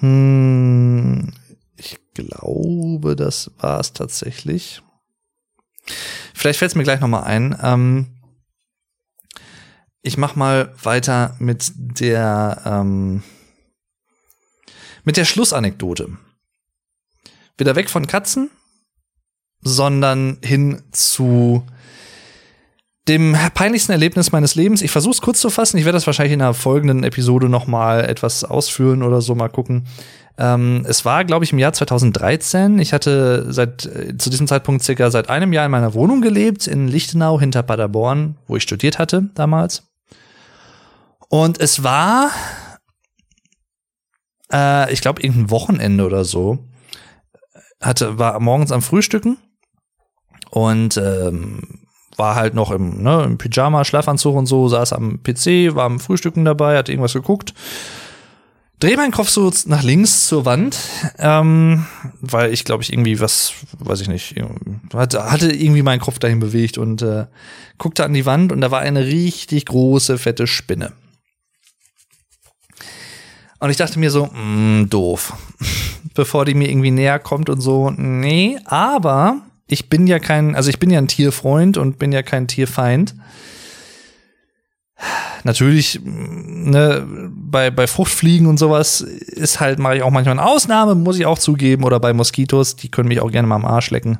Hm, 0.00 1.32
ich 1.34 1.39
glaube, 2.14 3.16
das 3.16 3.50
war 3.58 3.80
es 3.80 3.92
tatsächlich. 3.92 4.82
Vielleicht 6.34 6.58
fällt 6.58 6.70
es 6.70 6.76
mir 6.76 6.84
gleich 6.84 7.00
noch 7.00 7.08
mal 7.08 7.22
ein. 7.22 7.58
Ähm, 7.62 8.06
ich 10.02 10.16
mach 10.16 10.36
mal 10.36 10.74
weiter 10.82 11.36
mit 11.38 11.72
der 11.76 12.62
ähm, 12.64 13.22
mit 15.04 15.16
der 15.16 15.24
Schlussanekdote. 15.24 16.16
Wieder 17.56 17.76
weg 17.76 17.90
von 17.90 18.06
Katzen, 18.06 18.50
sondern 19.60 20.38
hin 20.42 20.82
zu 20.92 21.64
dem 23.08 23.36
peinlichsten 23.54 23.92
Erlebnis 23.92 24.32
meines 24.32 24.54
Lebens. 24.54 24.82
Ich 24.82 24.90
versuche 24.90 25.12
es 25.12 25.20
kurz 25.20 25.40
zu 25.40 25.50
fassen. 25.50 25.78
Ich 25.78 25.84
werde 25.84 25.96
das 25.96 26.06
wahrscheinlich 26.06 26.34
in 26.34 26.42
einer 26.42 26.54
folgenden 26.54 27.02
Episode 27.02 27.48
noch 27.48 27.66
mal 27.66 28.04
etwas 28.04 28.44
ausführen 28.44 29.02
oder 29.02 29.20
so 29.20 29.34
mal 29.34 29.48
gucken. 29.48 29.86
Ähm, 30.40 30.86
es 30.88 31.04
war, 31.04 31.26
glaube 31.26 31.44
ich, 31.44 31.52
im 31.52 31.58
Jahr 31.58 31.74
2013. 31.74 32.78
Ich 32.78 32.94
hatte 32.94 33.52
seit 33.52 33.84
äh, 33.84 34.16
zu 34.16 34.30
diesem 34.30 34.46
Zeitpunkt 34.46 34.82
circa 34.82 35.10
seit 35.10 35.28
einem 35.28 35.52
Jahr 35.52 35.66
in 35.66 35.70
meiner 35.70 35.92
Wohnung 35.92 36.22
gelebt 36.22 36.66
in 36.66 36.88
Lichtenau 36.88 37.38
hinter 37.38 37.62
Paderborn, 37.62 38.36
wo 38.46 38.56
ich 38.56 38.62
studiert 38.62 38.98
hatte 38.98 39.28
damals. 39.34 39.86
Und 41.28 41.60
es 41.60 41.84
war, 41.84 42.30
äh, 44.50 44.90
ich 44.90 45.02
glaube, 45.02 45.20
irgendein 45.20 45.50
Wochenende 45.50 46.06
oder 46.06 46.24
so. 46.24 46.58
Hatte 47.82 48.18
war 48.18 48.40
morgens 48.40 48.72
am 48.72 48.80
Frühstücken 48.80 49.36
und 50.50 50.96
ähm, 50.96 51.80
war 52.16 52.34
halt 52.34 52.54
noch 52.54 52.70
im, 52.70 53.02
ne, 53.02 53.24
im 53.24 53.36
Pyjama, 53.36 53.84
Schlafanzug 53.84 54.34
und 54.34 54.46
so, 54.46 54.68
saß 54.68 54.94
am 54.94 55.22
PC, 55.22 55.74
war 55.74 55.84
am 55.84 56.00
Frühstücken 56.00 56.46
dabei, 56.46 56.78
hat 56.78 56.88
irgendwas 56.88 57.12
geguckt. 57.12 57.52
Dreh 58.80 58.96
meinen 58.96 59.12
Kopf 59.12 59.28
so 59.28 59.52
nach 59.66 59.82
links 59.82 60.26
zur 60.26 60.46
Wand, 60.46 60.78
ähm, 61.18 61.86
weil 62.20 62.50
ich 62.50 62.64
glaube 62.64 62.82
ich 62.82 62.92
irgendwie 62.92 63.20
was, 63.20 63.52
weiß 63.78 64.00
ich 64.00 64.08
nicht, 64.08 64.34
hatte, 64.94 65.30
hatte 65.30 65.52
irgendwie 65.52 65.82
meinen 65.82 66.00
Kopf 66.00 66.18
dahin 66.18 66.40
bewegt 66.40 66.78
und 66.78 67.02
äh, 67.02 67.26
guckte 67.76 68.04
an 68.04 68.14
die 68.14 68.24
Wand 68.24 68.52
und 68.52 68.62
da 68.62 68.70
war 68.70 68.80
eine 68.80 69.04
richtig 69.04 69.66
große, 69.66 70.16
fette 70.16 70.46
Spinne. 70.46 70.92
Und 73.58 73.68
ich 73.68 73.76
dachte 73.76 73.98
mir 73.98 74.10
so, 74.10 74.26
mh, 74.26 74.42
mm, 74.42 74.90
doof. 74.90 75.34
Bevor 76.14 76.46
die 76.46 76.54
mir 76.54 76.70
irgendwie 76.70 76.90
näher 76.90 77.18
kommt 77.18 77.50
und 77.50 77.60
so, 77.60 77.90
nee, 77.90 78.58
aber 78.64 79.42
ich 79.66 79.90
bin 79.90 80.06
ja 80.06 80.18
kein, 80.18 80.56
also 80.56 80.70
ich 80.70 80.78
bin 80.78 80.90
ja 80.90 80.98
ein 80.98 81.06
Tierfreund 81.06 81.76
und 81.76 81.98
bin 81.98 82.12
ja 82.12 82.22
kein 82.22 82.48
Tierfeind. 82.48 83.14
Natürlich, 85.44 86.00
ne, 86.04 87.06
bei, 87.30 87.70
bei 87.70 87.86
Fruchtfliegen 87.86 88.46
und 88.46 88.58
sowas 88.58 89.00
ist 89.00 89.60
halt, 89.60 89.78
mache 89.78 89.96
ich 89.96 90.02
auch 90.02 90.10
manchmal 90.10 90.38
eine 90.38 90.46
Ausnahme, 90.46 90.94
muss 90.94 91.18
ich 91.18 91.26
auch 91.26 91.38
zugeben, 91.38 91.84
oder 91.84 92.00
bei 92.00 92.12
Moskitos, 92.12 92.76
die 92.76 92.90
können 92.90 93.08
mich 93.08 93.20
auch 93.20 93.30
gerne 93.30 93.48
mal 93.48 93.56
am 93.56 93.64
Arsch 93.64 93.90
lecken. 93.90 94.18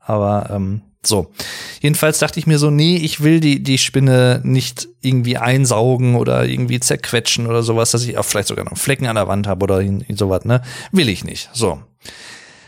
Aber 0.00 0.50
ähm, 0.50 0.82
so. 1.04 1.32
Jedenfalls 1.80 2.18
dachte 2.18 2.38
ich 2.38 2.46
mir 2.46 2.58
so, 2.58 2.70
nee, 2.70 2.96
ich 2.96 3.22
will 3.22 3.40
die, 3.40 3.62
die 3.62 3.78
Spinne 3.78 4.40
nicht 4.44 4.88
irgendwie 5.00 5.38
einsaugen 5.38 6.14
oder 6.14 6.46
irgendwie 6.46 6.78
zerquetschen 6.78 7.46
oder 7.46 7.62
sowas, 7.62 7.90
dass 7.90 8.04
ich 8.04 8.18
auch 8.18 8.24
vielleicht 8.24 8.48
sogar 8.48 8.64
noch 8.64 8.76
Flecken 8.76 9.06
an 9.06 9.16
der 9.16 9.28
Wand 9.28 9.46
habe 9.46 9.64
oder 9.64 9.82
sowas, 10.10 10.44
ne? 10.44 10.62
Will 10.92 11.08
ich 11.08 11.24
nicht. 11.24 11.48
So. 11.52 11.80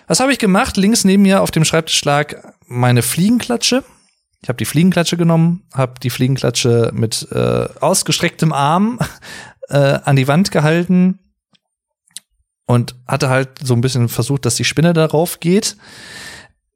Was 0.07 0.21
habe 0.21 0.33
ich 0.33 0.39
gemacht? 0.39 0.77
Links 0.77 1.05
neben 1.05 1.23
mir 1.23 1.43
auf 1.43 1.51
dem 1.51 1.65
Schreibtisch 1.65 2.05
lag 2.05 2.35
meine 2.67 3.03
Fliegenklatsche. 3.03 3.85
Ich 4.43 4.49
habe 4.49 4.57
die 4.57 4.65
Fliegenklatsche 4.65 5.17
genommen, 5.17 5.63
habe 5.73 5.95
die 6.03 6.11
Fliegenklatsche 6.11 6.91
mit 6.93 7.29
äh, 7.31 7.69
ausgestrecktem 7.81 8.53
Arm 8.53 8.99
äh, 9.69 9.77
an 10.05 10.17
die 10.17 10.27
Wand 10.27 10.51
gehalten 10.51 11.21
und 12.67 12.97
hatte 13.07 13.29
halt 13.29 13.61
so 13.63 13.75
ein 13.75 13.81
bisschen 13.81 14.09
versucht, 14.09 14.45
dass 14.45 14.57
die 14.57 14.65
Spinne 14.65 14.93
darauf 14.93 15.39
geht. 15.39 15.77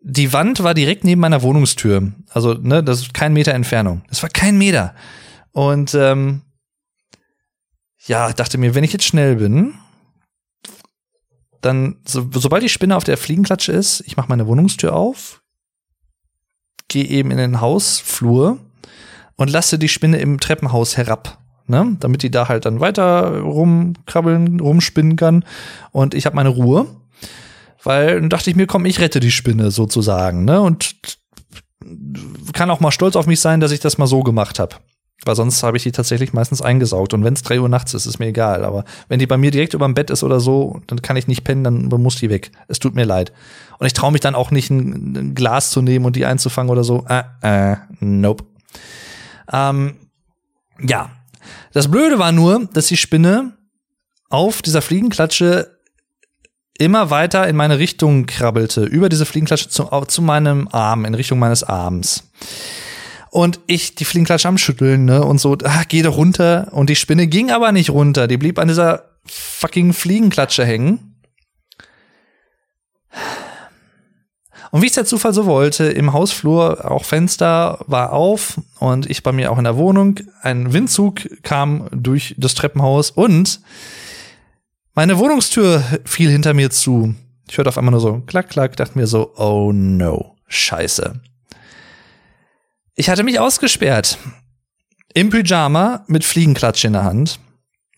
Die 0.01 0.33
Wand 0.33 0.63
war 0.63 0.75
direkt 0.75 1.03
neben 1.03 1.21
meiner 1.21 1.43
Wohnungstür. 1.43 2.13
Also, 2.31 2.55
ne, 2.55 2.85
das 2.85 3.01
ist 3.01 3.15
kein 3.15 3.33
Meter 3.33 3.55
Entfernung. 3.55 4.03
Das 4.09 4.23
war 4.23 4.31
kein 4.31 4.57
Meter. 4.57 4.95
Und 5.51 5.95
ähm, 5.95 6.43
ja, 8.07 8.33
dachte 8.33 8.59
mir, 8.59 8.77
wenn 8.77 8.85
ich 8.85 8.93
jetzt 8.93 9.07
schnell 9.07 9.37
bin, 9.37 9.75
dann, 11.61 11.97
so, 12.07 12.29
sobald 12.33 12.63
die 12.63 12.69
Spinne 12.69 12.97
auf 12.97 13.03
der 13.03 13.17
Fliegenklatsche 13.17 13.73
ist, 13.73 14.05
ich 14.07 14.17
mache 14.17 14.29
meine 14.29 14.47
Wohnungstür 14.47 14.95
auf, 14.95 15.43
gehe 16.89 17.05
eben 17.05 17.31
in 17.31 17.39
den 17.39 17.61
Hausflur 17.61 18.59
und 19.37 19.51
lasse 19.51 19.79
die 19.79 19.89
Spinne 19.89 20.19
im 20.19 20.41
Treppenhaus 20.41 20.97
herab. 20.97 21.39
Ne? 21.67 21.97
Damit 22.01 22.23
die 22.23 22.31
da 22.31 22.49
halt 22.49 22.65
dann 22.65 22.81
weiter 22.81 23.41
rumkrabbeln, 23.41 24.61
rumspinnen 24.61 25.17
kann. 25.17 25.45
Und 25.91 26.15
ich 26.15 26.27
habe 26.27 26.37
meine 26.37 26.51
Ruhe. 26.51 26.87
Weil 27.83 28.21
dann 28.21 28.31
dachte 28.31 28.51
ich 28.51 28.57
mir, 28.57 28.67
komm, 28.67 28.85
ich 28.85 29.01
rette 29.01 29.21
die 29.21 29.31
Spinne 29.31 29.71
sozusagen. 29.71 30.45
Ne? 30.45 30.61
Und 30.61 30.97
kann 32.53 32.71
auch 32.71 32.81
mal 32.81 32.91
stolz 32.91 33.17
auf 33.17 33.27
mich 33.27 33.41
sein, 33.41 33.61
dass 33.61 33.73
ich 33.73 33.81
das 33.81 33.99
mal 33.99 34.07
so 34.07 34.23
gemacht 34.23 34.59
habe. 34.59 34.77
Weil 35.25 35.35
sonst 35.35 35.63
habe 35.63 35.77
ich 35.77 35.83
die 35.83 35.93
tatsächlich 35.93 36.33
meistens 36.33 36.61
eingesaugt. 36.61 37.15
Und 37.15 37.25
wenn 37.25 37.35
es 37.35 37.43
drei 37.43 37.59
Uhr 37.59 37.69
nachts 37.69 37.95
ist, 37.95 38.07
ist 38.07 38.19
mir 38.19 38.27
egal. 38.27 38.65
Aber 38.65 38.85
wenn 39.09 39.19
die 39.19 39.27
bei 39.27 39.37
mir 39.37 39.51
direkt 39.51 39.75
über 39.75 39.87
dem 39.87 39.95
Bett 39.95 40.11
ist 40.11 40.23
oder 40.23 40.41
so, 40.41 40.81
dann 40.87 41.01
kann 41.03 41.17
ich 41.17 41.27
nicht 41.27 41.43
pennen, 41.43 41.65
dann 41.65 42.03
muss 42.03 42.17
die 42.17 42.31
weg. 42.31 42.53
Es 42.69 42.79
tut 42.79 42.95
mir 42.95 43.05
leid. 43.05 43.33
Und 43.79 43.87
ich 43.87 43.95
traue 43.95 44.13
mich 44.13 44.21
dann 44.21 44.35
auch 44.35 44.51
nicht, 44.51 44.71
ein, 44.71 45.17
ein, 45.17 45.35
Glas 45.35 45.71
zu 45.71 45.81
nehmen 45.83 46.05
und 46.05 46.17
die 46.17 46.27
einzufangen 46.27 46.71
oder 46.71 46.85
so. 46.85 47.07
Äh, 47.09 47.23
äh, 47.43 47.77
nope. 48.01 48.45
Ähm, 49.53 49.97
ja. 50.81 51.11
Das 51.73 51.91
Blöde 51.91 52.19
war 52.19 52.33
nur, 52.33 52.69
dass 52.73 52.87
die 52.87 52.97
Spinne 52.97 53.57
auf 54.29 54.63
dieser 54.63 54.83
Fliegenklatsche 54.83 55.77
immer 56.79 57.11
weiter 57.11 57.49
in 57.49 57.57
meine 57.57 57.79
Richtung 57.79 58.27
krabbelte, 58.27 58.85
über 58.85 59.09
diese 59.09 59.27
Fliegenklatsche 59.27 59.71
zu, 59.71 59.85
zu 60.09 60.23
meinem 60.23 60.69
Arm, 60.69 61.05
in 61.05 61.15
Richtung 61.15 61.39
meines 61.39 61.65
Arms. 61.65 62.25
Und 63.37 63.61
ich 63.67 63.95
die 63.95 64.07
Fliegenklatsche 64.07 64.49
am 64.49 64.57
Schütteln, 64.57 65.05
ne? 65.05 65.23
Und 65.23 65.39
so, 65.39 65.59
ach, 65.63 65.85
geh 65.89 66.01
doch 66.01 66.17
runter. 66.17 66.69
Und 66.71 66.89
die 66.89 66.97
Spinne 66.97 67.27
ging 67.27 67.51
aber 67.51 67.71
nicht 67.71 67.91
runter. 67.91 68.29
Die 68.29 68.39
blieb 68.39 68.59
an 68.59 68.69
dieser 68.69 69.11
fucking 69.27 69.93
Fliegenklatsche 69.93 70.65
hängen. 70.65 71.21
Und 74.71 74.81
wie 74.81 74.87
es 74.87 74.95
der 74.95 75.05
Zufall 75.05 75.35
so 75.35 75.45
wollte, 75.45 75.85
im 75.85 76.15
Hausflur 76.15 76.91
auch 76.91 77.05
Fenster 77.05 77.85
war 77.87 78.15
auf 78.15 78.59
und 78.79 79.05
ich 79.11 79.23
bei 79.23 79.33
mir 79.33 79.53
auch 79.53 79.59
in 79.59 79.65
der 79.65 79.77
Wohnung. 79.77 80.19
Ein 80.41 80.73
Windzug 80.73 81.43
kam 81.43 81.91
durch 81.93 82.35
das 82.39 82.55
Treppenhaus 82.55 83.11
und 83.11 83.61
meine 84.95 85.19
Wohnungstür 85.19 85.85
fiel 86.07 86.31
hinter 86.31 86.55
mir 86.55 86.71
zu. 86.71 87.15
Ich 87.47 87.59
hörte 87.59 87.69
auf 87.69 87.77
einmal 87.77 87.93
nur 87.93 88.01
so 88.01 88.23
klack, 88.27 88.49
klack, 88.49 88.79
dachte 88.79 88.99
mir 88.99 89.07
so, 89.07 89.35
oh 89.37 89.73
no, 89.75 90.37
scheiße. 90.49 91.21
Ich 92.99 93.11
hatte 93.11 93.25
mich 93.25 93.39
ausgesperrt. 93.39 94.17
Im 95.13 95.29
Pyjama 95.29 96.05
mit 96.07 96.25
Fliegenklatsch 96.25 96.83
in 96.87 96.95
der 96.95 97.05
Hand. 97.05 97.39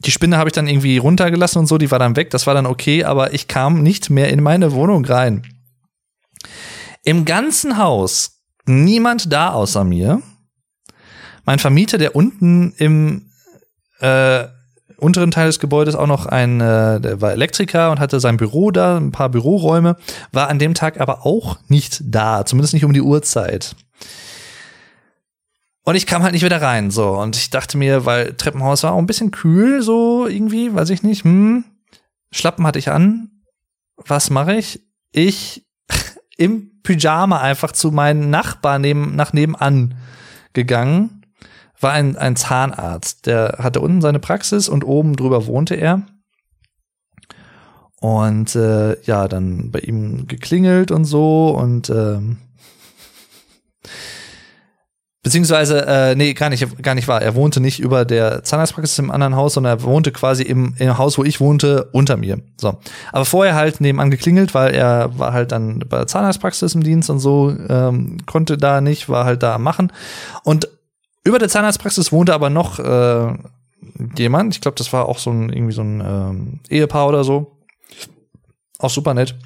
Die 0.00 0.10
Spinne 0.10 0.36
habe 0.38 0.48
ich 0.48 0.54
dann 0.54 0.66
irgendwie 0.66 0.98
runtergelassen 0.98 1.60
und 1.60 1.66
so, 1.66 1.78
die 1.78 1.92
war 1.92 2.00
dann 2.00 2.16
weg, 2.16 2.30
das 2.30 2.48
war 2.48 2.54
dann 2.54 2.66
okay, 2.66 3.04
aber 3.04 3.32
ich 3.32 3.46
kam 3.46 3.82
nicht 3.82 4.10
mehr 4.10 4.28
in 4.28 4.42
meine 4.42 4.72
Wohnung 4.72 5.04
rein. 5.04 5.46
Im 7.04 7.24
ganzen 7.24 7.78
Haus 7.78 8.42
niemand 8.66 9.32
da 9.32 9.52
außer 9.52 9.84
mir. 9.84 10.20
Mein 11.44 11.60
Vermieter, 11.60 11.98
der 11.98 12.16
unten 12.16 12.72
im 12.76 13.30
äh, 14.00 14.46
unteren 14.96 15.30
Teil 15.30 15.46
des 15.46 15.60
Gebäudes 15.60 15.94
auch 15.94 16.08
noch 16.08 16.26
ein, 16.26 16.60
äh, 16.60 17.00
der 17.00 17.20
war 17.20 17.32
Elektriker 17.32 17.92
und 17.92 18.00
hatte 18.00 18.18
sein 18.18 18.36
Büro 18.36 18.72
da, 18.72 18.96
ein 18.96 19.12
paar 19.12 19.28
Büroräume, 19.28 19.96
war 20.32 20.48
an 20.48 20.58
dem 20.58 20.74
Tag 20.74 21.00
aber 21.00 21.24
auch 21.24 21.56
nicht 21.68 22.02
da, 22.04 22.44
zumindest 22.44 22.74
nicht 22.74 22.84
um 22.84 22.92
die 22.92 23.02
Uhrzeit. 23.02 23.76
Und 25.88 25.94
ich 25.94 26.04
kam 26.04 26.22
halt 26.22 26.34
nicht 26.34 26.44
wieder 26.44 26.60
rein, 26.60 26.90
so. 26.90 27.18
Und 27.18 27.34
ich 27.34 27.48
dachte 27.48 27.78
mir, 27.78 28.04
weil 28.04 28.34
Treppenhaus 28.34 28.82
war 28.82 28.92
auch 28.92 28.98
ein 28.98 29.06
bisschen 29.06 29.30
kühl, 29.30 29.80
so 29.80 30.26
irgendwie, 30.26 30.74
weiß 30.74 30.90
ich 30.90 31.02
nicht, 31.02 31.24
hm. 31.24 31.64
Schlappen 32.30 32.66
hatte 32.66 32.78
ich 32.78 32.90
an. 32.90 33.30
Was 33.96 34.28
mache 34.28 34.54
ich? 34.54 34.86
Ich 35.12 35.66
im 36.36 36.82
Pyjama 36.82 37.40
einfach 37.40 37.72
zu 37.72 37.90
meinen 37.90 38.28
Nachbarn 38.28 38.82
neben, 38.82 39.16
nach 39.16 39.32
nebenan 39.32 39.94
gegangen. 40.52 41.22
War 41.80 41.92
ein, 41.92 42.18
ein 42.18 42.36
Zahnarzt. 42.36 43.24
Der 43.24 43.56
hatte 43.58 43.80
unten 43.80 44.02
seine 44.02 44.18
Praxis 44.18 44.68
und 44.68 44.84
oben 44.84 45.16
drüber 45.16 45.46
wohnte 45.46 45.74
er. 45.74 46.02
Und 47.98 48.54
äh, 48.56 49.00
ja, 49.04 49.26
dann 49.26 49.70
bei 49.70 49.78
ihm 49.78 50.26
geklingelt 50.26 50.90
und 50.90 51.06
so 51.06 51.48
und 51.48 51.88
ähm, 51.88 52.36
Beziehungsweise, 55.28 55.86
äh, 55.86 56.14
nee, 56.14 56.32
gar 56.32 56.48
nicht, 56.48 56.82
gar 56.82 56.94
nicht 56.94 57.06
wahr. 57.06 57.20
Er 57.20 57.34
wohnte 57.34 57.60
nicht 57.60 57.80
über 57.80 58.06
der 58.06 58.44
Zahnarztpraxis 58.44 58.98
im 58.98 59.10
anderen 59.10 59.36
Haus, 59.36 59.52
sondern 59.52 59.76
er 59.76 59.82
wohnte 59.82 60.10
quasi 60.10 60.42
im, 60.42 60.72
im 60.78 60.96
Haus, 60.96 61.18
wo 61.18 61.22
ich 61.22 61.38
wohnte, 61.38 61.90
unter 61.92 62.16
mir. 62.16 62.40
So. 62.58 62.78
Aber 63.12 63.26
vorher 63.26 63.54
halt 63.54 63.78
nebenan 63.82 64.10
geklingelt, 64.10 64.54
weil 64.54 64.74
er 64.74 65.18
war 65.18 65.34
halt 65.34 65.52
dann 65.52 65.80
bei 65.80 65.98
der 65.98 66.06
Zahnarztpraxis 66.06 66.74
im 66.74 66.82
Dienst 66.82 67.10
und 67.10 67.18
so, 67.18 67.54
ähm, 67.68 68.16
konnte 68.24 68.56
da 68.56 68.80
nicht, 68.80 69.10
war 69.10 69.26
halt 69.26 69.42
da 69.42 69.56
am 69.56 69.64
Machen. 69.64 69.92
Und 70.44 70.66
über 71.24 71.38
der 71.38 71.50
Zahnarztpraxis 71.50 72.10
wohnte 72.10 72.32
aber 72.32 72.48
noch 72.48 72.78
äh, 72.78 73.34
jemand, 74.16 74.54
ich 74.54 74.62
glaube, 74.62 74.78
das 74.78 74.94
war 74.94 75.10
auch 75.10 75.18
so 75.18 75.28
ein, 75.30 75.52
irgendwie 75.52 75.74
so 75.74 75.82
ein 75.82 76.00
ähm, 76.00 76.60
Ehepaar 76.70 77.06
oder 77.06 77.22
so. 77.22 77.58
Auch 78.78 78.88
super 78.88 79.12
nett. 79.12 79.36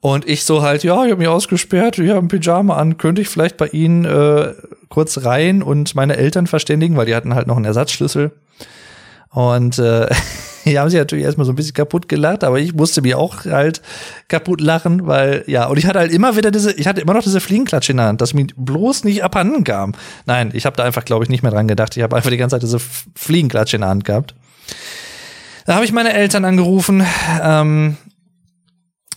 Und 0.00 0.28
ich 0.28 0.44
so 0.44 0.62
halt, 0.62 0.84
ja, 0.84 1.04
ich 1.04 1.10
habe 1.10 1.16
mich 1.16 1.28
ausgesperrt, 1.28 1.98
ich 1.98 2.10
habe 2.10 2.20
ein 2.20 2.28
Pyjama 2.28 2.76
an, 2.76 2.98
könnte 2.98 3.20
ich 3.20 3.28
vielleicht 3.28 3.56
bei 3.56 3.66
Ihnen 3.66 4.04
äh, 4.04 4.54
kurz 4.88 5.24
rein 5.24 5.62
und 5.62 5.94
meine 5.94 6.16
Eltern 6.16 6.46
verständigen, 6.46 6.96
weil 6.96 7.06
die 7.06 7.14
hatten 7.14 7.34
halt 7.34 7.48
noch 7.48 7.56
einen 7.56 7.64
Ersatzschlüssel. 7.64 8.30
Und 9.30 9.78
äh, 9.78 10.08
die 10.64 10.78
haben 10.78 10.88
sich 10.88 10.98
natürlich 10.98 11.24
erstmal 11.24 11.44
so 11.46 11.52
ein 11.52 11.56
bisschen 11.56 11.74
kaputt 11.74 12.08
gelacht, 12.08 12.44
aber 12.44 12.60
ich 12.60 12.74
musste 12.74 13.02
mir 13.02 13.18
auch 13.18 13.44
halt 13.44 13.82
kaputt 14.28 14.60
lachen, 14.60 15.06
weil, 15.06 15.42
ja, 15.48 15.66
und 15.66 15.78
ich 15.78 15.86
hatte 15.86 15.98
halt 15.98 16.12
immer 16.12 16.36
wieder 16.36 16.52
diese, 16.52 16.72
ich 16.72 16.86
hatte 16.86 17.00
immer 17.00 17.14
noch 17.14 17.24
diese 17.24 17.40
Fliegenklatsche 17.40 17.92
in 17.92 17.98
der 17.98 18.06
Hand, 18.06 18.20
dass 18.20 18.34
mir 18.34 18.46
bloß 18.56 19.02
nicht 19.02 19.24
abhanden 19.24 19.64
kam. 19.64 19.94
Nein, 20.26 20.50
ich 20.54 20.64
habe 20.64 20.76
da 20.76 20.84
einfach, 20.84 21.04
glaube 21.04 21.24
ich, 21.24 21.30
nicht 21.30 21.42
mehr 21.42 21.52
dran 21.52 21.66
gedacht. 21.66 21.96
Ich 21.96 22.02
habe 22.04 22.14
einfach 22.14 22.30
die 22.30 22.36
ganze 22.36 22.54
Zeit 22.54 22.62
diese 22.62 22.78
Fliegenklatsche 23.14 23.76
in 23.76 23.80
der 23.80 23.90
Hand 23.90 24.04
gehabt. 24.04 24.34
Da 25.66 25.74
habe 25.74 25.84
ich 25.84 25.92
meine 25.92 26.14
Eltern 26.14 26.44
angerufen, 26.44 27.04
ähm, 27.42 27.96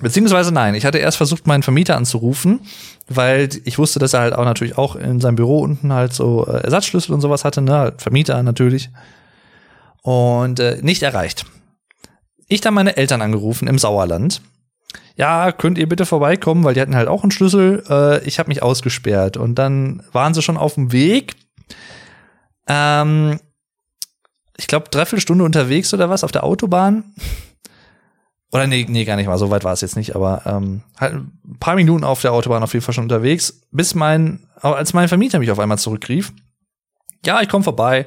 Beziehungsweise 0.02 0.52
nein, 0.52 0.76
ich 0.76 0.86
hatte 0.86 0.98
erst 0.98 1.18
versucht, 1.18 1.48
meinen 1.48 1.64
Vermieter 1.64 1.96
anzurufen, 1.96 2.62
weil 3.08 3.50
ich 3.66 3.78
wusste, 3.78 4.00
dass 4.00 4.14
er 4.14 4.22
halt 4.22 4.34
auch 4.34 4.46
natürlich 4.46 4.78
auch 4.78 4.96
in 4.96 5.20
seinem 5.20 5.36
Büro 5.36 5.60
unten 5.60 5.94
halt 5.94 6.14
so 6.14 6.48
äh, 6.48 6.64
Ersatzschlüssel 6.64 7.14
und 7.14 7.22
sowas 7.22 7.46
hatte, 7.46 7.62
ne, 7.62 7.94
Vermieter 7.98 8.42
natürlich. 8.44 8.90
Und 10.02 10.60
äh, 10.60 10.80
nicht 10.82 11.04
erreicht. 11.04 11.46
Ich 12.48 12.62
dann 12.62 12.74
meine 12.74 12.98
Eltern 12.98 13.22
angerufen 13.22 13.68
im 13.68 13.78
Sauerland. 13.78 14.42
Ja, 15.16 15.52
könnt 15.52 15.78
ihr 15.78 15.88
bitte 15.88 16.06
vorbeikommen, 16.06 16.64
weil 16.64 16.74
die 16.74 16.82
hatten 16.82 16.96
halt 16.96 17.08
auch 17.08 17.24
einen 17.24 17.32
Schlüssel. 17.32 17.84
Äh, 17.88 18.26
ich 18.26 18.40
habe 18.40 18.50
mich 18.50 18.64
ausgesperrt. 18.64 19.38
Und 19.38 19.56
dann 19.56 20.04
waren 20.12 20.34
sie 20.34 20.42
schon 20.42 20.58
auf 20.58 20.76
dem 20.76 20.92
Weg. 20.92 21.36
Ähm, 22.68 23.40
ich 24.58 24.68
glaube, 24.68 24.90
dreiviertel 24.90 25.22
Stunde 25.22 25.44
unterwegs 25.44 25.94
oder 25.94 26.10
was 26.10 26.24
auf 26.24 26.32
der 26.32 26.44
Autobahn. 26.44 27.14
Oder 28.52 28.68
nee, 28.68 28.86
nee, 28.90 29.06
gar 29.06 29.16
nicht 29.16 29.28
mal, 29.28 29.38
so 29.38 29.50
weit 29.50 29.64
war 29.64 29.72
es 29.72 29.82
jetzt 29.82 29.96
nicht, 29.96 30.16
aber 30.16 30.42
ähm, 30.46 30.82
halt 31.00 31.14
ein 31.14 31.58
paar 31.60 31.76
Minuten 31.76 32.04
auf 32.04 32.22
der 32.22 32.34
Autobahn 32.34 32.64
auf 32.64 32.74
jeden 32.74 32.84
Fall 32.84 32.94
schon 32.94 33.06
unterwegs, 33.06 33.62
bis 33.72 33.96
mein, 33.96 34.42
als 34.62 34.94
mein 34.94 35.08
Vermieter 35.08 35.40
mich 35.40 35.52
auf 35.52 35.60
einmal 35.60 35.78
zurückrief. 35.78 36.34
Ja, 37.26 37.42
ich 37.42 37.50
komme 37.50 37.64
vorbei. 37.64 38.06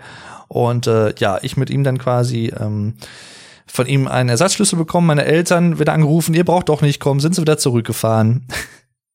Und 0.49 0.87
äh, 0.87 1.15
ja, 1.19 1.39
ich 1.41 1.57
mit 1.57 1.71
ihm 1.71 1.83
dann 1.83 1.97
quasi 1.97 2.53
ähm, 2.61 2.95
von 3.66 3.87
ihm 3.87 4.07
einen 4.07 4.29
Ersatzschlüssel 4.29 4.79
bekommen, 4.79 5.07
meine 5.07 5.25
Eltern 5.25 5.79
wieder 5.79 5.95
angerufen, 5.95 6.35
ihr 6.35 6.45
braucht 6.45 6.69
doch 6.69 6.83
nicht 6.83 7.01
kommen, 7.01 7.21
sind 7.21 7.35
sie 7.35 7.41
wieder 7.41 7.59
zurückgefahren. 7.59 8.47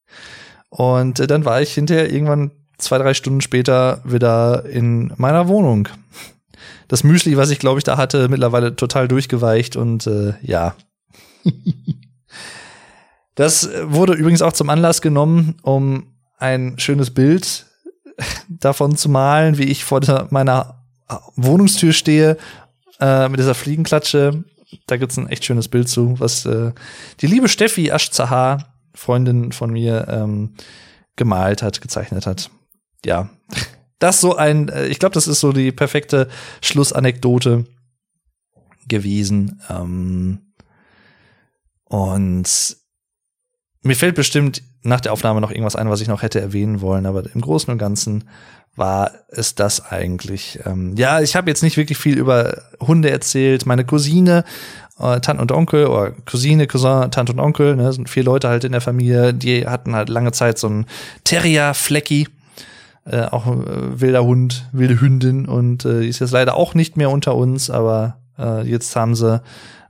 Und 0.69 1.19
äh, 1.19 1.27
dann 1.27 1.45
war 1.45 1.61
ich 1.61 1.73
hinterher 1.73 2.11
irgendwann 2.11 2.51
zwei, 2.79 2.97
drei 2.97 3.13
Stunden 3.13 3.41
später 3.41 4.01
wieder 4.03 4.65
in 4.65 5.13
meiner 5.17 5.47
Wohnung. 5.47 5.89
Das 6.87 7.03
Müsli, 7.03 7.37
was 7.37 7.51
ich 7.51 7.59
glaube 7.59 7.79
ich 7.79 7.83
da 7.83 7.97
hatte, 7.97 8.29
mittlerweile 8.29 8.75
total 8.75 9.07
durchgeweicht 9.07 9.75
und 9.75 10.07
äh, 10.07 10.33
ja, 10.41 10.75
das 13.35 13.69
wurde 13.83 14.13
übrigens 14.13 14.41
auch 14.41 14.53
zum 14.53 14.69
Anlass 14.69 15.01
genommen, 15.01 15.57
um 15.61 16.13
ein 16.37 16.79
schönes 16.79 17.11
Bild 17.11 17.65
davon 18.49 18.95
zu 18.95 19.09
malen, 19.09 19.57
wie 19.57 19.63
ich 19.63 19.83
vor 19.83 20.01
meiner 20.29 20.83
Wohnungstür 21.35 21.93
stehe 21.93 22.37
äh, 22.99 23.29
mit 23.29 23.39
dieser 23.39 23.55
Fliegenklatsche. 23.55 24.43
Da 24.87 24.97
gibt's 24.97 25.17
ein 25.17 25.29
echt 25.29 25.45
schönes 25.45 25.67
Bild 25.67 25.89
zu, 25.89 26.19
was 26.19 26.45
äh, 26.45 26.71
die 27.21 27.27
liebe 27.27 27.49
Steffi 27.49 27.91
Aschzahar, 27.91 28.73
Freundin 28.93 29.51
von 29.51 29.71
mir, 29.71 30.07
ähm, 30.09 30.53
gemalt 31.15 31.63
hat, 31.63 31.81
gezeichnet 31.81 32.27
hat. 32.27 32.51
Ja, 33.05 33.29
das 33.99 34.21
so 34.21 34.35
ein, 34.35 34.69
äh, 34.69 34.87
ich 34.87 34.99
glaube, 34.99 35.13
das 35.13 35.27
ist 35.27 35.39
so 35.39 35.51
die 35.51 35.71
perfekte 35.71 36.29
Schlussanekdote 36.61 37.65
gewesen. 38.87 39.61
Ähm, 39.69 40.48
und 41.89 42.77
mir 43.81 43.95
fällt 43.95 44.15
bestimmt 44.15 44.61
nach 44.83 45.01
der 45.01 45.11
Aufnahme 45.11 45.41
noch 45.41 45.51
irgendwas 45.51 45.75
ein, 45.75 45.89
was 45.89 46.01
ich 46.01 46.07
noch 46.07 46.21
hätte 46.21 46.39
erwähnen 46.39 46.81
wollen, 46.81 47.05
aber 47.05 47.23
im 47.33 47.41
Großen 47.41 47.71
und 47.71 47.77
Ganzen 47.77 48.29
war 48.75 49.11
es 49.27 49.55
das 49.55 49.91
eigentlich. 49.91 50.59
Ähm, 50.65 50.95
ja, 50.95 51.19
ich 51.19 51.35
habe 51.35 51.49
jetzt 51.49 51.63
nicht 51.63 51.75
wirklich 51.75 51.97
viel 51.97 52.17
über 52.17 52.61
Hunde 52.79 53.09
erzählt. 53.09 53.65
Meine 53.65 53.83
Cousine, 53.83 54.45
äh, 54.99 55.19
Tante 55.19 55.41
und 55.41 55.51
Onkel, 55.51 55.87
oder 55.87 56.11
Cousine, 56.25 56.67
Cousin, 56.67 57.11
Tante 57.11 57.33
und 57.33 57.39
Onkel, 57.39 57.75
ne, 57.75 57.91
sind 57.91 58.09
vier 58.09 58.23
Leute 58.23 58.47
halt 58.47 58.63
in 58.63 58.71
der 58.71 58.81
Familie, 58.81 59.33
die 59.33 59.67
hatten 59.67 59.95
halt 59.95 60.09
lange 60.09 60.31
Zeit 60.31 60.57
so 60.59 60.67
einen 60.67 60.85
Terrier-Flecki, 61.23 62.27
äh, 63.05 63.23
auch 63.23 63.47
äh, 63.47 63.99
wilder 63.99 64.23
Hund, 64.23 64.67
wilde 64.71 65.01
Hündin 65.01 65.45
und 65.45 65.85
äh, 65.85 66.05
ist 66.05 66.19
jetzt 66.19 66.31
leider 66.31 66.55
auch 66.55 66.73
nicht 66.73 66.95
mehr 66.95 67.09
unter 67.09 67.35
uns, 67.35 67.69
aber 67.69 68.17
äh, 68.37 68.61
jetzt 68.67 68.95
haben 68.95 69.15
sie 69.15 69.41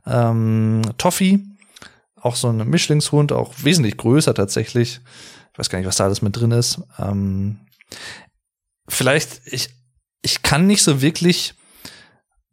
ähm, 0.08 0.82
Toffee, 0.98 1.40
auch 2.22 2.36
so 2.36 2.50
ein 2.50 2.70
Mischlingshund, 2.70 3.32
auch 3.32 3.54
wesentlich 3.62 3.98
größer 3.98 4.34
tatsächlich. 4.34 5.02
Ich 5.54 5.60
weiß 5.60 5.70
gar 5.70 5.80
nicht, 5.80 5.88
was 5.88 5.98
da 5.98 6.06
alles 6.06 6.22
mit 6.22 6.36
drin 6.36 6.52
ist. 6.52 6.82
Ähm, 6.98 7.60
vielleicht, 8.88 9.42
ich, 9.46 9.70
ich 10.22 10.42
kann 10.42 10.68
nicht 10.68 10.84
so 10.84 11.02
wirklich 11.02 11.56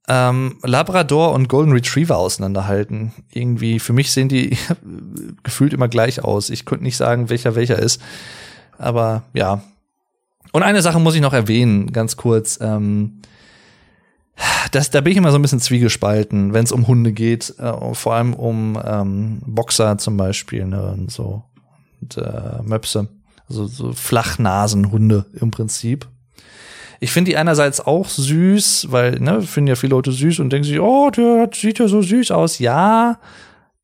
ähm, 0.09 0.59
Labrador 0.63 1.33
und 1.33 1.49
Golden 1.49 1.73
Retriever 1.73 2.17
auseinanderhalten. 2.17 3.13
Irgendwie, 3.31 3.81
für 3.81 3.93
mich 3.93 4.13
sehen 4.13 4.29
die 4.29 4.57
gefühlt 5.43 5.73
immer 5.73 5.89
gleich 5.89 6.23
aus. 6.23 6.51
Ich 6.51 6.65
könnte 6.65 6.85
nicht 6.85 6.97
sagen, 6.97 7.29
welcher 7.29 7.55
welcher 7.55 7.79
ist. 7.79 8.01
Aber 8.79 9.25
ja. 9.33 9.63
Und 10.53 10.63
eine 10.63 10.83
Sache 10.83 11.01
muss 11.01 11.15
ich 11.15 11.21
noch 11.21 11.33
erwähnen, 11.33 11.93
ganz 11.93 12.17
kurz. 12.17 12.59
Ähm, 12.61 13.21
das, 14.73 14.91
da 14.91 15.01
bin 15.01 15.13
ich 15.13 15.19
immer 15.19 15.31
so 15.31 15.39
ein 15.39 15.43
bisschen 15.43 15.61
zwiegespalten, 15.61 16.53
wenn 16.53 16.65
es 16.65 16.73
um 16.73 16.87
Hunde 16.87 17.13
geht, 17.13 17.55
äh, 17.59 17.95
vor 17.95 18.15
allem 18.15 18.35
um 18.35 18.79
ähm, 18.85 19.41
Boxer 19.47 19.99
zum 19.99 20.17
Beispiel 20.17 20.67
ne, 20.67 20.93
und 20.93 21.11
so 21.11 21.43
und 22.01 22.17
äh, 22.19 22.63
Möpse, 22.63 23.09
also 23.49 23.67
so 23.67 23.93
Flachnasenhunde 23.93 25.27
im 25.41 25.51
Prinzip. 25.51 26.07
Ich 27.01 27.13
finde 27.13 27.31
die 27.31 27.37
einerseits 27.37 27.81
auch 27.81 28.09
süß, 28.09 28.89
weil 28.91 29.19
ne 29.21 29.43
finden 29.43 29.69
ja 29.69 29.75
viele 29.75 29.91
Leute 29.91 30.13
süß 30.13 30.41
und 30.41 30.51
denken 30.51 30.67
sich, 30.67 30.81
oh, 30.81 31.11
der 31.11 31.51
sieht 31.53 31.79
ja 31.79 31.89
so 31.89 32.01
süß 32.01 32.31
aus. 32.31 32.59
Ja, 32.59 33.19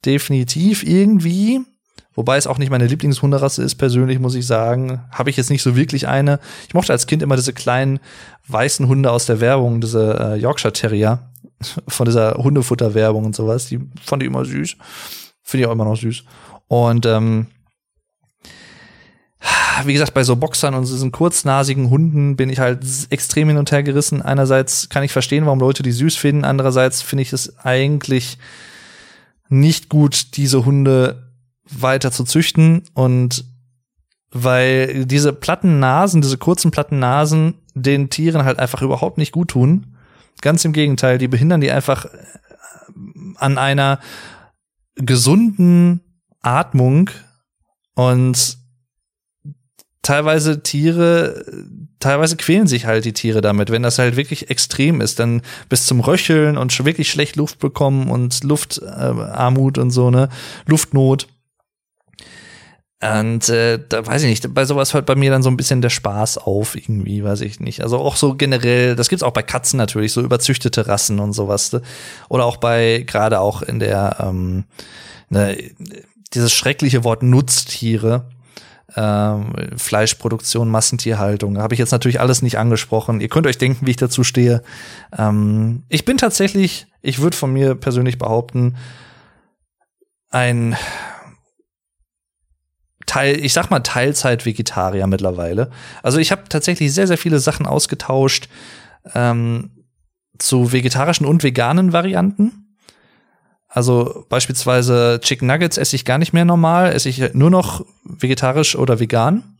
definitiv 0.05 0.83
irgendwie. 0.83 1.61
Wobei 2.15 2.37
es 2.37 2.47
auch 2.47 2.59
nicht 2.59 2.71
meine 2.71 2.87
Lieblingshunderasse 2.87 3.63
ist, 3.63 3.77
persönlich, 3.77 4.19
muss 4.19 4.35
ich 4.35 4.47
sagen. 4.47 5.03
Habe 5.11 5.31
ich 5.31 5.37
jetzt 5.37 5.51
nicht 5.51 5.63
so 5.63 5.77
wirklich 5.77 6.09
eine. 6.09 6.41
Ich 6.69 6.75
mochte 6.75 6.93
als 6.93 7.07
Kind 7.07 7.23
immer 7.23 7.37
diese 7.37 7.53
kleinen 7.53 8.01
weißen 8.49 8.87
Hunde 8.87 9.11
aus 9.11 9.27
der 9.27 9.41
Werbung, 9.41 9.81
diese 9.81 10.19
äh, 10.21 10.37
Yorkshire 10.37 10.73
Terrier 10.73 11.31
von 11.89 12.05
dieser 12.05 12.35
Hundefutterwerbung 12.35 13.25
und 13.25 13.35
sowas. 13.35 13.67
Die 13.67 13.81
fand 14.03 14.23
ich 14.23 14.29
immer 14.29 14.45
süß. 14.45 14.77
Finde 15.43 15.63
ich 15.63 15.69
auch 15.69 15.73
immer 15.73 15.85
noch 15.87 15.97
süß. 15.97 16.25
Und 16.69 17.07
ähm, 17.07 17.47
wie 19.85 19.93
gesagt, 19.93 20.15
bei 20.15 20.23
so 20.23 20.37
Boxern 20.37 20.75
und 20.75 20.87
diesen 20.87 21.13
kurznasigen 21.13 21.91
Hunden 21.91 22.37
bin 22.37 22.51
ich 22.51 22.59
halt 22.59 22.85
extrem 23.11 23.49
hin 23.49 23.57
und 23.57 23.73
her 23.73 23.83
gerissen. 23.83 24.23
Einerseits 24.23 24.89
kann 24.89 25.03
ich 25.03 25.13
verstehen, 25.13 25.47
warum 25.47 25.61
Leute 25.61 25.83
die 25.83 25.93
süß 25.93 26.17
finden. 26.17 26.45
Andererseits 26.45 27.03
finde 27.03 27.23
ich 27.23 27.33
es 27.33 27.59
eigentlich 27.59 28.39
nicht 29.49 29.89
gut, 29.89 30.37
diese 30.37 30.65
Hunde 30.65 31.22
weiter 31.81 32.11
zu 32.11 32.25
züchten 32.25 32.83
und 32.95 33.45
weil 34.31 35.05
diese 35.05 35.33
platten 35.33 35.79
Nasen, 35.79 36.23
diese 36.23 36.39
kurzen 36.39 36.71
platten 36.71 36.99
Nasen 36.99 37.55
den 37.75 38.11
Tieren 38.11 38.45
halt 38.45 38.59
einfach 38.59 38.83
überhaupt 38.83 39.19
nicht 39.19 39.33
gut 39.33 39.49
tun. 39.49 39.97
Ganz 40.41 40.65
im 40.65 40.73
Gegenteil, 40.73 41.19
die 41.19 41.29
behindern 41.29 41.61
die 41.61 41.71
einfach 41.71 42.07
an 43.37 43.59
einer 43.59 44.01
gesunden 44.97 46.01
Atmung 46.41 47.11
und 47.95 48.59
teilweise 50.03 50.63
Tiere, 50.63 51.45
teilweise 52.01 52.37
quälen 52.37 52.67
sich 52.67 52.87
halt 52.87 53.05
die 53.05 53.13
Tiere 53.13 53.41
damit, 53.41 53.71
wenn 53.71 53.83
das 53.83 53.99
halt 53.99 54.17
wirklich 54.17 54.51
extrem 54.51 55.01
ist, 55.01 55.19
dann 55.19 55.43
bis 55.69 55.87
zum 55.87 56.01
Röcheln 56.01 56.59
und 56.59 56.85
wirklich 56.85 57.11
schlecht 57.11 57.37
Luft 57.37 57.59
bekommen 57.61 58.11
und 58.11 58.43
Luftarmut 58.43 59.79
äh, 59.79 59.81
und 59.81 59.91
so, 59.91 60.11
ne, 60.11 60.29
Luftnot. 60.67 61.29
Und 63.03 63.49
äh, 63.49 63.81
da 63.89 64.07
weiß 64.07 64.23
ich 64.23 64.29
nicht, 64.29 64.55
bei 64.55 64.65
sowas 64.65 64.95
hört 64.95 65.07
bei 65.07 65.17
mir 65.17 65.33
dann 65.33 65.43
so 65.43 65.51
ein 65.51 65.57
bisschen 65.57 65.83
der 65.83 65.91
Spaß 65.91 66.39
auf, 66.39 66.77
irgendwie, 66.77 67.25
weiß 67.25 67.41
ich 67.41 67.59
nicht. 67.59 67.83
Also 67.83 67.99
auch 67.99 68.15
so 68.15 68.35
generell, 68.35 68.95
das 68.95 69.09
gibt's 69.09 69.25
auch 69.25 69.33
bei 69.33 69.43
Katzen 69.43 69.77
natürlich, 69.77 70.13
so 70.13 70.21
überzüchtete 70.21 70.87
Rassen 70.87 71.19
und 71.19 71.33
sowas. 71.33 71.73
Ne? 71.73 71.83
Oder 72.29 72.45
auch 72.45 72.59
bei, 72.59 73.05
gerade 73.05 73.41
auch 73.41 73.63
in 73.63 73.81
der, 73.81 74.19
ähm, 74.21 74.65
ne, 75.31 75.59
dieses 76.33 76.53
schreckliche 76.53 77.03
Wort 77.03 77.25
Nutztiere 77.25 78.29
ähm, 78.97 79.53
Fleischproduktion, 79.77 80.69
Massentierhaltung. 80.69 81.59
Habe 81.59 81.75
ich 81.75 81.81
jetzt 81.81 81.93
natürlich 81.93 82.21
alles 82.21 82.43
nicht 82.43 82.59
angesprochen. 82.59 83.21
Ihr 83.21 83.29
könnt 83.29 83.47
euch 83.47 83.59
denken, 83.59 83.87
wie 83.87 83.91
ich 83.91 83.97
dazu 83.97 84.25
stehe. 84.25 84.63
Ähm, 85.17 85.83
ich 85.89 86.05
bin 86.05 86.19
tatsächlich, 86.19 86.87
ich 87.01 87.21
würde 87.21 87.37
von 87.37 87.53
mir 87.53 87.75
persönlich 87.75 88.19
behaupten, 88.19 88.77
ein 90.31 90.77
Teil, 93.07 93.45
ich 93.45 93.53
sag 93.53 93.71
mal 93.71 93.81
Teilzeit-Vegetarier 93.81 95.07
mittlerweile. 95.07 95.71
Also 96.03 96.19
ich 96.19 96.33
habe 96.33 96.45
tatsächlich 96.49 96.93
sehr, 96.93 97.07
sehr 97.07 97.19
viele 97.19 97.39
Sachen 97.39 97.67
ausgetauscht 97.67 98.49
ähm, 99.15 99.71
zu 100.39 100.73
vegetarischen 100.73 101.27
und 101.27 101.43
veganen 101.43 101.93
Varianten. 101.93 102.77
Also 103.69 104.27
beispielsweise 104.29 105.19
Chicken 105.23 105.49
Nuggets 105.49 105.79
esse 105.79 105.97
ich 105.97 106.05
gar 106.05 106.19
nicht 106.19 106.33
mehr 106.33 106.45
normal, 106.45 106.93
esse 106.93 107.09
ich 107.09 107.33
nur 107.33 107.51
noch 107.51 107.85
vegetarisch 108.05 108.77
oder 108.77 109.01
vegan. 109.01 109.52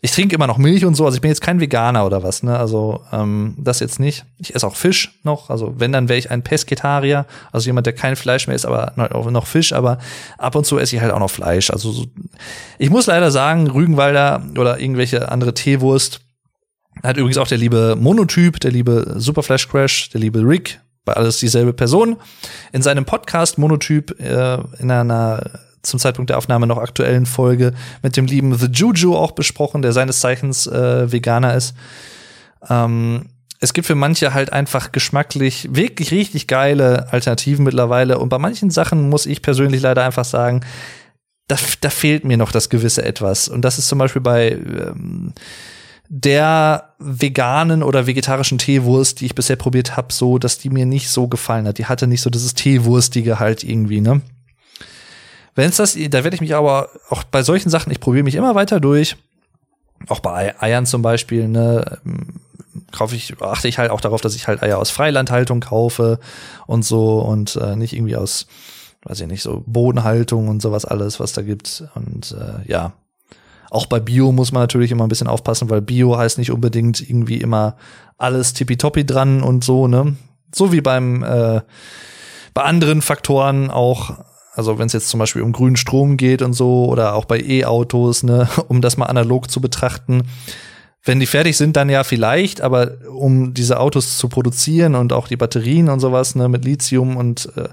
Ich 0.00 0.12
trinke 0.12 0.34
immer 0.34 0.46
noch 0.46 0.58
Milch 0.58 0.84
und 0.84 0.94
so, 0.94 1.06
also 1.06 1.16
ich 1.16 1.22
bin 1.22 1.30
jetzt 1.30 1.40
kein 1.40 1.60
Veganer 1.60 2.04
oder 2.04 2.22
was, 2.22 2.42
ne? 2.42 2.58
Also 2.58 3.00
ähm, 3.10 3.54
das 3.58 3.80
jetzt 3.80 3.98
nicht. 3.98 4.26
Ich 4.38 4.54
esse 4.54 4.66
auch 4.66 4.76
Fisch 4.76 5.18
noch, 5.22 5.48
also 5.48 5.74
wenn 5.78 5.92
dann 5.92 6.10
wäre 6.10 6.18
ich 6.18 6.30
ein 6.30 6.42
Pesketarier, 6.42 7.24
also 7.52 7.66
jemand, 7.66 7.86
der 7.86 7.94
kein 7.94 8.14
Fleisch 8.14 8.46
mehr 8.46 8.54
isst, 8.54 8.66
aber 8.66 8.92
noch 9.30 9.46
Fisch, 9.46 9.72
aber 9.72 9.98
ab 10.36 10.56
und 10.56 10.66
zu 10.66 10.78
esse 10.78 10.96
ich 10.96 11.02
halt 11.02 11.12
auch 11.12 11.20
noch 11.20 11.30
Fleisch. 11.30 11.70
Also 11.70 11.90
so, 11.90 12.06
ich 12.78 12.90
muss 12.90 13.06
leider 13.06 13.30
sagen, 13.30 13.70
Rügenwalder 13.70 14.42
oder 14.58 14.78
irgendwelche 14.78 15.30
andere 15.30 15.54
Teewurst 15.54 16.20
hat 17.02 17.16
übrigens 17.16 17.38
auch 17.38 17.48
der 17.48 17.58
liebe 17.58 17.96
Monotyp, 17.98 18.60
der 18.60 18.70
liebe 18.70 19.14
Superflash 19.16 19.68
Crash, 19.68 20.10
der 20.10 20.20
liebe 20.20 20.40
Rick, 20.40 20.80
bei 21.04 21.12
alles 21.14 21.38
dieselbe 21.38 21.72
Person. 21.72 22.16
In 22.72 22.82
seinem 22.82 23.04
Podcast 23.04 23.58
Monotyp 23.58 24.18
äh, 24.20 24.58
in 24.78 24.90
einer 24.90 25.63
zum 25.86 26.00
Zeitpunkt 26.00 26.30
der 26.30 26.38
Aufnahme 26.38 26.66
noch 26.66 26.78
aktuellen 26.78 27.26
Folge 27.26 27.72
mit 28.02 28.16
dem 28.16 28.26
lieben 28.26 28.54
The 28.56 28.66
Juju 28.66 29.16
auch 29.16 29.32
besprochen, 29.32 29.82
der 29.82 29.92
seines 29.92 30.20
Zeichens 30.20 30.66
äh, 30.66 31.10
Veganer 31.10 31.54
ist. 31.54 31.74
Ähm, 32.68 33.26
es 33.60 33.72
gibt 33.72 33.86
für 33.86 33.94
manche 33.94 34.34
halt 34.34 34.52
einfach 34.52 34.92
geschmacklich 34.92 35.68
wirklich 35.72 36.10
richtig 36.10 36.46
geile 36.46 37.12
Alternativen 37.12 37.64
mittlerweile. 37.64 38.18
Und 38.18 38.28
bei 38.28 38.38
manchen 38.38 38.70
Sachen 38.70 39.08
muss 39.08 39.26
ich 39.26 39.42
persönlich 39.42 39.80
leider 39.80 40.04
einfach 40.04 40.24
sagen, 40.24 40.60
da, 41.48 41.56
da 41.80 41.90
fehlt 41.90 42.24
mir 42.24 42.36
noch 42.36 42.52
das 42.52 42.68
gewisse 42.68 43.04
Etwas. 43.04 43.48
Und 43.48 43.62
das 43.62 43.78
ist 43.78 43.88
zum 43.88 43.98
Beispiel 43.98 44.22
bei 44.22 44.52
ähm, 44.52 45.32
der 46.08 46.94
veganen 46.98 47.82
oder 47.82 48.06
vegetarischen 48.06 48.58
Teewurst, 48.58 49.20
die 49.20 49.26
ich 49.26 49.34
bisher 49.34 49.56
probiert 49.56 49.96
habe, 49.96 50.12
so, 50.12 50.38
dass 50.38 50.58
die 50.58 50.70
mir 50.70 50.86
nicht 50.86 51.08
so 51.08 51.28
gefallen 51.28 51.66
hat. 51.66 51.78
Die 51.78 51.86
hatte 51.86 52.06
nicht 52.06 52.20
so 52.20 52.30
dieses 52.30 52.54
Teewurstige 52.54 53.38
halt 53.38 53.64
irgendwie, 53.64 54.00
ne? 54.00 54.20
Wenn 55.54 55.70
es 55.70 55.76
das, 55.76 55.94
da 55.94 56.24
werde 56.24 56.34
ich 56.34 56.40
mich 56.40 56.54
aber 56.54 56.88
auch 57.08 57.24
bei 57.24 57.42
solchen 57.42 57.70
Sachen, 57.70 57.92
ich 57.92 58.00
probiere 58.00 58.24
mich 58.24 58.34
immer 58.34 58.54
weiter 58.54 58.80
durch. 58.80 59.16
Auch 60.08 60.20
bei 60.20 60.60
Eiern 60.60 60.86
zum 60.86 61.02
Beispiel, 61.02 61.48
ne, 61.48 61.98
kaufe 62.92 63.14
ich, 63.14 63.40
achte 63.40 63.68
ich 63.68 63.78
halt 63.78 63.90
auch 63.90 64.00
darauf, 64.00 64.20
dass 64.20 64.34
ich 64.34 64.48
halt 64.48 64.62
Eier 64.62 64.78
aus 64.78 64.90
Freilandhaltung 64.90 65.60
kaufe 65.60 66.18
und 66.66 66.84
so 66.84 67.20
und 67.20 67.56
äh, 67.56 67.76
nicht 67.76 67.92
irgendwie 67.92 68.16
aus, 68.16 68.46
weiß 69.04 69.20
ich 69.20 69.28
nicht, 69.28 69.42
so 69.42 69.62
Bodenhaltung 69.66 70.48
und 70.48 70.60
sowas 70.60 70.84
alles, 70.84 71.20
was 71.20 71.32
da 71.32 71.42
gibt. 71.42 71.84
Und 71.94 72.36
äh, 72.38 72.70
ja, 72.70 72.92
auch 73.70 73.86
bei 73.86 74.00
Bio 74.00 74.32
muss 74.32 74.52
man 74.52 74.62
natürlich 74.62 74.90
immer 74.90 75.04
ein 75.04 75.08
bisschen 75.08 75.26
aufpassen, 75.28 75.70
weil 75.70 75.82
Bio 75.82 76.16
heißt 76.16 76.38
nicht 76.38 76.50
unbedingt 76.50 77.08
irgendwie 77.08 77.38
immer 77.38 77.76
alles 78.18 78.52
tippitoppi 78.52 79.04
dran 79.04 79.42
und 79.42 79.64
so, 79.64 79.88
ne? 79.88 80.16
So 80.54 80.72
wie 80.72 80.80
beim 80.80 81.22
äh, 81.24 81.60
bei 82.54 82.62
anderen 82.62 83.02
Faktoren 83.02 83.70
auch, 83.70 84.18
also 84.54 84.78
wenn 84.78 84.86
es 84.86 84.92
jetzt 84.92 85.08
zum 85.08 85.20
Beispiel 85.20 85.42
um 85.42 85.52
grünen 85.52 85.76
Strom 85.76 86.16
geht 86.16 86.42
und 86.42 86.52
so, 86.52 86.86
oder 86.86 87.14
auch 87.14 87.24
bei 87.24 87.40
E-Autos, 87.40 88.22
ne, 88.22 88.48
um 88.68 88.80
das 88.80 88.96
mal 88.96 89.06
analog 89.06 89.50
zu 89.50 89.60
betrachten, 89.60 90.22
wenn 91.06 91.20
die 91.20 91.26
fertig 91.26 91.58
sind, 91.58 91.76
dann 91.76 91.90
ja 91.90 92.02
vielleicht, 92.02 92.62
aber 92.62 92.92
um 93.10 93.52
diese 93.52 93.78
Autos 93.78 94.16
zu 94.16 94.28
produzieren 94.30 94.94
und 94.94 95.12
auch 95.12 95.28
die 95.28 95.36
Batterien 95.36 95.90
und 95.90 96.00
sowas, 96.00 96.34
ne, 96.34 96.48
mit 96.48 96.64
Lithium 96.64 97.18
und 97.18 97.50
äh, 97.56 97.68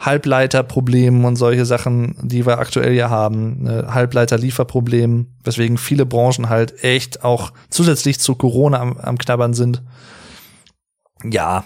Halbleiterproblemen 0.00 1.24
und 1.24 1.36
solche 1.36 1.64
Sachen, 1.64 2.16
die 2.22 2.44
wir 2.44 2.58
aktuell 2.58 2.94
ja 2.94 3.08
haben, 3.08 3.62
ne, 3.62 3.86
Halbleiterlieferproblem, 3.94 5.28
weswegen 5.44 5.78
viele 5.78 6.06
Branchen 6.06 6.48
halt 6.48 6.82
echt 6.82 7.22
auch 7.22 7.52
zusätzlich 7.70 8.18
zu 8.18 8.34
Corona 8.34 8.80
am, 8.80 8.96
am 8.96 9.16
Knabbern 9.16 9.54
sind. 9.54 9.80
Ja, 11.22 11.64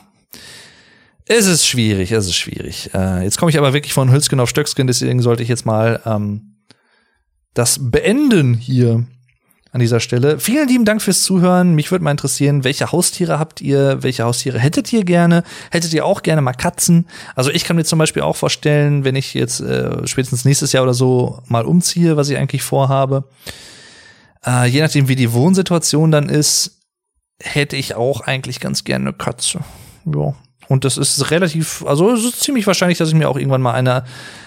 es 1.29 1.47
ist 1.47 1.67
schwierig, 1.67 2.13
es 2.13 2.27
ist 2.27 2.37
schwierig. 2.37 2.91
Äh, 2.95 3.25
jetzt 3.25 3.39
komme 3.39 3.51
ich 3.51 3.59
aber 3.59 3.73
wirklich 3.73 3.93
von 3.93 4.11
Hülsken 4.13 4.41
auf 4.41 4.49
Stöcksken, 4.49 4.87
deswegen 4.87 5.23
sollte 5.23 5.43
ich 5.43 5.49
jetzt 5.49 5.67
mal 5.67 6.01
ähm, 6.07 6.57
das 7.55 7.79
beenden 7.81 8.55
hier 8.55 9.07
an 9.73 9.81
dieser 9.81 10.01
Stelle. 10.01 10.39
Vielen 10.39 10.69
lieben 10.69 10.85
Dank 10.85 11.03
fürs 11.03 11.23
Zuhören. 11.23 11.75
Mich 11.75 11.91
würde 11.91 12.05
mal 12.05 12.11
interessieren, 12.11 12.65
welche 12.65 12.93
Haustiere 12.93 13.39
habt 13.39 13.61
ihr? 13.61 14.03
Welche 14.03 14.25
Haustiere 14.25 14.59
hättet 14.59 14.91
ihr 14.93 15.05
gerne? 15.05 15.43
Hättet 15.71 15.93
ihr 15.93 16.07
auch 16.07 16.23
gerne 16.23 16.41
mal 16.41 16.55
Katzen? 16.55 17.07
Also 17.35 17.51
ich 17.51 17.65
kann 17.65 17.77
mir 17.77 17.85
zum 17.85 17.99
Beispiel 17.99 18.23
auch 18.23 18.37
vorstellen, 18.37 19.05
wenn 19.05 19.17
ich 19.17 19.35
jetzt 19.35 19.61
äh, 19.61 20.07
spätestens 20.07 20.45
nächstes 20.45 20.73
Jahr 20.73 20.85
oder 20.85 20.95
so 20.95 21.43
mal 21.49 21.65
umziehe, 21.65 22.17
was 22.17 22.31
ich 22.31 22.39
eigentlich 22.39 22.63
vorhabe, 22.63 23.25
äh, 24.47 24.67
je 24.67 24.81
nachdem 24.81 25.09
wie 25.09 25.17
die 25.17 25.33
Wohnsituation 25.33 26.11
dann 26.11 26.29
ist, 26.29 26.81
hätte 27.43 27.77
ich 27.77 27.95
auch 27.95 28.23
eigentlich 28.23 28.61
ganz 28.61 28.85
gerne 28.85 29.09
eine 29.09 29.13
Katze. 29.13 29.61
Ja. 30.07 30.35
Und 30.69 30.85
das 30.85 30.97
ist 30.97 31.31
relativ, 31.31 31.85
also 31.87 32.13
es 32.13 32.25
ist 32.25 32.41
ziemlich 32.41 32.67
wahrscheinlich, 32.67 32.99
dass 32.99 33.09
ich 33.09 33.15
mir 33.15 33.29
auch 33.29 33.37
irgendwann 33.37 33.63
mal 33.63 33.75
eine 33.75 34.05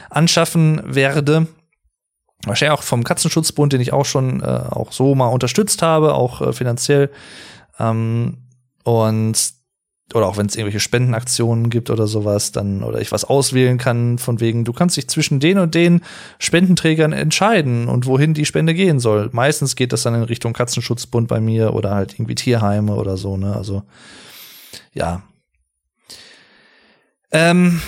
anschaffen 0.09 0.81
werde 0.85 1.47
wahrscheinlich 2.45 2.77
auch 2.77 2.83
vom 2.83 3.03
Katzenschutzbund, 3.03 3.73
den 3.73 3.81
ich 3.81 3.93
auch 3.93 4.05
schon 4.05 4.41
äh, 4.41 4.45
auch 4.45 4.91
so 4.91 5.15
mal 5.15 5.27
unterstützt 5.27 5.81
habe, 5.81 6.13
auch 6.13 6.41
äh, 6.41 6.53
finanziell. 6.53 7.09
Ähm, 7.79 8.37
und 8.83 9.53
oder 10.15 10.25
auch 10.25 10.37
wenn 10.37 10.47
es 10.47 10.55
irgendwelche 10.55 10.79
Spendenaktionen 10.79 11.69
gibt 11.69 11.91
oder 11.91 12.07
sowas, 12.07 12.51
dann 12.51 12.81
oder 12.81 12.99
ich 12.99 13.11
was 13.11 13.25
auswählen 13.25 13.77
kann, 13.77 14.17
von 14.17 14.39
wegen, 14.39 14.65
du 14.65 14.73
kannst 14.73 14.97
dich 14.97 15.07
zwischen 15.07 15.39
den 15.39 15.59
und 15.59 15.75
den 15.75 16.01
Spendenträgern 16.39 17.13
entscheiden 17.13 17.87
und 17.87 18.07
wohin 18.07 18.33
die 18.33 18.45
Spende 18.45 18.73
gehen 18.73 18.99
soll. 18.99 19.29
Meistens 19.33 19.75
geht 19.75 19.93
das 19.93 20.01
dann 20.01 20.15
in 20.15 20.23
Richtung 20.23 20.53
Katzenschutzbund 20.53 21.27
bei 21.27 21.39
mir 21.39 21.75
oder 21.75 21.93
halt 21.93 22.15
irgendwie 22.15 22.33
Tierheime 22.33 22.95
oder 22.95 23.17
so, 23.17 23.37
ne? 23.37 23.55
Also 23.55 23.83
ja. 24.93 25.21
Ähm, 27.31 27.81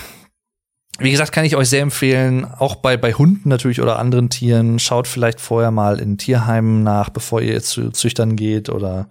wie 0.99 1.11
gesagt, 1.11 1.31
kann 1.31 1.45
ich 1.45 1.55
euch 1.55 1.69
sehr 1.69 1.81
empfehlen, 1.81 2.45
auch 2.45 2.75
bei, 2.75 2.95
bei 2.95 3.13
Hunden 3.13 3.49
natürlich 3.49 3.81
oder 3.81 3.97
anderen 3.97 4.29
Tieren, 4.29 4.77
schaut 4.77 5.07
vielleicht 5.07 5.41
vorher 5.41 5.71
mal 5.71 5.99
in 5.99 6.17
Tierheimen 6.17 6.83
nach, 6.83 7.09
bevor 7.09 7.41
ihr 7.41 7.61
zu 7.63 7.89
Züchtern 7.89 8.35
geht 8.35 8.69
oder 8.69 9.07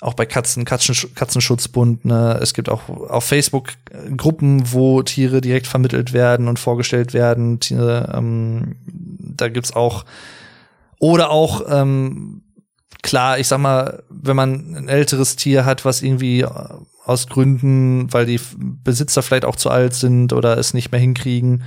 auch 0.00 0.14
bei 0.14 0.26
Katzen, 0.26 0.64
Katzen 0.64 1.14
Katzenschutzbund. 1.14 2.04
Ne? 2.04 2.38
Es 2.42 2.54
gibt 2.54 2.68
auch 2.68 2.88
auf 2.88 3.24
Facebook 3.24 3.72
Gruppen, 4.16 4.72
wo 4.72 5.02
Tiere 5.02 5.40
direkt 5.40 5.66
vermittelt 5.66 6.12
werden 6.12 6.48
und 6.48 6.58
vorgestellt 6.58 7.12
werden. 7.12 7.60
Tiere, 7.60 8.12
ähm, 8.14 8.76
da 8.86 9.48
gibt's 9.48 9.74
auch 9.74 10.04
oder 10.98 11.30
auch 11.30 11.62
ähm, 11.68 12.42
klar, 13.02 13.38
ich 13.38 13.48
sag 13.48 13.58
mal, 13.58 14.02
wenn 14.08 14.36
man 14.36 14.74
ein 14.74 14.88
älteres 14.88 15.36
Tier 15.36 15.64
hat, 15.64 15.84
was 15.84 16.02
irgendwie 16.02 16.46
aus 17.06 17.28
Gründen, 17.28 18.12
weil 18.12 18.26
die 18.26 18.40
Besitzer 18.56 19.22
vielleicht 19.22 19.44
auch 19.44 19.56
zu 19.56 19.70
alt 19.70 19.94
sind 19.94 20.32
oder 20.32 20.58
es 20.58 20.74
nicht 20.74 20.90
mehr 20.90 21.00
hinkriegen, 21.00 21.62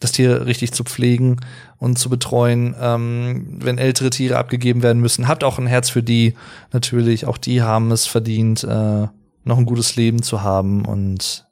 das 0.00 0.12
Tier 0.12 0.44
richtig 0.46 0.72
zu 0.72 0.84
pflegen 0.84 1.40
und 1.78 1.98
zu 1.98 2.10
betreuen, 2.10 2.76
ähm, 2.78 3.58
wenn 3.62 3.78
ältere 3.78 4.10
Tiere 4.10 4.36
abgegeben 4.36 4.82
werden 4.82 5.00
müssen. 5.00 5.28
Habt 5.28 5.44
auch 5.44 5.58
ein 5.58 5.66
Herz 5.66 5.88
für 5.88 6.02
die, 6.02 6.34
natürlich. 6.72 7.26
Auch 7.26 7.38
die 7.38 7.62
haben 7.62 7.90
es 7.90 8.06
verdient, 8.06 8.64
äh, 8.64 9.06
noch 9.44 9.58
ein 9.58 9.66
gutes 9.66 9.96
Leben 9.96 10.22
zu 10.22 10.42
haben 10.42 10.84
und 10.84 11.46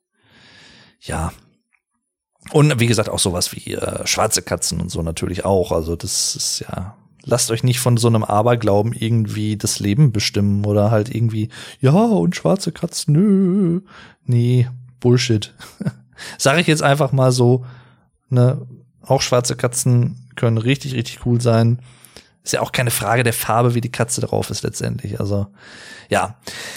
ja. 1.00 1.32
Und 2.50 2.78
wie 2.78 2.86
gesagt, 2.86 3.08
auch 3.08 3.18
sowas 3.18 3.52
wie 3.54 3.74
äh, 3.74 4.06
schwarze 4.06 4.42
Katzen 4.42 4.80
und 4.80 4.90
so 4.90 5.02
natürlich 5.02 5.44
auch. 5.44 5.72
Also 5.72 5.96
das 5.96 6.36
ist 6.36 6.60
ja 6.60 6.96
lasst 7.24 7.50
euch 7.50 7.62
nicht 7.62 7.80
von 7.80 7.96
so 7.96 8.08
einem 8.08 8.24
Aberglauben 8.24 8.92
irgendwie 8.92 9.56
das 9.56 9.80
Leben 9.80 10.12
bestimmen 10.12 10.64
oder 10.64 10.90
halt 10.90 11.14
irgendwie, 11.14 11.48
ja, 11.80 11.92
und 11.92 12.36
schwarze 12.36 12.72
Katzen, 12.72 13.14
nö. 13.14 13.80
Nee, 14.24 14.68
Bullshit. 15.00 15.54
Sag 16.38 16.58
ich 16.58 16.66
jetzt 16.66 16.82
einfach 16.82 17.12
mal 17.12 17.32
so, 17.32 17.64
ne, 18.28 18.66
auch 19.02 19.22
schwarze 19.22 19.56
Katzen 19.56 20.28
können 20.36 20.58
richtig, 20.58 20.94
richtig 20.94 21.24
cool 21.26 21.40
sein. 21.40 21.80
Ist 22.42 22.52
ja 22.52 22.60
auch 22.60 22.72
keine 22.72 22.90
Frage 22.90 23.22
der 23.22 23.34
Farbe, 23.34 23.74
wie 23.74 23.82
die 23.82 23.92
Katze 23.92 24.22
drauf 24.22 24.50
ist 24.50 24.62
letztendlich. 24.62 25.20
Also 25.20 25.48
ja, 26.08 26.36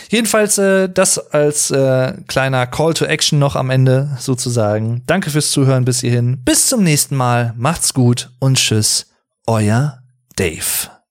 jedenfalls 0.09 0.57
äh, 0.57 0.89
das 0.89 1.17
als 1.17 1.71
äh, 1.71 2.13
kleiner 2.27 2.67
Call 2.67 2.93
to 2.93 3.05
Action 3.05 3.39
noch 3.39 3.55
am 3.55 3.69
Ende 3.69 4.15
sozusagen. 4.19 5.03
Danke 5.07 5.29
fürs 5.29 5.51
Zuhören 5.51 5.85
bis 5.85 6.01
hierhin. 6.01 6.43
Bis 6.43 6.67
zum 6.67 6.83
nächsten 6.83 7.15
Mal. 7.15 7.53
Macht's 7.57 7.93
gut 7.93 8.31
und 8.39 8.57
tschüss. 8.57 9.07
Euer 9.47 10.02
Dave. 10.35 11.02